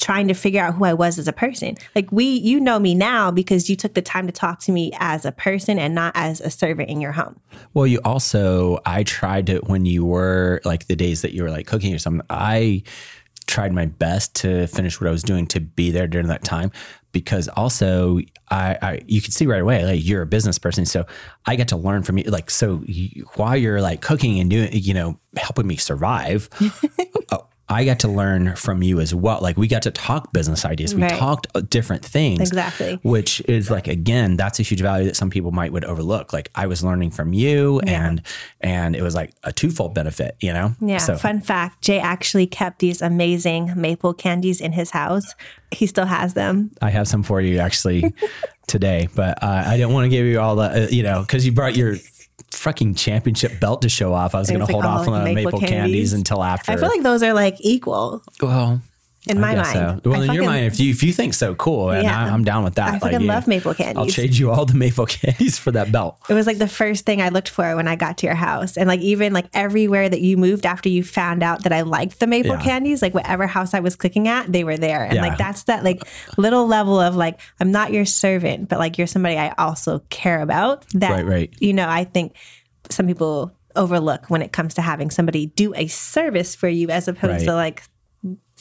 trying 0.00 0.28
to 0.28 0.34
figure 0.34 0.62
out 0.62 0.74
who 0.74 0.84
I 0.84 0.94
was 0.94 1.18
as 1.18 1.28
a 1.28 1.32
person. 1.32 1.76
Like 1.94 2.10
we, 2.10 2.24
you 2.24 2.58
know 2.58 2.78
me 2.78 2.94
now 2.94 3.30
because 3.30 3.68
you 3.68 3.76
took 3.76 3.92
the 3.92 4.00
time 4.02 4.26
to 4.26 4.32
talk 4.32 4.58
to 4.60 4.72
me 4.72 4.90
as 4.98 5.26
a 5.26 5.32
person 5.32 5.78
and 5.78 5.94
not 5.94 6.12
as 6.16 6.40
a 6.40 6.48
servant 6.50 6.88
in 6.88 7.02
your 7.02 7.12
home. 7.12 7.38
Well, 7.74 7.86
you 7.86 8.00
also, 8.02 8.78
I 8.86 9.02
tried 9.02 9.46
to, 9.48 9.58
when 9.66 9.84
you 9.84 10.06
were 10.06 10.62
like 10.64 10.86
the 10.86 10.96
days 10.96 11.20
that 11.20 11.34
you 11.34 11.42
were 11.42 11.50
like 11.50 11.66
cooking 11.66 11.94
or 11.94 11.98
something, 11.98 12.26
I 12.30 12.82
tried 13.50 13.72
my 13.72 13.86
best 13.86 14.34
to 14.36 14.66
finish 14.68 15.00
what 15.00 15.08
I 15.08 15.10
was 15.10 15.22
doing 15.22 15.46
to 15.48 15.60
be 15.60 15.90
there 15.90 16.06
during 16.06 16.28
that 16.28 16.44
time 16.44 16.70
because 17.12 17.48
also 17.48 18.20
I, 18.50 18.78
I 18.80 19.00
you 19.06 19.20
could 19.20 19.32
see 19.32 19.46
right 19.46 19.60
away 19.60 19.84
like 19.84 20.06
you're 20.06 20.22
a 20.22 20.26
business 20.26 20.58
person. 20.58 20.86
So 20.86 21.04
I 21.46 21.56
get 21.56 21.68
to 21.68 21.76
learn 21.76 22.04
from 22.04 22.18
you 22.18 22.24
like 22.24 22.48
so 22.48 22.82
you, 22.86 23.26
while 23.34 23.56
you're 23.56 23.82
like 23.82 24.00
cooking 24.00 24.38
and 24.38 24.48
doing 24.48 24.70
you 24.72 24.94
know 24.94 25.18
helping 25.36 25.66
me 25.66 25.76
survive 25.76 26.48
uh, 27.30 27.38
I 27.70 27.84
got 27.84 28.00
to 28.00 28.08
learn 28.08 28.56
from 28.56 28.82
you 28.82 29.00
as 29.00 29.14
well 29.14 29.38
like 29.40 29.56
we 29.56 29.68
got 29.68 29.82
to 29.82 29.90
talk 29.92 30.32
business 30.32 30.64
ideas 30.64 30.94
we 30.94 31.02
Right. 31.02 31.12
talked 31.18 31.46
uh, 31.54 31.60
different 31.62 32.04
things 32.04 32.40
Exactly. 32.40 32.98
which 33.02 33.40
is 33.42 33.70
like 33.70 33.86
again 33.88 34.36
that's 34.36 34.58
a 34.58 34.62
huge 34.62 34.80
value 34.80 35.06
that 35.06 35.16
some 35.16 35.30
people 35.30 35.52
might 35.52 35.72
would 35.72 35.84
overlook 35.84 36.32
like 36.32 36.50
i 36.54 36.66
was 36.66 36.82
learning 36.82 37.10
from 37.12 37.32
you 37.32 37.80
and 37.86 38.22
and 38.60 38.96
it 38.96 39.02
was 39.02 39.14
like 39.14 39.30
a 39.44 39.52
twofold 39.52 39.94
benefit 39.94 40.36
you 40.40 40.52
know 40.52 40.74
Yeah. 40.80 40.98
so 40.98 41.16
Fun 41.16 41.40
fact 41.40 41.80
Jay 41.82 41.98
actually 42.00 42.46
kept 42.46 42.80
these 42.80 43.00
amazing 43.00 43.72
maple 43.76 44.14
candies 44.14 44.60
in 44.60 44.72
his 44.72 44.90
house. 44.90 45.34
He 45.70 45.86
still 45.86 46.06
has 46.06 46.34
them. 46.34 46.72
i 46.82 46.90
have 46.90 47.06
some 47.06 47.22
for 47.22 47.40
you 47.40 47.58
actually 47.58 48.12
today 48.66 49.08
but 49.14 49.42
uh, 49.42 49.62
i 49.66 49.76
didn't 49.76 49.92
want 49.92 50.04
to 50.04 50.08
give 50.08 50.26
you 50.26 50.40
all 50.40 50.56
the 50.56 50.84
uh, 50.84 50.86
you 50.90 51.02
know 51.02 51.20
because 51.22 51.46
you 51.46 51.52
brought 51.52 51.76
your 51.76 51.96
fucking 52.52 52.94
championship 52.94 53.58
belt 53.60 53.82
to 53.82 53.88
show 53.88 54.12
off 54.12 54.34
i 54.34 54.38
was 54.38 54.48
going 54.50 54.60
It's 54.60 54.68
to 54.68 54.72
hold 54.72 54.84
all 54.84 54.98
off 55.00 55.08
on 55.08 55.14
the 55.14 55.24
maple 55.34 55.44
maple, 55.44 55.60
candies. 55.60 55.70
candies. 55.70 56.12
until 56.12 56.42
after 56.42 56.72
I 56.72 56.76
feel 56.76 56.88
like 56.88 57.02
those 57.02 57.22
are 57.22 57.32
like 57.32 57.56
equal 57.60 58.22
well 58.40 58.82
in 59.26 59.36
I 59.36 59.40
my 59.40 59.54
mind. 59.62 60.00
so. 60.04 60.10
Well, 60.10 60.22
I 60.22 60.24
in 60.26 60.32
your 60.32 60.44
mind, 60.46 60.64
if 60.66 60.80
you 60.80 60.90
if 60.90 61.02
you 61.02 61.12
think 61.12 61.34
so, 61.34 61.54
cool, 61.54 61.90
and 61.90 62.04
Yeah. 62.04 62.18
I, 62.24 62.30
I'm 62.30 62.42
down 62.42 62.64
with 62.64 62.76
that. 62.76 62.94
I 62.94 62.98
fucking 62.98 63.20
you- 63.20 63.26
love 63.26 63.46
maple 63.46 63.74
candies. 63.74 63.96
I'll 63.98 64.06
trade 64.06 64.34
you 64.36 64.50
all 64.50 64.64
the 64.64 64.74
maple 64.74 65.04
candies 65.18 65.58
for 65.58 65.70
that 65.72 65.92
belt. 65.92 66.16
It 66.30 66.34
was 66.34 66.46
like 66.46 66.56
the 66.58 66.66
first 66.68 67.04
thing 67.04 67.20
I 67.20 67.28
looked 67.28 67.50
for 67.50 67.76
when 67.76 67.86
I 67.86 67.96
got 67.96 68.16
to 68.18 68.26
your 68.26 68.34
house. 68.34 68.76
And 68.78 68.88
like 68.88 69.00
even 69.00 69.32
like 69.34 69.46
everywhere 69.52 70.08
that 70.08 70.20
you 70.22 70.36
moved 70.38 70.64
after 70.64 70.88
you 70.88 71.04
found 71.04 71.42
out 71.42 71.64
that 71.64 71.72
I 71.72 71.82
liked 71.82 72.18
the 72.18 72.26
maple 72.26 72.54
Yeah. 72.56 72.62
candies, 72.62 73.02
like 73.02 73.12
whatever 73.12 73.46
house 73.46 73.74
I 73.74 73.80
was 73.80 73.94
clicking 73.94 74.26
at, 74.26 74.50
they 74.50 74.64
were 74.64 74.78
there. 74.78 75.04
And 75.04 75.18
like 75.18 75.36
that's 75.36 75.64
that 75.64 75.84
like 75.84 76.02
little 76.38 76.66
level 76.66 76.98
of 76.98 77.14
like, 77.14 77.38
I'm 77.60 77.70
not 77.72 77.92
your 77.92 78.06
servant, 78.06 78.68
but 78.70 78.78
like 78.78 78.96
you're 78.96 79.06
somebody 79.06 79.36
I 79.36 79.50
also 79.58 79.98
care 80.08 80.40
about. 80.40 80.86
That 80.94 81.10
Right, 81.12 81.26
right. 81.26 81.54
you 81.60 81.74
know, 81.74 81.88
I 81.88 82.04
think 82.04 82.34
some 82.88 83.06
people 83.06 83.52
overlook 83.76 84.28
when 84.30 84.42
it 84.42 84.50
comes 84.52 84.74
to 84.74 84.82
having 84.82 85.10
somebody 85.10 85.46
do 85.46 85.72
a 85.76 85.86
service 85.86 86.56
for 86.56 86.68
you 86.68 86.88
as 86.90 87.06
opposed 87.06 87.32
Right. 87.32 87.44
to 87.44 87.54
like 87.54 87.82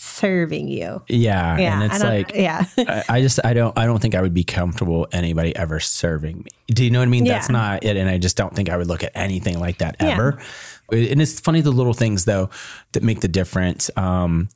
serving 0.02 0.68
you. 0.68 1.02
Yeah, 1.08 1.58
Yeah. 1.58 1.74
and 1.82 1.91
it's 1.91 2.04
like 2.04 2.32
yeah. 2.36 2.66
I, 2.78 3.04
I 3.10 3.22
just 3.22 3.39
I 3.45 3.54
don't 3.54 3.78
I 3.78 3.86
don't 3.86 4.00
think 4.02 4.16
I 4.16 4.22
would 4.22 4.34
be 4.34 4.43
comfortable 4.43 5.08
anybody 5.12 5.56
ever 5.56 5.80
serving 5.80 6.39
me. 6.39 6.45
Do 6.68 6.84
you 6.84 6.91
know 6.91 7.00
what 7.00 7.08
I 7.08 7.12
mean? 7.12 7.26
That's 7.26 7.50
not 7.50 7.84
it, 7.84 7.97
and 7.97 8.10
I 8.10 8.18
just 8.18 8.38
don't 8.38 8.56
think 8.56 8.70
I 8.70 8.78
would 8.78 8.88
look 8.88 9.04
at 9.04 9.12
anything 9.16 9.60
like 9.60 9.80
that 9.80 9.97
Yeah. 10.00 10.08
ever. 10.10 10.39
And 10.91 11.22
it's 11.22 11.39
funny 11.39 11.62
the 11.62 11.72
little 11.72 11.93
things 11.93 12.26
though 12.26 12.50
that 12.93 13.04
make 13.04 13.20
the 13.22 13.28
difference. 13.28 13.91
Um, 13.95 14.50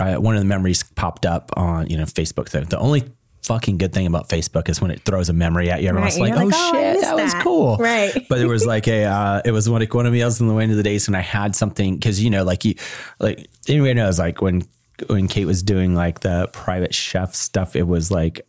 uh, 0.00 0.14
one 0.16 0.34
of 0.34 0.40
the 0.40 0.46
memories 0.46 0.82
popped 0.82 1.26
up 1.26 1.50
on 1.56 1.88
you 1.88 1.96
know 1.96 2.04
Facebook. 2.04 2.48
The, 2.50 2.62
the 2.62 2.78
only 2.78 3.04
fucking 3.42 3.76
good 3.76 3.92
thing 3.92 4.06
about 4.06 4.28
Facebook 4.30 4.70
is 4.70 4.80
when 4.80 4.90
it 4.90 5.02
throws 5.02 5.28
a 5.28 5.32
memory 5.34 5.70
at 5.70 5.82
you. 5.82 5.88
Everyone's 5.90 6.18
Right, 6.18 6.30
like, 6.30 6.34
you're 6.34 6.42
"Oh, 6.42 6.46
like, 6.46 6.54
"Oh, 6.56 6.72
shit, 6.72 6.94
missed 6.96 7.02
that, 7.16 7.22
was 7.22 7.34
cool." 7.42 7.76
Right. 7.76 8.26
But 8.28 8.38
it 8.40 8.46
was 8.46 8.64
like 8.66 8.88
a 8.88 9.04
uh, 9.04 9.42
it 9.44 9.50
was 9.52 9.68
one 9.68 9.80
like 9.80 9.92
one 9.92 10.06
of 10.06 10.12
meals 10.12 10.40
in 10.40 10.48
the 10.48 10.54
way 10.54 10.64
into 10.64 10.74
the 10.76 10.82
days 10.82 11.06
when 11.06 11.14
I 11.14 11.20
had 11.20 11.54
something 11.54 11.94
because 11.96 12.22
you 12.24 12.30
know 12.30 12.42
like 12.44 12.64
you 12.64 12.74
like 13.20 13.46
anybody 13.68 13.92
knows 13.94 14.18
like 14.18 14.40
when 14.40 14.62
when 15.08 15.28
Kate 15.28 15.46
was 15.46 15.62
doing 15.62 15.94
like 15.94 16.20
the 16.20 16.48
private 16.52 16.94
chef 16.94 17.34
stuff, 17.34 17.76
it 17.76 17.86
was 17.86 18.10
like 18.10 18.46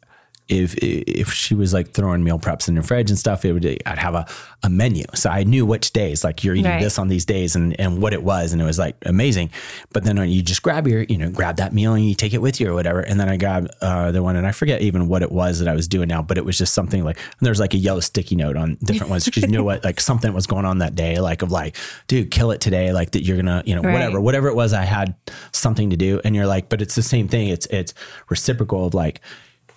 if 0.48 0.76
if 0.76 1.32
she 1.32 1.56
was 1.56 1.74
like 1.74 1.92
throwing 1.92 2.24
meal 2.24 2.38
preps 2.40 2.68
in 2.68 2.76
the 2.76 2.84
fridge 2.84 3.10
and 3.10 3.18
stuff, 3.18 3.44
it 3.46 3.54
would 3.54 3.66
I'd 3.86 3.98
have 3.98 4.14
a, 4.16 4.28
a 4.64 4.70
menu. 4.70 5.06
So 5.16 5.30
I 5.30 5.44
knew 5.44 5.66
which 5.66 5.92
days, 5.92 6.24
like 6.24 6.44
you're 6.44 6.54
eating 6.56 6.72
Right. 6.72 6.82
this 6.84 7.00
on 7.00 7.08
these 7.08 7.26
days 7.26 7.56
and, 7.56 7.80
and 7.80 8.02
what 8.02 8.14
it 8.14 8.22
was. 8.24 8.54
And 8.54 8.62
it 8.62 8.66
was 8.66 8.78
like 8.78 8.96
amazing. 9.06 9.50
But 9.92 10.04
then 10.04 10.18
you 10.30 10.42
just 10.44 10.62
grab 10.62 10.88
your, 10.88 11.04
you 11.04 11.18
know, 11.18 11.30
grab 11.32 11.58
that 11.58 11.74
meal 11.74 11.94
and 11.94 12.06
you 12.08 12.14
take 12.16 12.34
it 12.34 12.42
with 12.42 12.60
you 12.60 12.70
or 12.70 12.74
whatever. 12.76 13.00
And 13.02 13.20
then 13.20 13.28
I 13.28 13.38
grabbed 13.38 13.72
uh, 13.82 14.12
the 14.12 14.22
one 14.22 14.36
and 14.36 14.46
I 14.46 14.52
forget 14.52 14.82
even 14.82 15.08
what 15.08 15.22
it 15.24 15.32
was 15.32 15.60
that 15.60 15.68
I 15.68 15.74
was 15.74 15.88
doing 15.88 16.08
now, 16.10 16.22
but 16.22 16.38
it 16.38 16.46
was 16.46 16.58
just 16.58 16.74
something 16.74 17.04
like 17.04 17.18
and 17.18 17.26
there's 17.42 17.60
like 17.60 17.74
a 17.74 17.78
yellow 17.78 18.00
sticky 18.02 18.36
note 18.36 18.56
on 18.58 18.78
different 18.84 19.10
ones 19.10 19.26
because 19.26 19.44
you 19.44 19.50
know 19.50 19.64
what, 19.64 19.84
like 19.84 20.00
something 20.00 20.32
was 20.34 20.46
going 20.48 20.66
on 20.66 20.78
that 20.80 20.94
day, 20.96 21.20
like 21.20 21.42
of 21.42 21.52
like, 21.52 21.76
dude, 22.08 22.30
kill 22.32 22.52
it 22.52 22.62
today, 22.62 22.94
like 22.94 23.12
that 23.12 23.24
you're 23.24 23.38
gonna, 23.38 23.64
you 23.66 23.74
know, 23.76 23.82
Right. 23.82 23.94
whatever, 23.94 24.22
whatever 24.22 24.48
it 24.48 24.56
was, 24.56 24.74
I 24.74 24.84
had 24.84 25.16
something 25.52 25.90
to 25.90 25.98
do. 25.98 26.22
And 26.24 26.36
you're 26.36 26.46
like, 26.48 26.70
but 26.70 26.82
it's 26.82 26.96
the 26.96 27.04
same 27.04 27.28
thing. 27.28 27.50
It's 27.50 27.66
it's 27.68 27.94
reciprocal 28.30 28.86
of 28.86 28.94
like 28.94 29.22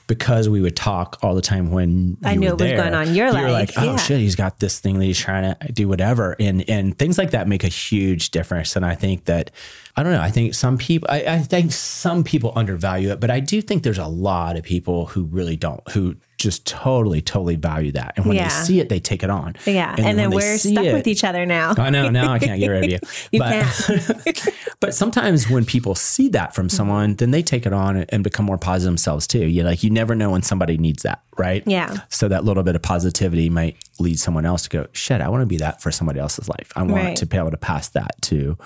because 0.09 0.49
we 0.49 0.61
would 0.61 0.75
talk 0.75 1.19
all 1.23 1.35
the 1.35 1.43
time 1.43 1.71
when 1.71 2.17
I 2.25 2.35
knew 2.35 2.49
were 2.49 2.55
it 2.55 2.61
was 2.61 2.73
going 2.73 2.95
on 2.95 3.09
in 3.09 3.15
your 3.15 3.31
life, 3.31 3.53
like, 3.53 3.71
oh 3.77 3.85
yeah. 3.93 3.97
shit, 3.97 4.19
he's 4.19 4.35
got 4.35 4.59
this 4.59 4.81
thing 4.81 4.99
that 4.99 5.05
he's 5.05 5.19
trying 5.19 5.55
to 5.55 5.73
do 5.73 5.87
whatever. 5.87 6.35
And 6.41 6.69
and 6.69 6.99
things 6.99 7.19
like 7.19 7.31
that 7.31 7.47
make 7.47 7.63
a 7.63 7.69
huge 7.69 8.31
difference. 8.31 8.75
And 8.75 8.85
I 8.85 8.97
think 8.97 9.27
that 9.27 9.53
I 9.99 10.05
don't 10.05 10.13
know. 10.13 10.21
I 10.21 10.31
think 10.31 10.55
some 10.55 10.79
people 10.79 11.09
I, 11.11 11.25
I 11.25 11.39
think 11.41 11.73
some 11.73 12.23
people 12.23 12.53
undervalue 12.55 13.11
it, 13.11 13.19
but 13.19 13.31
I 13.33 13.41
do 13.41 13.61
think 13.61 13.83
there's 13.83 13.99
a 13.99 14.07
lot 14.07 14.57
of 14.57 14.63
people 14.63 15.07
who 15.07 15.25
really 15.25 15.57
don't, 15.57 15.83
who 15.91 16.15
just 16.39 16.65
totally, 16.65 17.21
totally 17.21 17.57
value 17.57 17.91
that. 17.91 18.13
And 18.17 18.25
when 18.25 18.37
Yeah. 18.37 18.49
they 18.49 18.65
see 18.65 18.79
it, 18.79 18.89
they 18.89 19.01
take 19.01 19.25
it 19.25 19.31
on. 19.31 19.57
Yeah. 19.67 19.97
And, 19.99 20.17
then 20.17 20.31
when 20.31 20.39
we're 20.39 20.57
stuck 20.57 20.85
it- 20.85 20.93
with 20.93 21.09
each 21.09 21.25
other 21.25 21.45
now. 21.45 21.75
I 21.77 21.91
know 21.91 22.11
now 22.11 22.33
I 22.33 22.39
can't 22.39 22.61
get 22.61 22.69
rid 22.69 22.85
of 22.85 22.91
you. 22.91 22.99
You 23.33 23.41
but, 23.41 24.49
but 24.81 24.95
sometimes 24.95 25.51
when 25.51 25.65
people 25.65 25.97
see 25.97 26.29
that 26.29 26.55
from 26.55 26.69
mm-hmm. 26.69 26.77
someone, 26.77 27.15
then 27.17 27.33
they 27.33 27.43
take 27.43 27.67
it 27.67 27.73
on 27.73 27.97
and 28.09 28.23
become 28.23 28.47
more 28.47 28.57
positive 28.57 28.89
themselves 28.93 29.27
too. 29.27 29.47
You 29.47 29.65
like 29.65 29.83
you 29.83 29.91
never 29.91 30.15
know 30.15 30.31
when 30.31 30.43
somebody 30.43 30.79
needs 30.79 31.03
that, 31.03 31.23
right? 31.37 31.65
Yeah. 31.67 31.97
So 32.09 32.29
that 32.29 32.45
little 32.45 32.63
bit 32.63 32.77
of 32.77 32.83
positivity 32.83 33.51
might 33.51 33.77
lead 33.99 34.19
someone 34.19 34.45
else 34.47 34.63
to 34.63 34.69
go, 34.71 34.87
shit, 34.93 35.21
I 35.21 35.29
want 35.29 35.43
to 35.43 35.47
be 35.47 35.57
that 35.59 35.83
for 35.83 35.91
somebody 35.91 36.21
else's 36.21 36.49
life. 36.49 36.73
I 36.77 36.83
want 36.83 36.95
Right. 37.05 37.17
to 37.17 37.27
be 37.27 37.37
able 37.37 37.51
to 37.51 37.57
pass 37.57 37.89
that 37.91 38.21
to 38.23 38.57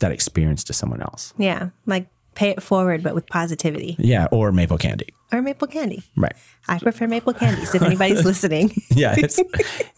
that 0.00 0.10
experience 0.12 0.64
to 0.64 0.72
someone 0.72 1.00
else. 1.00 1.32
Yeah. 1.38 1.70
Like 1.86 2.08
pay 2.34 2.50
it 2.50 2.62
forward, 2.62 3.02
but 3.02 3.14
with 3.14 3.26
positivity 3.26 3.96
Yeah. 3.98 4.26
Or 4.30 4.52
maple 4.52 4.78
candy. 4.78 5.08
or 5.32 5.42
maple 5.42 5.68
candy. 5.68 6.02
Right. 6.16 6.32
I 6.68 6.78
prefer 6.78 7.06
maple 7.06 7.32
candies 7.34 7.74
if 7.74 7.82
anybody's 7.82 8.24
listening. 8.30 8.72
Yeah. 8.90 9.14
It's 9.16 9.40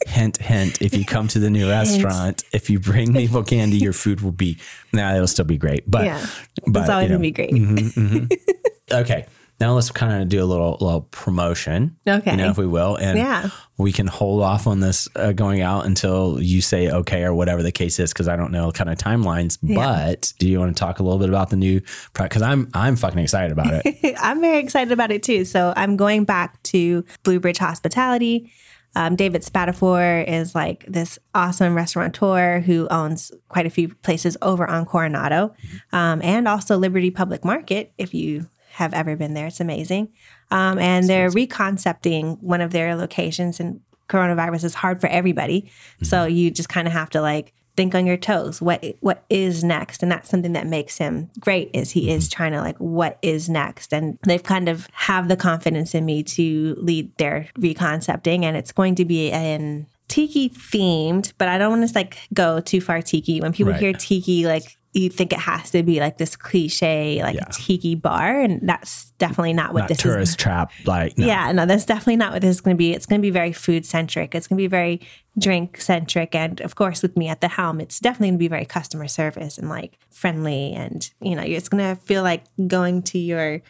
hint, 0.07 0.37
hint. 0.39 0.81
If 0.83 0.95
you 0.95 1.05
come 1.07 1.29
to 1.29 1.39
the 1.39 1.49
new 1.51 1.69
restaurant, 1.81 2.43
if 2.53 2.69
you 2.71 2.79
bring 2.81 3.13
maple 3.13 3.43
candy, 3.45 3.79
your 3.79 3.93
food 3.95 4.21
will 4.21 4.33
be, 4.33 4.59
nah, 4.93 5.15
it'll 5.15 5.27
still 5.27 5.45
be 5.47 5.57
great. 5.59 5.91
But, 5.91 6.05
Yeah. 6.05 6.27
but 6.67 6.81
It's 6.81 6.91
always 6.91 7.09
you 7.11 7.17
know, 7.17 7.19
going 7.19 7.19
to 7.19 7.19
be 7.19 7.31
great. 7.31 7.51
Mm-hmm, 7.53 8.01
mm-hmm. 8.07 8.95
Okay. 9.03 9.27
Now 9.63 9.75
let's 9.75 9.93
kind 9.93 10.21
of 10.21 10.29
do 10.29 10.43
a 10.43 10.45
little 10.45 10.77
little 10.81 11.03
promotion, 11.13 11.97
Okay. 12.07 12.33
You 12.33 12.37
know, 12.37 12.51
if 12.51 12.59
we 12.59 12.67
will, 12.67 12.97
and 12.97 13.17
Yeah. 13.17 13.49
we 13.79 13.93
can 13.93 14.09
hold 14.09 14.43
off 14.43 14.67
on 14.67 14.81
this 14.81 15.07
uh, 15.15 15.31
going 15.31 15.61
out 15.61 15.87
until 15.87 16.43
you 16.43 16.61
say 16.61 16.91
okay 16.91 17.23
or 17.23 17.33
whatever 17.33 17.63
the 17.63 17.71
case 17.71 18.01
is, 18.01 18.13
because 18.13 18.27
I 18.27 18.35
don't 18.35 18.51
know 18.51 18.73
kind 18.73 18.91
of 18.91 18.99
timelines. 18.99 19.59
But 19.63 20.33
do 20.41 20.49
you 20.49 20.59
want 20.59 20.77
to 20.77 20.81
talk 20.81 20.99
a 20.99 21.05
little 21.05 21.21
bit 21.21 21.29
about 21.29 21.51
the 21.51 21.57
new? 21.57 21.81
Because 22.13 22.43
I'm 22.43 22.71
I'm 22.75 22.97
fucking 22.97 23.21
excited 23.21 23.53
about 23.53 23.69
it. 23.85 24.17
I'm 24.21 24.41
very 24.41 24.59
excited 24.59 24.91
about 24.91 25.13
it 25.13 25.23
too. 25.23 25.45
So 25.45 25.73
I'm 25.77 25.97
going 25.97 26.25
back 26.25 26.61
to 26.65 27.05
Blue 27.23 27.39
Bridge 27.39 27.59
Hospitality. 27.59 28.51
Um, 28.97 29.15
David 29.15 29.43
Spatafore 29.43 30.27
is 30.29 30.57
like 30.57 30.85
this 30.89 31.21
awesome 31.35 31.75
restaurateur 31.77 32.61
who 32.61 32.89
owns 32.91 33.31
quite 33.49 33.65
a 33.67 33.71
few 33.71 33.95
places 34.03 34.37
over 34.43 34.69
on 34.69 34.87
Coronado 34.87 35.55
um, 35.93 36.21
and 36.23 36.49
also 36.49 36.77
Liberty 36.77 37.13
Public 37.13 37.45
Market. 37.45 37.93
If 37.97 38.13
you 38.13 38.49
have 38.73 38.95
ever 38.95 39.17
been 39.17 39.35
there, 39.35 39.47
it's 39.49 39.61
amazing. 39.61 40.09
Um, 40.51 40.79
and 40.79 41.09
they're 41.09 41.31
reconcepting 41.31 42.39
one 42.41 42.61
of 42.61 42.73
their 42.73 42.95
locations, 42.97 43.61
and 43.61 43.81
coronavirus 44.09 44.65
is 44.65 44.75
hard 44.75 45.01
for 45.01 45.07
everybody. 45.09 45.71
So 46.03 46.25
you 46.25 46.51
just 46.51 46.69
kind 46.69 46.87
of 46.87 46.93
have 46.93 47.11
to 47.11 47.21
like 47.21 47.53
think 47.77 47.95
on 47.95 48.05
your 48.07 48.19
toes. 48.19 48.61
What 48.61 48.85
what 49.01 49.25
is 49.31 49.65
next? 49.65 50.03
And 50.03 50.13
that's 50.13 50.29
something 50.29 50.53
that 50.53 50.67
makes 50.67 50.99
him 50.99 51.31
great. 51.41 51.71
Is 51.73 51.93
he 51.93 52.11
is 52.11 52.29
trying 52.29 52.53
to 52.53 52.61
like 52.61 52.77
what 52.79 53.19
is 53.23 53.49
next? 53.49 53.95
And 53.95 54.19
they've 54.27 54.43
kind 54.43 54.69
of 54.69 54.89
have 54.93 55.29
the 55.29 55.37
confidence 55.37 55.95
in 55.95 56.05
me 56.05 56.23
to 56.25 56.77
lead 56.79 57.17
their 57.17 57.49
reconcepting, 57.59 58.45
and 58.45 58.57
it's 58.57 58.73
going 58.73 58.95
to 58.97 59.05
be 59.07 59.31
in 59.31 59.87
tiki 60.09 60.51
themed. 60.51 61.33
But 61.39 61.49
I 61.49 61.57
don't 61.57 61.71
want 61.79 61.89
to 61.89 61.95
like 61.95 62.19
go 62.35 62.61
too 62.61 62.81
far 62.83 63.01
tiki. 63.01 63.41
When 63.41 63.53
people 63.53 63.73
Right. 63.73 63.81
hear 63.81 63.93
tiki, 63.95 64.47
like 64.47 64.77
you 64.95 65.09
think 65.09 65.33
it 65.33 65.39
has 65.39 65.71
to 65.71 65.83
be 65.83 66.01
like 66.01 66.19
this 66.19 66.37
cliche 66.37 67.23
like 67.23 67.35
Yeah. 67.37 67.47
tiki 67.51 67.95
bar, 67.95 68.41
and 68.41 68.61
that's 68.69 69.11
definitely 69.13 69.55
not 69.55 69.73
what 69.73 69.81
Not 69.81 69.89
this 69.89 69.99
is. 69.99 70.03
tourist 70.03 70.39
trap, 70.39 70.71
like 70.85 71.17
no. 71.17 71.27
Yeah, 71.27 71.51
no, 71.53 71.65
that's 71.65 71.87
definitely 71.87 72.17
not 72.17 72.33
what 72.35 72.43
this 72.43 72.51
is 72.57 72.61
going 72.61 72.77
to 72.77 72.79
be. 72.79 72.93
It's 72.93 73.07
going 73.07 73.21
to 73.21 73.23
be 73.23 73.31
very 73.31 73.53
food 73.53 73.87
centric. 73.87 74.35
It's 74.35 74.47
going 74.47 74.59
to 74.59 74.63
be 74.63 74.67
very 74.67 75.01
drink 75.39 75.81
centric. 75.81 76.35
And 76.35 76.61
of 76.61 76.75
course, 76.75 77.01
with 77.01 77.17
me 77.17 77.29
at 77.29 77.41
the 77.41 77.49
helm, 77.49 77.81
it's 77.81 78.01
definitely 78.01 78.29
going 78.29 78.35
to 78.39 78.45
be 78.45 78.49
very 78.49 78.67
customer 78.67 79.09
service 79.09 79.57
and 79.57 79.71
like 79.71 79.99
friendly. 80.11 80.75
And, 80.75 81.09
you 81.23 81.37
know, 81.37 81.43
it's 81.43 81.71
going 81.71 81.83
to 81.97 82.01
feel 82.03 82.23
like 82.23 82.45
going 82.67 83.03
to 83.05 83.19
your 83.19 83.63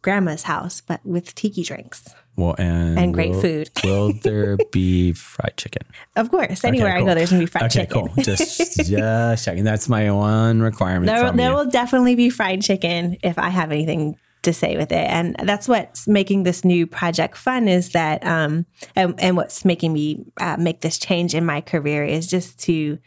grandma's 0.00 0.44
house, 0.44 0.80
but 0.80 1.04
with 1.04 1.34
tiki 1.34 1.62
drinks. 1.64 2.14
Well, 2.36 2.54
and 2.58 2.98
And 2.98 3.12
great 3.14 3.30
will- 3.32 3.40
food. 3.42 3.70
will 3.84 4.12
there 4.22 4.56
be 4.70 5.12
fried 5.12 5.54
chicken? 5.56 5.82
Of 6.16 6.30
course, 6.30 6.64
anywhere 6.64 6.92
Okay, 6.96 7.02
I 7.02 7.04
go, 7.04 7.14
there's 7.14 7.30
going 7.30 7.40
to 7.40 7.46
be 7.46 7.50
fried 7.50 7.64
okay, 7.64 7.80
chicken. 7.86 8.08
cool. 8.08 8.24
Just 8.24 8.86
just 8.86 9.44
checking. 9.44 9.64
That's 9.64 9.88
my 9.88 10.10
one 10.10 10.60
requirement 10.62 11.06
There, 11.06 11.30
there 11.32 11.50
you. 11.50 11.56
will 11.56 11.66
definitely 11.70 12.14
be 12.14 12.30
fried 12.30 12.62
chicken 12.62 13.16
if 13.22 13.38
I 13.38 13.48
have 13.50 13.70
anything 13.70 14.16
to 14.42 14.52
say 14.52 14.76
with 14.76 14.90
it. 14.90 15.06
And 15.08 15.36
that's 15.44 15.68
what's 15.68 16.08
making 16.08 16.42
this 16.42 16.64
new 16.64 16.86
project 16.86 17.36
fun 17.36 17.68
is 17.68 17.90
that, 17.92 18.26
um, 18.26 18.66
and, 18.96 19.14
and 19.20 19.36
what's 19.36 19.64
making 19.64 19.92
me 19.92 20.24
uh, 20.40 20.56
make 20.58 20.80
this 20.80 20.98
change 20.98 21.34
in 21.34 21.44
my 21.44 21.60
career 21.60 22.02
is 22.02 22.26
just 22.26 22.58
to 22.60 22.98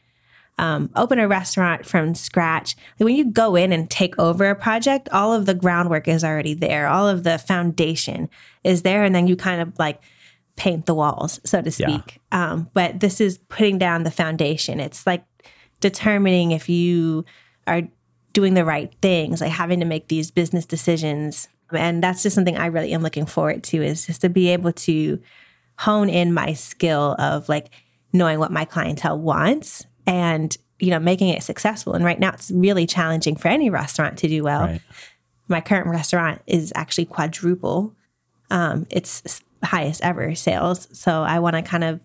um, 0.58 0.90
open 0.96 1.20
a 1.20 1.28
restaurant 1.28 1.86
from 1.86 2.16
scratch. 2.16 2.76
Like 3.00 3.06
when 3.06 3.16
you 3.16 3.26
go 3.26 3.56
in 3.56 3.74
and 3.74 3.90
take 3.90 4.18
over 4.18 4.50
a 4.50 4.56
project, 4.56 5.10
all 5.12 5.34
of 5.34 5.46
the 5.46 5.54
groundwork 5.54 6.08
is 6.08 6.24
already 6.24 6.54
there, 6.54 6.88
all 6.88 7.08
of 7.10 7.24
the 7.24 7.38
foundation 7.38 8.30
is 8.64 8.84
there, 8.84 9.04
and 9.04 9.14
then 9.14 9.28
you 9.28 9.36
kind 9.36 9.62
of 9.62 9.78
like 9.78 10.02
paint 10.56 10.86
the 10.86 10.96
walls, 10.96 11.42
so 11.44 11.62
to 11.62 11.70
Yeah. 11.70 11.98
speak. 12.00 12.20
Um, 12.32 12.70
but 12.74 13.02
this 13.02 13.20
is 13.20 13.38
putting 13.50 13.78
down 13.78 14.04
the 14.04 14.12
foundation. 14.12 14.80
It's 14.80 15.06
like 15.06 15.26
determining 15.82 16.52
if 16.52 16.70
you 16.70 17.26
are 17.68 17.82
doing 18.32 18.54
the 18.54 18.66
right 18.66 18.94
things, 19.02 19.42
like 19.42 19.52
having 19.52 19.80
to 19.82 19.86
make 19.86 20.08
these 20.08 20.32
business 20.32 20.66
decisions. 20.66 21.50
And 21.74 22.02
that's 22.02 22.24
just 22.24 22.36
something 22.36 22.58
I 22.58 22.68
really 22.68 22.94
am 22.94 23.02
looking 23.02 23.26
forward 23.26 23.64
to 23.66 23.82
is 23.82 24.06
just 24.06 24.22
to 24.22 24.30
be 24.30 24.50
able 24.50 24.72
to 24.72 25.20
hone 25.80 26.10
in 26.10 26.34
my 26.34 26.54
skill 26.54 27.16
of 27.20 27.50
like 27.50 27.70
knowing 28.14 28.40
what 28.40 28.52
my 28.52 28.64
clientele 28.64 29.20
wants 29.20 29.86
and 30.08 30.58
you 30.80 30.90
know 30.90 31.00
making 31.00 31.30
it 31.30 31.44
successful. 31.44 31.94
And 31.94 32.04
right 32.04 32.20
now 32.20 32.32
it's 32.34 32.52
really 32.52 32.86
challenging 32.86 33.36
for 33.36 33.48
any 33.48 33.70
restaurant 33.70 34.18
to 34.20 34.28
do 34.28 34.44
well. 34.44 34.62
Right. 34.62 34.82
my 35.48 35.62
current 35.62 35.88
restaurant 35.88 36.42
is 36.48 36.74
actually 36.76 37.06
quadruple 37.06 37.94
um, 38.50 38.86
its 38.90 39.42
highest 39.64 40.04
ever 40.04 40.36
sales. 40.36 40.88
So 40.92 41.24
i 41.24 41.40
want 41.40 41.56
to 41.56 41.62
kind 41.62 41.84
of 41.84 42.00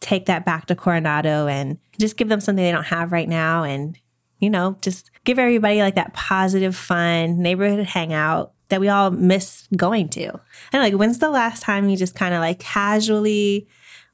take 0.00 0.26
that 0.26 0.44
back 0.44 0.66
to 0.66 0.74
coronado 0.74 1.46
and 1.46 1.78
just 1.98 2.16
give 2.16 2.28
them 2.28 2.40
something 2.40 2.62
they 2.62 2.70
don't 2.70 2.84
have 2.84 3.12
right 3.12 3.28
now 3.28 3.64
and 3.64 3.98
you 4.40 4.50
know 4.50 4.76
just 4.82 5.10
give 5.24 5.38
everybody 5.38 5.80
like 5.80 5.94
that 5.94 6.12
positive 6.12 6.76
fun 6.76 7.40
neighborhood 7.40 7.84
hangout 7.86 8.52
that 8.68 8.80
we 8.80 8.88
all 8.88 9.10
miss 9.10 9.68
going 9.76 10.08
to. 10.10 10.28
And 10.72 10.82
like 10.82 10.94
when's 10.94 11.18
the 11.18 11.30
last 11.30 11.62
time 11.62 11.88
you 11.88 11.96
just 11.96 12.14
kind 12.14 12.34
of 12.34 12.40
like 12.40 12.58
casually 12.58 13.66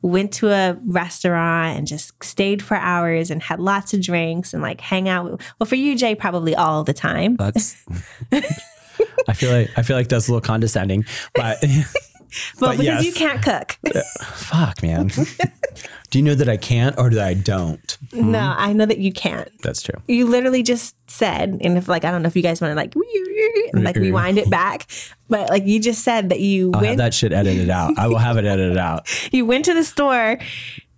went 0.02 0.32
to 0.32 0.50
a 0.50 0.76
restaurant 0.84 1.78
and 1.78 1.86
just 1.86 2.22
stayed 2.22 2.62
for 2.62 2.76
hours 2.76 3.30
and 3.30 3.42
had 3.42 3.60
lots 3.60 3.94
of 3.94 4.00
drinks 4.00 4.52
and 4.52 4.62
like 4.62 4.80
hang 4.80 5.08
out 5.08 5.40
well 5.58 5.66
for 5.66 5.76
you 5.76 5.96
jay 5.96 6.14
probably 6.14 6.54
all 6.54 6.84
the 6.84 6.92
time 6.92 7.36
That's. 7.36 7.76
I 9.28 9.32
feel 9.34 9.52
like 9.52 9.70
I 9.76 9.82
feel 9.82 9.96
like 9.96 10.08
that's 10.08 10.28
a 10.28 10.30
little 10.30 10.40
condescending, 10.40 11.04
but 11.34 11.62
well 12.60 12.72
because 12.72 12.84
yes. 12.84 13.04
you 13.04 13.12
can't 13.12 13.42
cook 13.42 13.78
fuck, 14.34 14.82
man. 14.82 15.10
Do 16.10 16.18
you 16.18 16.24
know 16.24 16.34
that 16.34 16.48
I 16.48 16.58
can't 16.58 16.98
or 16.98 17.08
that 17.10 17.26
I 17.26 17.32
don't? 17.34 17.96
no 18.12 18.54
i 18.58 18.72
know 18.74 18.84
that 18.84 18.98
you 18.98 19.12
can't 19.12 19.48
That's 19.62 19.80
true. 19.80 20.00
you 20.06 20.26
literally 20.26 20.62
just 20.62 20.94
said, 21.10 21.58
and 21.60 21.76
if 21.78 21.88
like 21.88 22.04
I 22.04 22.10
don't 22.10 22.22
know 22.22 22.26
if 22.26 22.36
you 22.36 22.42
guys 22.42 22.60
want 22.60 22.72
to 22.72 22.76
like 22.76 22.94
like 23.74 23.96
rewind 23.96 24.38
it 24.38 24.50
back, 24.50 24.90
but 25.28 25.48
like 25.50 25.64
you 25.66 25.80
just 25.80 26.02
said 26.04 26.28
that 26.30 26.40
you 26.40 26.70
I'll 26.74 26.80
have 26.80 26.88
went 26.88 26.98
that 26.98 27.14
shit 27.14 27.32
edited 27.32 27.70
out. 27.70 27.98
I 27.98 28.08
will 28.08 28.18
have 28.18 28.36
it 28.36 28.44
edited 28.44 28.76
out. 28.78 29.08
you 29.32 29.46
went 29.46 29.64
to 29.66 29.74
the 29.74 29.84
store 29.84 30.38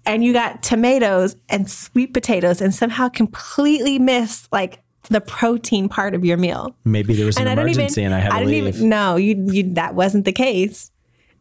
and 0.06 0.24
you 0.24 0.32
got 0.32 0.62
tomatoes 0.62 1.36
and 1.48 1.70
sweet 1.70 2.12
potatoes 2.12 2.60
and 2.60 2.74
somehow 2.74 3.08
completely 3.08 3.98
missed 3.98 4.52
like 4.52 4.82
the 5.08 5.20
protein 5.20 5.88
part 5.88 6.14
of 6.14 6.24
your 6.24 6.36
meal. 6.36 6.74
Maybe 6.84 7.14
there 7.14 7.26
was 7.26 7.36
an 7.36 7.46
And 7.46 7.60
I 7.60 7.62
even 7.62 7.74
emergency 7.74 8.02
and 8.04 8.14
I 8.14 8.20
had 8.20 8.30
to 8.30 8.38
don't 8.38 8.48
leave. 8.48 8.66
even 8.76 8.88
no, 8.88 9.16
you 9.16 9.46
you 9.50 9.74
that 9.74 9.94
wasn't 9.94 10.24
the 10.24 10.32
case. 10.32 10.90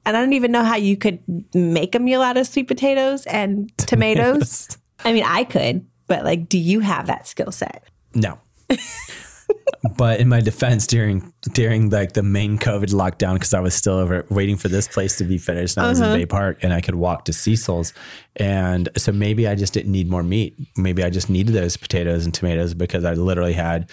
And 0.06 0.18
I 0.18 0.20
don't 0.20 0.34
even 0.34 0.52
know 0.52 0.64
how 0.64 0.76
you 0.76 0.98
could 0.98 1.20
make 1.54 1.96
a 1.96 2.00
meal 2.00 2.22
out 2.22 2.38
of 2.38 2.46
sweet 2.48 2.68
potatoes 2.68 3.26
and 3.26 3.76
tomatoes. 3.78 4.78
I 5.06 5.14
mean, 5.14 5.24
I 5.26 5.44
could, 5.44 5.86
but 6.08 6.24
like 6.24 6.50
do 6.50 6.58
you 6.58 6.80
have 6.82 7.08
that 7.08 7.28
skill 7.28 7.52
set? 7.52 7.84
No. 8.14 8.38
but 9.98 10.20
in 10.20 10.30
my 10.30 10.40
defense, 10.42 10.88
during 10.88 11.34
during 11.54 11.90
like 11.90 12.14
the 12.14 12.24
main 12.24 12.58
COVID 12.58 12.94
lockdown, 12.94 13.34
because 13.36 13.54
I 13.54 13.60
was 13.60 13.74
still 13.76 13.94
over 13.96 14.26
waiting 14.30 14.56
for 14.58 14.68
this 14.68 14.88
place 14.88 15.18
to 15.18 15.24
be 15.24 15.38
finished, 15.38 15.78
and 15.78 15.86
I 15.86 15.90
was 15.90 16.02
Uh-huh. 16.02 16.12
in 16.14 16.20
Bay 16.22 16.26
Park, 16.26 16.64
and 16.64 16.74
I 16.74 16.82
could 16.82 16.96
walk 16.96 17.26
to 17.26 17.32
Siesel's, 17.32 17.94
and 18.36 18.90
so 18.98 19.12
maybe 19.12 19.48
I 19.48 19.56
just 19.56 19.74
didn't 19.74 19.92
need 19.92 20.10
more 20.10 20.24
meat. 20.24 20.56
Maybe 20.78 21.04
I 21.04 21.10
just 21.10 21.30
needed 21.30 21.54
those 21.54 21.78
potatoes 21.78 22.26
and 22.26 22.34
tomatoes 22.34 22.74
because 22.74 23.04
I 23.06 23.14
literally 23.14 23.54
had. 23.54 23.90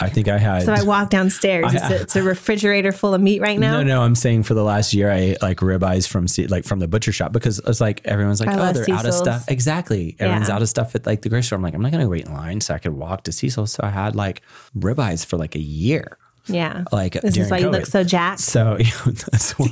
I 0.00 0.08
think 0.08 0.28
I 0.28 0.38
had. 0.38 0.62
So 0.62 0.72
I 0.72 0.82
walk 0.82 1.10
downstairs. 1.10 1.72
it's, 1.74 1.90
a, 1.90 2.00
it's 2.02 2.16
a 2.16 2.22
refrigerator 2.22 2.92
full 2.92 3.14
of 3.14 3.20
meat 3.20 3.40
right 3.40 3.58
now. 3.58 3.78
no, 3.78 3.82
no, 3.82 4.02
I'm 4.02 4.14
saying 4.14 4.44
for 4.44 4.54
the 4.54 4.62
last 4.62 4.94
year 4.94 5.10
I 5.10 5.16
ate 5.18 5.42
like 5.42 5.58
ribeyes 5.58 6.06
from 6.06 6.26
like 6.48 6.64
from 6.64 6.78
the 6.78 6.86
butcher 6.88 7.12
shop 7.12 7.32
because 7.32 7.58
it's 7.60 7.80
like 7.80 8.00
everyone's 8.04 8.40
like, 8.40 8.48
I 8.50 8.70
oh, 8.70 8.72
they're 8.72 8.94
out 8.94 9.06
of 9.06 9.14
stuff. 9.14 9.44
Exactly, 9.48 10.14
everyone's 10.18 10.48
Yeah. 10.48 10.54
out 10.54 10.62
of 10.62 10.68
stuff 10.68 10.94
at 10.94 11.04
like 11.06 11.22
the 11.22 11.28
grocery 11.28 11.42
store. 11.44 11.56
I'm 11.56 11.62
like, 11.62 11.74
I'm 11.74 11.82
not 11.82 11.92
gonna 11.92 12.08
wait 12.08 12.26
in 12.26 12.32
line 12.32 12.60
so 12.60 12.74
I 12.74 12.78
could 12.78 12.92
walk 12.92 13.24
to 13.24 13.30
Siesel's. 13.30 13.72
So 13.72 13.80
I 13.82 13.90
had 13.90 14.14
like 14.14 14.42
ribeyes 14.76 15.26
for 15.26 15.36
like 15.36 15.54
a 15.54 15.60
year. 15.60 16.16
Yeah. 16.50 16.84
Like 16.92 17.12
this 17.20 17.36
is 17.36 17.50
why 17.50 17.58
you 17.58 17.68
look 17.68 17.84
so 17.84 18.02
jacked. 18.04 18.40
So 18.40 18.76
you 18.78 18.84
know, 18.84 19.12
that's 19.12 19.52
why 19.58 19.68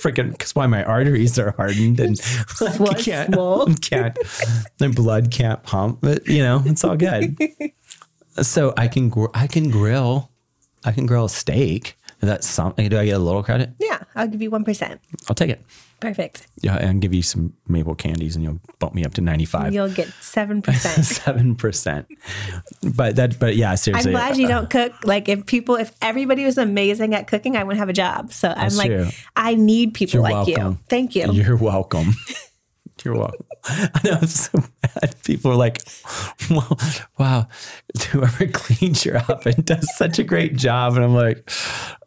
freaking 0.00 0.32
because 0.32 0.54
why 0.54 0.66
my 0.66 0.82
arteries 0.82 1.38
are 1.38 1.52
hardened 1.52 2.00
and 2.00 2.18
like, 2.60 2.74
Swole- 2.74 2.94
can't 2.94 3.32
swole. 3.34 3.66
can't 3.80 4.18
the 4.78 4.88
blood 4.88 5.30
can't 5.30 5.62
pump. 5.62 5.98
But 6.00 6.26
you 6.26 6.42
know, 6.42 6.62
it's 6.64 6.82
all 6.84 6.96
good. 6.96 7.36
So 8.42 8.74
I 8.76 8.88
can 8.88 9.08
gr- 9.08 9.26
I 9.34 9.46
can 9.46 9.70
grill 9.70 10.30
I 10.84 10.92
can 10.92 11.06
grill 11.06 11.24
a 11.26 11.28
steak. 11.28 11.96
That's 12.20 12.48
something. 12.48 12.88
Do 12.88 12.98
I 12.98 13.04
get 13.04 13.12
a 13.12 13.18
little 13.20 13.44
credit? 13.44 13.70
Yeah, 13.78 14.00
I'll 14.16 14.26
give 14.26 14.42
you 14.42 14.50
one 14.50 14.64
percent. 14.64 15.00
I'll 15.28 15.36
take 15.36 15.50
it. 15.50 15.62
Perfect. 16.00 16.48
Yeah, 16.60 16.76
and 16.76 17.00
give 17.00 17.14
you 17.14 17.22
some 17.22 17.54
maple 17.68 17.94
candies, 17.94 18.34
and 18.34 18.44
you'll 18.44 18.60
bump 18.80 18.94
me 18.94 19.04
up 19.04 19.14
to 19.14 19.20
ninety 19.20 19.44
five. 19.44 19.72
You'll 19.72 19.90
get 19.90 20.08
seven 20.20 20.60
percent. 20.60 21.04
Seven 21.18 21.54
percent, 21.54 22.06
but 22.96 23.16
that, 23.16 23.38
but 23.38 23.54
yeah, 23.54 23.74
seriously. 23.76 24.10
I'm 24.10 24.18
glad 24.18 24.36
you 24.36 24.48
don't 24.48 24.68
cook. 24.68 24.92
Like 25.04 25.28
if 25.28 25.46
people, 25.46 25.76
if 25.76 25.92
everybody 26.02 26.44
was 26.44 26.58
amazing 26.58 27.14
at 27.14 27.28
cooking, 27.28 27.56
I 27.56 27.62
wouldn't 27.62 27.78
have 27.78 27.88
a 27.88 27.92
job. 27.92 28.32
So 28.32 28.48
I'm 28.48 28.74
like, 28.74 28.88
true. 28.90 29.08
I 29.36 29.54
need 29.54 29.94
people 29.94 30.14
You're 30.14 30.22
like 30.22 30.46
welcome. 30.46 30.72
you. 30.72 30.78
Thank 30.88 31.14
you. 31.14 31.32
You're 31.32 31.56
welcome. 31.56 32.14
You're 33.04 33.16
welcome. 33.16 33.44
I 33.64 34.00
know 34.04 34.18
I'm 34.20 34.26
so 34.26 34.58
mad. 34.58 35.14
People 35.24 35.52
are 35.52 35.56
like, 35.56 35.78
well, 36.50 36.78
wow, 37.18 37.48
whoever 38.10 38.46
cleans 38.52 39.04
your 39.04 39.18
oven 39.18 39.62
does 39.62 39.88
such 39.96 40.18
a 40.18 40.24
great 40.24 40.56
job. 40.56 40.94
And 40.96 41.04
I'm 41.04 41.14
like, 41.14 41.50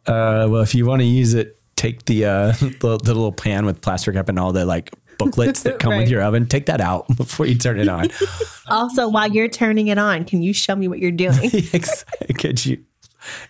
uh, 0.06 0.46
well, 0.50 0.62
if 0.62 0.74
you 0.74 0.86
want 0.86 1.00
to 1.00 1.06
use 1.06 1.34
it, 1.34 1.58
take 1.76 2.04
the, 2.06 2.24
uh, 2.26 2.52
the, 2.60 2.98
the 3.02 3.14
little 3.14 3.32
pan 3.32 3.66
with 3.66 3.80
plastic 3.80 4.14
wrap 4.14 4.28
and 4.28 4.38
all 4.38 4.52
the 4.52 4.64
like 4.64 4.90
booklets 5.18 5.62
that 5.64 5.78
come 5.78 5.92
Right. 5.92 5.98
with 6.00 6.08
your 6.08 6.22
oven. 6.22 6.46
Take 6.46 6.66
that 6.66 6.80
out 6.80 7.06
before 7.16 7.46
you 7.46 7.54
turn 7.56 7.78
it 7.78 7.88
on. 7.88 8.08
Also, 8.68 9.08
while 9.08 9.30
you're 9.30 9.48
turning 9.48 9.88
it 9.88 9.98
on, 9.98 10.24
can 10.24 10.42
you 10.42 10.52
show 10.52 10.74
me 10.74 10.88
what 10.88 10.98
you're 10.98 11.10
doing? 11.10 11.50
could 12.38 12.64
you, 12.64 12.84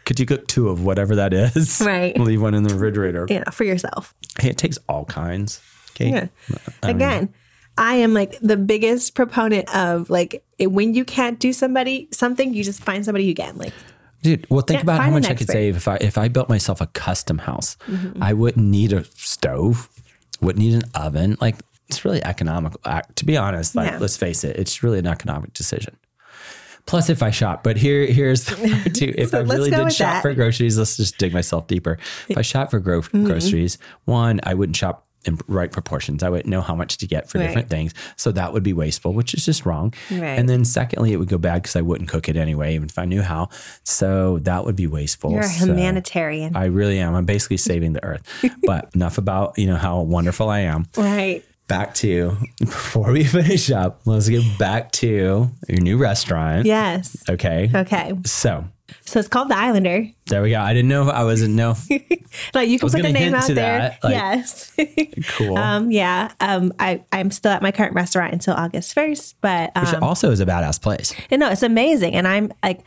could 0.04 0.18
you 0.20 0.26
cook 0.26 0.48
two 0.48 0.68
of 0.68 0.84
whatever 0.84 1.16
that 1.16 1.32
is? 1.32 1.80
Right. 1.84 2.18
Leave 2.18 2.42
one 2.42 2.54
in 2.54 2.62
the 2.62 2.74
refrigerator. 2.74 3.26
know, 3.30 3.44
for 3.52 3.64
yourself. 3.64 4.14
Hey, 4.38 4.50
it 4.50 4.58
takes 4.58 4.78
all 4.88 5.04
kinds. 5.06 5.62
Okay. 5.94 6.10
Yeah. 6.10 6.56
Again, 6.82 7.32
I 7.78 7.96
am 7.96 8.12
like 8.14 8.38
the 8.40 8.56
biggest 8.56 9.14
proponent 9.14 9.74
of 9.74 10.10
like 10.10 10.44
when 10.60 10.94
you 10.94 11.04
can't 11.04 11.38
do 11.38 11.52
somebody 11.52 12.08
something, 12.12 12.52
you 12.54 12.62
just 12.64 12.82
find 12.82 13.04
somebody 13.04 13.26
who 13.26 13.34
can. 13.34 13.56
Like, 13.56 13.72
Dude, 14.22 14.46
well, 14.50 14.60
think 14.62 14.78
Yeah, 14.78 14.82
about 14.82 15.00
how 15.02 15.10
much 15.10 15.24
I 15.24 15.34
could. 15.34 15.46
Mm-hmm. 15.48 15.52
save 15.52 15.76
if 15.76 15.88
I 15.88 15.96
if 15.96 16.16
I 16.18 16.28
built 16.28 16.48
myself 16.48 16.80
a 16.80 16.86
custom 16.86 17.38
house. 17.38 17.76
I 18.20 18.32
wouldn't 18.34 18.64
need 18.66 18.92
a 18.92 19.04
stove, 19.16 19.88
wouldn't 20.40 20.64
need 20.64 20.74
an 20.74 20.82
oven. 20.94 21.36
Like 21.40 21.56
it's 21.88 22.04
really 22.04 22.22
economical. 22.24 22.80
Uh, 22.84 23.02
To 23.16 23.24
be 23.24 23.36
honest, 23.36 23.74
like 23.74 23.90
Yeah. 23.90 23.98
let's 23.98 24.16
face 24.16 24.44
it, 24.44 24.56
it's 24.56 24.82
really 24.82 24.98
an 24.98 25.06
economic 25.06 25.52
decision. 25.54 25.96
Plus, 26.84 27.08
if 27.10 27.22
I 27.22 27.30
shop, 27.30 27.62
but 27.62 27.76
here 27.76 28.06
here's 28.06 28.44
the. 28.44 28.54
If 29.18 29.30
So 29.30 29.38
I 29.38 29.42
really 29.42 29.70
did 29.70 29.92
shop 29.92 30.14
that. 30.14 30.22
for 30.22 30.34
groceries, 30.34 30.76
let's 30.78 30.96
just 30.96 31.16
dig 31.16 31.32
myself 31.32 31.66
deeper. 31.68 31.96
If 32.28 32.36
I 32.36 32.42
shop 32.52 32.70
for 32.70 32.80
gro- 32.80 33.02
Mm-hmm. 33.02 33.24
groceries, 33.24 33.78
one, 34.04 34.40
I 34.44 34.54
wouldn't 34.54 34.76
shop 34.76 35.06
in 35.24 35.38
right 35.48 35.70
proportions. 35.70 36.22
I 36.22 36.28
wouldn't 36.28 36.48
know 36.48 36.60
how 36.60 36.74
much 36.74 36.98
to 36.98 37.06
get 37.06 37.28
for 37.28 37.38
Right. 37.38 37.46
different 37.46 37.68
things, 37.70 37.94
so 38.16 38.32
that 38.32 38.52
would 38.52 38.62
be 38.62 38.72
wasteful, 38.72 39.12
which 39.14 39.34
is 39.34 39.44
just 39.44 39.64
wrong. 39.66 39.92
Right. 40.10 40.38
And 40.38 40.48
then 40.48 40.64
secondly, 40.64 41.12
it 41.12 41.16
would 41.16 41.28
go 41.28 41.38
bad 41.38 41.62
because 41.62 41.76
I 41.76 41.80
wouldn't 41.82 42.08
cook 42.08 42.28
it 42.28 42.36
anyway, 42.36 42.74
even 42.74 42.88
if 42.88 42.98
I 42.98 43.04
knew 43.04 43.22
how. 43.22 43.48
So 43.84 44.38
that 44.40 44.64
would 44.64 44.76
be 44.76 44.86
wasteful. 44.86 45.30
you're 45.32 45.40
a 45.40 45.44
So 45.44 45.66
humanitarian. 45.66 46.56
I 46.56 46.64
really 46.66 46.98
am. 46.98 47.14
I'm 47.14 47.24
basically 47.24 47.56
saving 47.58 47.92
the 47.92 48.04
earth. 48.04 48.22
But 48.64 48.90
enough 48.94 49.18
about 49.18 49.58
you 49.58 49.66
know 49.66 49.76
how 49.76 50.00
wonderful 50.02 50.48
I 50.48 50.60
am. 50.60 50.86
right. 50.96 51.42
Back 51.68 51.94
to 51.96 52.36
before 52.58 53.12
we 53.12 53.24
finish 53.38 53.70
up, 53.70 54.00
let's 54.04 54.28
get 54.28 54.42
back 54.58 54.92
to 54.92 55.06
your 55.68 55.80
new 55.80 55.96
restaurant. 55.96 56.66
Yes. 56.66 57.16
Okay. 57.30 57.70
Okay. 57.74 58.12
So 58.24 58.64
So 59.04 59.18
it's 59.18 59.28
called 59.28 59.48
the 59.48 59.56
Islander. 59.56 60.06
there 60.26 60.42
we 60.42 60.50
go. 60.50 60.60
I 60.60 60.72
didn't 60.74 60.88
know 60.88 61.08
I 61.10 61.24
wasn't 61.24 61.54
know. 61.54 61.76
Like 62.54 62.68
you 62.68 62.78
can 62.78 62.88
put 62.88 63.02
the 63.02 63.12
name 63.12 63.34
out 63.34 63.46
there. 63.46 63.98
like- 64.02 64.14
yes. 64.14 64.72
Cool. 65.36 65.56
um, 65.58 65.90
yeah. 65.90 66.32
Um, 66.40 66.72
I, 66.78 67.02
I'm 67.12 67.30
still 67.30 67.52
at 67.52 67.62
my 67.62 67.72
current 67.72 67.94
restaurant 67.94 68.32
until 68.32 68.54
August 68.54 68.94
1st, 68.96 69.34
but 69.40 69.70
Which 69.78 69.92
um, 69.94 70.02
also 70.02 70.30
is 70.30 70.40
a 70.40 70.46
badass 70.46 70.80
place. 70.80 71.14
And 71.30 71.40
no, 71.40 71.50
it's 71.50 71.62
amazing. 71.62 72.14
And 72.14 72.26
I'm 72.26 72.52
like, 72.62 72.80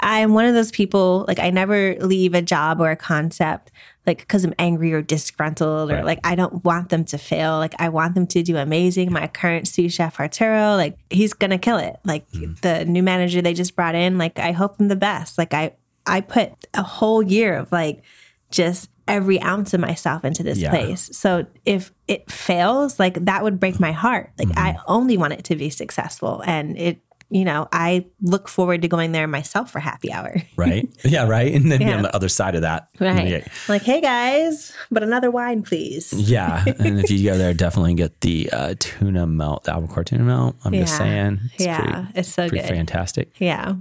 I'm 0.00 0.32
one 0.32 0.44
of 0.46 0.54
those 0.54 0.70
people, 0.70 1.24
like, 1.28 1.38
I 1.38 1.50
never 1.50 1.96
leave 1.96 2.32
a 2.34 2.42
job 2.42 2.80
or 2.80 2.90
a 2.90 2.96
concept, 2.96 3.70
like, 4.08 4.18
because 4.18 4.44
I'm 4.44 4.54
angry 4.58 4.92
or 4.92 5.02
disgruntled, 5.02 5.92
or 5.92 5.94
Right. 5.96 6.04
like, 6.04 6.20
I 6.24 6.34
don't 6.34 6.64
want 6.64 6.88
them 6.88 7.04
to 7.04 7.18
fail. 7.18 7.58
Like, 7.58 7.74
I 7.78 7.88
want 7.90 8.16
them 8.16 8.26
to 8.26 8.42
do 8.42 8.56
amazing. 8.56 9.12
My 9.12 9.28
current 9.28 9.68
sous 9.68 9.92
chef, 9.92 10.18
Arturo, 10.18 10.74
like, 10.74 10.98
he's 11.10 11.32
to 11.34 11.58
kill 11.58 11.76
it. 11.78 11.96
Like, 12.04 12.28
Mm. 12.32 12.60
the 12.62 12.84
new 12.86 13.02
manager 13.04 13.40
they 13.40 13.54
just 13.54 13.76
brought 13.76 13.94
in, 13.94 14.18
like, 14.18 14.40
I 14.40 14.50
hope 14.52 14.80
him 14.80 14.88
the 14.88 14.96
best. 14.96 15.38
Like, 15.38 15.54
I, 15.54 15.72
I 16.06 16.22
put 16.22 16.50
a 16.74 16.82
whole 16.82 17.22
year 17.22 17.54
of 17.58 17.70
like 17.70 18.02
just 18.50 18.88
every 19.06 19.40
ounce 19.42 19.74
of 19.74 19.80
myself 19.80 20.24
into 20.24 20.42
this 20.42 20.58
Yeah. 20.58 20.70
place. 20.70 21.10
So 21.12 21.44
if 21.66 21.92
it 22.06 22.30
fails, 22.30 22.98
like 22.98 23.22
that 23.26 23.42
would 23.42 23.60
break 23.60 23.78
my 23.78 23.92
heart. 23.92 24.30
Like 24.38 24.48
I 24.56 24.72
Mm-hmm. 24.72 24.82
only 24.86 25.16
want 25.18 25.34
it 25.34 25.44
to 25.44 25.56
be 25.56 25.68
successful. 25.68 26.42
And 26.46 26.78
it, 26.78 27.00
you 27.30 27.44
know, 27.44 27.68
I 27.72 28.06
look 28.22 28.48
forward 28.48 28.82
to 28.82 28.88
going 28.88 29.12
there 29.12 29.26
myself 29.26 29.70
for 29.70 29.80
happy 29.80 30.10
hour. 30.12 30.42
Right? 30.56 30.88
yeah, 31.04 31.26
right. 31.28 31.52
And 31.54 31.70
then 31.70 31.80
Yeah. 31.82 31.96
on 31.96 32.02
the 32.02 32.14
other 32.16 32.28
side 32.28 32.54
of 32.54 32.62
that. 32.62 32.88
Right. 32.98 33.28
Yeah. 33.28 33.44
Like, 33.68 33.82
hey 33.82 34.00
guys, 34.00 34.72
but 34.90 35.02
another 35.02 35.30
wine, 35.30 35.62
please. 35.62 36.12
Yeah, 36.12 36.64
and 36.78 36.98
if 36.98 37.10
you 37.10 37.22
go 37.30 37.36
there, 37.36 37.52
definitely 37.54 37.94
get 37.94 38.20
the 38.22 38.48
uh, 38.52 38.74
tuna 38.78 39.26
melt, 39.26 39.64
the 39.64 39.72
albacore 39.72 40.04
tuna 40.04 40.24
melt. 40.24 40.56
I'm 40.64 40.72
just 40.72 40.96
saying, 40.96 41.40
it's 41.54 41.64
Yeah, 41.66 41.80
pretty, 41.80 42.08
it's 42.18 42.28
so 42.32 42.48
good. 42.48 42.62
fantastic. 42.62 43.32
Yeah. 43.38 43.74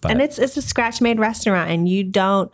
But- 0.00 0.10
and 0.12 0.22
it's 0.22 0.38
it's 0.38 0.56
a 0.56 0.62
scratch 0.62 1.00
made 1.00 1.18
restaurant 1.18 1.70
and 1.70 1.88
you 1.88 2.04
don't 2.04 2.50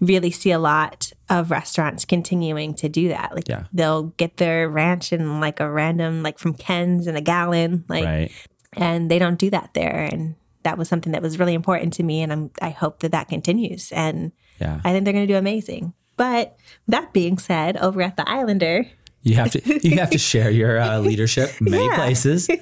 really 0.00 0.30
see 0.32 0.50
a 0.50 0.58
lot 0.58 1.12
of 1.30 1.50
restaurants 1.50 2.04
continuing 2.04 2.74
to 2.74 2.88
do 2.88 3.08
that. 3.08 3.34
Like 3.34 3.48
Yeah. 3.48 3.64
they'll 3.72 4.04
get 4.18 4.36
their 4.36 4.68
ranch 4.68 5.12
in 5.12 5.40
like 5.40 5.60
a 5.60 5.70
random 5.70 6.22
like 6.24 6.38
from 6.38 6.54
Ken's 6.54 7.06
in 7.06 7.14
a 7.16 7.20
gallon. 7.20 7.84
Like 7.88 8.04
Right. 8.04 8.30
And 8.76 9.10
they 9.10 9.18
don't 9.18 9.38
do 9.38 9.50
that 9.50 9.70
there 9.74 10.08
and 10.12 10.34
that 10.62 10.78
was 10.78 10.88
something 10.88 11.12
that 11.12 11.22
was 11.22 11.38
really 11.38 11.54
important 11.54 11.92
to 11.94 12.02
me 12.02 12.22
and 12.22 12.32
I'm 12.32 12.50
I 12.60 12.70
hope 12.70 13.00
that 13.00 13.12
that 13.12 13.28
continues 13.28 13.90
and 13.92 14.32
Yeah. 14.60 14.80
I 14.84 14.92
think 14.92 15.04
they're 15.04 15.12
going 15.14 15.26
to 15.26 15.32
do 15.32 15.38
amazing. 15.38 15.92
But 16.16 16.56
that 16.88 17.12
being 17.12 17.38
said, 17.38 17.76
over 17.78 18.00
at 18.02 18.16
the 18.16 18.28
Islander, 18.28 18.86
You 19.22 19.34
have 19.36 19.50
to 19.52 19.60
you 19.88 19.96
have 19.98 20.10
to 20.10 20.18
share 20.30 20.50
your 20.50 20.78
uh, 20.78 21.00
leadership 21.00 21.50
many 21.60 21.84
Yeah. 21.86 21.96
places. 21.96 22.48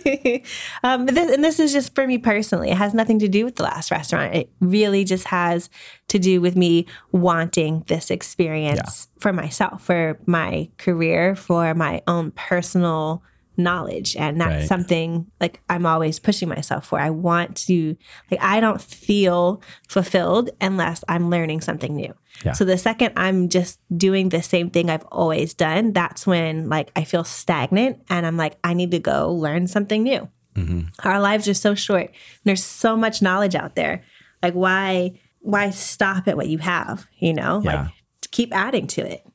Um, 0.83 1.07
this, 1.07 1.31
and 1.35 1.45
this 1.45 1.61
is 1.61 1.73
just 1.73 1.95
for 1.95 2.07
me 2.07 2.17
personally. 2.19 2.71
It 2.71 2.77
has 2.79 2.95
nothing 2.95 3.19
to 3.19 3.29
do 3.29 3.45
with 3.45 3.57
the 3.57 3.65
last 3.65 3.91
restaurant. 3.91 4.35
It 4.35 4.51
really 4.61 5.05
just 5.05 5.27
has 5.29 5.69
to 6.09 6.19
do 6.19 6.41
with 6.41 6.57
me 6.57 6.87
wanting 7.13 7.85
this 7.89 8.11
experience 8.11 9.09
for 9.19 9.33
myself, 9.33 9.83
for 9.85 10.19
my 10.27 10.71
career, 10.79 11.37
for 11.37 11.75
my 11.75 12.01
own 12.07 12.31
personal 12.33 13.23
knowledge. 13.57 14.17
And 14.17 14.41
that's 14.41 14.61
Right. 14.61 14.67
something 14.69 15.27
like 15.41 15.61
I'm 15.69 15.85
always 15.87 16.19
pushing 16.19 16.49
myself 16.49 16.87
for. 16.87 16.99
I 17.01 17.11
want 17.11 17.57
to, 17.67 17.97
like, 18.31 18.43
I 18.43 18.61
don't 18.61 18.81
feel 18.81 19.61
fulfilled 19.89 20.51
unless 20.61 21.05
I'm 21.09 21.31
learning 21.31 21.61
something 21.61 21.95
new. 21.95 22.15
Yeah. 22.45 22.53
So 22.53 22.65
the 22.65 22.79
second 22.79 23.13
I'm 23.17 23.49
just 23.49 23.79
doing 23.95 24.31
the 24.31 24.43
same 24.43 24.71
thing 24.71 24.89
I've 24.89 25.05
always 25.13 25.53
done, 25.53 25.93
that's 25.93 26.27
when 26.27 26.69
like 26.69 26.91
I 26.97 27.05
feel 27.05 27.25
stagnant 27.25 27.99
and 28.09 28.25
I'm 28.25 28.37
like, 28.37 28.57
I 28.65 28.73
need 28.75 28.93
to 28.93 28.99
go 28.99 29.33
learn 29.33 29.67
something 29.67 30.03
new. 30.03 30.29
Mm-hmm. 30.57 31.09
Our 31.09 31.21
lives 31.21 31.47
are 31.49 31.55
so 31.55 31.75
short. 31.75 32.11
There's 32.45 32.65
so 32.65 32.97
much 32.97 33.21
knowledge 33.21 33.55
out 33.55 33.75
there. 33.75 34.05
Like 34.43 34.55
why 34.55 35.21
why 35.41 35.71
stop 35.71 36.29
at 36.29 36.37
what 36.37 36.49
you 36.49 36.59
have? 36.59 37.07
You 37.19 37.33
know, 37.35 37.61
Yeah. 37.65 37.83
like 37.83 37.91
keep 38.31 38.55
adding 38.55 38.87
to 38.87 39.01
it. 39.07 39.27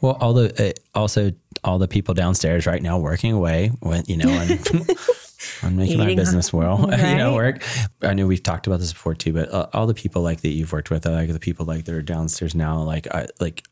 Well, 0.00 0.16
all 0.20 0.32
the 0.32 0.70
uh, 0.70 0.98
also 0.98 1.32
all 1.64 1.78
the 1.78 1.88
people 1.88 2.14
downstairs 2.14 2.66
right 2.66 2.82
now 2.82 2.98
working 2.98 3.32
away 3.32 3.68
when 3.80 4.04
you 4.06 4.16
know 4.16 4.30
on, 4.30 4.50
on 5.62 5.76
making 5.76 5.98
my 5.98 6.04
Eating, 6.04 6.16
business 6.16 6.52
well, 6.52 6.80
you 6.90 7.16
know, 7.16 7.34
work. 7.34 7.62
I 8.02 8.14
know 8.14 8.26
we've 8.26 8.42
talked 8.42 8.66
about 8.66 8.80
this 8.80 8.92
before 8.92 9.14
too, 9.14 9.32
but 9.32 9.52
uh, 9.52 9.66
all 9.72 9.86
the 9.86 9.94
people 9.94 10.22
like 10.22 10.40
that 10.40 10.48
you've 10.50 10.72
worked 10.72 10.90
with, 10.90 11.06
uh, 11.06 11.10
like 11.10 11.32
the 11.32 11.38
people 11.40 11.66
like 11.66 11.84
that 11.84 11.94
are 11.94 12.02
downstairs 12.02 12.54
now, 12.54 12.80
like 12.82 13.06
I, 13.14 13.26
like 13.40 13.64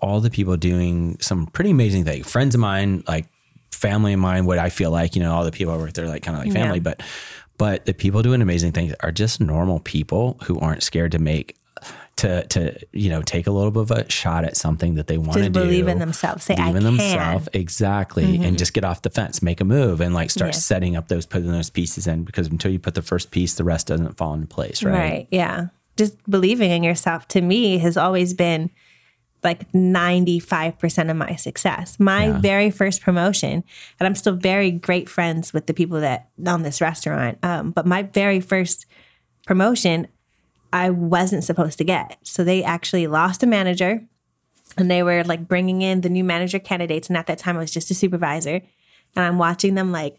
all 0.00 0.20
the 0.20 0.30
people 0.30 0.56
doing 0.56 1.18
some 1.20 1.46
pretty 1.46 1.70
amazing 1.70 2.04
things. 2.04 2.30
Friends 2.30 2.54
of 2.54 2.60
mine, 2.60 3.04
like 3.06 3.26
family 3.70 4.12
of 4.14 4.20
mine, 4.20 4.46
what 4.46 4.58
I 4.58 4.70
feel 4.70 4.90
like, 4.90 5.14
you 5.16 5.22
know, 5.22 5.34
all 5.34 5.44
the 5.44 5.52
people 5.52 5.74
I 5.74 5.76
work 5.76 5.92
there, 5.92 6.08
like 6.08 6.22
kind 6.22 6.38
of 6.38 6.44
like 6.44 6.52
family, 6.52 6.78
Yeah. 6.78 6.82
but 6.94 7.02
but 7.56 7.84
the 7.84 7.94
people 7.94 8.22
doing 8.22 8.42
amazing 8.42 8.72
things 8.72 8.94
are 9.00 9.12
just 9.12 9.40
normal 9.40 9.80
people 9.80 10.38
who 10.44 10.58
aren't 10.58 10.82
scared 10.82 11.12
to 11.12 11.18
make 11.18 11.56
to 12.16 12.46
to 12.46 12.78
you 12.92 13.10
know 13.10 13.22
take 13.22 13.46
a 13.46 13.50
little 13.50 13.70
bit 13.70 13.82
of 13.82 13.90
a 13.90 14.10
shot 14.10 14.44
at 14.44 14.56
something 14.56 14.94
that 14.94 15.06
they 15.08 15.18
want 15.18 15.34
to 15.34 15.44
do 15.48 15.50
believe 15.50 15.88
in 15.88 15.98
themselves. 15.98 16.44
Say, 16.44 16.54
believe 16.54 16.74
"I 16.74 16.78
in 16.78 16.84
can." 16.84 16.96
themselves 16.96 17.48
exactly 17.52 18.36
and 18.44 18.56
just 18.56 18.72
get 18.72 18.84
off 18.84 19.02
the 19.02 19.10
fence 19.10 19.42
make 19.42 19.60
a 19.60 19.64
move 19.64 20.00
and 20.00 20.14
like 20.14 20.30
start 20.30 20.54
Yeah. 20.54 20.58
setting 20.60 20.96
up 20.96 21.08
those 21.08 21.26
putting 21.26 21.50
those 21.50 21.70
pieces 21.70 22.06
in 22.06 22.22
because 22.24 22.46
until 22.46 22.70
you 22.70 22.78
put 22.78 22.94
the 22.94 23.02
first 23.02 23.30
piece 23.32 23.54
the 23.54 23.64
rest 23.64 23.88
doesn't 23.88 24.16
fall 24.16 24.32
into 24.34 24.46
place 24.46 24.82
right, 24.82 24.92
Right. 24.98 25.28
Yeah. 25.30 25.66
Just 25.96 26.14
believing 26.28 26.70
in 26.70 26.82
yourself 26.84 27.26
to 27.28 27.40
me 27.40 27.78
has 27.78 27.96
always 27.96 28.32
been 28.34 28.70
like 29.42 29.70
95% 29.72 31.10
of 31.10 31.16
my 31.16 31.36
success. 31.36 31.98
My 32.00 32.26
Yeah. 32.28 32.38
very 32.40 32.70
first 32.70 33.02
promotion, 33.02 33.62
and 34.00 34.06
I'm 34.06 34.14
still 34.14 34.32
very 34.34 34.70
great 34.70 35.08
friends 35.08 35.52
with 35.52 35.66
the 35.66 35.74
people 35.74 36.00
that 36.00 36.28
own 36.46 36.62
this 36.62 36.80
restaurant. 36.80 37.38
Um, 37.42 37.70
but 37.70 37.84
my 37.86 38.02
very 38.02 38.40
first 38.40 38.86
promotion, 39.46 40.06
I 40.74 40.90
wasn't 40.90 41.44
supposed 41.44 41.78
to 41.78 41.84
get. 41.84 42.18
So 42.24 42.42
they 42.42 42.64
actually 42.64 43.06
lost 43.06 43.44
a 43.44 43.46
manager 43.46 44.02
and 44.76 44.90
they 44.90 45.04
were 45.04 45.22
like 45.22 45.46
bringing 45.46 45.82
in 45.82 46.00
the 46.00 46.08
new 46.08 46.24
manager 46.24 46.58
candidates. 46.58 47.06
And 47.06 47.16
at 47.16 47.28
that 47.28 47.38
time, 47.38 47.56
I 47.56 47.60
was 47.60 47.70
just 47.70 47.92
a 47.92 47.94
supervisor. 47.94 48.60
And 49.14 49.24
I'm 49.24 49.38
watching 49.38 49.76
them 49.76 49.92
like 49.92 50.18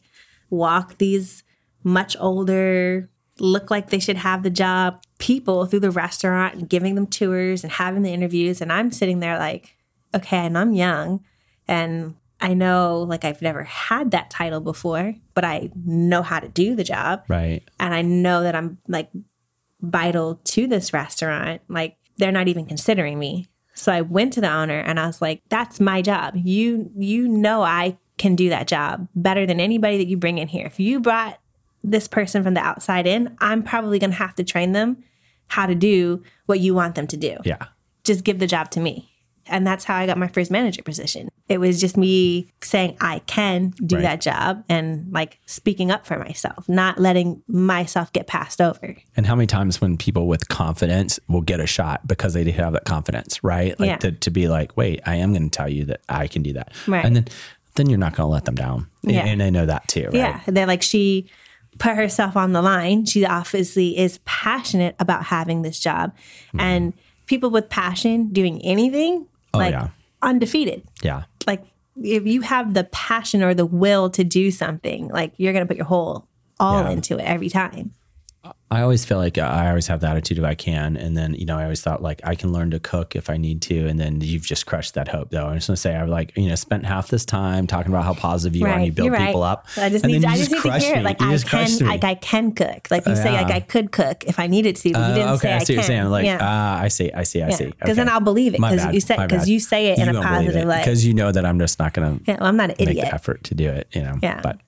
walk 0.50 0.98
these 0.98 1.44
much 1.84 2.16
older, 2.22 3.10
look 3.38 3.70
like 3.70 3.90
they 3.90 4.00
should 4.00 4.16
have 4.16 4.44
the 4.44 4.50
job 4.50 5.04
people 5.20 5.66
through 5.66 5.82
the 5.82 5.92
restaurant 5.92 6.56
and 6.56 6.70
giving 6.70 6.96
them 6.96 7.08
tours 7.08 7.66
and 7.66 7.74
having 7.74 8.04
the 8.04 8.14
interviews. 8.14 8.62
And 8.62 8.72
I'm 8.72 8.94
sitting 8.94 9.20
there 9.20 9.38
like, 9.38 9.76
okay, 10.16 10.46
and 10.46 10.58
I'm 10.58 10.72
young 10.72 11.22
and 11.68 12.16
I 12.40 12.54
know 12.54 13.02
like 13.02 13.26
I've 13.26 13.42
never 13.42 13.64
had 13.64 14.12
that 14.12 14.30
title 14.30 14.62
before, 14.62 15.16
but 15.34 15.44
I 15.44 15.72
know 15.76 16.22
how 16.22 16.40
to 16.40 16.48
do 16.48 16.76
the 16.76 16.86
job. 16.86 17.24
Right. 17.28 17.62
And 17.78 17.94
I 17.94 18.04
know 18.04 18.44
that 18.44 18.56
I'm 18.56 18.78
like 18.88 19.10
vital 19.82 20.40
to 20.44 20.68
this 20.68 20.94
restaurant. 20.94 21.62
Like 21.68 21.98
they're 22.18 22.32
not 22.32 22.48
even 22.48 22.66
considering 22.66 23.20
me. 23.20 23.48
So 23.74 23.92
I 23.92 24.02
went 24.02 24.34
to 24.34 24.42
the 24.42 24.52
owner 24.52 24.80
and 24.80 25.00
I 25.00 25.08
was 25.08 25.22
like, 25.22 25.42
that's 25.50 25.80
my 25.80 26.02
job. 26.02 26.36
You 26.36 26.90
you 26.98 27.28
know 27.28 27.62
I 27.62 27.98
can 28.18 28.36
do 28.36 28.50
that 28.50 28.68
job 28.68 29.08
better 29.16 29.46
than 29.46 29.60
anybody 29.60 29.98
that 29.98 30.08
you 30.08 30.18
bring 30.18 30.38
in 30.38 30.48
here. 30.48 30.66
If 30.66 30.80
you 30.80 31.00
brought 31.00 31.40
this 31.84 32.08
person 32.08 32.44
from 32.44 32.54
the 32.54 32.62
outside 32.62 33.06
in, 33.06 33.36
I'm 33.40 33.62
probably 33.62 34.00
going 34.00 34.12
to 34.12 34.18
have 34.18 34.36
to 34.36 34.44
train 34.44 34.72
them 34.72 35.04
how 35.48 35.66
to 35.66 35.76
do 35.76 36.24
what 36.46 36.60
you 36.60 36.74
want 36.74 36.96
them 36.96 37.08
to 37.08 37.18
do. 37.18 37.38
Yeah. 37.44 37.68
Just 38.04 38.24
give 38.24 38.40
the 38.40 38.48
job 38.48 38.72
to 38.72 38.80
me. 38.80 39.15
And 39.48 39.66
that's 39.66 39.84
how 39.84 39.96
I 39.96 40.06
got 40.06 40.18
my 40.18 40.28
first 40.28 40.50
manager 40.50 40.82
position. 40.82 41.30
It 41.48 41.60
was 41.60 41.80
just 41.80 41.96
me 41.98 42.52
saying 42.62 42.98
I 43.00 43.20
can 43.20 43.70
do 43.86 43.98
Right. 43.98 44.02
that 44.02 44.22
job 44.22 44.64
and 44.70 45.12
like 45.12 45.40
speaking 45.46 45.92
up 45.92 46.06
for 46.08 46.18
myself, 46.18 46.68
not 46.68 47.00
letting 47.00 47.44
myself 47.48 48.12
get 48.12 48.26
passed 48.28 48.60
over. 48.60 48.96
And 49.16 49.28
how 49.28 49.36
many 49.36 49.46
times 49.48 49.80
when 49.80 49.98
people 49.98 50.28
with 50.28 50.48
confidence 50.50 51.20
will 51.30 51.42
get 51.42 51.60
a 51.60 51.68
shot 51.68 52.08
because 52.08 52.34
they 52.34 52.50
have 52.52 52.74
that 52.74 52.86
confidence, 52.86 53.44
right? 53.44 53.80
Like 53.80 53.88
Yeah. 53.88 53.98
to, 53.98 54.12
to 54.14 54.32
be 54.32 54.48
like, 54.48 54.76
wait, 54.76 55.02
I 55.06 55.16
am 55.18 55.32
going 55.34 55.50
to 55.50 55.56
tell 55.56 55.70
you 55.70 55.86
that 55.86 56.02
I 56.10 56.28
can 56.28 56.42
do 56.42 56.54
that. 56.54 56.72
Right. 56.88 57.06
And 57.06 57.16
then, 57.16 57.26
then 57.76 57.90
you're 57.90 58.00
not 58.00 58.16
going 58.16 58.28
to 58.28 58.32
let 58.32 58.46
them 58.46 58.56
down. 58.56 58.88
Yeah. 59.04 59.26
And 59.26 59.40
they 59.42 59.52
know 59.52 59.66
that 59.68 59.88
too, 59.88 60.06
right? 60.06 60.14
Yeah. 60.16 60.40
They're 60.48 60.66
like, 60.66 60.82
she 60.82 61.30
put 61.78 61.96
herself 61.96 62.36
on 62.36 62.54
the 62.54 62.62
line. 62.62 63.06
She 63.06 63.26
obviously 63.26 63.98
is 63.98 64.20
passionate 64.26 64.96
about 64.98 65.26
having 65.26 65.62
this 65.62 65.80
job. 65.80 66.16
Mm-hmm. 66.48 66.60
And 66.62 66.94
people 67.28 67.50
with 67.50 67.70
passion 67.70 68.30
doing 68.30 68.62
anything, 68.64 69.28
Oh, 69.56 69.60
like 69.60 69.74
Oh, 69.74 69.78
yeah. 69.78 69.88
undefeated. 70.22 70.84
Yeah. 71.02 71.24
Like 71.48 71.64
if 72.02 72.26
you 72.28 72.42
have 72.42 72.74
the 72.74 72.84
passion 72.86 73.42
or 73.44 73.54
the 73.54 73.66
will 73.66 74.10
to 74.12 74.24
do 74.24 74.52
something, 74.52 75.08
like 75.10 75.34
you're 75.38 75.54
going 75.54 75.64
to 75.66 75.68
put 75.68 75.78
your 75.78 75.86
whole 75.86 76.28
all 76.60 76.84
Yeah. 76.84 76.90
into 76.92 77.18
it 77.18 77.24
every 77.24 77.50
time. 77.50 77.94
I 78.72 78.82
always 78.82 79.06
feel 79.06 79.18
like 79.18 79.38
I 79.38 79.70
always 79.70 79.88
have 79.88 80.02
the 80.02 80.08
attitude 80.08 80.38
of 80.38 80.44
I 80.44 80.54
can. 80.56 80.98
And 80.98 81.16
then, 81.16 81.34
you 81.36 81.46
know, 81.46 81.58
I 81.58 81.64
always 81.64 81.82
thought 81.82 82.02
like 82.02 82.20
I 82.24 82.36
can 82.36 82.52
learn 82.52 82.72
to 82.72 82.80
cook 82.80 83.16
if 83.16 83.30
I 83.30 83.38
need 83.38 83.62
to. 83.64 83.88
And 83.88 84.00
then 84.00 84.20
you've 84.22 84.46
just 84.46 84.66
crushed 84.66 84.96
that 84.96 85.08
hope 85.08 85.30
though. 85.30 85.46
I'm 85.48 85.56
just 85.56 85.68
gonna 85.68 85.78
say 85.78 85.96
I've 85.96 86.10
like, 86.10 86.36
you 86.36 86.50
know, 86.50 86.56
spent 86.56 86.86
half 86.86 87.08
this 87.08 87.24
time 87.26 87.68
talking 87.68 87.92
about 87.92 88.04
how 88.04 88.14
positive 88.16 88.56
you 88.56 88.66
are 88.66 88.70
and 88.70 88.86
you 88.86 88.92
build 88.92 89.12
right. 89.12 89.28
people 89.28 89.44
up. 89.44 89.68
I 89.78 89.90
just 89.90 90.04
and 90.04 90.12
need, 90.14 90.24
then 90.24 90.32
I 90.32 90.34
you 90.34 90.40
just 90.40 90.52
need 90.52 90.62
to 90.64 90.80
hear 90.80 90.96
it. 90.98 91.04
Like 91.04 91.22
You 91.22 91.28
I 91.28 91.32
just 91.32 91.48
can, 91.48 91.88
like 91.88 92.04
I 92.04 92.16
can 92.16 92.52
cook. 92.52 92.88
Like 92.92 93.06
you 93.06 93.16
say, 93.16 93.32
like 93.32 93.52
I 93.52 93.60
could 93.62 93.92
cook 93.92 94.24
if 94.26 94.40
I 94.40 94.48
needed 94.48 94.76
to. 94.78 94.92
But 94.92 95.00
you 95.00 95.04
Uh, 95.06 95.16
didn't 95.16 95.30
okay, 95.36 95.40
say 95.48 95.54
I 95.54 95.56
I, 95.56 95.60
see 95.60 95.64
what 95.64 95.70
you're 95.70 95.82
can. 95.84 95.88
saying. 95.88 96.06
Like, 96.10 96.26
yeah. 96.26 96.38
ah, 96.42 96.80
I 96.82 96.88
see, 96.90 97.12
I 97.14 97.24
see, 97.24 97.42
I 97.44 97.50
see. 97.52 97.66
Because 97.68 97.96
then 97.98 98.10
I'll 98.10 98.20
believe 98.20 98.54
it 98.56 98.62
because 98.62 98.94
you 98.94 99.00
say 99.00 99.16
because 99.18 99.48
you 99.48 99.60
say 99.60 99.88
it 99.88 100.00
in 100.00 100.06
You 100.06 100.12
a 100.12 100.14
won't 100.16 100.26
believe 100.28 100.38
positive 100.48 100.64
it 100.64 100.68
way. 100.68 100.80
because 100.80 101.06
you 101.06 101.14
know 101.14 101.32
that 101.32 101.46
I'm 101.46 101.60
just 101.60 101.80
not 101.80 101.94
gonna 101.94 102.20
yeah, 102.28 102.38
well, 102.40 102.50
I'm 102.50 102.58
not 102.58 102.72
an 102.72 102.76
make 102.80 102.90
idiot. 102.90 103.06
the 103.08 103.14
effort 103.14 103.44
to 103.46 103.56
do 103.56 103.70
it. 103.70 103.88
You 103.94 104.02
know. 104.02 104.20
Yeah. 104.22 104.42
But 104.42 104.60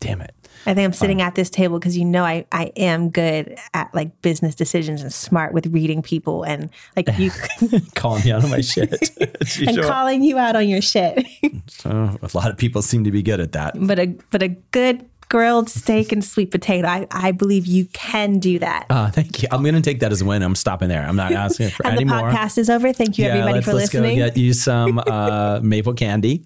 damn 0.00 0.20
it. 0.20 0.34
I 0.66 0.74
think 0.74 0.84
I'm 0.84 0.92
sitting 0.92 1.22
at 1.22 1.34
this 1.34 1.50
table 1.50 1.78
because 1.78 1.96
you 1.96 2.04
know 2.04 2.24
I, 2.24 2.46
I 2.52 2.72
am 2.76 3.10
good 3.10 3.58
at 3.74 3.94
like 3.94 4.20
business 4.22 4.54
decisions 4.54 5.02
and 5.02 5.12
smart 5.12 5.52
with 5.52 5.66
reading 5.68 6.02
people 6.02 6.42
and 6.42 6.70
like 6.96 7.08
you 7.18 7.30
Calling 7.94 8.24
me 8.24 8.32
out 8.32 8.44
on 8.44 8.50
my 8.50 8.60
shit. 8.62 8.92
And 9.58 9.76
usual. 9.76 9.84
calling 9.84 10.22
you 10.22 10.38
out 10.38 10.56
on 10.56 10.68
your 10.68 10.82
shit. 10.82 11.26
So, 11.68 11.90
a 11.90 12.28
lot 12.34 12.50
of 12.50 12.56
people 12.56 12.82
seem 12.82 13.04
to 13.04 13.10
be 13.10 13.22
good 13.22 13.40
at 13.40 13.52
that. 13.52 13.74
but 13.78 13.98
a 13.98 14.06
but 14.30 14.42
a 14.42 14.48
good 14.48 15.08
grilled 15.28 15.68
steak 15.68 16.12
and 16.12 16.24
sweet 16.24 16.50
potato, 16.50 16.88
I, 16.88 17.06
I 17.10 17.32
believe 17.32 17.66
you 17.66 17.86
can 17.86 18.38
do 18.38 18.58
that. 18.60 18.86
Uh, 18.88 19.10
thank 19.10 19.42
you. 19.42 19.48
I'm 19.50 19.62
going 19.62 19.74
to 19.74 19.80
take 19.80 20.00
that 20.00 20.12
as 20.12 20.22
a 20.22 20.24
win. 20.24 20.42
I'm 20.42 20.54
stopping 20.54 20.88
there. 20.88 21.02
I'm 21.02 21.16
not 21.16 21.32
asking 21.38 21.70
for 21.70 21.86
and 21.86 21.96
any 21.96 22.04
the 22.04 22.14
more. 22.14 22.30
podcast 22.30 22.58
is 22.58 22.70
over. 22.70 22.92
Thank 22.92 23.18
you 23.18 23.26
everybody 23.26 23.54
let's, 23.54 23.66
for 23.66 23.72
let's 23.74 23.94
listening. 23.94 24.18
go 24.18 24.26
get 24.26 24.36
you 24.36 24.52
some 24.52 24.98
uh, 24.98 25.60
maple 25.62 25.94
candy. 25.94 26.44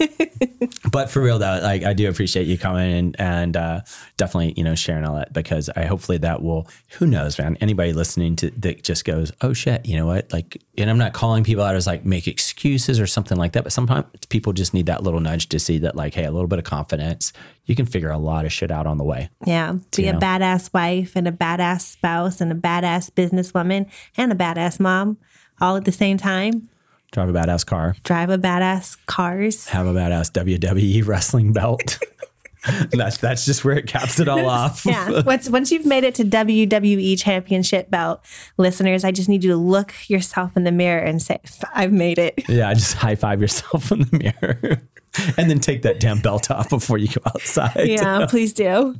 but 0.90 1.10
for 1.10 1.22
real 1.22 1.38
though, 1.38 1.60
like 1.62 1.84
I 1.84 1.92
do 1.92 2.08
appreciate 2.08 2.46
you 2.46 2.58
coming 2.58 2.92
and 2.92 3.20
and 3.20 3.56
uh, 3.56 3.80
definitely 4.16 4.54
you 4.56 4.64
know 4.64 4.74
sharing 4.74 5.04
all 5.04 5.16
that 5.16 5.32
because 5.32 5.68
I 5.76 5.84
hopefully 5.84 6.18
that 6.18 6.42
will 6.42 6.68
who 6.98 7.06
knows 7.06 7.38
man 7.38 7.56
anybody 7.60 7.92
listening 7.92 8.36
to 8.36 8.50
that 8.50 8.82
just 8.82 9.04
goes 9.04 9.30
oh 9.40 9.52
shit 9.52 9.86
you 9.86 9.96
know 9.96 10.06
what 10.06 10.32
like 10.32 10.60
and 10.78 10.90
I'm 10.90 10.98
not 10.98 11.12
calling 11.12 11.44
people 11.44 11.62
out 11.62 11.74
as 11.74 11.86
like 11.86 12.04
make 12.04 12.26
excuses 12.26 12.98
or 12.98 13.06
something 13.06 13.38
like 13.38 13.52
that 13.52 13.62
but 13.62 13.72
sometimes 13.72 14.06
people 14.28 14.52
just 14.52 14.74
need 14.74 14.86
that 14.86 15.02
little 15.02 15.20
nudge 15.20 15.48
to 15.50 15.58
see 15.58 15.78
that 15.78 15.94
like 15.96 16.14
hey 16.14 16.24
a 16.24 16.32
little 16.32 16.48
bit 16.48 16.58
of 16.58 16.64
confidence 16.64 17.32
you 17.64 17.74
can 17.74 17.86
figure 17.86 18.10
a 18.10 18.18
lot 18.18 18.44
of 18.44 18.52
shit 18.52 18.70
out 18.70 18.86
on 18.86 18.98
the 18.98 19.04
way 19.04 19.30
Yeah. 19.46 19.76
Be 19.96 20.04
You 20.04 20.10
a 20.10 20.14
badass 20.14 20.72
wife 20.74 21.14
and 21.16 21.26
a 21.28 21.32
badass 21.32 21.82
spouse 21.82 22.40
and 22.40 22.50
a 22.52 22.54
badass 22.54 23.10
businesswoman 23.10 23.88
and 24.16 24.32
a 24.32 24.34
badass 24.34 24.80
mom 24.80 25.16
all 25.60 25.76
at 25.76 25.84
the 25.84 25.92
same 25.92 26.16
time. 26.18 26.68
drive 27.12 27.28
a 27.28 27.32
badass 27.32 27.64
car 27.64 27.94
Drive 28.04 28.30
a 28.30 28.38
badass 28.38 28.96
cars. 29.06 29.68
have 29.68 29.86
a 29.86 29.92
badass 29.94 30.30
WWE 30.32 31.06
wrestling 31.06 31.52
belt. 31.52 31.98
that's 32.90 33.16
that's 33.18 33.44
just 33.44 33.64
where 33.64 33.76
it 33.76 33.86
caps 33.86 34.20
it 34.20 34.28
all 34.28 34.46
off. 34.48 34.86
Yeah. 34.92 35.22
once 35.22 35.48
once 35.48 35.70
you've 35.70 35.86
made 35.86 36.04
it 36.04 36.14
to 36.16 36.24
WWE 36.24 37.18
championship 37.18 37.90
belt, 37.90 38.24
listeners, 38.58 39.04
I 39.04 39.10
just 39.10 39.28
need 39.28 39.42
you 39.42 39.50
to 39.50 39.56
look 39.56 39.94
yourself 40.08 40.56
in 40.56 40.64
the 40.64 40.72
mirror 40.72 41.02
and 41.02 41.20
say, 41.22 41.40
I've 41.74 41.92
made 41.92 42.18
it. 42.18 42.42
Yeah, 42.52 42.74
just 42.74 42.94
high 42.94 43.14
five 43.14 43.40
yourself 43.40 43.90
in 43.90 44.00
the 44.00 44.32
mirror. 44.42 44.82
and 45.38 45.50
then 45.50 45.58
take 45.58 45.82
that 45.82 46.00
damn 46.00 46.20
belt 46.20 46.50
off 46.50 46.68
before 46.68 46.98
you 46.98 47.08
go 47.08 47.22
outside. 47.26 47.88
Yeah, 47.88 48.26
please 48.28 48.52
do. 48.52 48.96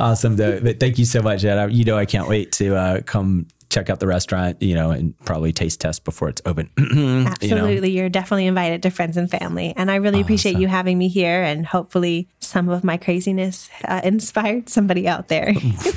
Awesome. 0.00 0.36
Though. 0.36 0.60
But 0.60 0.80
thank 0.80 0.98
you 0.98 1.04
so 1.04 1.22
much, 1.22 1.44
Ed. 1.44 1.72
You 1.72 1.84
know, 1.84 1.96
I 1.96 2.06
can't 2.06 2.28
wait 2.28 2.52
to 2.52 2.74
uh, 2.74 3.00
come 3.02 3.46
check 3.68 3.90
out 3.90 4.00
the 4.00 4.06
restaurant, 4.06 4.62
you 4.62 4.74
know, 4.74 4.90
and 4.90 5.18
probably 5.24 5.52
taste 5.52 5.80
test 5.80 6.04
before 6.04 6.28
it's 6.28 6.40
open. 6.46 6.70
Absolutely. 7.26 7.90
You're 7.90 8.08
definitely 8.08 8.46
invited 8.46 8.82
to 8.84 8.90
friends 8.90 9.16
and 9.16 9.30
family. 9.30 9.74
And 9.76 9.90
I 9.90 9.96
really 9.96 10.20
appreciate 10.20 10.56
you 10.56 10.68
having 10.68 10.98
me 10.98 11.08
here. 11.08 11.42
And 11.42 11.66
hopefully, 11.66 12.28
some 12.38 12.68
of 12.68 12.84
my 12.84 12.96
craziness 12.96 13.68
uh, 13.84 14.00
inspired 14.04 14.68
somebody 14.68 15.08
out 15.08 15.28
there. 15.28 15.54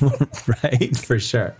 right? 0.64 0.98
For 0.98 1.20
sure. 1.20 1.56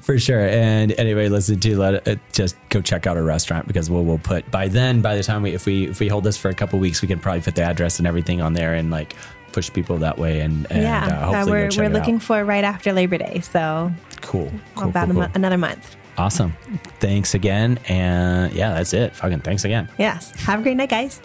For 0.00 0.18
sure. 0.18 0.46
And 0.48 0.92
anyway, 0.92 1.28
listen 1.28 1.60
to 1.60 1.78
let 1.78 2.06
it, 2.06 2.20
just 2.32 2.56
go 2.70 2.80
check 2.80 3.06
out 3.06 3.16
our 3.16 3.22
restaurant 3.22 3.66
because 3.66 3.90
we'll 3.90 4.04
we'll 4.04 4.18
put 4.18 4.50
by 4.50 4.68
then 4.68 5.02
by 5.02 5.14
the 5.14 5.22
time 5.22 5.42
we 5.42 5.52
if 5.52 5.66
we 5.66 5.88
if 5.88 6.00
we 6.00 6.08
hold 6.08 6.24
this 6.24 6.38
for 6.38 6.48
a 6.48 6.54
couple 6.54 6.78
weeks 6.78 7.02
we 7.02 7.08
can 7.08 7.18
probably 7.18 7.42
put 7.42 7.54
the 7.54 7.62
address 7.62 7.98
and 7.98 8.06
everything 8.06 8.40
on 8.40 8.54
there 8.54 8.72
and 8.74 8.90
like 8.90 9.14
push 9.52 9.70
people 9.72 9.98
that 9.98 10.18
way 10.18 10.40
and, 10.40 10.66
and 10.70 10.82
yeah. 10.82 11.28
uh, 11.28 11.42
Uh, 11.42 11.46
we're 11.46 11.68
we're 11.76 11.88
looking 11.90 12.16
out. 12.16 12.22
for 12.22 12.44
right 12.44 12.64
after 12.64 12.92
Labor 12.92 13.18
Day. 13.18 13.40
So 13.40 13.92
cool. 14.22 14.52
cool, 14.74 14.88
about 14.90 15.08
cool, 15.08 15.22
a 15.22 15.28
mo- 15.28 15.32
another 15.34 15.58
month. 15.58 15.96
Awesome. 16.16 16.52
Thanks 16.98 17.34
again. 17.34 17.78
And 17.88 18.52
yeah, 18.52 18.74
that's 18.74 18.92
it. 18.92 19.14
Fucking 19.14 19.40
thanks 19.40 19.64
again. 19.64 19.88
Yes. 19.98 20.32
Have 20.40 20.60
a 20.60 20.62
great 20.62 20.76
night, 20.76 20.90
guys. 20.90 21.20